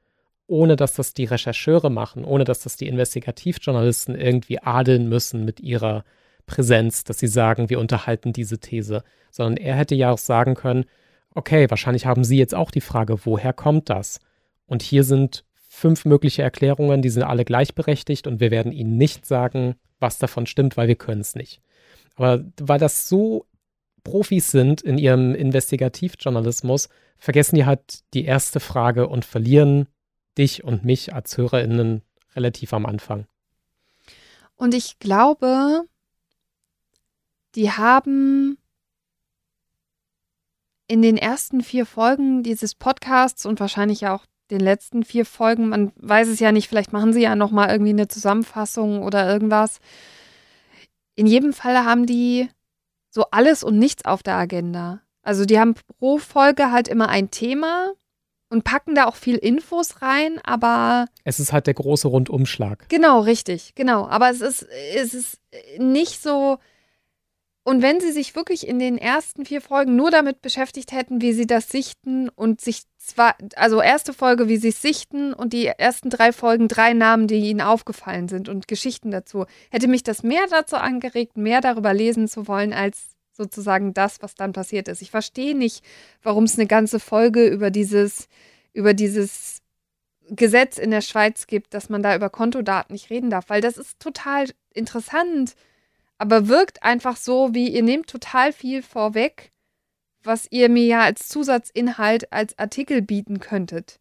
ohne 0.47 0.75
dass 0.75 0.93
das 0.93 1.13
die 1.13 1.25
Rechercheure 1.25 1.89
machen, 1.89 2.23
ohne 2.23 2.43
dass 2.43 2.59
das 2.59 2.77
die 2.77 2.87
Investigativjournalisten 2.87 4.15
irgendwie 4.15 4.59
adeln 4.59 5.09
müssen 5.09 5.45
mit 5.45 5.59
ihrer 5.59 6.03
Präsenz, 6.45 7.03
dass 7.03 7.19
sie 7.19 7.27
sagen, 7.27 7.69
wir 7.69 7.79
unterhalten 7.79 8.33
diese 8.33 8.59
These, 8.59 9.03
sondern 9.31 9.57
er 9.57 9.75
hätte 9.75 9.95
ja 9.95 10.11
auch 10.11 10.17
sagen 10.17 10.53
können, 10.53 10.85
okay, 11.33 11.69
wahrscheinlich 11.69 12.05
haben 12.05 12.23
Sie 12.23 12.37
jetzt 12.37 12.55
auch 12.55 12.71
die 12.71 12.81
Frage, 12.81 13.25
woher 13.25 13.53
kommt 13.53 13.89
das? 13.89 14.19
Und 14.67 14.81
hier 14.81 15.03
sind 15.03 15.43
fünf 15.55 16.05
mögliche 16.05 16.43
Erklärungen, 16.43 17.01
die 17.01 17.09
sind 17.09 17.23
alle 17.23 17.43
gleichberechtigt 17.43 18.27
und 18.27 18.39
wir 18.39 18.51
werden 18.51 18.71
Ihnen 18.71 18.97
nicht 18.97 19.25
sagen, 19.25 19.75
was 19.99 20.19
davon 20.19 20.45
stimmt, 20.45 20.77
weil 20.77 20.87
wir 20.87 20.95
können 20.95 21.21
es 21.21 21.35
nicht. 21.35 21.61
Aber 22.15 22.45
weil 22.57 22.79
das 22.79 23.09
so 23.09 23.45
Profis 24.05 24.51
sind 24.51 24.81
in 24.81 24.97
ihrem 24.97 25.35
Investigativjournalismus, 25.35 26.87
vergessen 27.17 27.55
die 27.55 27.65
halt 27.65 28.03
die 28.13 28.23
erste 28.23 28.61
Frage 28.61 29.09
und 29.09 29.25
verlieren 29.25 29.87
dich 30.37 30.63
und 30.63 30.85
mich 30.85 31.13
als 31.13 31.35
HörerInnen 31.35 32.01
relativ 32.35 32.71
am 32.73 32.85
Anfang. 32.85 33.25
Und 34.55 34.73
ich 34.73 34.99
glaube, 34.99 35.81
die 37.55 37.71
haben 37.71 38.57
in 40.87 41.01
den 41.01 41.17
ersten 41.17 41.61
vier 41.61 41.85
Folgen 41.85 42.43
dieses 42.43 42.75
Podcasts 42.75 43.45
und 43.45 43.59
wahrscheinlich 43.59 44.07
auch 44.07 44.25
den 44.51 44.59
letzten 44.59 45.03
vier 45.03 45.25
Folgen, 45.25 45.69
man 45.69 45.91
weiß 45.95 46.27
es 46.27 46.39
ja 46.39 46.51
nicht, 46.51 46.67
vielleicht 46.67 46.93
machen 46.93 47.11
sie 47.11 47.23
ja 47.23 47.35
nochmal 47.35 47.71
irgendwie 47.71 47.89
eine 47.89 48.07
Zusammenfassung 48.07 49.01
oder 49.01 49.27
irgendwas. 49.27 49.79
In 51.15 51.25
jedem 51.25 51.53
Fall 51.53 51.83
haben 51.85 52.05
die 52.05 52.49
so 53.15 53.25
alles 53.31 53.63
und 53.63 53.79
nichts 53.79 54.03
auf 54.03 54.23
der 54.23 54.35
Agenda. 54.35 54.99
Also 55.23 55.45
die 55.45 55.57
haben 55.57 55.73
pro 55.97 56.17
Folge 56.17 56.69
halt 56.69 56.89
immer 56.89 57.07
ein 57.07 57.31
Thema 57.31 57.93
und 58.49 58.65
packen 58.65 58.93
da 58.93 59.05
auch 59.05 59.15
viel 59.15 59.37
Infos 59.37 60.01
rein, 60.01 60.39
aber. 60.43 61.07
Es 61.23 61.39
ist 61.39 61.53
halt 61.53 61.65
der 61.65 61.73
große 61.75 62.09
Rundumschlag. 62.09 62.89
Genau, 62.89 63.21
richtig, 63.21 63.73
genau. 63.73 64.05
Aber 64.05 64.29
es 64.29 64.41
ist, 64.41 64.67
es 64.93 65.13
ist 65.13 65.39
nicht 65.77 66.21
so 66.21 66.57
und 67.67 67.81
wenn 67.81 67.99
sie 67.99 68.11
sich 68.11 68.35
wirklich 68.35 68.67
in 68.67 68.77
den 68.77 68.95
ersten 68.99 69.43
vier 69.43 69.59
Folgen 69.59 69.95
nur 69.95 70.11
damit 70.11 70.43
beschäftigt 70.43 70.91
hätten, 70.91 71.19
wie 71.19 71.33
sie 71.33 71.47
das 71.47 71.67
sichten 71.67 72.29
und 72.29 72.61
sich 72.61 72.83
zwar, 72.99 73.35
also 73.55 73.81
erste 73.81 74.13
Folge, 74.13 74.47
wie 74.47 74.57
sie 74.57 74.67
es 74.67 74.83
sichten 74.83 75.33
und 75.33 75.51
die 75.51 75.65
ersten 75.65 76.11
drei 76.11 76.31
Folgen, 76.31 76.67
drei 76.67 76.93
Namen, 76.93 77.25
die 77.25 77.37
ihnen 77.37 77.61
aufgefallen 77.61 78.27
sind 78.27 78.49
und 78.49 78.67
Geschichten 78.67 79.09
dazu, 79.09 79.47
hätte 79.71 79.87
mich 79.87 80.03
das 80.03 80.21
mehr 80.21 80.45
dazu 80.47 80.75
angeregt, 80.75 81.37
mehr 81.37 81.59
darüber 81.59 81.91
lesen 81.91 82.27
zu 82.27 82.47
wollen, 82.47 82.71
als 82.71 83.15
sozusagen 83.31 83.95
das, 83.95 84.21
was 84.21 84.35
dann 84.35 84.53
passiert 84.53 84.87
ist. 84.87 85.01
Ich 85.01 85.09
verstehe 85.09 85.57
nicht, 85.57 85.83
warum 86.21 86.43
es 86.43 86.59
eine 86.59 86.67
ganze 86.67 86.99
Folge 86.99 87.47
über 87.47 87.71
dieses, 87.71 88.27
über 88.73 88.93
dieses 88.93 89.63
Gesetz 90.29 90.77
in 90.77 90.91
der 90.91 91.01
Schweiz 91.01 91.47
gibt, 91.47 91.73
dass 91.73 91.89
man 91.89 92.03
da 92.03 92.15
über 92.15 92.29
Kontodaten 92.29 92.93
nicht 92.93 93.09
reden 93.09 93.31
darf, 93.31 93.45
weil 93.49 93.61
das 93.61 93.77
ist 93.77 93.99
total 93.99 94.45
interessant 94.71 95.55
aber 96.17 96.47
wirkt 96.47 96.83
einfach 96.83 97.17
so, 97.17 97.53
wie 97.53 97.69
ihr 97.69 97.83
nehmt 97.83 98.07
total 98.07 98.53
viel 98.53 98.81
vorweg, 98.81 99.51
was 100.23 100.47
ihr 100.49 100.69
mir 100.69 100.85
ja 100.85 101.01
als 101.01 101.27
Zusatzinhalt 101.27 102.31
als 102.31 102.57
Artikel 102.57 103.01
bieten 103.01 103.39
könntet. 103.39 103.99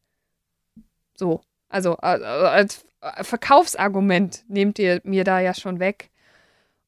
So, 1.16 1.41
also 1.69 1.97
als 1.97 2.85
Verkaufsargument 3.23 4.45
nehmt 4.49 4.78
ihr 4.78 5.01
mir 5.05 5.24
da 5.24 5.41
ja 5.41 5.55
schon 5.55 5.81
weg. 5.81 6.11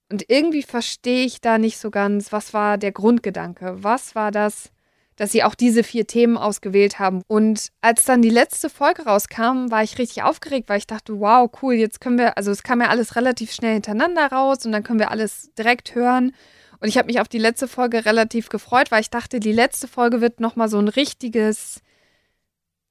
Und 0.08 0.30
irgendwie 0.30 0.62
verstehe 0.62 1.26
ich 1.26 1.40
da 1.40 1.58
nicht 1.58 1.78
so 1.78 1.90
ganz, 1.90 2.32
was 2.32 2.54
war 2.54 2.78
der 2.78 2.92
Grundgedanke? 2.92 3.82
Was 3.82 4.14
war 4.14 4.30
das, 4.30 4.70
dass 5.16 5.32
sie 5.32 5.42
auch 5.42 5.54
diese 5.54 5.82
vier 5.82 6.06
Themen 6.06 6.36
ausgewählt 6.36 6.98
haben. 6.98 7.22
Und 7.26 7.68
als 7.80 8.04
dann 8.04 8.22
die 8.22 8.30
letzte 8.30 8.70
Folge 8.70 9.04
rauskam, 9.04 9.70
war 9.70 9.82
ich 9.82 9.98
richtig 9.98 10.22
aufgeregt, 10.22 10.68
weil 10.68 10.78
ich 10.78 10.86
dachte, 10.86 11.18
wow, 11.18 11.50
cool, 11.62 11.74
jetzt 11.74 12.00
können 12.00 12.18
wir, 12.18 12.36
also 12.36 12.50
es 12.50 12.62
kam 12.62 12.80
ja 12.80 12.88
alles 12.88 13.16
relativ 13.16 13.52
schnell 13.52 13.74
hintereinander 13.74 14.26
raus 14.26 14.64
und 14.64 14.72
dann 14.72 14.82
können 14.82 14.98
wir 14.98 15.10
alles 15.10 15.50
direkt 15.58 15.94
hören. 15.94 16.32
Und 16.80 16.88
ich 16.88 16.98
habe 16.98 17.06
mich 17.06 17.20
auf 17.20 17.28
die 17.28 17.38
letzte 17.38 17.68
Folge 17.68 18.04
relativ 18.04 18.50
gefreut, 18.50 18.90
weil 18.90 19.00
ich 19.00 19.10
dachte, 19.10 19.40
die 19.40 19.52
letzte 19.52 19.88
Folge 19.88 20.20
wird 20.20 20.40
nochmal 20.40 20.68
so 20.68 20.78
ein 20.78 20.88
richtiges, 20.88 21.80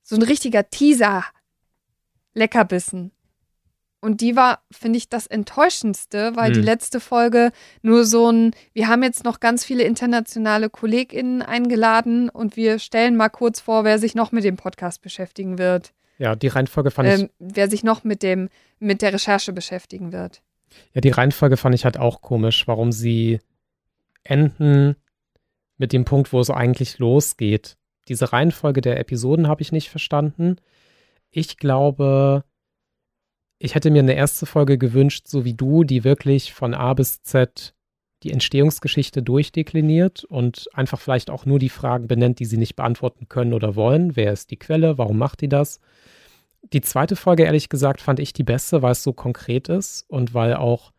so 0.02 0.16
ein 0.16 0.24
richtiger 0.24 0.70
Teaser. 0.70 1.24
Leckerbissen. 2.34 3.12
Und 4.06 4.22
die 4.22 4.36
war, 4.36 4.60
finde 4.72 4.98
ich, 4.98 5.10
das 5.10 5.26
Enttäuschendste, 5.26 6.36
weil 6.36 6.50
hm. 6.50 6.54
die 6.54 6.62
letzte 6.62 7.00
Folge 7.00 7.52
nur 7.82 8.06
so 8.06 8.32
ein, 8.32 8.52
wir 8.72 8.88
haben 8.88 9.02
jetzt 9.02 9.24
noch 9.24 9.40
ganz 9.40 9.66
viele 9.66 9.82
internationale 9.82 10.70
KollegInnen 10.70 11.42
eingeladen 11.42 12.30
und 12.30 12.56
wir 12.56 12.78
stellen 12.78 13.16
mal 13.16 13.30
kurz 13.30 13.62
vor, 13.62 13.84
wer 13.84 13.98
sich 13.98 14.14
noch 14.14 14.32
mit 14.32 14.44
dem 14.44 14.58
Podcast 14.58 15.02
beschäftigen 15.02 15.58
wird. 15.58 15.92
Ja, 16.20 16.36
die 16.36 16.50
Reihenfolge 16.50 16.92
fand 16.92 17.10
ähm, 17.10 17.22
ich. 17.22 17.56
Wer 17.56 17.68
sich 17.68 17.84
noch 17.84 18.04
mit 18.04 18.22
dem, 18.22 18.50
mit 18.78 19.02
der 19.02 19.12
Recherche 19.12 19.54
beschäftigen 19.54 20.12
wird. 20.12 20.44
Ja, 20.94 21.02
die 21.02 21.10
Reihenfolge 21.10 21.58
fand 21.58 21.74
ich 21.74 21.84
halt 21.84 21.98
auch 21.98 22.22
komisch, 22.22 22.68
warum 22.68 22.92
sie 22.92 23.40
enden 24.24 24.98
mit 25.78 25.94
dem 25.94 26.06
Punkt, 26.06 26.32
wo 26.32 26.40
es 26.40 26.52
eigentlich 26.52 27.00
losgeht. 27.00 27.76
Diese 28.08 28.32
Reihenfolge 28.32 28.82
der 28.82 29.00
Episoden 29.00 29.48
habe 29.48 29.64
ich 29.64 29.72
nicht 29.72 29.90
verstanden. 29.90 30.58
Ich 31.32 31.58
glaube, 31.58 32.44
ich 33.60 33.76
hätte 33.76 33.90
mir 33.92 34.00
eine 34.00 34.16
erste 34.16 34.46
Folge 34.46 34.78
gewünscht, 34.78 35.28
so 35.28 35.46
wie 35.46 35.54
du, 35.54 35.84
die 35.84 36.04
wirklich 36.04 36.54
von 36.54 36.74
A 36.74 36.94
bis 36.94 37.22
Z 37.22 37.74
die 38.24 38.32
Entstehungsgeschichte 38.32 39.22
durchdekliniert 39.22 40.24
und 40.24 40.68
einfach 40.74 41.00
vielleicht 41.00 41.30
auch 41.30 41.46
nur 41.46 41.60
die 41.60 41.70
Fragen 41.70 42.08
benennt, 42.08 42.40
die 42.40 42.46
sie 42.46 42.58
nicht 42.58 42.76
beantworten 42.76 43.28
können 43.30 43.54
oder 43.54 43.76
wollen. 43.76 44.16
Wer 44.16 44.34
ist 44.34 44.52
die 44.52 44.58
Quelle? 44.58 44.98
Warum 44.98 45.18
macht 45.18 45.42
die 45.42 45.50
das? 45.50 45.80
Die 46.74 46.82
zweite 46.82 47.16
Folge, 47.16 47.44
ehrlich 47.44 47.70
gesagt, 47.70 48.02
fand 48.02 48.20
ich 48.20 48.34
die 48.34 48.44
beste, 48.44 48.82
weil 48.82 48.94
es 48.94 49.04
so 49.04 49.14
konkret 49.14 49.70
ist 49.70 50.06
und 50.08 50.34
weil 50.34 50.56
auch 50.56 50.92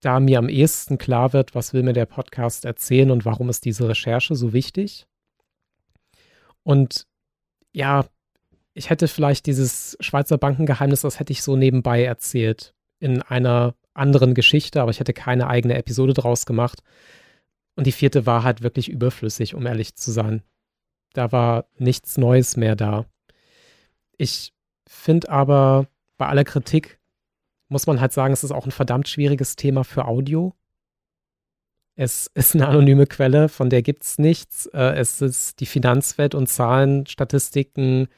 da 0.00 0.18
mir 0.18 0.38
am 0.38 0.48
ehesten 0.48 0.98
klar 0.98 1.32
wird, 1.32 1.54
was 1.54 1.72
will 1.72 1.82
mir 1.82 1.92
der 1.92 2.06
Podcast 2.06 2.64
erzählen 2.64 3.10
und 3.10 3.24
warum 3.24 3.48
ist 3.48 3.64
diese 3.64 3.88
Recherche 3.88 4.34
so 4.34 4.52
wichtig. 4.52 5.06
Und 6.64 7.06
ja, 7.72 8.06
ich 8.74 8.90
hätte 8.90 9.08
vielleicht 9.08 9.46
dieses 9.46 9.96
Schweizer 10.00 10.38
Bankengeheimnis, 10.38 11.02
das 11.02 11.18
hätte 11.18 11.32
ich 11.32 11.42
so 11.42 11.56
nebenbei 11.56 12.04
erzählt 12.04 12.74
in 12.98 13.22
einer 13.22 13.74
anderen 13.94 14.34
Geschichte, 14.34 14.80
aber 14.80 14.90
ich 14.90 15.00
hätte 15.00 15.12
keine 15.12 15.48
eigene 15.48 15.76
Episode 15.76 16.14
draus 16.14 16.46
gemacht. 16.46 16.82
Und 17.76 17.86
die 17.86 17.92
vierte 17.92 18.26
war 18.26 18.42
halt 18.42 18.62
wirklich 18.62 18.88
überflüssig, 18.88 19.54
um 19.54 19.66
ehrlich 19.66 19.96
zu 19.96 20.10
sein. 20.12 20.42
Da 21.12 21.32
war 21.32 21.66
nichts 21.78 22.18
Neues 22.18 22.56
mehr 22.56 22.76
da. 22.76 23.06
Ich 24.16 24.52
finde 24.86 25.30
aber 25.30 25.86
bei 26.18 26.26
aller 26.26 26.44
Kritik 26.44 27.00
muss 27.68 27.86
man 27.86 28.00
halt 28.00 28.12
sagen, 28.12 28.34
es 28.34 28.44
ist 28.44 28.50
auch 28.50 28.66
ein 28.66 28.72
verdammt 28.72 29.08
schwieriges 29.08 29.56
Thema 29.56 29.84
für 29.84 30.04
Audio. 30.04 30.54
Es 31.94 32.30
ist 32.34 32.54
eine 32.54 32.68
anonyme 32.68 33.06
Quelle, 33.06 33.48
von 33.48 33.70
der 33.70 33.82
gibt 33.82 34.02
es 34.02 34.18
nichts. 34.18 34.66
Äh, 34.66 34.96
es 34.96 35.20
ist 35.20 35.60
die 35.60 35.66
Finanzwelt 35.66 36.34
und 36.34 36.48
Zahlen, 36.48 37.06
Statistiken, 37.06 38.08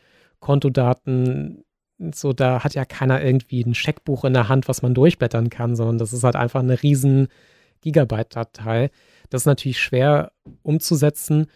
Kontodaten. 0.43 1.65
So, 2.13 2.35
da 2.35 2.63
hat 2.63 2.75
ja 2.75 2.85
keiner 2.85 3.23
irgendwie 3.23 3.63
ein 3.63 3.75
Scheckbuch 3.75 4.25
in 4.25 4.35
der 4.35 4.49
Hand, 4.49 4.69
was 4.69 4.83
man 4.83 4.93
durchblättern 4.93 5.49
kann, 5.49 5.77
sondern 5.77 5.99
das 5.99 6.13
ist 6.13 6.25
halt 6.25 6.37
einfach 6.37 6.61
eine 6.61 6.83
riesen 6.83 7.29
Gigabyte-Datei. 7.81 8.91
Das 9.31 9.43
ist 9.43 9.47
natürlich 9.47 9.81
schwer 9.81 10.33
umzusetzen 10.63 11.47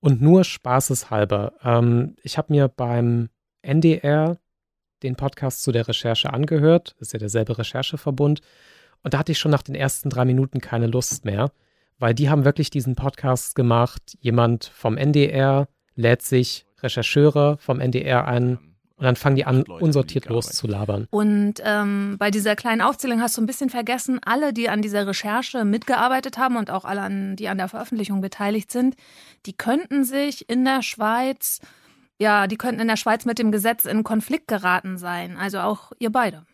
und 0.00 0.22
nur 0.22 0.44
spaßeshalber. 0.44 1.52
Ähm, 1.62 2.16
ich 2.22 2.38
habe 2.38 2.52
mir 2.52 2.68
beim 2.68 3.28
NDR 3.62 4.38
den 5.02 5.16
Podcast 5.16 5.62
zu 5.62 5.72
der 5.72 5.88
Recherche 5.88 6.32
angehört. 6.32 6.94
Ist 6.98 7.12
ja 7.12 7.18
derselbe 7.18 7.58
Rechercheverbund. 7.58 8.40
Und 9.02 9.14
da 9.14 9.18
hatte 9.18 9.32
ich 9.32 9.38
schon 9.38 9.50
nach 9.50 9.62
den 9.62 9.74
ersten 9.74 10.08
drei 10.10 10.24
Minuten 10.24 10.60
keine 10.60 10.86
Lust 10.86 11.24
mehr, 11.24 11.52
weil 11.98 12.14
die 12.14 12.30
haben 12.30 12.44
wirklich 12.44 12.70
diesen 12.70 12.94
Podcast 12.94 13.54
gemacht. 13.54 14.16
Jemand 14.20 14.66
vom 14.66 14.96
NDR 14.96 15.68
lädt 15.94 16.22
sich 16.22 16.66
Rechercheure 16.82 17.58
vom 17.58 17.80
NDR 17.80 18.26
ein 18.26 18.58
und 19.00 19.04
dann 19.04 19.16
fangen 19.16 19.36
die 19.36 19.46
an, 19.46 19.62
unsortiert 19.62 20.26
loszulabern. 20.26 21.06
Und 21.10 21.54
ähm, 21.64 22.16
bei 22.18 22.30
dieser 22.30 22.54
kleinen 22.54 22.82
Aufzählung 22.82 23.22
hast 23.22 23.34
du 23.34 23.40
ein 23.40 23.46
bisschen 23.46 23.70
vergessen, 23.70 24.20
alle, 24.22 24.52
die 24.52 24.68
an 24.68 24.82
dieser 24.82 25.06
Recherche 25.06 25.64
mitgearbeitet 25.64 26.36
haben 26.36 26.56
und 26.56 26.70
auch 26.70 26.84
alle, 26.84 27.00
an, 27.00 27.34
die 27.34 27.48
an 27.48 27.56
der 27.56 27.68
Veröffentlichung 27.68 28.20
beteiligt 28.20 28.70
sind, 28.70 28.96
die 29.46 29.54
könnten 29.54 30.04
sich 30.04 30.50
in 30.50 30.66
der 30.66 30.82
Schweiz 30.82 31.60
ja, 32.20 32.46
die 32.46 32.58
könnten 32.58 32.82
in 32.82 32.88
der 32.88 32.98
Schweiz 32.98 33.24
mit 33.24 33.38
dem 33.38 33.50
Gesetz 33.50 33.86
in 33.86 34.04
Konflikt 34.04 34.46
geraten 34.46 34.98
sein. 34.98 35.38
Also 35.38 35.60
auch 35.60 35.92
ihr 35.98 36.12
beide. 36.12 36.44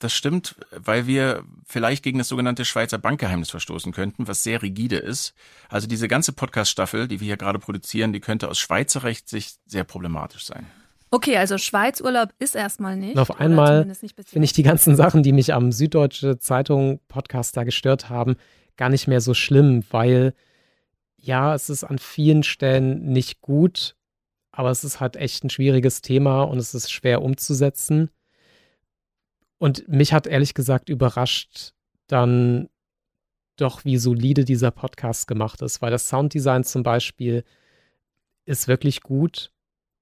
Das 0.00 0.12
stimmt, 0.12 0.56
weil 0.70 1.06
wir 1.06 1.44
vielleicht 1.64 2.02
gegen 2.02 2.18
das 2.18 2.28
sogenannte 2.28 2.64
Schweizer 2.64 2.98
Bankgeheimnis 2.98 3.50
verstoßen 3.50 3.92
könnten, 3.92 4.26
was 4.26 4.42
sehr 4.42 4.62
rigide 4.62 4.96
ist. 4.96 5.34
Also 5.68 5.86
diese 5.86 6.08
ganze 6.08 6.32
Podcast-Staffel, 6.32 7.06
die 7.06 7.20
wir 7.20 7.26
hier 7.26 7.36
gerade 7.36 7.58
produzieren, 7.58 8.12
die 8.12 8.20
könnte 8.20 8.48
aus 8.48 8.58
Schweizer 8.58 9.04
Recht 9.04 9.28
sich 9.28 9.54
sehr 9.66 9.84
problematisch 9.84 10.44
sein. 10.44 10.66
Okay, 11.12 11.36
also 11.36 11.58
Schweizurlaub 11.58 12.30
ist 12.38 12.56
erstmal 12.56 12.96
nicht. 12.96 13.14
Und 13.14 13.20
auf 13.20 13.40
einmal 13.40 13.84
finde 14.24 14.44
ich 14.44 14.52
die 14.52 14.62
ganzen 14.62 14.96
Sachen, 14.96 15.22
die 15.22 15.32
mich 15.32 15.54
am 15.54 15.70
Süddeutsche 15.70 16.38
Zeitung 16.38 17.00
Podcast 17.08 17.56
da 17.56 17.64
gestört 17.64 18.08
haben, 18.08 18.36
gar 18.76 18.88
nicht 18.88 19.06
mehr 19.06 19.20
so 19.20 19.34
schlimm, 19.34 19.84
weil 19.90 20.34
ja, 21.16 21.54
es 21.54 21.68
ist 21.68 21.84
an 21.84 21.98
vielen 21.98 22.42
Stellen 22.42 23.12
nicht 23.12 23.40
gut 23.40 23.96
aber 24.52 24.70
es 24.70 24.84
ist 24.84 25.00
halt 25.00 25.16
echt 25.16 25.44
ein 25.44 25.50
schwieriges 25.50 26.02
Thema 26.02 26.42
und 26.42 26.58
es 26.58 26.74
ist 26.74 26.90
schwer 26.90 27.22
umzusetzen. 27.22 28.10
Und 29.60 29.86
mich 29.88 30.14
hat 30.14 30.26
ehrlich 30.26 30.54
gesagt 30.54 30.88
überrascht 30.88 31.74
dann 32.06 32.70
doch, 33.56 33.84
wie 33.84 33.98
solide 33.98 34.46
dieser 34.46 34.70
Podcast 34.70 35.28
gemacht 35.28 35.60
ist, 35.60 35.82
weil 35.82 35.90
das 35.90 36.08
Sounddesign 36.08 36.64
zum 36.64 36.82
Beispiel 36.82 37.44
ist 38.46 38.68
wirklich 38.68 39.02
gut. 39.02 39.52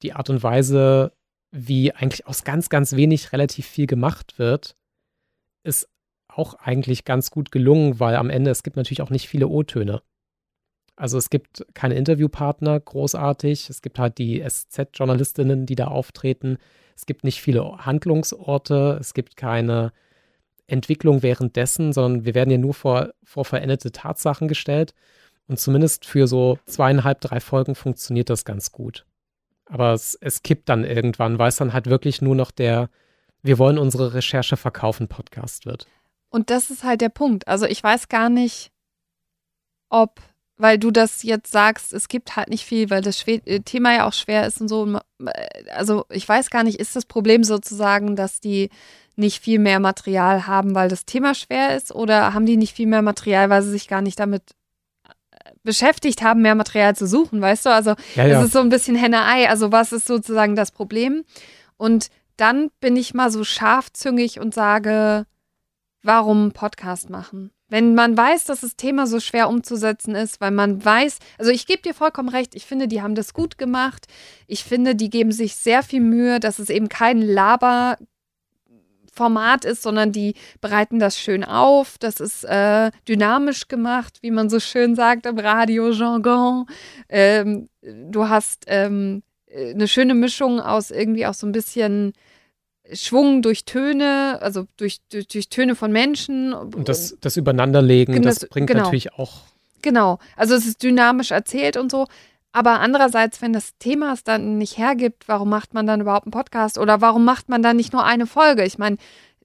Die 0.02 0.12
Art 0.12 0.30
und 0.30 0.44
Weise, 0.44 1.12
wie 1.50 1.92
eigentlich 1.92 2.26
aus 2.28 2.44
ganz, 2.44 2.68
ganz 2.68 2.94
wenig 2.94 3.32
relativ 3.32 3.66
viel 3.66 3.88
gemacht 3.88 4.38
wird, 4.38 4.76
ist 5.64 5.88
auch 6.28 6.54
eigentlich 6.54 7.04
ganz 7.04 7.32
gut 7.32 7.50
gelungen, 7.50 7.98
weil 7.98 8.14
am 8.14 8.30
Ende 8.30 8.52
es 8.52 8.62
gibt 8.62 8.76
natürlich 8.76 9.02
auch 9.02 9.10
nicht 9.10 9.28
viele 9.28 9.48
O-Töne. 9.48 10.02
Also 10.94 11.18
es 11.18 11.30
gibt 11.30 11.66
keine 11.74 11.96
Interviewpartner 11.96 12.78
großartig. 12.78 13.70
Es 13.70 13.82
gibt 13.82 13.98
halt 13.98 14.18
die 14.18 14.40
SZ-Journalistinnen, 14.40 15.66
die 15.66 15.74
da 15.74 15.88
auftreten. 15.88 16.58
Es 16.98 17.06
gibt 17.06 17.22
nicht 17.22 17.40
viele 17.40 17.86
Handlungsorte. 17.86 18.98
Es 19.00 19.14
gibt 19.14 19.36
keine 19.36 19.92
Entwicklung 20.66 21.22
währenddessen, 21.22 21.92
sondern 21.92 22.24
wir 22.24 22.34
werden 22.34 22.50
ja 22.50 22.58
nur 22.58 22.74
vor, 22.74 23.10
vor 23.22 23.44
veränderte 23.44 23.92
Tatsachen 23.92 24.48
gestellt. 24.48 24.94
Und 25.46 25.60
zumindest 25.60 26.06
für 26.06 26.26
so 26.26 26.58
zweieinhalb, 26.66 27.20
drei 27.20 27.38
Folgen 27.38 27.76
funktioniert 27.76 28.30
das 28.30 28.44
ganz 28.44 28.72
gut. 28.72 29.06
Aber 29.66 29.92
es, 29.92 30.18
es 30.20 30.42
kippt 30.42 30.68
dann 30.68 30.82
irgendwann, 30.82 31.38
weil 31.38 31.50
es 31.50 31.56
dann 31.56 31.72
halt 31.72 31.86
wirklich 31.86 32.20
nur 32.20 32.34
noch 32.34 32.50
der 32.50 32.90
Wir 33.42 33.58
wollen 33.58 33.78
unsere 33.78 34.14
Recherche 34.14 34.56
verkaufen 34.56 35.06
Podcast 35.06 35.66
wird. 35.66 35.86
Und 36.30 36.50
das 36.50 36.68
ist 36.68 36.82
halt 36.82 37.00
der 37.00 37.10
Punkt. 37.10 37.46
Also 37.46 37.64
ich 37.64 37.80
weiß 37.80 38.08
gar 38.08 38.28
nicht, 38.28 38.72
ob 39.88 40.20
weil 40.58 40.76
du 40.76 40.90
das 40.90 41.22
jetzt 41.22 41.52
sagst, 41.52 41.92
es 41.92 42.08
gibt 42.08 42.36
halt 42.36 42.48
nicht 42.48 42.64
viel, 42.64 42.90
weil 42.90 43.00
das 43.00 43.26
äh, 43.26 43.60
Thema 43.60 43.94
ja 43.94 44.06
auch 44.06 44.12
schwer 44.12 44.46
ist 44.46 44.60
und 44.60 44.68
so. 44.68 44.98
Also 45.74 46.04
ich 46.10 46.28
weiß 46.28 46.50
gar 46.50 46.64
nicht, 46.64 46.80
ist 46.80 46.96
das 46.96 47.06
Problem 47.06 47.44
sozusagen, 47.44 48.16
dass 48.16 48.40
die 48.40 48.68
nicht 49.16 49.42
viel 49.42 49.58
mehr 49.58 49.80
Material 49.80 50.46
haben, 50.46 50.74
weil 50.74 50.88
das 50.88 51.06
Thema 51.06 51.34
schwer 51.34 51.76
ist 51.76 51.94
oder 51.94 52.34
haben 52.34 52.46
die 52.46 52.56
nicht 52.56 52.74
viel 52.74 52.86
mehr 52.86 53.02
Material, 53.02 53.50
weil 53.50 53.62
sie 53.62 53.70
sich 53.70 53.88
gar 53.88 54.02
nicht 54.02 54.18
damit 54.18 54.42
äh, 55.04 55.52
beschäftigt 55.62 56.22
haben, 56.22 56.42
mehr 56.42 56.54
Material 56.56 56.94
zu 56.94 57.06
suchen, 57.06 57.40
weißt 57.40 57.66
du? 57.66 57.70
Also 57.70 57.94
ja, 58.16 58.26
ja. 58.26 58.38
es 58.38 58.46
ist 58.46 58.52
so 58.52 58.60
ein 58.60 58.68
bisschen 58.68 58.96
Henne-Ei. 58.96 59.48
Also 59.48 59.70
was 59.72 59.92
ist 59.92 60.06
sozusagen 60.06 60.56
das 60.56 60.72
Problem? 60.72 61.24
Und 61.76 62.08
dann 62.36 62.70
bin 62.80 62.96
ich 62.96 63.14
mal 63.14 63.30
so 63.30 63.44
scharfzüngig 63.44 64.40
und 64.40 64.54
sage, 64.54 65.26
warum 66.02 66.52
Podcast 66.52 67.10
machen? 67.10 67.50
Wenn 67.68 67.94
man 67.94 68.16
weiß, 68.16 68.44
dass 68.44 68.62
das 68.62 68.76
Thema 68.76 69.06
so 69.06 69.20
schwer 69.20 69.48
umzusetzen 69.48 70.14
ist, 70.14 70.40
weil 70.40 70.50
man 70.50 70.82
weiß, 70.82 71.18
also 71.38 71.50
ich 71.50 71.66
gebe 71.66 71.82
dir 71.82 71.94
vollkommen 71.94 72.30
recht, 72.30 72.54
ich 72.54 72.64
finde, 72.64 72.88
die 72.88 73.02
haben 73.02 73.14
das 73.14 73.34
gut 73.34 73.58
gemacht. 73.58 74.06
Ich 74.46 74.64
finde, 74.64 74.94
die 74.94 75.10
geben 75.10 75.32
sich 75.32 75.56
sehr 75.56 75.82
viel 75.82 76.00
Mühe, 76.00 76.40
dass 76.40 76.58
es 76.58 76.70
eben 76.70 76.88
kein 76.88 77.20
Laber 77.20 77.98
Format 79.18 79.64
ist, 79.64 79.82
sondern 79.82 80.12
die 80.12 80.34
bereiten 80.60 81.00
das 81.00 81.18
schön 81.18 81.44
auf. 81.44 81.98
Das 81.98 82.20
ist 82.20 82.44
äh, 82.44 82.92
dynamisch 83.08 83.66
gemacht, 83.66 84.18
wie 84.22 84.30
man 84.30 84.48
so 84.48 84.60
schön 84.60 84.94
sagt 84.94 85.26
im 85.26 85.38
Radio 85.38 85.90
Jargon. 85.90 86.66
Ähm, 87.08 87.68
du 87.82 88.28
hast 88.28 88.64
ähm, 88.68 89.22
eine 89.52 89.88
schöne 89.88 90.14
Mischung 90.14 90.60
aus 90.60 90.92
irgendwie 90.92 91.26
auch 91.26 91.34
so 91.34 91.46
ein 91.46 91.52
bisschen 91.52 92.12
Schwung 92.92 93.42
durch 93.42 93.64
Töne, 93.64 94.38
also 94.40 94.66
durch, 94.76 94.98
durch, 95.10 95.28
durch 95.28 95.48
Töne 95.48 95.74
von 95.74 95.92
Menschen. 95.92 96.52
Und 96.52 96.88
das, 96.88 97.16
das 97.20 97.36
Übereinanderlegen, 97.36 98.22
das, 98.22 98.40
das 98.40 98.48
bringt 98.48 98.68
genau. 98.68 98.84
natürlich 98.84 99.12
auch. 99.14 99.42
Genau, 99.82 100.18
also 100.36 100.54
es 100.54 100.66
ist 100.66 100.82
dynamisch 100.82 101.30
erzählt 101.30 101.76
und 101.76 101.90
so. 101.90 102.06
Aber 102.52 102.80
andererseits, 102.80 103.42
wenn 103.42 103.52
das 103.52 103.76
Thema 103.78 104.12
es 104.12 104.24
dann 104.24 104.58
nicht 104.58 104.78
hergibt, 104.78 105.28
warum 105.28 105.50
macht 105.50 105.74
man 105.74 105.86
dann 105.86 106.00
überhaupt 106.00 106.26
einen 106.26 106.32
Podcast? 106.32 106.78
Oder 106.78 107.00
warum 107.00 107.24
macht 107.24 107.48
man 107.48 107.62
dann 107.62 107.76
nicht 107.76 107.92
nur 107.92 108.04
eine 108.04 108.26
Folge? 108.26 108.64
Ich 108.64 108.78
meine, 108.78 108.96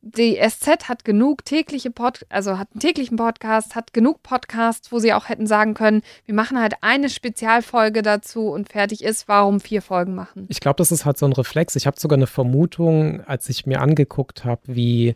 die 0.05 0.38
SZ 0.38 0.89
hat 0.89 1.05
genug 1.05 1.45
tägliche 1.45 1.89
Pod 1.89 2.25
also 2.27 2.57
hat 2.57 2.67
einen 2.73 2.81
täglichen 2.81 3.15
Podcast, 3.15 3.73
hat 3.73 3.93
genug 3.93 4.21
Podcasts, 4.21 4.91
wo 4.91 4.99
sie 4.99 5.13
auch 5.13 5.30
hätten 5.30 5.47
sagen 5.47 5.75
können, 5.75 6.01
wir 6.25 6.35
machen 6.35 6.59
halt 6.59 6.73
eine 6.81 7.09
Spezialfolge 7.09 8.01
dazu 8.01 8.49
und 8.49 8.69
fertig 8.69 9.01
ist, 9.01 9.30
warum 9.30 9.61
vier 9.61 9.81
Folgen 9.81 10.13
machen. 10.13 10.45
Ich 10.49 10.59
glaube, 10.59 10.75
das 10.75 10.91
ist 10.91 11.05
halt 11.05 11.17
so 11.17 11.25
ein 11.25 11.31
Reflex. 11.31 11.77
Ich 11.77 11.88
habe 11.88 11.97
sogar 11.97 12.17
eine 12.17 12.27
Vermutung, 12.27 13.21
als 13.21 13.47
ich 13.47 13.65
mir 13.65 13.80
angeguckt 13.80 14.43
habe, 14.43 14.61
wie 14.65 15.15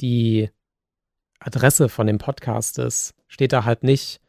die 0.00 0.50
Adresse 1.40 1.88
von 1.88 2.06
dem 2.06 2.18
Podcast 2.18 2.78
ist, 2.78 3.14
steht 3.26 3.52
da 3.52 3.64
halt 3.64 3.82
nicht 3.82 4.20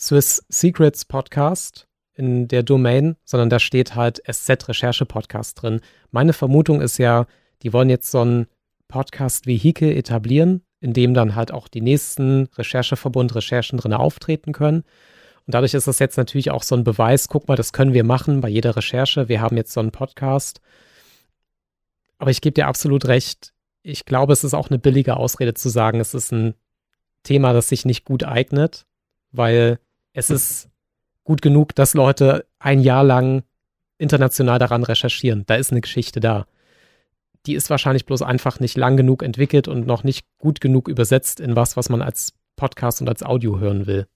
Swiss 0.00 0.42
Secrets 0.48 1.04
Podcast 1.04 1.86
in 2.14 2.48
der 2.48 2.62
Domain, 2.62 3.16
sondern 3.24 3.50
da 3.50 3.58
steht 3.58 3.94
halt 3.94 4.22
SZ 4.26 4.68
Recherche 4.68 5.04
Podcast 5.04 5.60
drin. 5.60 5.82
Meine 6.10 6.32
Vermutung 6.32 6.80
ist 6.80 6.96
ja, 6.96 7.26
die 7.62 7.74
wollen 7.74 7.90
jetzt 7.90 8.10
so 8.10 8.24
ein 8.24 8.46
Podcast-Vehikel 8.88 9.90
etablieren, 9.90 10.62
in 10.80 10.92
dem 10.92 11.14
dann 11.14 11.34
halt 11.34 11.52
auch 11.52 11.68
die 11.68 11.80
nächsten 11.80 12.48
Rechercheverbund-Recherchen 12.56 13.78
drin 13.78 13.92
auftreten 13.92 14.52
können. 14.52 14.84
Und 15.46 15.54
dadurch 15.54 15.74
ist 15.74 15.86
das 15.86 15.98
jetzt 15.98 16.16
natürlich 16.16 16.50
auch 16.50 16.62
so 16.62 16.74
ein 16.74 16.84
Beweis, 16.84 17.28
guck 17.28 17.48
mal, 17.48 17.56
das 17.56 17.72
können 17.72 17.94
wir 17.94 18.04
machen 18.04 18.40
bei 18.40 18.48
jeder 18.48 18.76
Recherche. 18.76 19.28
Wir 19.28 19.40
haben 19.40 19.56
jetzt 19.56 19.72
so 19.72 19.80
einen 19.80 19.92
Podcast. 19.92 20.60
Aber 22.18 22.30
ich 22.30 22.40
gebe 22.40 22.54
dir 22.54 22.66
absolut 22.66 23.06
recht. 23.06 23.52
Ich 23.82 24.04
glaube, 24.04 24.32
es 24.32 24.44
ist 24.44 24.54
auch 24.54 24.68
eine 24.68 24.78
billige 24.78 25.16
Ausrede 25.16 25.54
zu 25.54 25.68
sagen, 25.68 26.00
es 26.00 26.14
ist 26.14 26.32
ein 26.32 26.54
Thema, 27.22 27.52
das 27.52 27.68
sich 27.68 27.84
nicht 27.84 28.04
gut 28.04 28.24
eignet, 28.24 28.86
weil 29.32 29.78
es 30.12 30.30
ist 30.30 30.68
gut 31.24 31.42
genug, 31.42 31.74
dass 31.74 31.94
Leute 31.94 32.46
ein 32.58 32.80
Jahr 32.80 33.04
lang 33.04 33.42
international 33.98 34.58
daran 34.58 34.82
recherchieren. 34.82 35.44
Da 35.46 35.56
ist 35.56 35.70
eine 35.70 35.80
Geschichte 35.80 36.20
da 36.20 36.46
die 37.48 37.54
ist 37.54 37.70
wahrscheinlich 37.70 38.04
bloß 38.04 38.22
einfach 38.22 38.60
nicht 38.60 38.76
lang 38.76 38.96
genug 38.96 39.22
entwickelt 39.22 39.68
und 39.68 39.86
noch 39.86 40.04
nicht 40.04 40.26
gut 40.38 40.60
genug 40.60 40.86
übersetzt 40.86 41.40
in 41.40 41.56
was, 41.56 41.76
was 41.76 41.88
man 41.88 42.02
als 42.02 42.34
Podcast 42.56 43.00
und 43.00 43.08
als 43.08 43.22
Audio 43.22 43.58
hören 43.58 43.86
will. 43.86 44.06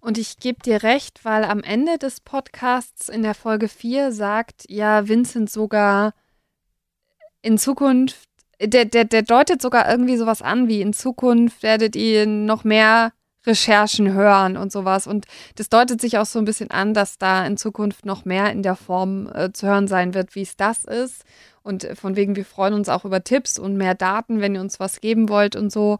Und 0.00 0.18
ich 0.18 0.38
gebe 0.38 0.60
dir 0.60 0.82
recht, 0.82 1.24
weil 1.24 1.44
am 1.44 1.62
Ende 1.62 1.96
des 1.98 2.20
Podcasts 2.20 3.08
in 3.08 3.22
der 3.22 3.34
Folge 3.34 3.68
4 3.68 4.12
sagt 4.12 4.64
ja 4.68 5.08
Vincent 5.08 5.48
sogar 5.48 6.12
in 7.40 7.56
Zukunft, 7.56 8.28
der, 8.60 8.84
der, 8.84 9.04
der 9.04 9.22
deutet 9.22 9.62
sogar 9.62 9.88
irgendwie 9.88 10.16
sowas 10.16 10.42
an, 10.42 10.66
wie 10.68 10.80
in 10.80 10.92
Zukunft 10.92 11.62
werdet 11.62 11.94
ihr 11.94 12.26
noch 12.26 12.64
mehr 12.64 13.12
Recherchen 13.46 14.12
hören 14.12 14.56
und 14.56 14.72
sowas. 14.72 15.06
Und 15.06 15.26
das 15.54 15.68
deutet 15.68 16.00
sich 16.00 16.18
auch 16.18 16.26
so 16.26 16.38
ein 16.38 16.44
bisschen 16.44 16.70
an, 16.70 16.94
dass 16.94 17.18
da 17.18 17.46
in 17.46 17.56
Zukunft 17.56 18.06
noch 18.06 18.24
mehr 18.24 18.50
in 18.52 18.62
der 18.62 18.76
Form 18.76 19.28
äh, 19.32 19.52
zu 19.52 19.66
hören 19.66 19.88
sein 19.88 20.14
wird, 20.14 20.34
wie 20.34 20.42
es 20.42 20.56
das 20.56 20.84
ist. 20.84 21.24
Und 21.62 21.88
von 21.94 22.14
wegen, 22.14 22.36
wir 22.36 22.44
freuen 22.44 22.74
uns 22.74 22.88
auch 22.88 23.04
über 23.04 23.24
Tipps 23.24 23.58
und 23.58 23.76
mehr 23.76 23.94
Daten, 23.94 24.40
wenn 24.40 24.54
ihr 24.54 24.60
uns 24.60 24.78
was 24.78 25.00
geben 25.00 25.28
wollt 25.28 25.56
und 25.56 25.72
so. 25.72 25.98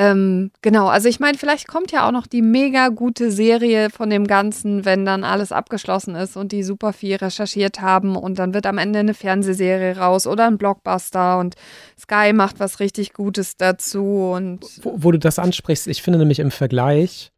Ähm, 0.00 0.50
genau, 0.62 0.86
also 0.88 1.10
ich 1.10 1.20
meine, 1.20 1.36
vielleicht 1.36 1.68
kommt 1.68 1.92
ja 1.92 2.08
auch 2.08 2.10
noch 2.10 2.26
die 2.26 2.40
mega 2.40 2.88
gute 2.88 3.30
Serie 3.30 3.90
von 3.90 4.08
dem 4.08 4.26
Ganzen, 4.26 4.86
wenn 4.86 5.04
dann 5.04 5.24
alles 5.24 5.52
abgeschlossen 5.52 6.14
ist 6.14 6.38
und 6.38 6.52
die 6.52 6.62
super 6.62 6.94
viel 6.94 7.16
recherchiert 7.16 7.82
haben 7.82 8.16
und 8.16 8.38
dann 8.38 8.54
wird 8.54 8.64
am 8.64 8.78
Ende 8.78 9.00
eine 9.00 9.12
Fernsehserie 9.12 9.98
raus 9.98 10.26
oder 10.26 10.46
ein 10.46 10.56
Blockbuster 10.56 11.38
und 11.38 11.54
Sky 11.98 12.32
macht 12.32 12.60
was 12.60 12.80
richtig 12.80 13.12
Gutes 13.12 13.58
dazu 13.58 14.32
und. 14.34 14.64
Wo, 14.80 14.94
wo 14.96 15.12
du 15.12 15.18
das 15.18 15.38
ansprichst, 15.38 15.86
ich 15.86 16.00
finde 16.00 16.18
nämlich 16.18 16.38
im 16.38 16.50
Vergleich 16.50 17.30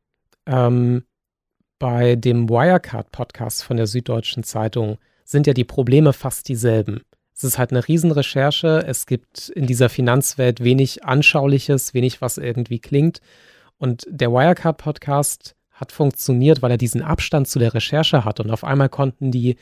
ähm, 0.46 1.02
bei 1.80 2.14
dem 2.14 2.48
Wirecard-Podcast 2.48 3.64
von 3.64 3.76
der 3.76 3.88
Süddeutschen 3.88 4.44
Zeitung 4.44 4.98
sind 5.24 5.48
ja 5.48 5.52
die 5.52 5.64
Probleme 5.64 6.12
fast 6.12 6.48
dieselben. 6.48 7.00
Es 7.42 7.44
ist 7.54 7.58
halt 7.58 7.72
eine 7.72 7.88
Riesenrecherche. 7.88 8.84
Es 8.86 9.04
gibt 9.04 9.48
in 9.48 9.66
dieser 9.66 9.88
Finanzwelt 9.88 10.62
wenig 10.62 11.04
Anschauliches, 11.04 11.92
wenig, 11.92 12.20
was 12.20 12.38
irgendwie 12.38 12.78
klingt. 12.78 13.20
Und 13.78 14.06
der 14.08 14.30
Wirecard-Podcast 14.30 15.56
hat 15.72 15.90
funktioniert, 15.90 16.62
weil 16.62 16.70
er 16.70 16.76
diesen 16.76 17.02
Abstand 17.02 17.48
zu 17.48 17.58
der 17.58 17.74
Recherche 17.74 18.24
hat. 18.24 18.38
Und 18.38 18.52
auf 18.52 18.62
einmal 18.62 18.88
konnten 18.88 19.32
die 19.32 19.56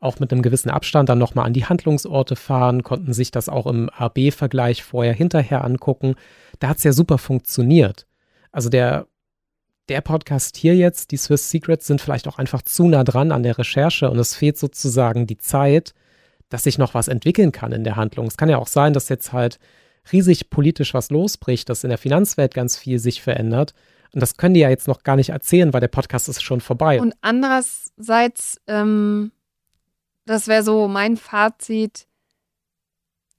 auch 0.00 0.18
mit 0.18 0.32
einem 0.32 0.40
gewissen 0.40 0.70
Abstand 0.70 1.10
dann 1.10 1.18
nochmal 1.18 1.44
an 1.44 1.52
die 1.52 1.66
Handlungsorte 1.66 2.36
fahren, 2.36 2.82
konnten 2.82 3.12
sich 3.12 3.32
das 3.32 3.50
auch 3.50 3.66
im 3.66 3.90
AB-Vergleich 3.90 4.82
vorher, 4.82 5.12
hinterher 5.12 5.62
angucken. 5.62 6.14
Da 6.58 6.68
hat 6.68 6.78
es 6.78 6.84
ja 6.84 6.92
super 6.92 7.18
funktioniert. 7.18 8.06
Also 8.50 8.70
der, 8.70 9.08
der 9.90 10.00
Podcast 10.00 10.56
hier 10.56 10.74
jetzt, 10.74 11.10
die 11.10 11.18
Swiss 11.18 11.50
Secrets, 11.50 11.86
sind 11.86 12.00
vielleicht 12.00 12.28
auch 12.28 12.38
einfach 12.38 12.62
zu 12.62 12.88
nah 12.88 13.04
dran 13.04 13.30
an 13.30 13.42
der 13.42 13.58
Recherche 13.58 14.08
und 14.08 14.18
es 14.18 14.34
fehlt 14.34 14.56
sozusagen 14.56 15.26
die 15.26 15.36
Zeit, 15.36 15.92
dass 16.48 16.64
sich 16.64 16.78
noch 16.78 16.94
was 16.94 17.08
entwickeln 17.08 17.52
kann 17.52 17.72
in 17.72 17.84
der 17.84 17.96
Handlung. 17.96 18.26
Es 18.26 18.36
kann 18.36 18.48
ja 18.48 18.58
auch 18.58 18.68
sein, 18.68 18.92
dass 18.92 19.08
jetzt 19.08 19.32
halt 19.32 19.58
riesig 20.12 20.50
politisch 20.50 20.94
was 20.94 21.10
losbricht, 21.10 21.68
dass 21.68 21.84
in 21.84 21.90
der 21.90 21.98
Finanzwelt 21.98 22.54
ganz 22.54 22.76
viel 22.76 22.98
sich 22.98 23.22
verändert. 23.22 23.74
Und 24.12 24.20
das 24.20 24.36
können 24.36 24.54
die 24.54 24.60
ja 24.60 24.70
jetzt 24.70 24.88
noch 24.88 25.02
gar 25.02 25.16
nicht 25.16 25.30
erzählen, 25.30 25.72
weil 25.72 25.80
der 25.80 25.88
Podcast 25.88 26.28
ist 26.28 26.42
schon 26.42 26.60
vorbei. 26.60 27.00
Und 27.00 27.14
andererseits, 27.20 28.60
ähm, 28.66 29.32
das 30.24 30.46
wäre 30.46 30.62
so 30.62 30.88
mein 30.88 31.16
Fazit, 31.16 32.06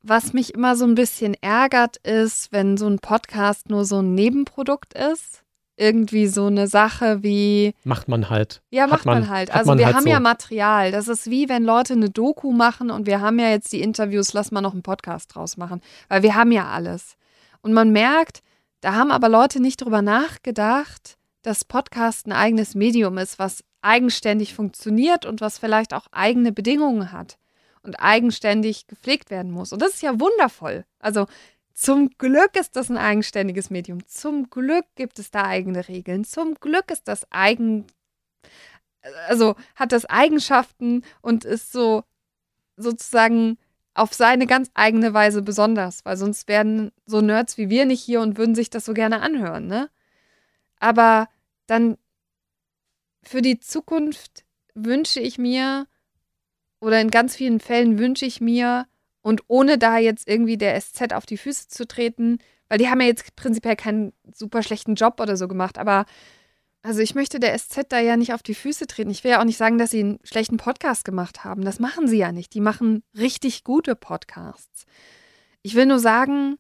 was 0.04 0.34
mich 0.34 0.54
immer 0.54 0.76
so 0.76 0.86
ein 0.86 0.96
bisschen 0.96 1.36
ärgert, 1.42 1.98
ist, 1.98 2.52
wenn 2.52 2.78
so 2.78 2.88
ein 2.88 3.00
Podcast 3.00 3.70
nur 3.70 3.86
so 3.86 4.00
ein 4.00 4.14
Nebenprodukt 4.14 4.94
ist 4.94 5.44
irgendwie 5.78 6.28
so 6.28 6.48
eine 6.48 6.68
Sache 6.68 7.24
wie. 7.24 7.74
Macht 7.84 8.08
man 8.08 8.30
halt. 8.30 8.62
Ja, 8.72 8.88
macht 8.88 9.06
man, 9.06 9.22
man, 9.22 9.30
halt. 9.30 9.54
Also 9.54 9.72
man 9.72 9.78
wir 9.78 9.86
halt 9.86 9.96
haben 9.96 10.04
so. 10.04 10.10
ja 10.10 10.20
Material. 10.20 10.92
Das 10.92 11.08
ist 11.08 11.30
wie 11.30 11.48
wenn 11.48 11.64
Leute 11.64 11.94
eine 11.94 12.10
Doku 12.10 12.52
machen 12.52 12.92
und 12.92 13.06
wir 13.06 13.22
haben 13.22 13.40
ja 13.40 13.50
jetzt 13.50 13.72
die 13.72 13.82
Interviews, 13.82 14.34
lass 14.34 14.52
mal 14.52 14.62
noch 14.62 14.74
einen 14.74 14.84
Podcast 14.84 15.34
draus 15.36 15.56
machen. 15.56 15.82
Weil 16.10 16.24
wir 16.24 16.36
haben 16.36 16.52
ja 16.52 16.68
alles. 16.68 17.16
Und 17.62 17.74
man 17.74 17.92
merkt, 17.92 18.42
da 18.82 18.94
haben 18.94 19.12
aber 19.12 19.30
Leute 19.30 19.60
nicht 19.60 19.82
drüber 19.82 20.02
nachgedacht, 20.02 21.18
dass 21.44 21.64
Podcast 21.64 22.28
ein 22.28 22.34
eigenes 22.34 22.76
Medium 22.76 23.18
ist, 23.18 23.40
was 23.40 23.64
eigenständig 23.82 24.54
funktioniert 24.54 25.26
und 25.26 25.42
was 25.42 25.60
vielleicht 25.60 25.94
auch 25.94 26.08
eigene 26.12 26.52
Bedingungen 26.52 27.12
hat 27.12 27.38
und 27.84 27.96
eigenständig 28.00 28.88
gepflegt 28.88 29.30
werden 29.30 29.52
muss. 29.52 29.72
Und 29.72 29.82
das 29.82 29.94
ist 29.94 30.02
ja 30.02 30.20
wundervoll. 30.20 30.86
Also 31.00 31.28
zum 31.78 32.10
Glück 32.18 32.56
ist 32.56 32.76
das 32.76 32.90
ein 32.90 32.98
eigenständiges 32.98 33.70
Medium. 33.70 34.04
Zum 34.08 34.50
Glück 34.50 34.86
gibt 34.96 35.20
es 35.20 35.30
da 35.30 35.44
eigene 35.44 35.88
Regeln. 35.88 36.24
Zum 36.24 36.56
Glück 36.56 36.90
ist 36.90 37.08
das 37.08 37.32
eigen, 37.32 37.86
also 39.28 39.56
hat 39.76 39.92
das 39.92 40.06
Eigenschaften 40.06 41.04
und 41.22 41.46
ist 41.46 41.72
so 41.72 42.04
sozusagen 42.78 43.60
auf 43.94 44.16
seine 44.16 44.48
ganz 44.48 44.72
eigene 44.74 45.14
Weise 45.14 45.44
besonders, 45.44 46.04
weil 46.04 46.18
sonst 46.18 46.48
werden 46.48 46.92
so 47.06 47.22
Nerds 47.22 47.60
wie 47.60 47.70
wir 47.70 47.86
nicht 47.86 48.02
hier 48.02 48.22
und 48.22 48.40
würden 48.40 48.56
sich 48.56 48.72
das 48.72 48.84
so 48.84 48.96
gerne 48.96 49.22
anhören, 49.22 49.68
ne? 49.68 49.92
Aber 50.80 51.30
dann 51.68 52.00
für 53.22 53.44
die 53.44 53.60
Zukunft 53.60 54.46
wünsche 54.74 55.20
ich 55.20 55.38
mir, 55.38 55.86
oder 56.80 57.00
in 57.02 57.12
ganz 57.12 57.36
vielen 57.36 57.60
Fällen 57.60 58.00
wünsche 58.00 58.26
ich 58.26 58.42
mir, 58.42 58.88
und 59.28 59.44
ohne 59.48 59.78
da 59.78 59.98
jetzt 59.98 60.26
irgendwie 60.26 60.56
der 60.56 60.80
SZ 60.80 61.12
auf 61.12 61.26
die 61.26 61.36
Füße 61.36 61.68
zu 61.68 61.86
treten, 61.86 62.38
weil 62.70 62.78
die 62.78 62.88
haben 62.88 63.02
ja 63.02 63.08
jetzt 63.08 63.36
prinzipiell 63.36 63.76
keinen 63.76 64.14
super 64.34 64.64
schlechten 64.64 64.96
Job 64.96 65.20
oder 65.20 65.36
so 65.36 65.50
gemacht, 65.50 65.78
aber 65.78 66.06
also 66.82 67.02
ich 67.02 67.14
möchte 67.14 67.38
der 67.38 67.58
SZ 67.60 67.88
da 67.90 68.00
ja 68.00 68.16
nicht 68.16 68.34
auf 68.34 68.42
die 68.42 68.56
Füße 68.56 68.88
treten. 68.88 69.10
Ich 69.10 69.26
will 69.26 69.32
ja 69.32 69.42
auch 69.42 69.46
nicht 69.46 69.58
sagen, 69.58 69.78
dass 69.78 69.90
sie 69.90 70.00
einen 70.00 70.20
schlechten 70.24 70.56
Podcast 70.56 71.04
gemacht 71.04 71.44
haben. 71.44 71.66
Das 71.66 71.80
machen 71.80 72.08
sie 72.08 72.20
ja 72.20 72.32
nicht. 72.32 72.54
Die 72.54 72.62
machen 72.62 73.04
richtig 73.18 73.66
gute 73.66 73.98
Podcasts. 73.98 74.86
Ich 75.62 75.76
will 75.76 75.88
nur 75.88 76.00
sagen, 76.00 76.56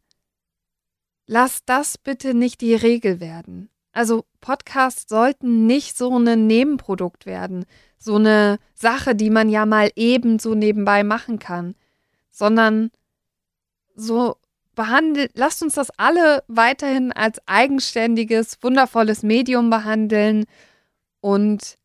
lass 1.25 1.63
das 1.63 1.97
bitte 1.97 2.33
nicht 2.33 2.59
die 2.59 2.75
Regel 2.75 3.21
werden. 3.21 3.69
Also 3.93 4.25
Podcasts 4.41 5.07
sollten 5.07 5.67
nicht 5.67 5.97
so 5.97 6.19
ein 6.19 6.47
Nebenprodukt 6.47 7.25
werden, 7.25 7.65
so 7.97 8.15
eine 8.15 8.59
Sache, 8.73 9.15
die 9.15 9.29
man 9.29 9.47
ja 9.47 9.65
mal 9.65 9.89
eben 9.95 10.37
so 10.37 10.53
nebenbei 10.53 11.05
machen 11.05 11.39
kann 11.39 11.73
sondern 12.37 12.91
so 13.95 14.37
behandelt, 14.75 15.31
lasst 15.33 15.63
uns 15.63 15.73
das 15.73 15.89
alle 15.97 16.43
weiterhin 16.47 17.11
als 17.11 17.41
eigenständiges, 17.47 18.59
wundervolles 18.61 19.23
Medium 19.23 19.71
behandeln 19.71 20.45
und 21.19 21.77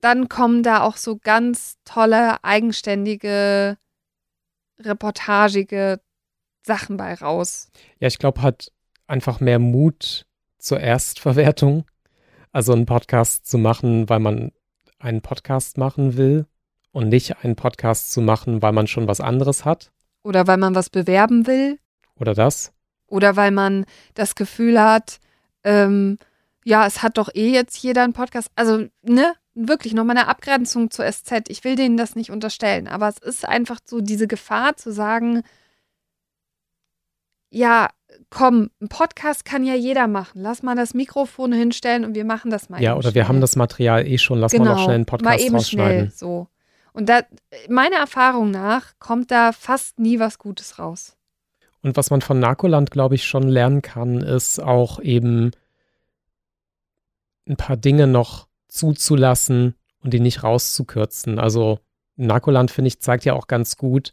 dann 0.00 0.28
kommen 0.28 0.62
da 0.62 0.82
auch 0.82 0.96
so 0.96 1.16
ganz 1.16 1.78
tolle, 1.84 2.44
eigenständige, 2.44 3.76
reportagige 4.78 6.00
Sachen 6.62 6.96
bei 6.96 7.14
raus. 7.14 7.68
Ja, 7.98 8.06
ich 8.06 8.20
glaube, 8.20 8.42
hat 8.42 8.70
einfach 9.08 9.40
mehr 9.40 9.58
Mut 9.58 10.26
zur 10.58 10.78
Erstverwertung. 10.78 11.84
Also 12.52 12.72
einen 12.72 12.86
Podcast 12.86 13.46
zu 13.48 13.58
machen, 13.58 14.08
weil 14.08 14.20
man 14.20 14.52
einen 15.00 15.22
Podcast 15.22 15.76
machen 15.76 16.16
will 16.16 16.46
und 16.92 17.08
nicht 17.08 17.44
einen 17.44 17.56
Podcast 17.56 18.12
zu 18.12 18.20
machen, 18.20 18.62
weil 18.62 18.72
man 18.72 18.86
schon 18.86 19.08
was 19.08 19.20
anderes 19.20 19.64
hat. 19.64 19.90
Oder 20.22 20.46
weil 20.46 20.56
man 20.56 20.74
was 20.74 20.90
bewerben 20.90 21.46
will. 21.46 21.78
Oder 22.18 22.34
das. 22.34 22.72
Oder 23.06 23.36
weil 23.36 23.50
man 23.50 23.86
das 24.14 24.34
Gefühl 24.34 24.80
hat, 24.80 25.18
ähm, 25.64 26.18
ja, 26.64 26.86
es 26.86 27.02
hat 27.02 27.18
doch 27.18 27.30
eh 27.34 27.50
jetzt 27.50 27.82
jeder 27.82 28.02
einen 28.02 28.12
Podcast. 28.12 28.50
Also, 28.54 28.86
ne, 29.02 29.34
wirklich 29.54 29.94
nochmal 29.94 30.16
eine 30.16 30.28
Abgrenzung 30.28 30.90
zur 30.90 31.10
SZ. 31.10 31.48
Ich 31.48 31.64
will 31.64 31.76
denen 31.76 31.96
das 31.96 32.14
nicht 32.14 32.30
unterstellen, 32.30 32.88
aber 32.88 33.08
es 33.08 33.18
ist 33.18 33.48
einfach 33.48 33.78
so 33.84 34.00
diese 34.00 34.26
Gefahr 34.26 34.76
zu 34.76 34.92
sagen, 34.92 35.42
ja, 37.50 37.88
komm, 38.30 38.70
ein 38.80 38.88
Podcast 38.88 39.44
kann 39.44 39.64
ja 39.64 39.74
jeder 39.74 40.06
machen. 40.06 40.42
Lass 40.42 40.62
mal 40.62 40.76
das 40.76 40.94
Mikrofon 40.94 41.52
hinstellen 41.52 42.04
und 42.04 42.14
wir 42.14 42.24
machen 42.24 42.50
das 42.50 42.68
mal. 42.68 42.82
Ja, 42.82 42.94
oder 42.94 43.02
schnell. 43.02 43.14
wir 43.14 43.28
haben 43.28 43.40
das 43.40 43.56
Material 43.56 44.06
eh 44.06 44.18
schon. 44.18 44.38
Lass 44.38 44.52
genau, 44.52 44.64
mal 44.64 44.70
noch 44.72 44.84
schnell 44.84 44.94
einen 44.96 45.06
Podcast 45.06 45.24
mal 45.24 45.40
eben 45.40 45.54
rausschneiden. 45.56 46.10
Schnell, 46.10 46.12
so. 46.14 46.48
Und 46.98 47.08
da, 47.08 47.22
meiner 47.68 47.98
Erfahrung 47.98 48.50
nach 48.50 48.94
kommt 48.98 49.30
da 49.30 49.52
fast 49.52 50.00
nie 50.00 50.18
was 50.18 50.36
Gutes 50.36 50.80
raus. 50.80 51.16
Und 51.80 51.96
was 51.96 52.10
man 52.10 52.22
von 52.22 52.40
Narkoland, 52.40 52.90
glaube 52.90 53.14
ich, 53.14 53.24
schon 53.24 53.46
lernen 53.46 53.82
kann, 53.82 54.20
ist 54.20 54.58
auch 54.58 54.98
eben 54.98 55.52
ein 57.48 57.56
paar 57.56 57.76
Dinge 57.76 58.08
noch 58.08 58.48
zuzulassen 58.66 59.76
und 60.02 60.12
die 60.12 60.18
nicht 60.18 60.42
rauszukürzen. 60.42 61.38
Also 61.38 61.78
Narkoland, 62.16 62.72
finde 62.72 62.88
ich, 62.88 62.98
zeigt 62.98 63.24
ja 63.24 63.34
auch 63.34 63.46
ganz 63.46 63.76
gut 63.76 64.12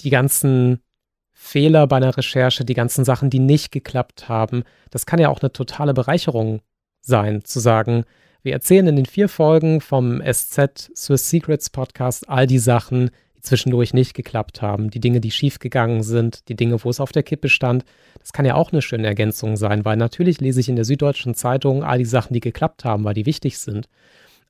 die 0.00 0.10
ganzen 0.10 0.82
Fehler 1.30 1.86
bei 1.86 1.98
einer 1.98 2.16
Recherche, 2.16 2.64
die 2.64 2.74
ganzen 2.74 3.04
Sachen, 3.04 3.30
die 3.30 3.38
nicht 3.38 3.70
geklappt 3.70 4.28
haben. 4.28 4.64
Das 4.90 5.06
kann 5.06 5.20
ja 5.20 5.28
auch 5.28 5.42
eine 5.42 5.52
totale 5.52 5.94
Bereicherung 5.94 6.60
sein, 7.02 7.44
zu 7.44 7.60
sagen, 7.60 8.04
wir 8.42 8.52
erzählen 8.52 8.86
in 8.86 8.96
den 8.96 9.06
vier 9.06 9.28
Folgen 9.28 9.80
vom 9.80 10.22
SZ 10.22 10.90
Swiss 10.96 11.28
Secrets 11.28 11.70
Podcast 11.70 12.28
all 12.28 12.46
die 12.46 12.58
Sachen, 12.58 13.10
die 13.36 13.40
zwischendurch 13.40 13.94
nicht 13.94 14.14
geklappt 14.14 14.62
haben, 14.62 14.90
die 14.90 15.00
Dinge, 15.00 15.20
die 15.20 15.30
schiefgegangen 15.30 16.02
sind, 16.02 16.48
die 16.48 16.56
Dinge, 16.56 16.82
wo 16.84 16.90
es 16.90 17.00
auf 17.00 17.12
der 17.12 17.22
Kippe 17.22 17.48
stand. 17.48 17.84
Das 18.20 18.32
kann 18.32 18.46
ja 18.46 18.54
auch 18.54 18.72
eine 18.72 18.82
schöne 18.82 19.06
Ergänzung 19.06 19.56
sein, 19.56 19.84
weil 19.84 19.96
natürlich 19.96 20.40
lese 20.40 20.60
ich 20.60 20.68
in 20.68 20.76
der 20.76 20.84
Süddeutschen 20.84 21.34
Zeitung 21.34 21.82
all 21.82 21.98
die 21.98 22.04
Sachen, 22.04 22.32
die 22.34 22.40
geklappt 22.40 22.84
haben, 22.84 23.04
weil 23.04 23.14
die 23.14 23.26
wichtig 23.26 23.58
sind. 23.58 23.88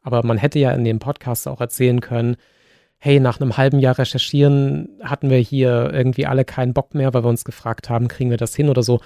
Aber 0.03 0.25
man 0.25 0.39
hätte 0.39 0.59
ja 0.59 0.73
in 0.73 0.85
dem 0.85 0.99
Podcast 0.99 1.49
auch 1.49 1.61
erzählen 1.61 2.01
können, 2.01 2.37
hey, 2.99 3.21
nach 3.21 3.41
einem 3.41 3.57
halben 3.57 3.79
Jahr 3.79 3.99
Recherchieren 3.99 4.89
hatten 5.03 5.31
wir 5.31 5.39
hier 5.39 5.91
irgendwie 5.93 6.27
alle 6.27 6.45
keinen 6.45 6.75
Bock 6.75 6.95
mehr, 6.95 7.15
weil 7.15 7.25
wir 7.25 7.29
uns 7.29 7.45
gefragt 7.45 7.89
haben, 7.89 8.09
kriegen 8.09 8.31
wir 8.31 8.37
das 8.37 8.55
hin 8.55 8.69
oder 8.69 8.83
so. 8.83 9.01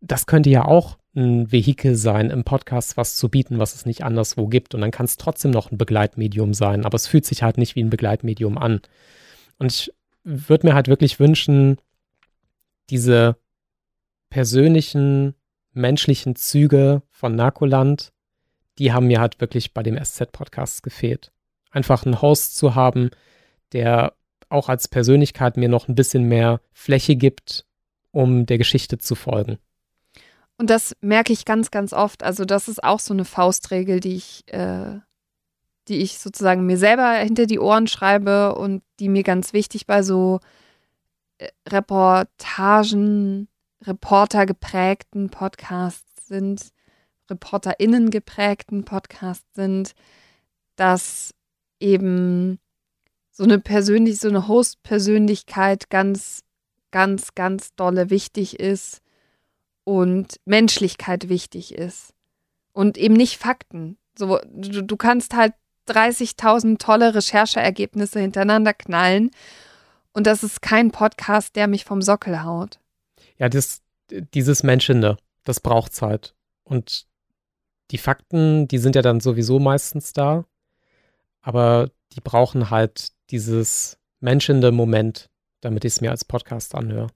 Das 0.00 0.26
könnte 0.26 0.50
ja 0.50 0.64
auch 0.64 0.98
ein 1.14 1.50
Vehikel 1.50 1.96
sein, 1.96 2.30
im 2.30 2.44
Podcast 2.44 2.96
was 2.96 3.16
zu 3.16 3.28
bieten, 3.28 3.58
was 3.58 3.74
es 3.74 3.86
nicht 3.86 4.04
anderswo 4.04 4.46
gibt. 4.46 4.74
Und 4.74 4.80
dann 4.80 4.90
kann 4.90 5.06
es 5.06 5.16
trotzdem 5.16 5.50
noch 5.50 5.70
ein 5.70 5.78
Begleitmedium 5.78 6.54
sein, 6.54 6.84
aber 6.84 6.96
es 6.96 7.06
fühlt 7.06 7.26
sich 7.26 7.42
halt 7.42 7.58
nicht 7.58 7.74
wie 7.74 7.82
ein 7.82 7.90
Begleitmedium 7.90 8.58
an. 8.58 8.80
Und 9.58 9.72
ich 9.72 9.92
würde 10.22 10.68
mir 10.68 10.74
halt 10.74 10.88
wirklich 10.88 11.18
wünschen, 11.18 11.78
diese 12.90 13.36
persönlichen, 14.28 15.34
menschlichen 15.72 16.36
Züge 16.36 17.02
von 17.10 17.34
Narkoland, 17.34 18.12
die 18.78 18.92
haben 18.92 19.08
mir 19.08 19.20
halt 19.20 19.40
wirklich 19.40 19.74
bei 19.74 19.82
dem 19.82 20.02
SZ-Podcast 20.02 20.82
gefehlt. 20.82 21.32
Einfach 21.70 22.04
einen 22.04 22.22
Host 22.22 22.56
zu 22.56 22.74
haben, 22.74 23.10
der 23.72 24.14
auch 24.48 24.68
als 24.68 24.88
Persönlichkeit 24.88 25.56
mir 25.56 25.68
noch 25.68 25.88
ein 25.88 25.94
bisschen 25.94 26.24
mehr 26.24 26.60
Fläche 26.72 27.16
gibt, 27.16 27.66
um 28.10 28.46
der 28.46 28.58
Geschichte 28.58 28.98
zu 28.98 29.14
folgen. 29.14 29.58
Und 30.60 30.68
das 30.68 30.94
merke 31.00 31.32
ich 31.32 31.46
ganz, 31.46 31.70
ganz 31.70 31.94
oft. 31.94 32.22
Also 32.22 32.44
das 32.44 32.68
ist 32.68 32.84
auch 32.84 33.00
so 33.00 33.14
eine 33.14 33.24
Faustregel, 33.24 33.98
die 33.98 34.16
ich, 34.16 34.44
äh, 34.52 34.98
die 35.88 36.02
ich 36.02 36.18
sozusagen 36.18 36.66
mir 36.66 36.76
selber 36.76 37.14
hinter 37.14 37.46
die 37.46 37.58
Ohren 37.58 37.86
schreibe 37.86 38.54
und 38.56 38.82
die 38.98 39.08
mir 39.08 39.22
ganz 39.22 39.54
wichtig 39.54 39.86
bei 39.86 40.02
so 40.02 40.40
äh, 41.38 41.48
Reportagen, 41.66 43.48
Reporter 43.84 44.44
geprägten 44.44 45.30
Podcasts 45.30 46.26
sind, 46.26 46.72
ReporterInnen 47.30 48.10
geprägten 48.10 48.84
Podcasts 48.84 49.54
sind, 49.54 49.94
dass 50.76 51.32
eben 51.78 52.58
so 53.30 53.44
eine 53.44 53.60
persönlich, 53.60 54.20
so 54.20 54.28
eine 54.28 54.46
Host-Persönlichkeit 54.46 55.88
ganz, 55.88 56.42
ganz, 56.90 57.34
ganz 57.34 57.74
dolle 57.76 58.10
wichtig 58.10 58.60
ist 58.60 59.00
und 59.90 60.38
Menschlichkeit 60.44 61.28
wichtig 61.28 61.74
ist. 61.74 62.14
Und 62.72 62.96
eben 62.96 63.14
nicht 63.14 63.38
Fakten. 63.38 63.98
So, 64.16 64.38
du, 64.46 64.82
du 64.82 64.96
kannst 64.96 65.34
halt 65.34 65.54
30.000 65.88 66.78
tolle 66.78 67.12
Rechercheergebnisse 67.16 68.20
hintereinander 68.20 68.72
knallen 68.72 69.32
und 70.12 70.28
das 70.28 70.44
ist 70.44 70.62
kein 70.62 70.92
Podcast, 70.92 71.56
der 71.56 71.66
mich 71.66 71.84
vom 71.84 72.02
Sockel 72.02 72.44
haut. 72.44 72.78
Ja, 73.36 73.48
das, 73.48 73.82
dieses 74.10 74.62
Menschende, 74.62 75.16
das 75.44 75.58
braucht 75.58 75.92
Zeit. 75.92 76.34
Und 76.62 77.06
die 77.90 77.98
Fakten, 77.98 78.68
die 78.68 78.78
sind 78.78 78.94
ja 78.94 79.02
dann 79.02 79.18
sowieso 79.18 79.58
meistens 79.58 80.12
da, 80.12 80.44
aber 81.40 81.90
die 82.12 82.20
brauchen 82.20 82.70
halt 82.70 83.10
dieses 83.30 83.98
menschende 84.20 84.70
Moment, 84.70 85.30
damit 85.60 85.84
ich 85.84 85.94
es 85.94 86.00
mir 86.00 86.12
als 86.12 86.24
Podcast 86.24 86.76
anhöre. 86.76 87.08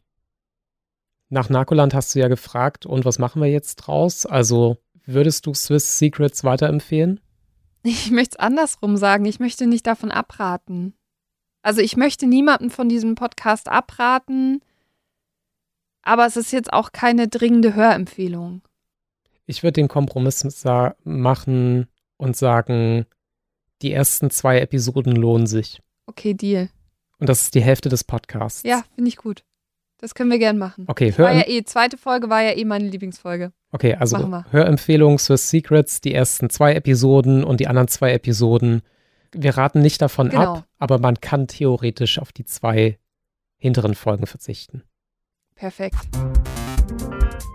Nach 1.34 1.48
Narcoland 1.48 1.94
hast 1.94 2.14
du 2.14 2.20
ja 2.20 2.28
gefragt, 2.28 2.86
und 2.86 3.04
was 3.04 3.18
machen 3.18 3.42
wir 3.42 3.50
jetzt 3.50 3.74
draus? 3.74 4.24
Also 4.24 4.76
würdest 5.04 5.46
du 5.46 5.52
Swiss 5.52 5.98
Secrets 5.98 6.44
weiterempfehlen? 6.44 7.18
Ich 7.82 8.12
möchte 8.12 8.36
es 8.36 8.38
andersrum 8.38 8.96
sagen. 8.96 9.24
Ich 9.24 9.40
möchte 9.40 9.66
nicht 9.66 9.84
davon 9.84 10.12
abraten. 10.12 10.94
Also 11.60 11.80
ich 11.80 11.96
möchte 11.96 12.28
niemanden 12.28 12.70
von 12.70 12.88
diesem 12.88 13.16
Podcast 13.16 13.68
abraten, 13.68 14.60
aber 16.02 16.24
es 16.24 16.36
ist 16.36 16.52
jetzt 16.52 16.72
auch 16.72 16.92
keine 16.92 17.26
dringende 17.26 17.74
Hörempfehlung. 17.74 18.62
Ich 19.44 19.64
würde 19.64 19.80
den 19.80 19.88
Kompromiss 19.88 20.46
machen 21.02 21.88
und 22.16 22.36
sagen, 22.36 23.06
die 23.82 23.90
ersten 23.90 24.30
zwei 24.30 24.60
Episoden 24.60 25.16
lohnen 25.16 25.48
sich. 25.48 25.82
Okay, 26.06 26.34
Deal. 26.34 26.70
Und 27.18 27.28
das 27.28 27.42
ist 27.42 27.56
die 27.56 27.62
Hälfte 27.62 27.88
des 27.88 28.04
Podcasts. 28.04 28.62
Ja, 28.62 28.84
finde 28.94 29.08
ich 29.08 29.16
gut. 29.16 29.42
Das 30.04 30.14
können 30.14 30.30
wir 30.30 30.38
gern 30.38 30.58
machen. 30.58 30.84
Okay, 30.86 31.14
hör 31.16 31.24
war 31.24 31.32
ja 31.32 31.44
eh, 31.48 31.64
zweite 31.64 31.96
Folge 31.96 32.28
war 32.28 32.42
ja 32.42 32.54
eh 32.54 32.66
meine 32.66 32.86
Lieblingsfolge. 32.86 33.52
Okay, 33.72 33.94
also 33.94 34.18
Hörempfehlung 34.50 35.18
Swiss 35.18 35.48
Secrets, 35.48 36.02
die 36.02 36.12
ersten 36.12 36.50
zwei 36.50 36.74
Episoden 36.74 37.42
und 37.42 37.58
die 37.58 37.68
anderen 37.68 37.88
zwei 37.88 38.12
Episoden. 38.12 38.82
Wir 39.32 39.56
raten 39.56 39.80
nicht 39.80 40.02
davon 40.02 40.28
genau. 40.28 40.56
ab, 40.56 40.66
aber 40.78 40.98
man 40.98 41.22
kann 41.22 41.46
theoretisch 41.46 42.18
auf 42.18 42.32
die 42.32 42.44
zwei 42.44 42.98
hinteren 43.56 43.94
Folgen 43.94 44.26
verzichten. 44.26 44.82
Perfekt. 45.54 45.96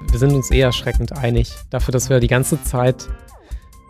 Wir 0.10 0.18
sind 0.18 0.34
uns 0.34 0.50
eher 0.50 0.66
erschreckend 0.66 1.16
einig, 1.16 1.54
dafür, 1.70 1.92
dass 1.92 2.10
wir 2.10 2.20
die 2.20 2.26
ganze 2.26 2.64
Zeit 2.64 3.10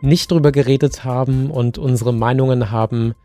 nicht 0.02 0.32
drüber 0.32 0.52
geredet 0.52 1.06
haben 1.06 1.50
und 1.50 1.78
unsere 1.78 2.12
Meinungen 2.12 2.72
haben 2.72 3.16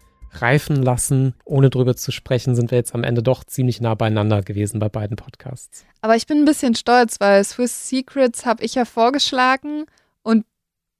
reifen 0.43 0.82
lassen, 0.82 1.35
ohne 1.44 1.70
drüber 1.70 1.97
zu 1.97 2.12
sprechen, 2.12 2.55
sind 2.55 2.70
wir 2.70 2.78
jetzt 2.78 2.94
am 2.94 3.05
Ende 3.05 3.23
doch 3.23 3.44
ziemlich 3.44 3.81
nah 3.81 3.94
beieinander 3.94 4.43
gewesen 4.43 4.78
bei 4.78 4.89
beiden 4.89 5.16
Podcasts. 5.16 5.85
Aber 6.01 6.16
ich 6.16 6.27
bin 6.27 6.39
ein 6.39 6.44
bisschen 6.44 6.74
stolz, 6.74 7.20
weil 7.20 7.44
Swiss 7.44 7.89
Secrets 7.89 8.47
habe 8.47 8.65
ich 8.65 8.74
ja 8.74 8.85
vorgeschlagen 8.85 9.86
und 10.23 10.44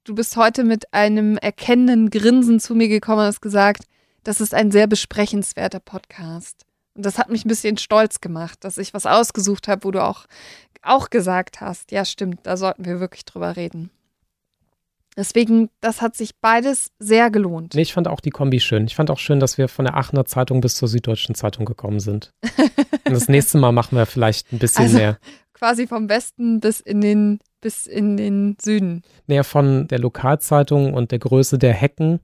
du 0.03 0.15
bist 0.15 0.37
heute 0.37 0.63
mit 0.63 0.93
einem 0.93 1.37
erkennenden 1.37 2.09
Grinsen 2.09 2.59
zu 2.59 2.75
mir 2.75 2.87
gekommen 2.87 3.19
und 3.19 3.25
hast 3.25 3.41
gesagt, 3.41 3.83
das 4.23 4.41
ist 4.41 4.53
ein 4.53 4.71
sehr 4.71 4.87
besprechenswerter 4.87 5.79
Podcast. 5.79 6.65
Und 6.95 7.05
das 7.05 7.17
hat 7.17 7.29
mich 7.29 7.45
ein 7.45 7.49
bisschen 7.49 7.77
stolz 7.77 8.21
gemacht, 8.21 8.63
dass 8.63 8.77
ich 8.77 8.93
was 8.93 9.05
ausgesucht 9.05 9.67
habe, 9.67 9.83
wo 9.83 9.91
du 9.91 10.03
auch, 10.03 10.25
auch 10.81 11.09
gesagt 11.09 11.61
hast, 11.61 11.91
ja 11.91 12.05
stimmt, 12.05 12.39
da 12.43 12.57
sollten 12.57 12.85
wir 12.85 12.99
wirklich 12.99 13.25
drüber 13.25 13.55
reden. 13.55 13.91
Deswegen, 15.17 15.69
das 15.79 16.01
hat 16.01 16.15
sich 16.15 16.31
beides 16.41 16.91
sehr 16.99 17.31
gelohnt. 17.31 17.73
Nee, 17.73 17.83
ich 17.83 17.93
fand 17.93 18.07
auch 18.07 18.19
die 18.19 18.31
Kombi 18.31 18.59
schön. 18.59 18.85
Ich 18.85 18.95
fand 18.95 19.09
auch 19.09 19.19
schön, 19.19 19.39
dass 19.39 19.57
wir 19.57 19.69
von 19.69 19.85
der 19.85 19.95
Aachener 19.95 20.25
Zeitung 20.25 20.59
bis 20.59 20.75
zur 20.75 20.89
Süddeutschen 20.89 21.35
Zeitung 21.35 21.65
gekommen 21.65 22.01
sind. 22.01 22.33
Und 23.05 23.13
das 23.13 23.29
nächste 23.29 23.57
Mal 23.57 23.71
machen 23.71 23.97
wir 23.97 24.05
vielleicht 24.05 24.51
ein 24.51 24.59
bisschen 24.59 24.85
also, 24.85 24.97
mehr. 24.97 25.17
Quasi 25.53 25.87
vom 25.87 26.09
Westen 26.09 26.59
bis 26.59 26.81
in 26.81 26.99
den, 26.99 27.39
bis 27.61 27.87
in 27.87 28.17
den 28.17 28.57
Süden. 28.61 29.03
Näher 29.27 29.45
von 29.45 29.87
der 29.87 29.99
Lokalzeitung 29.99 30.93
und 30.93 31.11
der 31.11 31.19
Größe 31.19 31.57
der 31.57 31.73
Hecken 31.73 32.19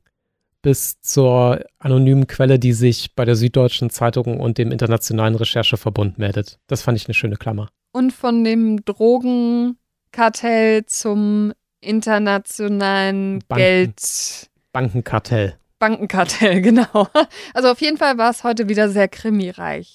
bis 0.62 1.00
zur 1.02 1.64
anonymen 1.80 2.28
Quelle, 2.28 2.60
die 2.60 2.74
sich 2.74 3.16
bei 3.16 3.26
der 3.26 3.36
Süddeutschen 3.36 3.90
Zeitung 3.90 4.40
und 4.40 4.58
dem 4.58 4.72
Internationalen 4.72 5.36
Rechercheverbund 5.36 6.18
meldet. 6.18 6.60
Das 6.68 6.82
fand 6.82 6.98
ich 6.98 7.08
eine 7.08 7.14
schöne 7.14 7.38
Klammer. 7.38 7.70
Und 7.94 8.14
von 8.14 8.44
dem 8.44 8.86
Drogenkartell 8.86 10.86
zum 10.86 11.54
internationalen 11.82 13.44
Banken. 13.48 13.64
Geld. 13.64 14.50
Bankenkartell. 14.72 15.56
Bankenkartell, 15.80 16.62
genau. 16.62 17.08
Also 17.54 17.70
auf 17.70 17.82
jeden 17.82 17.98
Fall 17.98 18.18
war 18.18 18.30
es 18.30 18.44
heute 18.44 18.70
wieder 18.70 18.90
sehr 18.90 19.08
krimireich. 19.08 19.94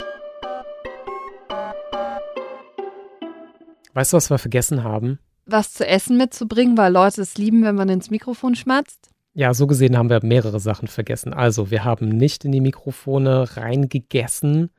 Weißt 3.94 4.12
du, 4.12 4.18
was 4.18 4.28
wir 4.28 4.38
vergessen 4.38 4.84
haben? 4.84 5.18
Was 5.46 5.72
zu 5.72 5.86
essen 5.86 6.18
mitzubringen, 6.18 6.76
weil 6.76 6.92
Leute 6.92 7.22
es 7.22 7.38
lieben, 7.38 7.62
wenn 7.62 7.76
man 7.76 7.88
ins 7.88 8.10
Mikrofon 8.10 8.54
schmatzt. 8.54 9.08
Ja, 9.32 9.54
so 9.54 9.66
gesehen 9.66 9.96
haben 9.96 10.10
wir 10.10 10.24
mehrere 10.24 10.60
Sachen 10.60 10.88
vergessen. 10.88 11.32
Also, 11.32 11.70
wir 11.70 11.84
haben 11.84 12.08
nicht 12.08 12.44
in 12.44 12.52
die 12.52 12.60
Mikrofone 12.60 13.56
reingegessen. 13.56 14.70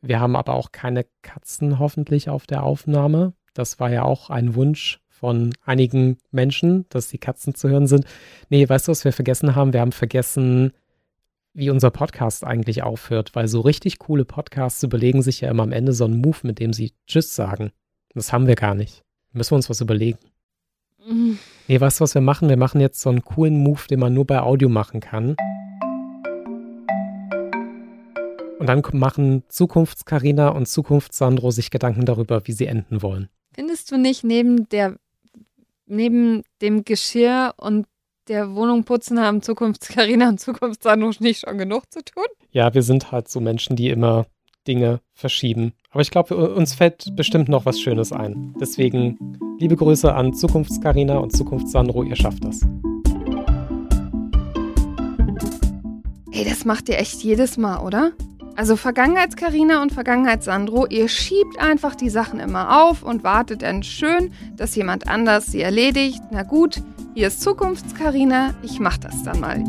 Wir 0.00 0.20
haben 0.20 0.34
aber 0.34 0.54
auch 0.54 0.72
keine 0.72 1.06
Katzen 1.22 1.78
hoffentlich 1.78 2.28
auf 2.28 2.46
der 2.46 2.62
Aufnahme. 2.62 3.34
Das 3.54 3.80
war 3.80 3.90
ja 3.90 4.02
auch 4.02 4.30
ein 4.30 4.54
Wunsch 4.54 5.00
von 5.24 5.54
einigen 5.64 6.18
Menschen, 6.32 6.84
dass 6.90 7.08
die 7.08 7.16
Katzen 7.16 7.54
zu 7.54 7.70
hören 7.70 7.86
sind. 7.86 8.04
Nee, 8.50 8.68
weißt 8.68 8.86
du, 8.86 8.90
was 8.90 9.06
wir 9.06 9.12
vergessen 9.14 9.54
haben? 9.56 9.72
Wir 9.72 9.80
haben 9.80 9.90
vergessen, 9.90 10.74
wie 11.54 11.70
unser 11.70 11.90
Podcast 11.90 12.44
eigentlich 12.44 12.82
aufhört, 12.82 13.34
weil 13.34 13.48
so 13.48 13.62
richtig 13.62 13.98
coole 13.98 14.26
Podcasts 14.26 14.82
überlegen 14.82 15.22
sich 15.22 15.40
ja 15.40 15.48
immer 15.48 15.62
am 15.62 15.72
Ende 15.72 15.94
so 15.94 16.04
einen 16.04 16.20
Move, 16.20 16.36
mit 16.42 16.58
dem 16.58 16.74
sie 16.74 16.92
Tschüss 17.06 17.34
sagen. 17.34 17.72
Das 18.12 18.34
haben 18.34 18.46
wir 18.46 18.54
gar 18.54 18.74
nicht. 18.74 19.02
Müssen 19.32 19.52
wir 19.52 19.56
uns 19.56 19.70
was 19.70 19.80
überlegen. 19.80 20.18
Mhm. 21.08 21.38
Nee, 21.68 21.80
weißt 21.80 22.00
du, 22.00 22.02
was 22.02 22.14
wir 22.14 22.20
machen? 22.20 22.50
Wir 22.50 22.58
machen 22.58 22.82
jetzt 22.82 23.00
so 23.00 23.08
einen 23.08 23.24
coolen 23.24 23.56
Move, 23.56 23.80
den 23.88 24.00
man 24.00 24.12
nur 24.12 24.26
bei 24.26 24.42
Audio 24.42 24.68
machen 24.68 25.00
kann. 25.00 25.36
Und 28.58 28.66
dann 28.66 28.82
machen 28.92 29.42
Zukunftskarina 29.48 30.50
und 30.50 30.68
Zukunftssandro 30.68 31.50
sich 31.50 31.70
Gedanken 31.70 32.04
darüber, 32.04 32.46
wie 32.46 32.52
sie 32.52 32.66
enden 32.66 33.00
wollen. 33.00 33.30
Findest 33.54 33.92
du 33.92 33.96
nicht 33.96 34.24
neben 34.24 34.68
der 34.68 34.96
neben 35.86 36.42
dem 36.62 36.84
Geschirr 36.84 37.54
und 37.56 37.86
der 38.28 38.54
Wohnung 38.54 38.84
putzen 38.84 39.20
haben 39.20 39.42
Zukunftskarina 39.42 40.28
und 40.30 40.40
Zukunftssandro 40.40 41.10
nicht 41.20 41.40
schon 41.40 41.58
genug 41.58 41.90
zu 41.92 42.04
tun? 42.04 42.24
Ja, 42.50 42.74
wir 42.74 42.82
sind 42.82 43.12
halt 43.12 43.28
so 43.28 43.40
Menschen, 43.40 43.76
die 43.76 43.90
immer 43.90 44.26
Dinge 44.66 45.00
verschieben. 45.12 45.72
Aber 45.90 46.00
ich 46.00 46.10
glaube, 46.10 46.54
uns 46.54 46.74
fällt 46.74 47.14
bestimmt 47.16 47.48
noch 47.48 47.66
was 47.66 47.80
Schönes 47.80 48.12
ein. 48.12 48.54
Deswegen 48.58 49.38
liebe 49.58 49.76
Grüße 49.76 50.12
an 50.12 50.32
Zukunftskarina 50.32 51.18
und 51.18 51.36
Zukunftssandro, 51.36 52.02
ihr 52.02 52.16
schafft 52.16 52.44
das. 52.44 52.62
Ey, 56.32 56.44
das 56.44 56.64
macht 56.64 56.88
ihr 56.88 56.98
echt 56.98 57.22
jedes 57.22 57.56
Mal, 57.56 57.78
oder? 57.84 58.12
Also 58.56 58.76
Vergangenheits-Carina 58.76 59.82
und 59.82 59.92
Vergangenheits-Sandro, 59.92 60.86
ihr 60.86 61.08
schiebt 61.08 61.58
einfach 61.58 61.96
die 61.96 62.08
Sachen 62.08 62.38
immer 62.38 62.84
auf 62.84 63.02
und 63.02 63.24
wartet 63.24 63.62
dann 63.62 63.82
schön, 63.82 64.32
dass 64.56 64.76
jemand 64.76 65.08
anders 65.08 65.46
sie 65.46 65.60
erledigt. 65.60 66.22
Na 66.30 66.44
gut, 66.44 66.80
hier 67.14 67.26
ist 67.26 67.42
Zukunfts-Carina, 67.42 68.54
ich 68.62 68.78
mach 68.78 68.96
das 68.96 69.24
dann 69.24 69.40
mal. 69.40 69.64